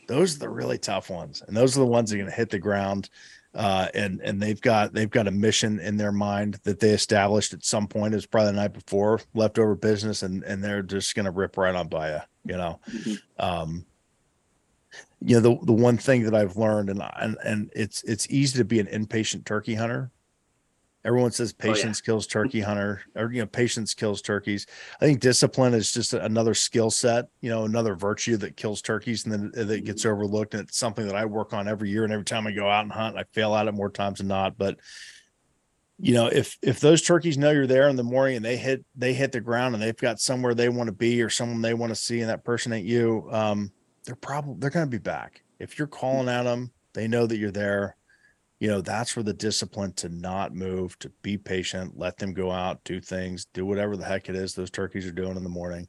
those 0.08 0.36
are 0.36 0.40
the 0.40 0.50
really 0.50 0.78
tough 0.78 1.10
ones. 1.10 1.44
And 1.48 1.56
those 1.56 1.76
are 1.76 1.82
the 1.82 1.86
ones 1.86 2.10
that 2.10 2.16
are 2.16 2.20
going 2.20 2.30
to 2.30 2.36
hit 2.36 2.50
the 2.50 2.60
ground. 2.60 3.10
Uh, 3.54 3.88
and 3.94 4.20
and 4.20 4.42
they've 4.42 4.60
got 4.60 4.94
they've 4.94 5.10
got 5.10 5.30
a 5.30 5.32
mission 5.32 5.80
in 5.80 5.96
their 5.96 6.12
mind 6.12 6.60
that 6.64 6.82
they 6.82 6.90
established 6.90 7.54
at 7.54 7.64
some 7.64 7.88
point. 7.88 8.14
It's 8.14 8.26
probably 8.26 8.52
the 8.52 8.58
night 8.58 8.74
before 8.74 9.22
leftover 9.34 9.76
business, 9.76 10.24
and 10.24 10.44
and 10.44 10.62
they're 10.62 10.82
just 10.82 11.16
going 11.16 11.24
to 11.24 11.32
rip 11.32 11.56
right 11.56 11.74
on 11.74 11.88
by 11.88 12.12
you. 12.12 12.20
You 12.44 12.58
know, 12.58 12.80
mm-hmm. 12.92 13.14
um, 13.40 13.86
you 15.22 15.40
know 15.40 15.40
the 15.40 15.66
the 15.66 15.72
one 15.72 15.98
thing 15.98 16.24
that 16.24 16.36
I've 16.36 16.58
learned, 16.58 16.90
and 16.90 17.02
and 17.18 17.38
and 17.46 17.72
it's 17.74 18.04
it's 18.04 18.30
easy 18.30 18.58
to 18.58 18.66
be 18.66 18.82
an 18.82 18.88
impatient 18.88 19.46
turkey 19.46 19.76
hunter 19.76 20.12
Everyone 21.06 21.32
says 21.32 21.54
patience 21.54 22.00
oh, 22.00 22.02
yeah. 22.02 22.06
kills 22.06 22.28
turkey 22.28 22.60
hunter, 22.60 23.02
or 23.16 23.32
you 23.32 23.42
know, 23.42 23.46
patience 23.46 23.94
kills 23.94 24.22
turkeys. 24.22 24.66
I 25.00 25.06
think 25.06 25.20
discipline 25.20 25.76
is 25.76 25.92
just 25.92 26.14
another 26.14 26.56
skill 26.56 26.90
set, 26.90 27.26
you 27.42 27.50
know, 27.50 27.64
another 27.66 27.96
virtue 27.96 28.38
that 28.38 28.58
kills 28.58 28.82
turkeys 28.82 29.26
and 29.26 29.34
then 29.34 29.68
that 29.68 29.86
gets 29.86 30.02
mm-hmm. 30.02 30.12
overlooked. 30.12 30.56
And 30.56 30.64
it's 30.64 30.78
something 30.78 31.06
that 31.06 31.16
I 31.16 31.26
work 31.26 31.54
on 31.54 31.68
every 31.68 31.92
year. 31.92 32.04
And 32.04 32.12
every 32.12 32.26
time 32.26 32.48
I 32.48 32.52
go 32.52 32.68
out 32.68 32.84
and 32.84 32.92
hunt, 32.92 33.18
I 33.18 33.24
fail 33.32 33.54
at 33.56 33.68
it 33.68 33.74
more 33.74 33.92
times 33.92 34.18
than 34.18 34.28
not. 34.28 34.58
But 34.58 34.80
you 35.98 36.14
know, 36.14 36.28
if 36.28 36.58
if 36.62 36.80
those 36.80 37.02
turkeys 37.02 37.38
know 37.38 37.52
you're 37.52 37.68
there 37.68 37.88
in 37.88 37.96
the 37.96 38.04
morning 38.04 38.38
and 38.38 38.46
they 38.46 38.58
hit 38.58 38.84
they 38.96 39.14
hit 39.14 39.32
the 39.32 39.40
ground 39.40 39.76
and 39.76 39.84
they've 39.84 39.96
got 39.96 40.20
somewhere 40.20 40.54
they 40.54 40.70
want 40.70 40.88
to 40.88 40.94
be 40.94 41.22
or 41.22 41.30
someone 41.30 41.62
they 41.62 41.74
want 41.74 41.92
to 41.92 41.96
see, 41.96 42.20
and 42.20 42.30
that 42.30 42.44
person 42.44 42.74
ain't 42.74 42.86
you, 42.86 43.30
um, 43.32 43.72
they're 44.06 44.16
probably 44.16 44.56
they're 44.60 44.72
going 44.72 44.88
to 44.88 44.90
be 44.90 44.98
back. 44.98 45.44
If 45.60 45.78
you're 45.78 45.88
calling 45.88 46.28
at 46.28 46.44
them, 46.44 46.72
they 46.94 47.08
know 47.08 47.28
that 47.28 47.38
you're 47.38 47.52
there 47.52 47.96
you 48.60 48.68
know 48.68 48.82
that's 48.82 49.16
where 49.16 49.24
the 49.24 49.34
discipline 49.34 49.92
to 49.94 50.10
not 50.10 50.54
move 50.54 50.98
to 51.00 51.10
be 51.22 51.38
patient 51.38 51.94
let 51.98 52.18
them 52.18 52.34
go 52.34 52.52
out 52.52 52.84
do 52.84 53.02
things 53.02 53.46
do 53.54 53.66
whatever 53.66 53.98
the 53.98 54.06
heck 54.06 54.30
it 54.30 54.36
is 54.36 54.54
those 54.54 54.72
turkeys 54.72 55.06
are 55.06 55.12
doing 55.12 55.36
in 55.38 55.44
the 55.44 55.50
morning 55.50 55.88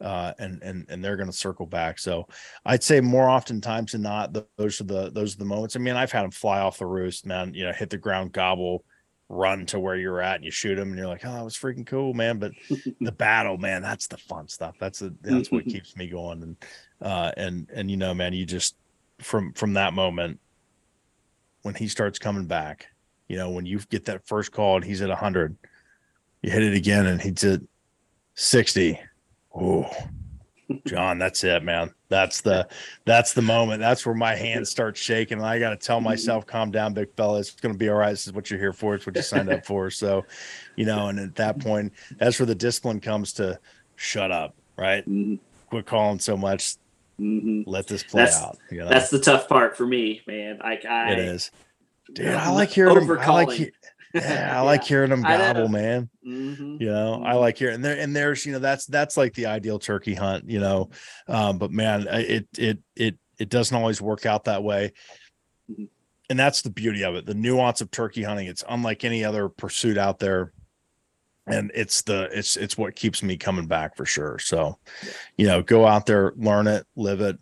uh, 0.00 0.32
and 0.38 0.62
and 0.62 0.86
and 0.88 1.04
they're 1.04 1.16
going 1.16 1.30
to 1.30 1.36
circle 1.36 1.66
back. 1.66 1.98
So 1.98 2.26
i'd 2.66 2.82
say 2.82 3.00
more 3.00 3.28
often 3.28 3.60
times 3.60 3.92
than 3.92 4.02
not 4.02 4.32
those 4.56 4.80
are 4.80 4.84
the 4.84 5.10
those 5.10 5.34
are 5.34 5.38
the 5.38 5.44
moments. 5.44 5.76
I 5.76 5.80
mean 5.80 5.96
i've 5.96 6.12
had 6.12 6.22
them 6.22 6.30
fly 6.30 6.60
off 6.60 6.78
the 6.78 6.86
roost 6.86 7.26
man 7.26 7.54
you 7.54 7.64
know 7.64 7.72
hit 7.72 7.90
the 7.90 7.98
ground 7.98 8.32
gobble 8.32 8.84
run 9.30 9.66
to 9.66 9.78
where 9.78 9.96
you're 9.96 10.22
at 10.22 10.36
and 10.36 10.44
you 10.44 10.50
shoot 10.50 10.76
them 10.76 10.88
and 10.88 10.98
you're 10.98 11.06
like 11.06 11.24
oh 11.26 11.32
that 11.32 11.44
was 11.44 11.56
freaking 11.56 11.86
cool 11.86 12.14
man. 12.14 12.38
But 12.38 12.52
the 13.00 13.12
battle 13.18 13.58
man 13.58 13.82
that's 13.82 14.06
the 14.06 14.18
fun 14.18 14.48
stuff. 14.48 14.76
That's 14.78 15.00
the 15.00 15.14
that's 15.20 15.50
what 15.50 15.64
keeps 15.66 15.96
me 15.96 16.08
going 16.08 16.42
and 16.42 16.56
uh 17.02 17.32
and 17.36 17.68
and 17.74 17.90
you 17.90 17.96
know 17.96 18.14
man 18.14 18.32
you 18.32 18.46
just 18.46 18.76
from 19.20 19.52
from 19.54 19.74
that 19.74 19.94
moment 19.94 20.38
when 21.62 21.74
he 21.74 21.88
starts 21.88 22.18
coming 22.18 22.46
back, 22.46 22.88
You 23.28 23.36
know, 23.36 23.50
when 23.50 23.66
you 23.66 23.78
get 23.90 24.06
that 24.06 24.26
first 24.26 24.52
call 24.52 24.76
and 24.76 24.84
he's 24.84 25.02
at 25.02 25.10
100, 25.10 25.56
you 26.42 26.50
hit 26.50 26.62
it 26.62 26.74
again 26.74 27.06
and 27.06 27.20
he's 27.20 27.44
at 27.44 27.60
60. 28.34 28.98
Oh, 29.54 29.90
John, 30.86 31.18
that's 31.18 31.44
it, 31.44 31.62
man. 31.62 31.92
That's 32.08 32.40
the 32.40 32.68
that's 33.04 33.34
the 33.34 33.42
moment. 33.42 33.80
That's 33.80 34.06
where 34.06 34.14
my 34.14 34.34
hands 34.34 34.70
start 34.70 34.96
shaking. 34.96 35.38
And 35.38 35.46
I 35.46 35.58
got 35.58 35.70
to 35.70 35.76
tell 35.76 36.00
myself, 36.00 36.46
calm 36.46 36.70
down, 36.70 36.94
big 36.94 37.14
fella. 37.16 37.38
It's 37.38 37.50
going 37.50 37.74
to 37.74 37.78
be 37.78 37.90
all 37.90 37.96
right. 37.96 38.10
This 38.10 38.26
is 38.26 38.32
what 38.32 38.50
you're 38.50 38.58
here 38.58 38.72
for. 38.72 38.94
It's 38.94 39.06
what 39.06 39.14
you 39.14 39.22
signed 39.22 39.50
up 39.50 39.66
for. 39.66 39.90
So, 39.90 40.24
you 40.76 40.86
know, 40.86 41.08
and 41.08 41.18
at 41.18 41.34
that 41.36 41.58
point, 41.58 41.92
that's 42.18 42.38
where 42.38 42.46
the 42.46 42.54
discipline 42.54 43.00
comes 43.00 43.34
to 43.34 43.58
shut 43.96 44.30
up, 44.30 44.54
right? 44.76 45.06
Mm-hmm. 45.06 45.36
Quit 45.68 45.84
calling 45.84 46.18
so 46.18 46.34
much. 46.36 46.76
Mm-hmm. 47.20 47.62
Let 47.68 47.86
this 47.86 48.02
play 48.02 48.24
That's- 48.24 48.42
out. 48.42 48.58
You 48.70 48.78
know? 48.80 48.88
That's 48.88 49.10
the 49.10 49.18
tough 49.20 49.48
part 49.48 49.76
for 49.76 49.86
me, 49.86 50.22
man. 50.26 50.58
Like 50.62 50.84
I, 50.84 51.12
it 51.12 51.18
is. 51.18 51.50
Dude, 52.12 52.26
I 52.34 52.50
like 52.50 52.70
hearing 52.70 52.94
them. 53.06 53.18
I 53.18 53.30
like, 53.30 53.50
he- 53.50 53.70
yeah, 54.14 54.58
I 54.58 54.62
like 54.62 54.84
hearing 54.84 55.10
them 55.10 55.22
gobble, 55.22 55.68
man. 55.68 56.08
Mhm. 56.26 56.80
You 56.80 56.86
know, 56.88 57.22
I 57.24 57.34
Mhm. 57.34 57.40
like 57.40 57.58
hearing 57.58 57.74
and 57.76 57.84
there 57.84 57.98
and 57.98 58.14
there's 58.16 58.46
you 58.46 58.52
know 58.52 58.58
that's 58.60 58.86
that's 58.86 59.16
like 59.16 59.34
the 59.34 59.46
ideal 59.46 59.78
turkey 59.78 60.14
hunt, 60.14 60.48
you 60.48 60.60
know. 60.60 60.88
Um, 61.26 61.58
but 61.58 61.70
man, 61.70 62.06
it 62.08 62.46
it 62.56 62.78
it 62.96 63.18
it 63.38 63.48
doesn't 63.50 63.76
always 63.76 64.00
work 64.00 64.24
out 64.24 64.44
that 64.44 64.62
way. 64.62 64.92
Mhm. 65.70 65.88
And 66.30 66.38
that's 66.38 66.62
the 66.62 66.70
beauty 66.70 67.04
of 67.04 67.14
it, 67.14 67.26
the 67.26 67.34
nuance 67.34 67.80
of 67.80 67.90
turkey 67.90 68.22
hunting. 68.22 68.46
It's 68.48 68.64
unlike 68.68 69.04
any 69.04 69.24
other 69.24 69.48
pursuit 69.48 69.98
out 69.98 70.18
there. 70.18 70.52
And 71.50 71.70
it's 71.74 72.02
the 72.02 72.28
it's 72.36 72.56
it's 72.56 72.76
what 72.78 72.94
keeps 72.94 73.22
me 73.22 73.36
coming 73.36 73.66
back 73.66 73.96
for 73.96 74.04
sure. 74.04 74.38
So, 74.38 74.78
you 75.36 75.46
know, 75.46 75.62
go 75.62 75.86
out 75.86 76.06
there, 76.06 76.32
learn 76.36 76.66
it, 76.66 76.86
live 76.96 77.20
it, 77.20 77.38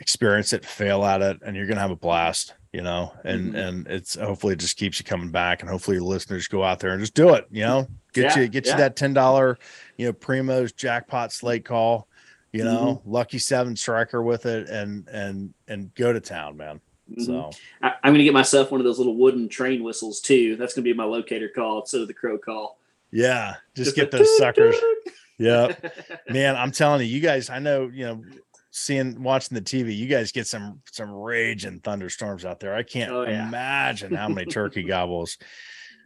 experience 0.00 0.52
it, 0.52 0.64
fail 0.64 1.04
at 1.04 1.22
it, 1.22 1.38
and 1.44 1.56
you're 1.56 1.66
gonna 1.66 1.80
have 1.80 1.90
a 1.90 1.96
blast, 1.96 2.54
you 2.72 2.82
know. 2.82 3.12
And 3.24 3.54
Mhm. 3.54 3.68
and 3.68 3.86
it's 3.88 4.14
hopefully 4.16 4.54
it 4.54 4.60
just 4.60 4.76
keeps 4.76 4.98
you 4.98 5.04
coming 5.04 5.30
back, 5.30 5.60
and 5.62 5.70
hopefully 5.70 5.96
your 5.96 6.04
listeners 6.04 6.48
go 6.48 6.62
out 6.62 6.78
there 6.80 6.90
and 6.90 7.00
just 7.00 7.14
do 7.14 7.34
it, 7.34 7.46
you 7.50 7.62
know, 7.62 7.88
get 8.12 8.36
Yeah, 8.36 8.42
you 8.42 8.48
get 8.48 8.66
yeah. 8.66 8.72
you 8.72 8.78
that 8.78 8.96
ten 8.96 9.14
dollar, 9.14 9.58
you 9.96 10.06
know, 10.06 10.12
Primos 10.12 10.74
jackpot 10.74 11.32
slate 11.32 11.64
call, 11.64 12.08
you 12.52 12.64
know, 12.64 13.00
Mm-hmm. 13.02 13.10
lucky 13.10 13.38
seven 13.38 13.76
striker 13.76 14.22
with 14.22 14.46
it, 14.46 14.68
and 14.68 15.08
and 15.08 15.54
and 15.68 15.94
go 15.94 16.12
to 16.12 16.20
town, 16.20 16.56
man. 16.56 16.80
Mhm. 17.10 17.24
So 17.24 17.50
I, 17.82 17.92
I'm 18.02 18.12
going 18.12 18.18
to 18.18 18.24
get 18.24 18.34
myself 18.34 18.72
one 18.72 18.80
of 18.80 18.84
those 18.84 18.98
little 18.98 19.16
wooden 19.16 19.48
train 19.48 19.84
whistles 19.84 20.20
too. 20.20 20.56
That's 20.56 20.74
going 20.74 20.84
to 20.84 20.90
be 20.90 20.96
my 20.96 21.04
locator 21.04 21.48
call 21.48 21.80
instead 21.80 22.00
of 22.00 22.08
the 22.08 22.14
crow 22.14 22.36
call. 22.36 22.78
Yeah, 23.12 23.54
just 23.76 23.92
a 23.92 23.94
get 23.94 24.10
those 24.10 24.36
suckers. 24.38 24.76
Yeah, 25.38 25.74
man, 26.28 26.56
I'm 26.56 26.70
telling 26.72 27.00
you, 27.00 27.06
you 27.06 27.20
guys, 27.20 27.50
I 27.50 27.58
know, 27.58 27.90
you 27.92 28.06
know, 28.06 28.24
seeing 28.70 29.22
watching 29.22 29.54
the 29.54 29.62
TV, 29.62 29.96
you 29.96 30.06
guys 30.06 30.32
get 30.32 30.46
some 30.46 30.80
some 30.92 31.10
rage 31.10 31.64
and 31.64 31.82
thunderstorms 31.82 32.44
out 32.44 32.60
there. 32.60 32.74
I 32.74 32.82
can't 32.82 33.12
Oh, 33.12 33.22
yeah. 33.22 33.46
imagine 33.46 34.14
how 34.14 34.28
many 34.28 34.46
turkey 34.50 34.82
gobbles 34.88 35.38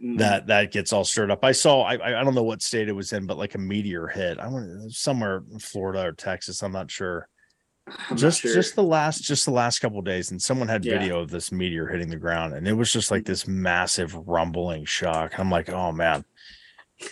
Mhm. 0.03 0.19
that 0.19 0.47
that 0.47 0.73
gets 0.73 0.93
all 0.95 1.05
stirred 1.05 1.31
up. 1.31 1.45
I 1.45 1.53
saw, 1.53 1.83
I 1.83 2.21
I 2.21 2.25
don't 2.25 2.35
know 2.35 2.43
what 2.43 2.63
state 2.63 2.89
it 2.89 2.93
was 2.93 3.13
in, 3.13 3.27
but 3.27 3.37
like 3.39 3.55
a 3.55 3.59
meteor 3.59 4.07
hit. 4.07 4.39
I 4.39 4.49
went 4.49 4.93
somewhere 4.95 5.43
in 5.53 5.59
Florida 5.59 6.07
or 6.07 6.13
Texas. 6.13 6.63
I'm 6.63 6.73
not 6.73 6.91
sure. 6.91 7.29
I'm 7.87 7.95
not 8.11 8.19
just 8.19 8.41
sure. 8.41 8.55
just 8.55 8.77
the 8.77 8.83
last 8.83 9.23
just 9.23 9.45
the 9.45 9.51
last 9.51 9.81
couple 9.81 9.99
of 9.99 10.05
days, 10.07 10.31
and 10.31 10.41
someone 10.41 10.69
had 10.69 10.85
Yeah. 10.87 10.99
video 10.99 11.21
of 11.21 11.29
this 11.31 11.53
meteor 11.53 11.87
hitting 11.87 12.09
the 12.09 12.17
ground, 12.17 12.55
and 12.55 12.67
it 12.67 12.73
was 12.73 12.91
just 12.93 13.11
like 13.11 13.25
this 13.27 13.47
massive 13.47 14.15
rumbling 14.27 14.85
shock. 14.87 15.39
I'm 15.39 15.51
like, 15.51 15.69
oh 15.69 15.93
man. 15.93 16.25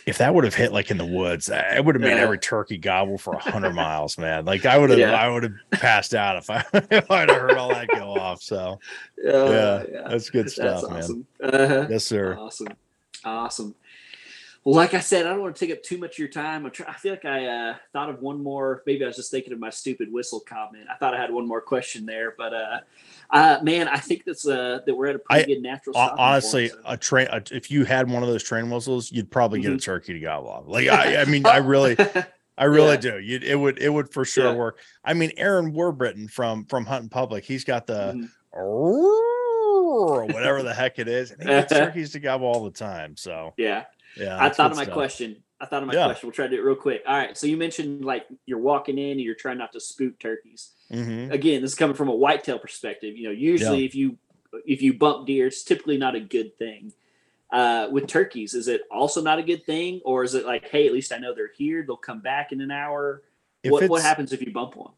If 0.06 0.18
that 0.18 0.34
would 0.34 0.44
have 0.44 0.54
hit 0.54 0.70
like 0.72 0.90
in 0.90 0.98
the 0.98 1.06
woods, 1.06 1.48
it 1.52 1.82
would 1.84 1.94
have 1.94 2.02
made 2.02 2.16
Yeah. 2.16 2.22
every 2.22 2.38
turkey 2.38 2.76
gobble 2.76 3.16
for 3.16 3.34
a 3.34 3.38
hundred 3.38 3.72
miles, 3.72 4.18
man. 4.18 4.44
Like 4.44 4.66
I 4.66 4.76
would 4.76 4.90
have, 4.90 4.98
Yeah. 4.98 5.12
I 5.14 5.28
would 5.30 5.44
have 5.44 5.52
passed 5.70 6.14
out 6.14 6.36
if 6.36 6.50
I, 6.50 6.62
if 6.90 7.10
I'd 7.10 7.30
have 7.30 7.40
heard 7.40 7.56
all 7.56 7.70
that 7.70 7.88
go 7.88 8.12
off. 8.14 8.42
So 8.42 8.78
Uh, 9.26 9.84
yeah, 9.90 10.08
that's 10.08 10.28
good 10.30 10.50
stuff, 10.50 10.82
man. 10.90 10.98
awesome. 10.98 11.26
Uh-huh. 11.42 11.86
yes, 11.88 12.04
sir. 12.04 12.36
Awesome. 12.38 12.68
Awesome. 13.24 13.74
Well, 14.64 14.74
like 14.74 14.92
I 14.92 15.00
said, 15.00 15.24
I 15.26 15.30
don't 15.30 15.40
want 15.40 15.56
to 15.56 15.66
take 15.66 15.74
up 15.74 15.82
too 15.82 15.96
much 15.98 16.12
of 16.12 16.18
your 16.18 16.28
time. 16.28 16.66
I'm 16.66 16.70
try- 16.70 16.88
I 16.88 16.92
feel 16.94 17.12
like 17.12 17.24
I 17.24 17.46
uh, 17.46 17.76
thought 17.92 18.10
of 18.10 18.20
one 18.20 18.42
more. 18.42 18.82
Maybe 18.86 19.02
I 19.04 19.06
was 19.06 19.16
just 19.16 19.30
thinking 19.30 19.52
of 19.52 19.58
my 19.58 19.70
stupid 19.70 20.12
whistle 20.12 20.40
comment. 20.40 20.86
I 20.92 20.96
thought 20.96 21.14
I 21.14 21.20
had 21.20 21.32
one 21.32 21.46
more 21.46 21.60
question 21.60 22.04
there, 22.04 22.34
but 22.36 22.52
uh, 22.52 22.80
uh, 23.30 23.58
man, 23.62 23.88
I 23.88 23.96
think 23.98 24.24
that's 24.24 24.46
uh, 24.46 24.80
that 24.84 24.94
we're 24.94 25.06
at 25.06 25.16
a 25.16 25.20
pretty 25.20 25.44
I- 25.44 25.54
good 25.54 25.62
natural. 25.62 25.96
Hon- 25.96 26.16
honestly 26.18 26.68
point, 26.68 26.82
so- 26.84 26.92
a 26.92 26.96
train 26.96 27.28
if 27.50 27.70
you 27.70 27.84
had 27.84 28.10
one 28.10 28.22
of 28.22 28.28
those 28.28 28.42
train 28.42 28.68
whistles 28.68 29.10
you'd 29.12 29.30
probably 29.30 29.60
get 29.60 29.72
a 29.72 29.76
Mhm. 29.76 29.82
turkey 29.82 30.12
to 30.14 30.20
gobble 30.20 30.48
off 30.50 30.64
like 30.66 30.88
i, 30.88 31.22
I 31.22 31.24
mean 31.24 31.46
i 31.46 31.58
really 31.58 31.96
i 32.58 32.64
really 32.64 32.94
Yeah. 32.94 32.96
do 32.96 33.18
you 33.20 33.38
it 33.42 33.54
would 33.58 33.78
it 33.78 33.88
would 33.88 34.10
for 34.12 34.24
sure 34.24 34.46
Yeah. 34.46 34.54
work 34.54 34.80
i 35.04 35.14
mean 35.14 35.32
aaron 35.36 35.72
warburton 35.72 36.28
from 36.28 36.64
from 36.66 36.84
hunting 36.86 37.08
public 37.10 37.44
he's 37.44 37.64
got 37.64 37.86
the 37.86 38.14
Mhm. 38.16 38.28
or 38.52 40.24
whatever 40.26 40.62
the 40.62 40.74
heck 40.74 40.98
it 40.98 41.08
is 41.08 41.30
and 41.30 41.42
he 41.42 41.48
gets 41.48 41.72
turkeys 41.72 42.12
to 42.12 42.20
gobble 42.20 42.46
all 42.46 42.64
the 42.64 42.70
time 42.70 43.16
so 43.16 43.54
yeah. 43.56 43.84
Yeah 44.18 44.36
I 44.42 44.48
thought 44.50 44.70
of 44.72 44.76
my 44.76 44.84
stuff. 44.84 44.94
question. 44.94 45.42
I 45.60 45.66
thought 45.66 45.82
of 45.82 45.88
my 45.88 45.94
Yeah. 45.94 46.04
question. 46.06 46.26
We'll 46.28 46.34
try 46.34 46.46
to 46.46 46.56
do 46.56 46.62
it 46.62 46.64
real 46.64 46.76
quick. 46.76 47.02
All 47.06 47.16
right. 47.16 47.36
So 47.36 47.46
you 47.46 47.56
mentioned 47.56 48.04
like 48.04 48.26
you're 48.46 48.58
walking 48.60 48.96
in 48.98 49.12
and 49.12 49.20
you're 49.20 49.34
trying 49.34 49.58
not 49.58 49.72
to 49.72 49.80
spook 49.80 50.18
turkeys. 50.18 50.70
Mhm. 50.92 51.32
Again, 51.32 51.62
this 51.62 51.72
is 51.72 51.74
coming 51.76 51.96
from 51.96 52.08
a 52.08 52.14
whitetail 52.14 52.58
perspective. 52.58 53.16
You 53.16 53.24
know, 53.24 53.30
usually 53.32 53.84
if 53.84 53.94
you 53.94 54.18
if 54.66 54.80
you 54.82 54.94
bump 54.94 55.26
deer, 55.26 55.46
it's 55.48 55.62
typically 55.64 55.98
not 55.98 56.14
a 56.14 56.20
good 56.20 56.56
thing. 56.58 56.92
Uh, 57.50 57.88
with 57.90 58.06
turkeys, 58.06 58.54
is 58.54 58.68
it 58.68 58.82
also 58.90 59.22
not 59.22 59.38
a 59.38 59.42
good 59.42 59.64
thing, 59.64 60.00
or 60.04 60.22
is 60.22 60.34
it 60.34 60.44
like, 60.46 60.68
hey, 60.68 60.86
at 60.86 60.92
least 60.92 61.12
I 61.12 61.18
know 61.18 61.34
they're 61.34 61.52
here. 61.56 61.82
They'll 61.86 61.96
come 61.96 62.20
back 62.20 62.52
in 62.52 62.60
an 62.60 62.70
hour. 62.70 63.22
If 63.62 63.72
What 63.72 63.88
what 63.88 64.02
happens 64.02 64.32
if 64.32 64.40
you 64.42 64.52
bump 64.52 64.76
one? 64.76 64.92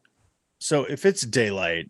so 0.59 0.83
if 0.85 1.05
it's 1.07 1.21
daylight 1.23 1.89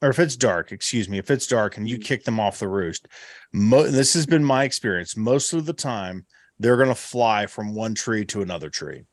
or 0.00 0.10
if 0.10 0.18
it's 0.20 0.36
dark 0.36 0.70
excuse 0.70 1.08
me 1.08 1.18
if 1.18 1.28
it's 1.28 1.46
dark 1.48 1.76
and 1.76 1.88
you 1.88 1.98
Mhm. 1.98 2.04
kick 2.04 2.22
them 2.24 2.38
off 2.38 2.60
the 2.60 2.68
roost 2.68 3.08
mo- 3.52 3.88
this 3.88 4.14
has 4.14 4.26
been 4.26 4.44
my 4.44 4.62
experience 4.62 5.16
most 5.16 5.52
of 5.52 5.66
the 5.66 5.72
time 5.72 6.24
they're 6.60 6.76
going 6.76 6.88
to 6.88 6.94
fly 6.94 7.46
from 7.46 7.74
one 7.74 7.94
tree 7.94 8.24
to 8.26 8.42
another 8.42 8.70
tree 8.70 9.04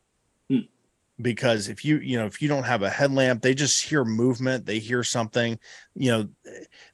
Hmm. 0.50 0.60
because 1.22 1.68
if 1.70 1.84
you 1.84 1.98
you 1.98 2.18
know 2.18 2.26
if 2.28 2.42
you 2.42 2.48
don't 2.48 2.64
have 2.66 2.84
a 2.84 2.90
headlamp 2.90 3.42
they 3.42 3.56
just 3.56 3.84
hear 3.84 4.06
movement 4.06 4.66
they 4.66 4.78
hear 4.80 5.04
something 5.04 5.58
you 5.96 6.12
know 6.12 6.30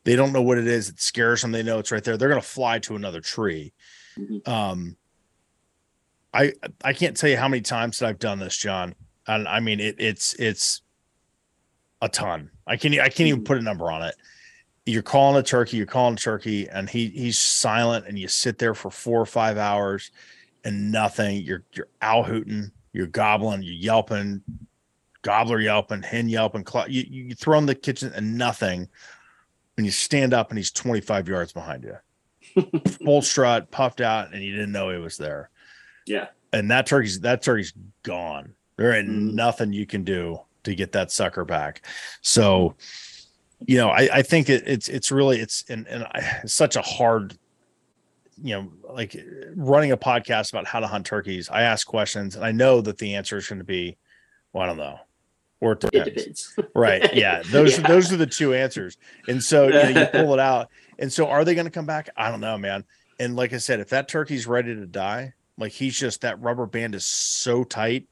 they 0.05 0.15
don't 0.15 0.31
know 0.31 0.41
what 0.41 0.57
it 0.57 0.67
is 0.67 0.89
it 0.89 1.01
scares 1.01 1.41
them 1.41 1.51
they 1.51 1.63
know 1.63 1.79
it's 1.79 1.91
right 1.91 2.03
there 2.03 2.15
they're 2.17 2.29
going 2.29 2.41
to 2.41 2.47
fly 2.47 2.79
to 2.79 2.95
another 2.95 3.19
tree 3.21 3.73
Mhm. 4.17 4.47
um 4.47 4.95
i 6.33 6.53
i 6.83 6.93
can't 6.93 7.17
tell 7.17 7.29
you 7.29 7.37
how 7.37 7.47
many 7.47 7.61
times 7.61 7.99
that 7.99 8.07
i've 8.07 8.19
done 8.19 8.39
this 8.39 8.55
john 8.57 8.95
and 9.27 9.47
i 9.47 9.59
mean 9.59 9.79
it 9.79 9.95
it's 9.99 10.33
it's 10.35 10.81
a 12.01 12.09
ton. 12.09 12.51
I 12.67 12.75
can't 12.75 12.93
I 12.99 13.07
can't 13.07 13.29
even 13.29 13.45
put 13.45 13.57
a 13.57 13.61
number 13.61 13.89
on 13.89 14.01
it. 14.03 14.15
You're 14.85 15.01
calling 15.03 15.39
a 15.39 15.41
turkey, 15.43 15.77
you're 15.77 15.85
calling 15.85 16.15
a 16.15 16.17
turkey, 16.17 16.67
and 16.67 16.89
he 16.89 17.07
he's 17.07 17.39
silent, 17.39 18.05
and 18.07 18.19
you 18.19 18.27
sit 18.27 18.57
there 18.57 18.73
for 18.73 18.91
four 18.91 19.21
or 19.21 19.25
five 19.25 19.57
hours 19.57 20.11
and 20.63 20.91
nothing. 20.91 21.41
You're 21.43 21.63
you're 21.73 21.87
owl 22.01 22.23
hooting, 22.23 22.71
you're 22.93 23.07
gobbling, 23.07 23.63
you're 23.63 23.73
yelping, 23.73 24.41
gobbler 25.21 25.59
yelping, 25.59 26.01
hen 26.03 26.29
yelping, 26.29 26.65
cl- 26.65 26.89
you, 26.89 27.03
you 27.09 27.35
throw 27.35 27.57
in 27.57 27.65
the 27.65 27.75
kitchen 27.75 28.11
and 28.15 28.37
nothing. 28.37 28.87
And 29.77 29.85
you 29.87 29.91
stand 29.91 30.35
up 30.35 30.49
and 30.49 30.57
he's 30.59 30.69
25 30.71 31.27
yards 31.27 31.51
behind 31.51 31.83
you. 31.83 32.69
Full 33.03 33.23
strut, 33.23 33.71
puffed 33.71 34.01
out, 34.01 34.31
and 34.31 34.43
you 34.43 34.51
didn't 34.51 34.71
know 34.71 34.91
he 34.91 34.97
was 34.99 35.17
there. 35.17 35.49
Yeah. 36.05 36.27
And 36.51 36.69
that 36.69 36.85
turkey's 36.85 37.21
that 37.21 37.41
turkey's 37.41 37.73
gone. 38.03 38.53
There 38.77 38.93
ain't 38.93 39.09
Mm. 39.09 39.33
nothing 39.33 39.73
you 39.73 39.87
can 39.87 40.03
do 40.03 40.39
to 40.63 40.75
get 40.75 40.91
that 40.91 41.11
sucker 41.11 41.43
back. 41.43 41.85
So, 42.21 42.75
you 43.65 43.77
know, 43.77 43.89
I, 43.89 44.09
I 44.13 44.21
think 44.21 44.49
it, 44.49 44.63
it's 44.67 44.87
it's 44.89 45.11
really 45.11 45.39
it's 45.39 45.63
and 45.69 45.87
and 45.87 46.03
I, 46.03 46.41
it's 46.43 46.53
such 46.53 46.75
a 46.75 46.81
hard, 46.83 47.35
you 48.43 48.53
know, 48.55 48.71
like 48.93 49.15
running 49.55 49.91
a 49.91 49.97
podcast 49.97 50.51
about 50.51 50.67
how 50.67 50.79
to 50.81 50.87
hunt 50.87 51.05
turkeys. 51.05 51.49
I 51.49 51.61
ask 51.63 51.87
questions 51.87 52.35
and 52.35 52.43
I 52.43 52.51
know 52.51 52.81
that 52.81 52.97
the 52.97 53.15
answer 53.15 53.37
is 53.37 53.47
going 53.47 53.59
to 53.59 53.65
be, 53.65 53.97
well, 54.51 54.63
I 54.63 54.67
don't 54.67 54.77
know, 54.77 54.99
or 55.61 55.71
it 55.71 55.83
It 55.85 55.91
depends. 55.91 56.53
depends. 56.55 56.59
Right? 56.75 57.13
Yeah, 57.15 57.41
those 57.51 57.79
Yeah. 57.79 57.87
those 57.87 58.11
are 58.11 58.17
the 58.17 58.27
two 58.27 58.53
answers. 58.53 58.97
And 59.29 59.41
so 59.41 59.67
you, 59.67 59.71
know, 59.93 60.01
you 60.01 60.05
pull 60.07 60.33
it 60.33 60.39
out. 60.51 60.69
And 60.99 61.11
so, 61.11 61.27
are 61.27 61.45
they 61.45 61.55
going 61.55 61.65
to 61.65 61.71
come 61.71 61.85
back? 61.87 62.09
I 62.17 62.29
don't 62.29 62.41
know, 62.41 62.57
man. 62.57 62.83
And 63.19 63.35
like 63.35 63.53
I 63.53 63.57
said, 63.57 63.79
if 63.79 63.89
that 63.89 64.07
turkey's 64.09 64.45
ready 64.45 64.75
to 64.75 64.85
die, 64.85 65.33
like 65.57 65.71
he's 65.71 65.97
just 65.97 66.21
that 66.21 66.41
rubber 66.41 66.65
band 66.65 66.95
is 66.95 67.05
so 67.05 67.63
tight. 67.63 68.07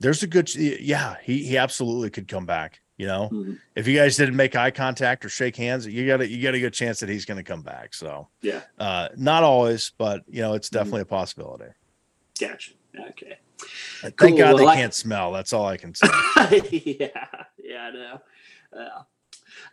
There's 0.00 0.22
a 0.22 0.26
good, 0.26 0.52
yeah, 0.54 1.16
he 1.22 1.44
he 1.44 1.56
absolutely 1.58 2.10
could 2.10 2.26
come 2.28 2.44
back. 2.46 2.80
You 2.98 3.06
know, 3.06 3.28
Mhm. 3.32 3.58
if 3.76 3.86
you 3.86 3.96
guys 3.96 4.16
didn't 4.16 4.34
make 4.36 4.56
eye 4.56 4.72
contact 4.72 5.24
or 5.24 5.28
shake 5.28 5.54
hands, 5.56 5.86
you 5.86 6.04
got 6.06 6.20
a 6.20 6.28
you 6.28 6.42
got 6.42 6.54
a 6.54 6.60
good 6.60 6.74
chance 6.74 6.98
that 7.00 7.08
he's 7.08 7.24
going 7.24 7.36
to 7.38 7.44
come 7.44 7.62
back. 7.62 7.94
So, 7.94 8.28
Yeah. 8.42 8.62
uh, 8.78 9.08
not 9.16 9.44
always, 9.44 9.92
but 9.96 10.24
you 10.28 10.42
know, 10.42 10.48
Mm-hmm. 10.48 10.56
it's 10.56 10.68
definitely 10.68 11.02
a 11.02 11.06
possibility. 11.06 11.72
Gotcha. 12.40 12.72
Okay. 13.10 13.38
Thank 14.02 14.16
Cool. 14.18 14.36
God 14.36 14.58
they 14.58 14.66
I- 14.66 14.74
can't 14.76 14.92
smell. 14.94 15.30
That's 15.32 15.52
all 15.52 15.66
I 15.66 15.76
can 15.76 15.94
say. 15.94 16.08
yeah, 17.00 17.26
yeah, 17.62 17.82
I 17.82 17.90
know. 17.90 18.20
Uh, 18.72 19.02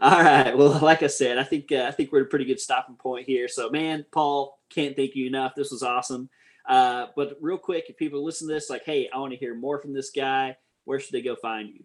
all 0.01 0.21
right. 0.23 0.55
Well, 0.57 0.79
like 0.81 1.01
I 1.03 1.07
said, 1.07 1.37
I 1.39 1.43
think 1.43 1.71
uh, 1.71 1.85
I 1.87 1.91
think 1.91 2.11
we're 2.11 2.19
at 2.21 2.25
a 2.27 2.29
pretty 2.29 2.45
good 2.45 2.59
stopping 2.59 2.95
point 2.95 3.25
here. 3.25 3.47
So, 3.47 3.69
man, 3.71 4.05
Paul, 4.11 4.59
can't 4.69 4.95
thank 4.95 5.15
you 5.15 5.25
enough. 5.27 5.53
This 5.55 5.71
was 5.71 5.81
awesome. 5.83 6.29
Uh, 6.67 7.07
but 7.15 7.37
real 7.41 7.57
quick, 7.57 7.85
if 7.89 7.97
people 7.97 8.23
listen 8.23 8.47
to 8.47 8.53
this, 8.53 8.69
like, 8.69 8.83
hey, 8.85 9.09
I 9.13 9.17
want 9.17 9.33
to 9.33 9.37
hear 9.39 9.55
more 9.55 9.79
from 9.79 9.93
this 9.93 10.11
guy. 10.11 10.57
Where 10.83 10.99
should 10.99 11.11
they 11.13 11.21
go 11.23 11.35
find 11.35 11.69
you? 11.69 11.83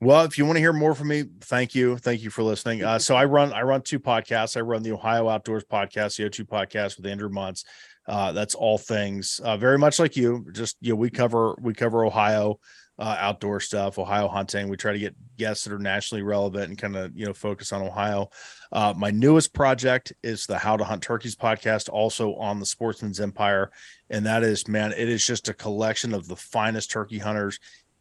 Well, 0.00 0.24
if 0.24 0.38
you 0.38 0.46
want 0.46 0.56
to 0.56 0.60
hear 0.60 0.72
more 0.72 0.94
from 0.94 1.08
me, 1.08 1.24
thank 1.40 1.74
you. 1.74 1.98
Thank 1.98 2.22
you 2.22 2.30
for 2.30 2.42
listening. 2.42 2.84
Uh, 2.84 2.98
so 2.98 3.16
I 3.16 3.24
run 3.24 3.52
I 3.52 3.62
run 3.62 3.82
two 3.82 3.98
podcasts. 3.98 4.56
I 4.56 4.60
run 4.60 4.82
the 4.82 4.92
Ohio 4.92 5.28
Outdoors 5.28 5.64
podcast, 5.64 6.16
the 6.16 6.24
O2 6.24 6.46
podcast 6.46 6.96
with 6.96 7.06
Andrew 7.06 7.28
Muntz. 7.28 7.64
Uh, 8.06 8.32
that's 8.32 8.54
all 8.54 8.78
things 8.78 9.40
uh, 9.44 9.56
very 9.56 9.76
much 9.76 9.98
like 9.98 10.16
you. 10.16 10.46
Just 10.52 10.76
you 10.80 10.92
know, 10.92 10.96
we 10.96 11.10
cover 11.10 11.56
we 11.60 11.74
cover 11.74 12.04
Ohio 12.04 12.58
uh, 12.98 13.16
outdoor 13.18 13.60
stuff, 13.60 13.98
Ohio 13.98 14.28
hunting. 14.28 14.68
We 14.68 14.76
try 14.76 14.92
to 14.92 14.98
get 14.98 15.14
guests 15.36 15.64
that 15.64 15.72
are 15.72 15.78
nationally 15.78 16.22
relevant 16.22 16.70
and 16.70 16.78
kind 16.78 16.96
of 16.96 17.16
you 17.16 17.26
know 17.26 17.34
focus 17.34 17.72
on 17.72 17.82
Ohio. 17.82 18.30
Uh, 18.72 18.94
my 18.96 19.10
newest 19.10 19.52
project 19.52 20.12
is 20.22 20.46
the 20.46 20.58
How 20.58 20.76
to 20.76 20.84
Hunt 20.84 21.02
Turkeys 21.02 21.36
podcast, 21.36 21.88
also 21.90 22.34
on 22.36 22.60
the 22.60 22.66
Sportsman's 22.66 23.20
Empire, 23.20 23.70
and 24.10 24.24
that 24.26 24.42
is 24.42 24.66
man, 24.68 24.92
it 24.92 25.08
is 25.08 25.26
just 25.26 25.48
a 25.48 25.54
collection 25.54 26.14
of 26.14 26.28
the 26.28 26.36
finest 26.36 26.90
turkey 26.90 27.18
hunters 27.18 27.58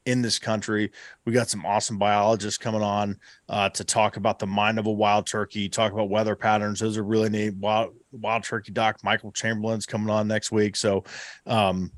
in 0.07 0.21
this 0.21 0.39
country. 0.39 0.89
We 1.25 1.33
got 1.33 1.49
some 1.49 1.65
awesome 1.65 1.97
biologists 1.97 2.57
coming 2.57 2.81
on 2.81 3.19
uh, 3.49 3.67
to 3.71 3.83
talk 3.83 4.15
about 4.15 4.39
the 4.39 4.47
mind 4.47 4.79
of 4.79 4.87
a 4.87 4.91
wild 4.91 5.27
turkey, 5.27 5.67
talk 5.67 5.91
about 5.91 6.09
weather 6.09 6.35
patterns. 6.35 6.79
Those 6.79 6.97
are 6.97 7.03
really 7.03 7.29
neat. 7.29 7.55
Wild, 7.55 7.93
wild 8.13 8.43
turkey 8.43 8.71
doc 8.71 9.03
Michael 9.03 9.33
Chamberlain's 9.33 9.85
coming 9.85 10.09
on 10.09 10.25
next 10.25 10.49
week. 10.49 10.77
So 10.77 11.03
um, 11.45 11.91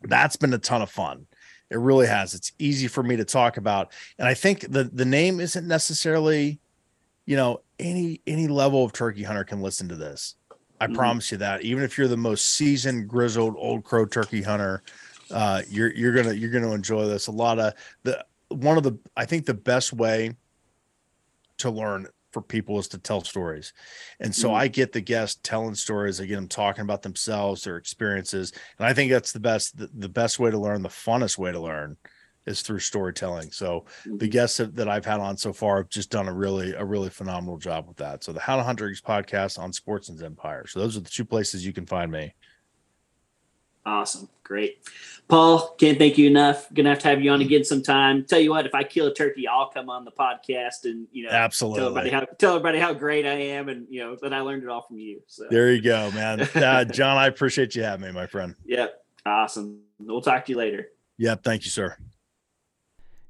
that's 0.00 0.36
been 0.36 0.54
a 0.54 0.58
ton 0.58 0.80
of 0.80 0.90
fun. 0.90 1.26
It 1.68 1.78
really 1.78 2.06
has. 2.06 2.32
It's 2.32 2.52
easy 2.58 2.88
for 2.88 3.02
me 3.02 3.16
to 3.16 3.24
talk 3.26 3.58
about. 3.58 3.92
And 4.18 4.26
I 4.26 4.32
think 4.32 4.62
the 4.72 4.84
the 4.84 5.04
name 5.04 5.40
isn't 5.40 5.68
necessarily, 5.68 6.58
you 7.26 7.36
know, 7.36 7.60
any 7.78 8.22
any 8.26 8.48
level 8.48 8.82
of 8.82 8.94
turkey 8.94 9.24
hunter 9.24 9.44
can 9.44 9.60
listen 9.60 9.88
to 9.90 9.94
this. 9.94 10.36
I 10.80 10.86
mm-hmm. 10.86 10.96
promise 10.96 11.30
you 11.30 11.38
that. 11.38 11.62
Even 11.62 11.84
if 11.84 11.98
you're 11.98 12.08
the 12.08 12.16
most 12.16 12.52
seasoned, 12.52 13.08
grizzled, 13.08 13.54
old 13.58 13.84
crow 13.84 14.06
turkey 14.06 14.42
hunter, 14.42 14.82
uh, 15.30 15.62
you're 15.68 15.92
you're 15.92 16.12
gonna 16.12 16.32
you're 16.32 16.50
gonna 16.50 16.72
enjoy 16.72 17.06
this. 17.06 17.26
A 17.26 17.32
lot 17.32 17.58
of 17.58 17.74
the 18.02 18.24
one 18.48 18.76
of 18.76 18.82
the 18.82 18.98
I 19.16 19.24
think 19.24 19.46
the 19.46 19.54
best 19.54 19.92
way 19.92 20.34
to 21.58 21.70
learn 21.70 22.06
for 22.32 22.42
people 22.42 22.78
is 22.78 22.88
to 22.88 22.98
tell 22.98 23.22
stories. 23.22 23.72
And 24.20 24.34
so 24.34 24.48
mm-hmm. 24.48 24.56
I 24.56 24.68
get 24.68 24.92
the 24.92 25.00
guests 25.00 25.40
telling 25.42 25.74
stories, 25.74 26.20
I 26.20 26.26
get 26.26 26.36
them 26.36 26.48
talking 26.48 26.82
about 26.82 27.02
themselves, 27.02 27.64
their 27.64 27.76
experiences. 27.76 28.52
And 28.78 28.86
I 28.86 28.92
think 28.92 29.10
that's 29.10 29.32
the 29.32 29.40
best 29.40 29.76
the, 29.76 29.90
the 29.92 30.08
best 30.08 30.38
way 30.38 30.50
to 30.50 30.58
learn, 30.58 30.82
the 30.82 30.88
funnest 30.88 31.38
way 31.38 31.52
to 31.52 31.60
learn 31.60 31.96
is 32.46 32.62
through 32.62 32.78
storytelling. 32.78 33.50
So 33.50 33.84
the 34.04 34.10
mm-hmm. 34.10 34.26
guests 34.28 34.56
that, 34.58 34.74
that, 34.76 34.88
I've 34.88 35.04
had 35.04 35.20
on 35.20 35.36
so 35.36 35.52
far 35.52 35.78
have 35.78 35.88
just 35.88 36.10
done 36.10 36.28
a 36.28 36.32
really 36.32 36.72
a 36.72 36.84
really 36.84 37.10
phenomenal 37.10 37.58
job 37.58 37.86
with 37.88 37.98
that. 37.98 38.24
So 38.24 38.32
the 38.32 38.40
How 38.40 38.56
to 38.56 38.62
Hunt 38.62 38.80
podcast 38.80 39.58
on 39.58 39.72
Sportsman's 39.72 40.22
Empire. 40.22 40.66
So 40.66 40.80
those 40.80 40.96
are 40.96 41.00
the 41.00 41.10
two 41.10 41.24
places 41.24 41.66
you 41.66 41.72
can 41.72 41.86
find 41.86 42.10
me. 42.10 42.34
Awesome. 43.84 44.28
Great. 44.44 44.78
Paul, 45.28 45.76
can't 45.78 45.96
thank 45.96 46.18
you 46.18 46.26
enough. 46.26 46.66
Gonna 46.74 46.88
have 46.88 46.98
to 47.00 47.08
have 47.08 47.22
you 47.22 47.30
on 47.30 47.40
again 47.40 47.64
sometime. 47.64 48.24
Tell 48.24 48.40
you 48.40 48.50
what, 48.50 48.66
if 48.66 48.74
I 48.74 48.82
kill 48.82 49.06
a 49.06 49.14
turkey, 49.14 49.46
I'll 49.46 49.68
come 49.68 49.88
on 49.88 50.04
the 50.04 50.10
podcast 50.10 50.84
and 50.84 51.06
you 51.12 51.24
know 51.24 51.30
absolutely 51.30 51.78
tell 51.78 51.88
everybody 51.88 52.10
how 52.10 52.24
tell 52.36 52.56
everybody 52.56 52.80
how 52.80 52.92
great 52.92 53.24
I 53.24 53.34
am 53.34 53.68
and 53.68 53.86
you 53.88 54.00
know 54.00 54.16
that 54.22 54.34
I 54.34 54.40
learned 54.40 54.64
it 54.64 54.68
all 54.68 54.82
from 54.82 54.98
you. 54.98 55.22
So 55.28 55.46
there 55.50 55.72
you 55.72 55.80
go, 55.80 56.10
man. 56.12 56.48
Uh, 56.60 56.84
John, 56.84 57.16
I 57.16 57.26
appreciate 57.26 57.74
you 57.74 57.82
having 57.82 58.06
me, 58.06 58.12
my 58.12 58.26
friend. 58.26 58.54
Yep. 58.66 59.02
Awesome. 59.24 59.80
We'll 59.98 60.20
talk 60.20 60.44
to 60.46 60.52
you 60.52 60.58
later. 60.58 60.88
Yep. 61.18 61.42
Thank 61.42 61.64
you, 61.64 61.70
sir. 61.70 61.96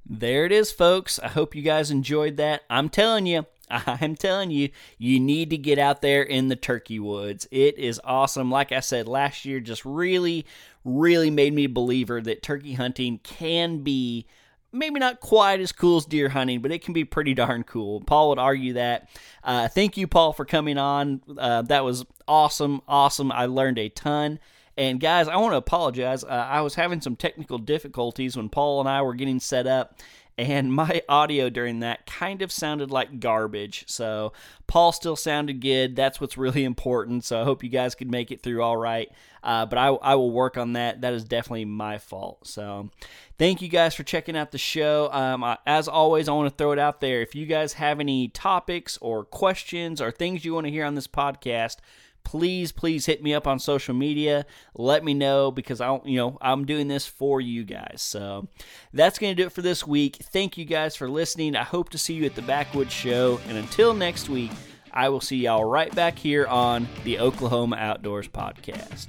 There 0.04 0.44
it 0.46 0.52
is, 0.52 0.72
folks. 0.72 1.18
I 1.20 1.28
hope 1.28 1.54
you 1.54 1.62
guys 1.62 1.90
enjoyed 1.90 2.38
that. 2.38 2.62
I'm 2.68 2.88
telling 2.88 3.26
you, 3.26 3.46
I'm 3.86 4.16
telling 4.16 4.50
you, 4.50 4.70
you 4.98 5.20
need 5.20 5.50
to 5.50 5.58
get 5.58 5.78
out 5.78 6.02
there 6.02 6.22
in 6.22 6.48
the 6.48 6.56
turkey 6.56 6.98
woods. 6.98 7.46
It 7.50 7.78
is 7.78 8.00
awesome. 8.04 8.50
Like 8.50 8.72
I 8.72 8.80
said, 8.80 9.08
last 9.08 9.44
year 9.44 9.60
just 9.60 9.84
really, 9.84 10.46
really 10.84 11.30
made 11.30 11.54
me 11.54 11.64
a 11.64 11.68
believer 11.68 12.20
that 12.22 12.42
turkey 12.42 12.74
hunting 12.74 13.20
can 13.22 13.78
be 13.78 14.26
maybe 14.72 15.00
not 15.00 15.20
quite 15.20 15.60
as 15.60 15.72
cool 15.72 15.96
as 15.96 16.04
deer 16.04 16.28
hunting, 16.28 16.60
but 16.60 16.70
it 16.70 16.84
can 16.84 16.94
be 16.94 17.04
pretty 17.04 17.34
darn 17.34 17.64
cool. 17.64 18.00
Paul 18.00 18.30
would 18.30 18.38
argue 18.38 18.74
that. 18.74 19.08
Uh, 19.42 19.68
thank 19.68 19.96
you, 19.96 20.06
Paul, 20.06 20.32
for 20.32 20.44
coming 20.44 20.78
on. 20.78 21.22
Uh, 21.38 21.62
that 21.62 21.84
was 21.84 22.04
awesome, 22.28 22.80
awesome. 22.86 23.32
I 23.32 23.46
learned 23.46 23.78
a 23.78 23.88
ton. 23.88 24.38
And 24.76 25.00
guys, 25.00 25.28
I 25.28 25.36
want 25.36 25.52
to 25.52 25.58
apologize. 25.58 26.24
Uh, 26.24 26.28
I 26.28 26.60
was 26.62 26.74
having 26.74 27.00
some 27.00 27.16
technical 27.16 27.58
difficulties 27.58 28.36
when 28.36 28.48
Paul 28.48 28.80
and 28.80 28.88
I 28.88 29.02
were 29.02 29.14
getting 29.14 29.40
set 29.40 29.66
up, 29.66 29.98
and 30.40 30.72
my 30.72 31.02
audio 31.08 31.50
during 31.50 31.80
that 31.80 32.06
kind 32.06 32.40
of 32.40 32.50
sounded 32.50 32.90
like 32.90 33.20
garbage. 33.20 33.84
So 33.86 34.32
Paul 34.66 34.92
still 34.92 35.16
sounded 35.16 35.60
good. 35.60 35.96
That's 35.96 36.20
what's 36.20 36.38
really 36.38 36.64
important. 36.70 37.24
So 37.24 37.40
I 37.40 37.44
hope 37.44 37.62
you 37.62 37.68
guys 37.68 37.94
could 37.94 38.10
make 38.10 38.30
it 38.30 38.42
through 38.42 38.62
all 38.62 38.76
right. 38.76 39.10
Uh, 39.42 39.66
but 39.66 39.78
I, 39.78 39.88
I 39.88 40.14
will 40.14 40.30
work 40.30 40.56
on 40.56 40.74
that. 40.74 41.02
That 41.02 41.12
is 41.14 41.24
definitely 41.24 41.64
my 41.64 41.98
fault. 41.98 42.46
So 42.46 42.90
thank 43.38 43.62
you 43.62 43.68
guys 43.68 43.94
for 43.94 44.02
checking 44.02 44.36
out 44.36 44.50
the 44.50 44.58
show. 44.58 45.10
Um, 45.12 45.44
I, 45.44 45.58
as 45.66 45.88
always, 45.88 46.28
I 46.28 46.32
want 46.32 46.50
to 46.50 46.56
throw 46.56 46.72
it 46.72 46.78
out 46.78 47.00
there. 47.00 47.22
If 47.22 47.34
you 47.34 47.46
guys 47.46 47.74
have 47.74 48.00
any 48.00 48.28
topics 48.28 48.98
or 48.98 49.24
questions 49.24 50.00
or 50.00 50.10
things 50.10 50.44
you 50.44 50.54
want 50.54 50.66
to 50.66 50.70
hear 50.70 50.84
on 50.84 50.94
this 50.94 51.08
podcast, 51.08 51.76
please 52.24 52.72
please 52.72 53.06
hit 53.06 53.22
me 53.22 53.34
up 53.34 53.46
on 53.46 53.58
social 53.58 53.94
media. 53.94 54.46
Let 54.74 55.04
me 55.04 55.14
know 55.14 55.50
because 55.50 55.80
i 55.80 56.00
you 56.04 56.16
know 56.16 56.38
i'm 56.40 56.64
doing 56.64 56.88
this 56.88 57.06
for 57.06 57.40
you 57.40 57.64
guys. 57.64 58.02
So 58.02 58.48
that's 58.92 59.18
going 59.18 59.34
to 59.34 59.42
do 59.42 59.46
it 59.46 59.52
for 59.52 59.62
this 59.62 59.86
week. 59.86 60.16
Thank 60.16 60.56
you 60.56 60.64
guys 60.64 60.96
for 60.96 61.08
listening. 61.08 61.56
I 61.56 61.64
hope 61.64 61.90
to 61.90 61.98
see 61.98 62.14
you 62.14 62.24
at 62.24 62.34
the 62.34 62.42
backwoods 62.42 62.92
show. 62.92 63.40
And 63.48 63.56
until 63.56 63.94
next 63.94 64.28
week 64.28 64.50
i 64.92 65.08
will 65.08 65.20
see 65.20 65.36
y'all 65.36 65.64
right 65.64 65.94
back 65.94 66.18
here 66.18 66.46
on 66.46 66.88
the 67.04 67.18
oklahoma 67.18 67.76
outdoors 67.76 68.26
podcast 68.28 69.08